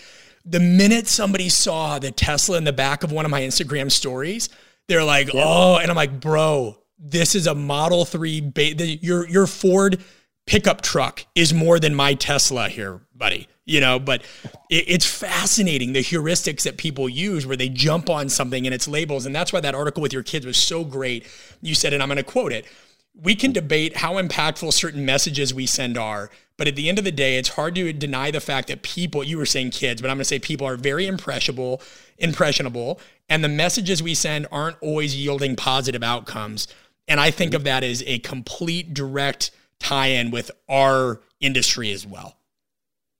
the 0.50 0.60
minute 0.60 1.08
somebody 1.08 1.50
saw 1.50 2.00
the 2.00 2.12
Tesla 2.12 2.58
in 2.58 2.64
the 2.64 2.74
back 2.74 3.04
of 3.04 3.12
one 3.12 3.26
of 3.26 3.32
my 3.32 3.41
Instagram 3.41 3.91
stories, 3.91 4.50
they're 4.88 5.04
like, 5.04 5.34
yeah. 5.34 5.43
"Oh," 5.45 5.78
and 5.78 5.89
I'm 5.89 5.95
like, 5.95 6.20
"Bro, 6.20 6.78
this 6.98 7.36
is 7.36 7.48
a 7.48 7.54
Model 7.54 8.06
3 8.06 8.41
ba- 8.41 8.74
the, 8.74 9.00
your 9.02 9.28
your 9.28 9.48
Ford 9.48 10.02
pickup 10.48 10.82
truck 10.82 11.26
is 11.36 11.54
more 11.54 11.80
than 11.80 11.93
my 11.93 12.16
Tesla 12.16 12.70
here, 12.70 13.02
buddy." 13.16 13.48
You 13.66 13.82
know, 13.82 14.00
but 14.00 14.22
it, 14.70 14.86
it's 14.88 15.06
fascinating 15.06 15.93
the 15.93 16.00
heuristics 16.00 16.64
that 16.64 16.78
people 16.78 17.08
use 17.08 17.45
where 17.45 17.58
they 17.58 17.70
jump 17.70 18.10
on 18.10 18.30
something 18.30 18.66
and 18.66 18.74
its 18.74 18.88
labels, 18.88 19.26
and 19.26 19.36
that's 19.36 19.54
why 19.54 19.60
that 19.60 19.76
article 19.76 20.02
with 20.02 20.14
your 20.14 20.24
kids 20.24 20.45
was 20.45 20.58
so 20.58 20.84
great. 20.84 21.28
You 21.62 21.76
said, 21.76 21.93
and 21.93 22.02
I'm 22.02 22.10
going 22.10 22.18
to 22.18 22.24
quote 22.24 22.52
it: 22.52 22.66
"We 23.14 23.36
can 23.36 23.52
debate 23.52 23.98
how 23.98 24.16
impactful 24.16 24.74
certain 24.74 25.06
messages 25.06 25.54
we 25.54 25.68
send 25.68 25.98
are." 25.98 26.32
But 26.58 26.68
at 26.68 26.76
the 26.76 26.89
end 26.89 26.98
of 26.98 27.06
the 27.06 27.12
day, 27.12 27.38
it's 27.38 27.50
hard 27.50 27.76
to 27.76 27.93
deny 27.93 28.32
the 28.32 28.39
fact 28.39 28.68
that 28.70 28.82
people, 28.82 29.24
you 29.24 29.38
were 29.38 29.45
saying 29.45 29.70
kids, 29.72 30.02
but 30.02 30.10
I'm 30.10 30.18
going 30.18 30.22
to 30.22 30.26
say 30.26 30.39
people 30.39 30.66
are 30.66 30.76
very 30.76 31.06
impressionable, 31.06 31.82
impressionable, 32.18 33.00
and 33.30 33.43
the 33.43 33.50
messages 33.50 34.02
we 34.02 34.16
send 34.16 34.48
aren't 34.52 34.78
always 34.82 35.16
yielding 35.16 35.56
positive 35.56 36.02
outcomes. 36.02 36.68
And 37.08 37.20
I 37.20 37.30
think 37.30 37.54
of 37.54 37.64
that 37.66 37.84
as 37.84 38.04
a 38.08 38.18
complete 38.20 38.93
direct 38.93 39.52
tie 39.80 40.08
in 40.08 40.32
with 40.32 40.52
our 40.70 41.22
industry 41.40 41.92
as 41.92 42.06
well. 42.06 42.38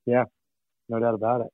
Yeah, 0.06 0.24
no 0.90 1.00
doubt 1.00 1.14
about 1.14 1.42
it. 1.42 1.48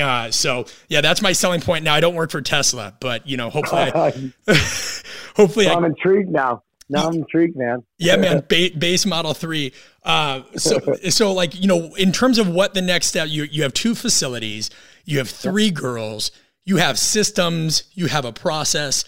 Uh, 0.00 0.30
so 0.30 0.66
yeah, 0.88 1.00
that's 1.00 1.22
my 1.22 1.32
selling 1.32 1.60
point. 1.60 1.84
Now 1.84 1.94
I 1.94 2.00
don't 2.00 2.14
work 2.14 2.30
for 2.30 2.40
Tesla, 2.40 2.96
but 3.00 3.26
you 3.26 3.36
know, 3.36 3.50
hopefully, 3.50 3.90
I, 3.94 4.10
hopefully, 5.36 5.66
well, 5.66 5.74
I, 5.74 5.78
I'm 5.78 5.84
intrigued 5.84 6.30
now. 6.30 6.62
Now 6.90 7.08
I'm 7.08 7.14
intrigued, 7.14 7.56
man. 7.56 7.82
yeah, 7.98 8.16
man. 8.16 8.44
Ba- 8.48 8.70
base 8.78 9.04
Model 9.04 9.34
Three. 9.34 9.72
Uh, 10.04 10.42
so, 10.56 10.78
so 11.10 11.32
like 11.32 11.60
you 11.60 11.66
know, 11.66 11.94
in 11.96 12.12
terms 12.12 12.38
of 12.38 12.48
what 12.48 12.74
the 12.74 12.80
next 12.82 13.08
step, 13.08 13.28
you 13.28 13.44
you 13.44 13.62
have 13.62 13.74
two 13.74 13.94
facilities, 13.94 14.70
you 15.04 15.18
have 15.18 15.28
three 15.28 15.70
girls, 15.70 16.30
you 16.64 16.76
have 16.76 16.98
systems, 16.98 17.84
you 17.92 18.06
have 18.06 18.24
a 18.24 18.32
process. 18.32 19.04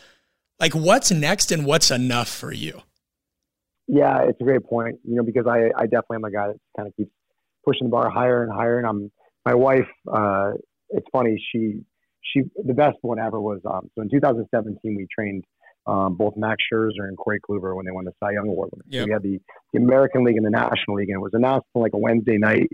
Like, 0.59 0.75
what's 0.75 1.11
next, 1.11 1.53
and 1.53 1.65
what's 1.65 1.91
enough 1.91 2.29
for 2.29 2.53
you? 2.53 2.83
Yeah, 3.93 4.23
it's 4.23 4.41
a 4.41 4.45
great 4.45 4.65
point. 4.65 4.97
You 5.05 5.17
know, 5.17 5.23
because 5.23 5.47
I 5.49 5.71
I 5.77 5.85
definitely 5.85 6.17
am 6.17 6.25
a 6.25 6.31
guy 6.31 6.49
that 6.49 6.57
kind 6.77 6.89
of 6.89 6.97
keeps 6.97 7.11
pushing 7.65 7.89
the 7.89 7.91
bar 7.91 8.09
higher 8.09 8.43
and 8.45 8.53
higher. 8.53 8.79
And 8.79 8.87
I'm 8.87 9.11
my 9.45 9.55
wife. 9.55 9.89
Uh, 10.11 10.53
it's 10.91 11.07
funny. 11.13 11.43
She 11.53 11.81
she 12.23 12.43
the 12.65 12.75
best 12.75 12.99
one 13.03 13.19
ever 13.19 13.41
was 13.41 13.61
um, 13.65 13.91
so 13.95 14.03
in 14.03 14.11
2017 14.11 14.79
we 14.97 15.07
trained 15.13 15.45
um, 15.87 16.15
both 16.15 16.35
Max 16.37 16.63
Scherzer 16.73 17.09
and 17.09 17.17
Corey 17.17 17.41
Kluber 17.41 17.75
when 17.75 17.87
they 17.87 17.91
won 17.91 18.05
the 18.05 18.13
Cy 18.23 18.33
Young 18.33 18.49
Award. 18.49 18.71
Yep. 18.89 19.01
So 19.01 19.07
we 19.07 19.13
had 19.13 19.23
the, 19.23 19.41
the 19.73 19.81
American 19.81 20.25
League 20.25 20.37
and 20.37 20.45
the 20.45 20.51
National 20.51 20.97
League, 20.97 21.09
and 21.09 21.17
it 21.17 21.21
was 21.21 21.33
announced 21.35 21.67
on 21.75 21.83
like 21.83 21.95
a 21.95 21.99
Wednesday 21.99 22.39
night. 22.39 22.69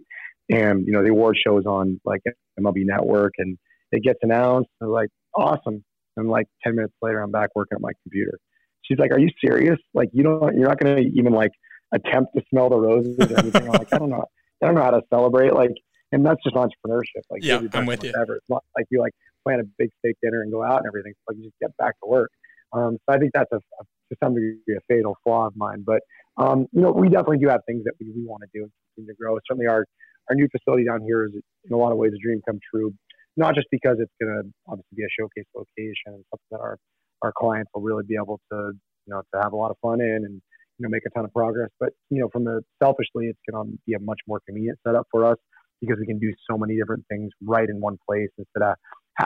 And 0.51 0.87
you 0.87 0.93
know 0.93 1.03
the 1.03 1.11
award 1.11 1.37
shows 1.45 1.65
on 1.67 2.01
like 2.05 2.21
MLB 2.61 2.85
Network, 2.85 3.33
and 3.39 3.59
it 3.91 4.03
gets 4.03 4.19
announced. 4.23 4.71
And 4.81 4.91
like 4.91 5.09
awesome, 5.35 5.85
and 6.17 6.29
like 6.29 6.47
ten 6.63 6.77
minutes 6.77 6.95
later, 7.03 7.21
I'm 7.21 7.33
back 7.33 7.51
working 7.55 7.77
at 7.77 7.81
my 7.81 7.93
computer. 8.05 8.39
She's 8.87 8.99
like, 8.99 9.13
"Are 9.13 9.19
you 9.19 9.31
serious? 9.45 9.79
Like 9.95 10.11
you 10.13 10.23
don't, 10.23 10.57
you're 10.57 10.69
not 10.69 10.79
going 10.79 10.97
to 10.97 11.03
even 11.19 11.33
like 11.33 11.53
attempt 11.93 12.35
to 12.37 12.43
smell 12.51 12.71
the 12.71 12.79
roses 12.79 13.17
or 13.19 13.39
anything?" 13.39 13.63
I'm 13.63 13.69
like, 13.69 13.93
"I 13.93 13.99
don't 13.99 14.11
know, 14.11 14.25
I 14.63 14.67
don't 14.67 14.75
know 14.75 14.83
how 14.83 14.91
to 14.91 15.03
celebrate." 15.13 15.53
Like, 15.55 15.73
and 16.13 16.25
that's 16.25 16.43
just 16.43 16.57
entrepreneurship. 16.57 17.25
Like, 17.31 17.43
yeah, 17.43 17.61
I'm 17.73 17.87
with 17.87 18.05
you. 18.05 18.13
It's 18.17 18.49
not 18.49 18.65
like 18.77 18.87
you 18.91 19.01
like 19.01 19.13
plan 19.45 19.61
a 19.61 19.65
big 19.79 19.91
steak 19.99 20.17
dinner 20.23 20.43
and 20.43 20.53
go 20.53 20.63
out 20.63 20.79
and 20.79 20.87
everything. 20.87 21.13
It's 21.13 21.21
like 21.29 21.37
you 21.37 21.45
just 21.45 21.59
get 21.61 21.77
back 21.77 21.95
to 22.03 22.09
work. 22.09 22.31
Um, 22.73 22.99
so 23.09 23.15
I 23.15 23.19
think 23.19 23.33
that's 23.33 23.51
a, 23.53 23.57
a, 23.57 23.85
to 24.11 24.17
some 24.23 24.35
degree 24.35 24.59
a 24.71 24.81
fatal 24.89 25.17
flaw 25.25 25.47
of 25.47 25.57
mine. 25.57 25.85
But 25.87 26.01
um, 26.37 26.67
you 26.73 26.83
know, 26.83 26.93
we 26.93 27.09
definitely 27.09 27.39
do 27.39 27.49
have 27.49 27.61
things 27.67 27.85
that 27.85 27.95
we, 28.01 28.11
we 28.15 28.25
want 28.27 28.43
to 28.43 28.49
do 28.53 28.65
and 28.65 28.73
continue 28.95 29.15
to 29.15 29.17
grow. 29.17 29.39
Certainly, 29.49 29.67
our 29.67 29.85
our 30.29 30.35
new 30.35 30.49
facility 30.51 30.85
down 30.85 31.03
here 31.03 31.25
is 31.25 31.33
in 31.35 31.73
a 31.73 31.77
lot 31.77 31.93
of 31.93 31.99
ways 31.99 32.13
a 32.15 32.23
dream 32.23 32.41
come 32.47 32.59
true. 32.71 32.93
Not 33.37 33.55
just 33.55 33.69
because 33.71 33.97
it's 34.01 34.13
going 34.21 34.33
to 34.33 34.49
obviously 34.67 34.97
be 34.97 35.05
a 35.05 35.13
showcase 35.13 35.45
location 35.55 36.17
and 36.17 36.25
something 36.31 36.51
that 36.51 36.61
our 36.61 36.79
our 37.23 37.33
clients 37.37 37.71
will 37.75 37.83
really 37.83 38.05
be 38.07 38.17
able 38.17 38.41
to 38.53 38.73
you 39.07 39.15
know 39.15 39.23
to 39.35 39.43
have 39.43 39.53
a 39.53 39.57
lot 39.57 39.71
of 39.71 39.77
fun 39.83 40.01
in 40.01 40.25
and 40.25 40.41
you 40.79 40.83
know 40.83 40.89
make 40.89 41.03
a 41.07 41.11
ton 41.11 41.25
of 41.25 41.33
progress. 41.33 41.71
But 41.81 41.91
you 42.11 42.21
know, 42.21 42.29
from 42.33 42.45
the 42.45 42.63
selfishly, 42.83 43.27
it's 43.27 43.39
going 43.51 43.67
to 43.67 43.79
be 43.87 43.95
a 43.95 44.01
much 44.01 44.21
more 44.27 44.41
convenient 44.47 44.79
setup 44.87 45.07
for 45.11 45.25
us 45.25 45.37
because 45.81 45.99
we 46.01 46.07
can 46.07 46.19
do 46.19 46.33
so 46.51 46.57
many 46.57 46.77
different 46.77 47.05
things 47.09 47.31
right 47.45 47.69
in 47.69 47.81
one 47.81 47.99
place 48.09 48.31
instead 48.39 48.63
of 48.63 48.77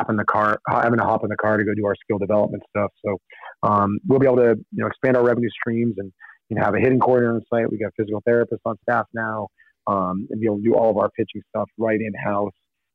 in 0.08 0.16
the 0.16 0.24
car, 0.24 0.60
having 0.68 0.98
to 0.98 1.04
hop 1.04 1.24
in 1.24 1.30
the 1.30 1.36
car 1.36 1.56
to 1.56 1.64
go 1.64 1.74
do 1.74 1.84
our 1.84 1.96
skill 1.96 2.18
development 2.18 2.62
stuff. 2.70 2.92
So 3.04 3.18
um, 3.62 3.98
we'll 4.06 4.20
be 4.20 4.26
able 4.26 4.36
to 4.36 4.54
you 4.72 4.82
know 4.82 4.86
expand 4.86 5.16
our 5.16 5.24
revenue 5.24 5.50
streams 5.50 5.94
and 5.98 6.12
you 6.48 6.56
know 6.56 6.64
have 6.64 6.74
a 6.74 6.78
hitting 6.78 7.00
coordinator 7.00 7.34
on 7.34 7.42
site. 7.52 7.70
We 7.70 7.78
got 7.78 7.92
physical 7.96 8.22
therapists 8.28 8.64
on 8.64 8.76
staff 8.88 9.06
now, 9.14 9.48
um, 9.86 10.28
and 10.30 10.40
be 10.40 10.46
able 10.46 10.58
to 10.58 10.62
do 10.62 10.74
all 10.74 10.90
of 10.90 10.96
our 10.96 11.10
pitching 11.10 11.42
stuff 11.48 11.68
right 11.78 12.00
in 12.00 12.12
house 12.24 12.52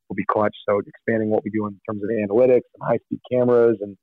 will 0.08 0.16
be 0.16 0.24
clutch. 0.30 0.54
So 0.68 0.80
expanding 0.86 1.30
what 1.30 1.42
we 1.44 1.50
do 1.50 1.66
in 1.66 1.78
terms 1.88 2.02
of 2.02 2.10
analytics 2.10 2.68
and 2.74 2.82
high 2.82 2.98
speed 3.04 3.20
cameras 3.30 3.76
and 3.80 3.96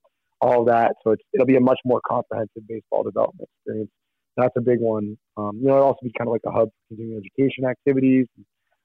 all 0.43 0.65
that. 0.65 0.95
So 1.03 1.15
it'll 1.33 1.47
be 1.47 1.55
a 1.55 1.61
much 1.61 1.79
more 1.85 2.01
comprehensive 2.07 2.67
baseball 2.67 3.03
development 3.03 3.49
experience. 3.57 3.89
That's 4.35 4.53
a 4.57 4.61
big 4.61 4.79
one. 4.79 5.17
Um, 5.37 5.59
you 5.61 5.67
know, 5.67 5.75
it'll 5.75 5.87
also 5.87 5.99
be 6.03 6.11
kind 6.17 6.27
of 6.27 6.33
like 6.33 6.41
a 6.45 6.51
hub 6.51 6.67
for 6.67 6.87
continuing 6.89 7.21
education 7.23 7.65
activities. 7.65 8.27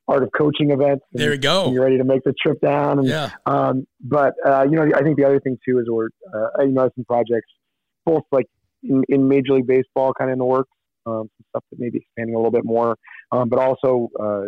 Art 0.06 0.22
of 0.22 0.30
coaching 0.36 0.70
events. 0.70 1.04
There 1.12 1.30
we 1.30 1.36
go. 1.36 1.70
You're 1.70 1.84
ready 1.84 1.98
to 1.98 2.04
make 2.04 2.24
the 2.24 2.32
trip 2.40 2.58
down. 2.62 3.00
And, 3.00 3.08
yeah. 3.08 3.30
Um, 3.44 3.86
but 4.00 4.32
uh, 4.46 4.64
you 4.64 4.76
know, 4.76 4.88
I 4.94 5.02
think 5.02 5.18
the 5.18 5.24
other 5.24 5.38
thing 5.38 5.58
too 5.68 5.80
is 5.80 5.86
we're 5.86 6.08
uh, 6.34 6.62
you 6.62 6.72
know 6.72 6.88
some 6.94 7.04
projects, 7.04 7.48
both 8.06 8.22
like 8.32 8.46
in, 8.82 9.02
in 9.10 9.28
Major 9.28 9.52
League 9.52 9.66
Baseball, 9.66 10.14
kind 10.14 10.30
of 10.30 10.32
in 10.32 10.38
the 10.38 10.46
works, 10.46 10.70
um, 11.04 11.28
some 11.36 11.44
stuff 11.50 11.64
that 11.70 11.78
may 11.78 11.90
be 11.90 11.98
expanding 11.98 12.34
a 12.34 12.38
little 12.38 12.50
bit 12.50 12.64
more. 12.64 12.96
Um, 13.32 13.50
but 13.50 13.58
also, 13.58 14.08
uh, 14.18 14.44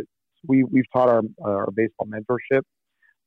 we 0.47 0.65
we've 0.65 0.91
taught 0.95 1.11
our 1.11 1.21
our 1.45 1.69
baseball 1.75 2.07
mentorship 2.07 2.63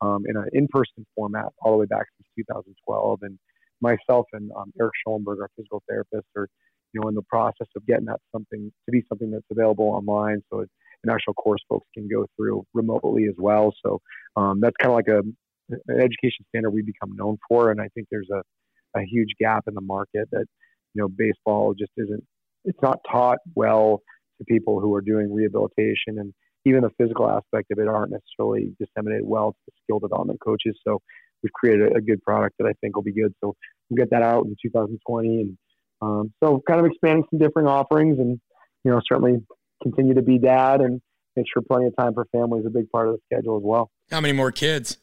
um, 0.02 0.24
in 0.28 0.36
an 0.36 0.46
in-person 0.54 1.06
format 1.16 1.46
all 1.60 1.74
the 1.74 1.78
way 1.78 1.86
back 1.86 2.08
since 2.18 2.28
2012, 2.48 3.20
and 3.22 3.38
myself 3.84 4.26
and 4.34 4.50
um, 4.58 4.72
Eric 4.80 4.94
Schoenberg, 5.06 5.40
our 5.42 5.50
physical 5.56 5.84
therapist, 5.88 6.26
are 6.36 6.48
you 6.94 7.02
know 7.02 7.10
in 7.10 7.16
the 7.16 7.22
process 7.24 7.68
of 7.76 7.86
getting 7.86 8.06
that 8.06 8.20
something 8.32 8.72
to 8.86 8.92
be 8.92 9.04
something 9.10 9.30
that's 9.30 9.46
available 9.52 9.86
online. 9.86 10.42
So 10.52 10.62
it's 10.62 10.72
an 11.04 11.12
actual 11.12 11.34
course 11.34 11.62
folks 11.70 11.88
can 11.94 12.08
go 12.08 12.26
through 12.36 12.64
remotely 12.74 13.26
as 13.26 13.36
well. 13.38 13.74
So 13.86 14.00
um, 14.36 14.60
that's 14.62 14.76
kind 14.80 14.92
of 14.92 14.96
like 14.96 15.08
a 15.08 15.22
an 15.88 16.00
education 16.02 16.46
standard 16.50 16.72
we 16.72 16.82
become 16.82 17.16
known 17.16 17.38
for, 17.48 17.72
and 17.72 17.80
I 17.80 17.90
think 17.94 18.08
there's 18.10 18.30
a, 18.32 18.42
a 19.00 19.04
huge 19.04 19.30
gap 19.40 19.64
in 19.68 19.74
the 19.76 19.82
market 19.82 20.28
that 20.32 20.46
you 20.94 21.02
know 21.02 21.08
baseball 21.08 21.74
just 21.78 21.92
isn't 21.98 22.24
it's 22.66 22.82
not 22.82 23.00
taught 23.10 23.40
well 23.56 24.02
to 24.38 24.46
people 24.46 24.80
who 24.80 24.94
are 24.96 25.02
doing 25.02 25.34
rehabilitation 25.34 26.18
and 26.20 26.34
even 26.66 26.82
the 26.82 26.90
physical 26.98 27.30
aspect 27.30 27.72
of 27.72 27.80
it 27.80 27.88
aren't 27.88 28.12
necessarily 28.12 28.74
disseminated 28.80 29.26
well 29.26 29.52
to 29.52 29.58
the 29.68 29.74
skill 29.84 30.00
development 30.00 30.40
coaches. 30.40 30.80
So 30.88 31.02
we've 31.44 31.54
created 31.54 31.92
a, 31.92 31.98
a 31.98 32.02
good 32.02 32.22
product 32.24 32.56
that 32.60 32.66
I 32.66 32.74
think 32.82 32.96
will 32.96 33.04
be 33.04 33.14
good. 33.14 33.34
So 33.42 33.56
we'll 33.90 33.98
get 33.98 34.10
that 34.12 34.24
out 34.24 34.46
in 34.46 34.56
2020, 34.62 35.28
and 35.28 35.58
um, 36.02 36.34
so 36.44 36.62
kind 36.68 36.80
of 36.80 36.86
expanding 36.86 37.26
some 37.30 37.40
different 37.40 37.68
offerings, 37.68 38.20
and 38.20 38.40
you 38.84 38.92
know 38.92 39.02
certainly 39.08 39.44
continue 39.82 40.14
to 40.14 40.22
be 40.22 40.40
dad 40.40 40.82
and 40.82 41.02
make 41.36 41.46
sure 41.54 41.62
plenty 41.62 41.88
of 41.88 41.96
time 41.98 42.14
for 42.14 42.26
family 42.32 42.60
is 42.60 42.66
a 42.66 42.70
big 42.70 42.90
part 42.90 43.08
of 43.08 43.16
the 43.16 43.20
schedule 43.32 43.58
as 43.58 43.64
well. 43.64 43.92
How 44.12 44.22
many 44.22 44.34
more 44.34 44.52
kids? 44.52 44.98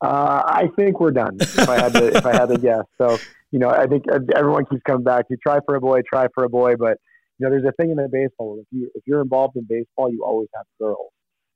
Uh, 0.00 0.42
I 0.44 0.68
think 0.76 1.00
we're 1.00 1.12
done. 1.12 1.36
If 1.40 1.68
I 1.68 1.80
had 1.80 1.92
to, 1.94 2.06
if 2.16 2.26
I 2.26 2.32
had 2.32 2.46
to 2.46 2.58
guess, 2.58 2.84
so 3.00 3.18
you 3.50 3.58
know, 3.58 3.70
I 3.70 3.86
think 3.86 4.04
everyone 4.34 4.66
keeps 4.66 4.82
coming 4.82 5.04
back. 5.04 5.26
You 5.30 5.36
try 5.36 5.60
for 5.64 5.76
a 5.76 5.80
boy, 5.80 6.00
try 6.10 6.26
for 6.34 6.44
a 6.44 6.48
boy, 6.48 6.74
but 6.76 6.98
you 7.38 7.46
know, 7.46 7.50
there's 7.50 7.64
a 7.64 7.72
thing 7.80 7.90
in 7.90 7.96
the 7.96 8.08
baseball. 8.10 8.58
If 8.60 8.66
you 8.70 8.90
if 8.94 9.02
you're 9.06 9.22
involved 9.22 9.56
in 9.56 9.64
baseball, 9.68 10.10
you 10.10 10.24
always 10.24 10.48
have 10.56 10.66
girls. 10.80 11.10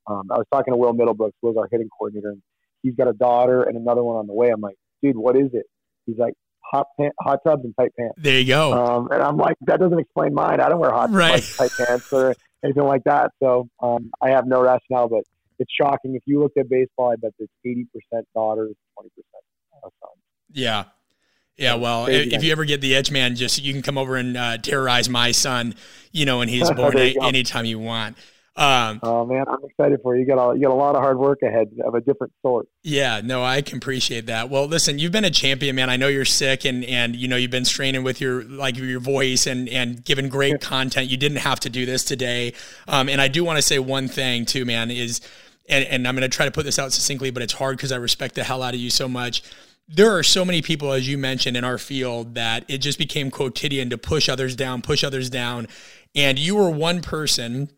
Um, 0.07 0.28
I 0.30 0.39
was 0.39 0.47
talking 0.53 0.72
to 0.72 0.78
Will 0.78 0.95
Middlebrooks, 0.95 1.32
who 1.43 1.49
was 1.49 1.57
our 1.59 1.68
hitting 1.70 1.89
coordinator, 1.99 2.30
and 2.30 2.43
he's 2.83 2.95
got 2.95 3.09
a 3.09 3.12
daughter 3.12 3.62
and 3.62 3.76
another 3.76 4.03
one 4.03 4.16
on 4.16 4.26
the 4.26 4.33
way. 4.33 4.51
I'm 4.51 4.61
like, 4.61 4.76
dude, 5.03 5.16
what 5.16 5.37
is 5.37 5.51
it? 5.53 5.66
He's 6.07 6.18
like, 6.18 6.35
hot 6.62 6.87
pant, 6.99 7.14
hot 7.20 7.41
tubs 7.47 7.64
and 7.64 7.74
tight 7.79 7.93
pants. 7.99 8.14
There 8.18 8.39
you 8.39 8.47
go. 8.47 8.72
Um, 8.72 9.09
and 9.11 9.22
I'm 9.22 9.37
like, 9.37 9.57
that 9.62 9.81
doesn't 9.81 9.99
explain 9.99 10.35
mine. 10.35 10.61
I 10.61 10.68
don't 10.68 10.81
wear 10.81 10.91
hot 10.91 11.11
right. 11.11 11.43
tight 11.57 11.70
pants 11.76 12.12
or 12.12 12.35
anything 12.64 12.85
like 12.85 13.05
that. 13.05 13.33
So 13.43 13.68
um, 13.83 14.11
I 14.20 14.31
have 14.31 14.47
no 14.47 14.62
rationale, 14.62 15.09
but 15.09 15.22
it's 15.59 15.72
shocking. 15.72 16.14
If 16.14 16.22
you 16.26 16.41
look 16.41 16.53
at 16.59 16.68
baseball, 16.68 17.12
I 17.12 17.16
bet 17.16 17.33
it's 17.39 17.53
80% 17.66 18.22
daughters, 18.35 18.74
20% 18.99 19.09
sons. 19.83 19.93
Yeah. 20.53 20.85
Yeah, 21.57 21.74
well, 21.74 22.07
if 22.07 22.45
you 22.45 22.53
ever 22.53 22.64
get 22.64 22.81
the 22.81 22.95
edge 22.95 23.11
man, 23.11 23.35
just 23.35 23.61
you 23.61 23.72
can 23.72 23.83
come 23.83 23.99
over 23.99 24.14
and 24.14 24.37
uh, 24.37 24.59
terrorize 24.59 25.09
my 25.09 25.33
son, 25.33 25.74
you 26.12 26.24
know, 26.24 26.41
and 26.41 26.49
he's 26.49 26.70
born 26.76 26.97
anytime 26.97 27.64
you 27.64 27.81
want. 27.81 28.16
Um, 28.59 28.99
oh 29.05 29.25
man, 29.25 29.45
I'm 29.47 29.63
excited 29.63 30.01
for 30.03 30.17
you. 30.17 30.23
You 30.23 30.27
got 30.27 30.51
a 30.51 30.57
you 30.57 30.63
got 30.63 30.73
a 30.73 30.75
lot 30.75 30.97
of 30.97 31.01
hard 31.01 31.17
work 31.17 31.43
ahead 31.43 31.69
of 31.85 31.95
a 31.95 32.01
different 32.01 32.33
sort. 32.43 32.67
Yeah, 32.83 33.21
no, 33.23 33.45
I 33.45 33.63
can 33.63 33.79
appreciate 33.79 34.27
that. 34.27 34.51
Well, 34.51 34.67
listen, 34.67 34.99
you've 34.99 35.13
been 35.13 35.25
a 35.25 35.31
champion, 35.31 35.77
man. 35.77 35.89
I 35.89 35.97
know 35.97 36.09
you're 36.09 36.25
sick, 36.25 36.65
and 36.65 36.85
and 36.85 37.15
you 37.15 37.29
know 37.29 37.37
you've 37.37 37.53
been 37.53 37.65
straining 37.65 38.03
with 38.03 38.21
your 38.21 38.43
like 38.43 38.77
your 38.77 38.99
voice 38.99 39.47
and 39.47 39.69
and 39.69 40.05
giving 40.05 40.29
great 40.29 40.61
content. 40.61 41.09
You 41.09 41.17
didn't 41.17 41.39
have 41.39 41.61
to 41.61 41.71
do 41.71 41.87
this 41.87 42.03
today, 42.03 42.53
um, 42.89 43.09
and 43.09 43.21
I 43.21 43.29
do 43.29 43.45
want 43.45 43.59
to 43.59 43.63
say 43.63 43.79
one 43.79 44.09
thing 44.09 44.45
too, 44.45 44.65
man. 44.65 44.91
Is 44.91 45.21
and, 45.69 45.85
and 45.85 46.09
I'm 46.09 46.17
going 46.17 46.29
to 46.29 46.37
try 46.37 46.45
to 46.45 46.53
put 46.53 46.65
this 46.65 46.81
out 46.81 46.93
succinctly, 46.93 47.31
but 47.31 47.45
it's 47.45 47.53
hard 47.53 47.77
because 47.77 47.93
I 47.93 47.97
respect 47.97 48.35
the 48.35 48.43
hell 48.43 48.65
out 48.65 48.75
of 48.75 48.81
you 48.81 48.91
so 48.91 49.07
much 49.07 49.45
there 49.91 50.15
are 50.15 50.23
so 50.23 50.45
many 50.45 50.61
people, 50.61 50.93
as 50.93 51.09
you 51.09 51.17
mentioned, 51.17 51.57
in 51.57 51.65
our 51.65 51.79
field 51.79 52.35
that 52.35 52.63
it 52.69 52.79
just 52.79 52.99
became 52.99 53.31
quotidian 53.31 53.89
to 53.89 53.97
push 53.97 54.29
others 54.29 54.55
down, 54.55 54.83
push 54.83 55.03
others 55.03 55.31
down. 55.31 55.67
And 56.15 56.39
you 56.39 56.57
were 56.57 56.69
one 56.69 57.01
person 57.01 57.71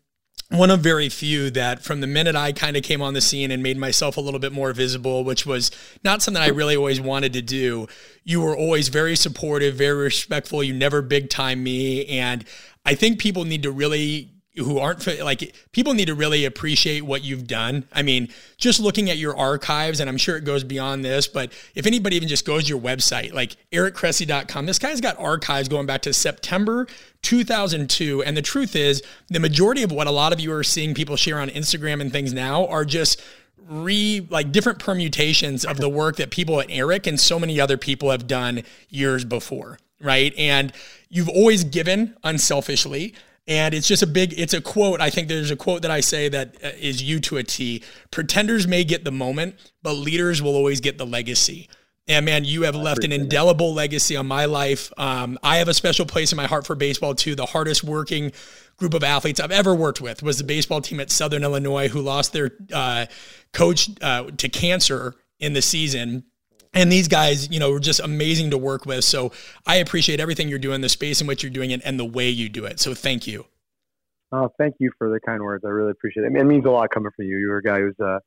one 0.51 0.69
of 0.69 0.81
very 0.81 1.07
few 1.07 1.49
that 1.51 1.81
from 1.81 2.01
the 2.01 2.07
minute 2.07 2.35
I 2.35 2.51
kind 2.51 2.75
of 2.75 2.83
came 2.83 3.01
on 3.01 3.13
the 3.13 3.21
scene 3.21 3.51
and 3.51 3.63
made 3.63 3.77
myself 3.77 4.17
a 4.17 4.21
little 4.21 4.39
bit 4.39 4.51
more 4.51 4.73
visible, 4.73 5.23
which 5.23 5.45
was 5.45 5.71
not 6.03 6.21
something 6.21 6.41
I 6.43 6.49
really 6.49 6.75
always 6.75 6.99
wanted 6.99 7.33
to 7.33 7.41
do, 7.41 7.87
you 8.25 8.41
were 8.41 8.55
always 8.55 8.89
very 8.89 9.15
supportive, 9.15 9.75
very 9.75 10.03
respectful. 10.03 10.61
You 10.61 10.73
never 10.73 11.01
big 11.01 11.29
time 11.29 11.63
me. 11.63 12.05
And 12.07 12.43
I 12.85 12.95
think 12.95 13.19
people 13.19 13.45
need 13.45 13.63
to 13.63 13.71
really 13.71 14.30
who 14.57 14.79
aren't 14.79 15.05
like 15.21 15.55
people 15.71 15.93
need 15.93 16.07
to 16.07 16.15
really 16.15 16.43
appreciate 16.43 17.01
what 17.03 17.23
you've 17.23 17.47
done. 17.47 17.85
I 17.93 18.01
mean, 18.01 18.27
just 18.57 18.79
looking 18.79 19.09
at 19.09 19.17
your 19.17 19.37
archives, 19.37 19.99
and 19.99 20.09
I'm 20.09 20.17
sure 20.17 20.35
it 20.35 20.43
goes 20.43 20.63
beyond 20.63 21.05
this, 21.05 21.27
but 21.27 21.53
if 21.73 21.85
anybody 21.85 22.17
even 22.17 22.27
just 22.27 22.45
goes 22.45 22.63
to 22.63 22.69
your 22.69 22.79
website, 22.79 23.33
like 23.33 23.55
ericcressey.com, 23.71 24.65
this 24.65 24.77
guy's 24.77 24.99
got 24.99 25.17
archives 25.17 25.69
going 25.69 25.85
back 25.85 26.01
to 26.01 26.13
September 26.13 26.85
2002. 27.21 28.23
And 28.23 28.35
the 28.35 28.41
truth 28.41 28.75
is, 28.75 29.01
the 29.29 29.39
majority 29.39 29.83
of 29.83 29.91
what 29.91 30.07
a 30.07 30.11
lot 30.11 30.33
of 30.33 30.39
you 30.39 30.51
are 30.51 30.63
seeing 30.63 30.93
people 30.93 31.15
share 31.15 31.39
on 31.39 31.49
Instagram 31.49 32.01
and 32.01 32.11
things 32.11 32.33
now 32.33 32.67
are 32.67 32.83
just 32.83 33.21
re 33.69 34.27
like 34.29 34.51
different 34.51 34.79
permutations 34.79 35.63
of 35.63 35.77
the 35.77 35.87
work 35.87 36.17
that 36.17 36.29
people 36.29 36.59
at 36.59 36.67
Eric 36.69 37.07
and 37.07 37.17
so 37.17 37.39
many 37.39 37.59
other 37.59 37.77
people 37.77 38.11
have 38.11 38.27
done 38.27 38.63
years 38.89 39.23
before, 39.23 39.79
right? 40.01 40.33
And 40.37 40.73
you've 41.09 41.29
always 41.29 41.63
given 41.63 42.17
unselfishly. 42.23 43.13
And 43.47 43.73
it's 43.73 43.87
just 43.87 44.03
a 44.03 44.07
big, 44.07 44.37
it's 44.39 44.53
a 44.53 44.61
quote. 44.61 45.01
I 45.01 45.09
think 45.09 45.27
there's 45.27 45.51
a 45.51 45.55
quote 45.55 45.81
that 45.81 45.91
I 45.91 45.99
say 45.99 46.29
that 46.29 46.55
uh, 46.63 46.69
you 46.81 47.19
to 47.21 47.37
a 47.37 47.43
T. 47.43 47.83
Pretenders 48.11 48.67
may 48.67 48.83
get 48.83 49.03
the 49.03 49.11
moment, 49.11 49.55
but 49.81 49.93
leaders 49.93 50.41
will 50.41 50.55
always 50.55 50.79
get 50.79 50.97
the 50.97 51.05
legacy. 51.05 51.67
And 52.07 52.25
man, 52.25 52.45
you 52.45 52.63
have 52.63 52.75
left 52.75 53.03
an 53.03 53.11
indelible 53.11 53.73
legacy 53.73 54.15
on 54.15 54.27
my 54.27 54.45
life. 54.45 54.91
Um, 54.97 55.39
I 55.43 55.57
have 55.57 55.67
a 55.67 55.73
special 55.73 56.05
place 56.05 56.31
in 56.31 56.35
my 56.35 56.47
heart 56.47 56.65
for 56.65 56.75
baseball 56.75 57.15
too. 57.15 57.35
The 57.35 57.45
hardest 57.45 57.83
working 57.83 58.31
group 58.77 58.93
of 58.93 59.03
athletes 59.03 59.39
I've 59.39 59.51
ever 59.51 59.73
worked 59.75 60.01
with 60.01 60.23
was 60.23 60.37
the 60.37 60.43
baseball 60.43 60.81
team 60.81 60.99
at 60.99 61.11
Southern 61.11 61.43
Illinois, 61.43 61.87
who 61.87 62.01
lost 62.01 62.33
their 62.33 62.51
uh, 62.73 63.05
coach 63.53 63.89
uh, 64.01 64.25
to 64.37 64.49
cancer 64.49 65.15
in 65.39 65.53
the 65.53 65.61
season 65.61 66.25
and 66.73 66.91
these 66.91 67.07
guys, 67.07 67.49
you 67.49 67.59
know, 67.59 67.71
were 67.71 67.79
just 67.79 67.99
amazing 67.99 68.51
to 68.51 68.57
work 68.57 68.85
with. 68.85 69.03
So 69.03 69.31
I 69.65 69.77
appreciate 69.77 70.19
everything 70.19 70.47
you're 70.47 70.59
doing, 70.59 70.81
the 70.81 70.89
space 70.89 71.21
in 71.21 71.27
which 71.27 71.43
you're 71.43 71.51
doing 71.51 71.71
it, 71.71 71.81
and 71.83 71.99
the 71.99 72.05
way 72.05 72.29
you 72.29 72.49
do 72.49 72.65
it. 72.65 72.79
So 72.79 72.93
thank 72.93 73.27
you. 73.27 73.45
Oh, 74.31 74.49
thank 74.57 74.75
you 74.79 74.91
for 74.97 75.09
the 75.09 75.19
kind 75.19 75.41
words. 75.41 75.65
I 75.65 75.69
really 75.69 75.91
appreciate 75.91 76.23
it. 76.23 76.27
I 76.27 76.29
mean, 76.29 76.41
it 76.41 76.45
means 76.45 76.65
a 76.65 76.69
lot 76.69 76.89
coming 76.89 77.11
from 77.15 77.25
you. 77.25 77.37
You 77.37 77.49
were 77.49 77.57
a 77.57 77.63
guy 77.63 77.79
who's, 77.79 77.99
uh, 77.99 78.19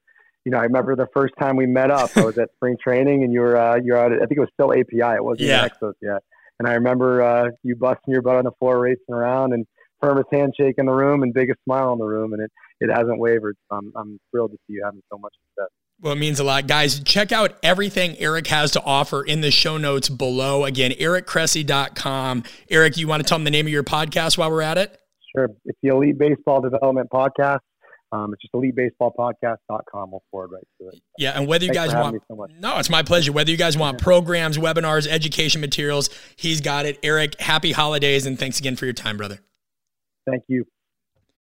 you 0.44 0.52
know, 0.52 0.58
I 0.58 0.64
remember 0.64 0.94
the 0.94 1.08
first 1.14 1.32
time 1.40 1.56
we 1.56 1.64
met 1.64 1.90
up. 1.90 2.14
I 2.16 2.24
was 2.24 2.36
at 2.36 2.50
spring 2.56 2.76
training, 2.82 3.24
and 3.24 3.32
you 3.32 3.40
were 3.40 3.56
uh, 3.56 3.76
you're 3.82 3.96
out. 3.96 4.12
At, 4.12 4.18
I 4.18 4.26
think 4.26 4.36
it 4.36 4.40
was 4.40 4.50
still 4.52 4.72
API. 4.72 5.16
It 5.16 5.24
wasn't 5.24 5.48
yeah. 5.48 5.66
Exos 5.66 5.94
yet. 6.02 6.22
And 6.58 6.68
I 6.68 6.74
remember 6.74 7.22
uh, 7.22 7.50
you 7.62 7.74
busting 7.76 8.12
your 8.12 8.20
butt 8.20 8.36
on 8.36 8.44
the 8.44 8.52
floor, 8.58 8.78
racing 8.78 9.14
around, 9.14 9.54
and 9.54 9.66
firmest 10.02 10.28
handshake 10.30 10.74
in 10.76 10.84
the 10.84 10.92
room, 10.92 11.22
and 11.22 11.32
biggest 11.32 11.60
smile 11.64 11.94
in 11.94 11.98
the 11.98 12.04
room, 12.04 12.34
and 12.34 12.42
it 12.42 12.52
it 12.80 12.90
hasn't 12.90 13.18
wavered. 13.18 13.56
So 13.70 13.76
I'm 13.76 13.92
I'm 13.96 14.20
thrilled 14.30 14.50
to 14.50 14.58
see 14.66 14.74
you 14.74 14.82
having 14.84 15.02
so 15.10 15.16
much 15.16 15.32
success. 15.48 15.70
Well, 16.00 16.12
it 16.12 16.18
means 16.18 16.40
a 16.40 16.44
lot. 16.44 16.66
Guys, 16.66 17.00
check 17.00 17.32
out 17.32 17.56
everything 17.62 18.18
Eric 18.18 18.48
has 18.48 18.72
to 18.72 18.82
offer 18.82 19.22
in 19.22 19.40
the 19.40 19.50
show 19.50 19.78
notes 19.78 20.08
below. 20.08 20.64
Again, 20.64 20.90
ericcressey.com. 20.90 22.44
Eric, 22.68 22.96
you 22.96 23.08
want 23.08 23.22
to 23.22 23.28
tell 23.28 23.38
them 23.38 23.44
the 23.44 23.50
name 23.50 23.66
of 23.66 23.72
your 23.72 23.84
podcast 23.84 24.36
while 24.36 24.50
we're 24.50 24.60
at 24.62 24.76
it? 24.76 24.98
Sure. 25.34 25.48
It's 25.64 25.78
the 25.82 25.90
Elite 25.90 26.18
Baseball 26.18 26.60
Development 26.60 27.08
Podcast. 27.10 27.60
Um, 28.12 28.32
it's 28.32 28.42
just 28.42 28.52
elitebaseballpodcast.com. 28.54 30.10
We'll 30.10 30.22
forward 30.30 30.52
right 30.52 30.62
to 30.80 30.88
it. 30.88 31.00
Yeah, 31.18 31.36
and 31.36 31.48
whether 31.48 31.64
you 31.64 31.72
Thanks 31.72 31.92
guys 31.92 32.02
want, 32.02 32.22
so 32.28 32.46
no, 32.60 32.78
it's 32.78 32.90
my 32.90 33.02
pleasure. 33.02 33.32
Whether 33.32 33.50
you 33.50 33.56
guys 33.56 33.76
want 33.76 34.00
programs, 34.00 34.56
webinars, 34.56 35.08
education 35.08 35.60
materials, 35.60 36.10
he's 36.36 36.60
got 36.60 36.86
it. 36.86 36.98
Eric, 37.02 37.40
happy 37.40 37.72
holidays, 37.72 38.24
and 38.26 38.38
thanks 38.38 38.60
again 38.60 38.76
for 38.76 38.84
your 38.84 38.94
time, 38.94 39.16
brother. 39.16 39.40
Thank 40.26 40.44
you. 40.48 40.64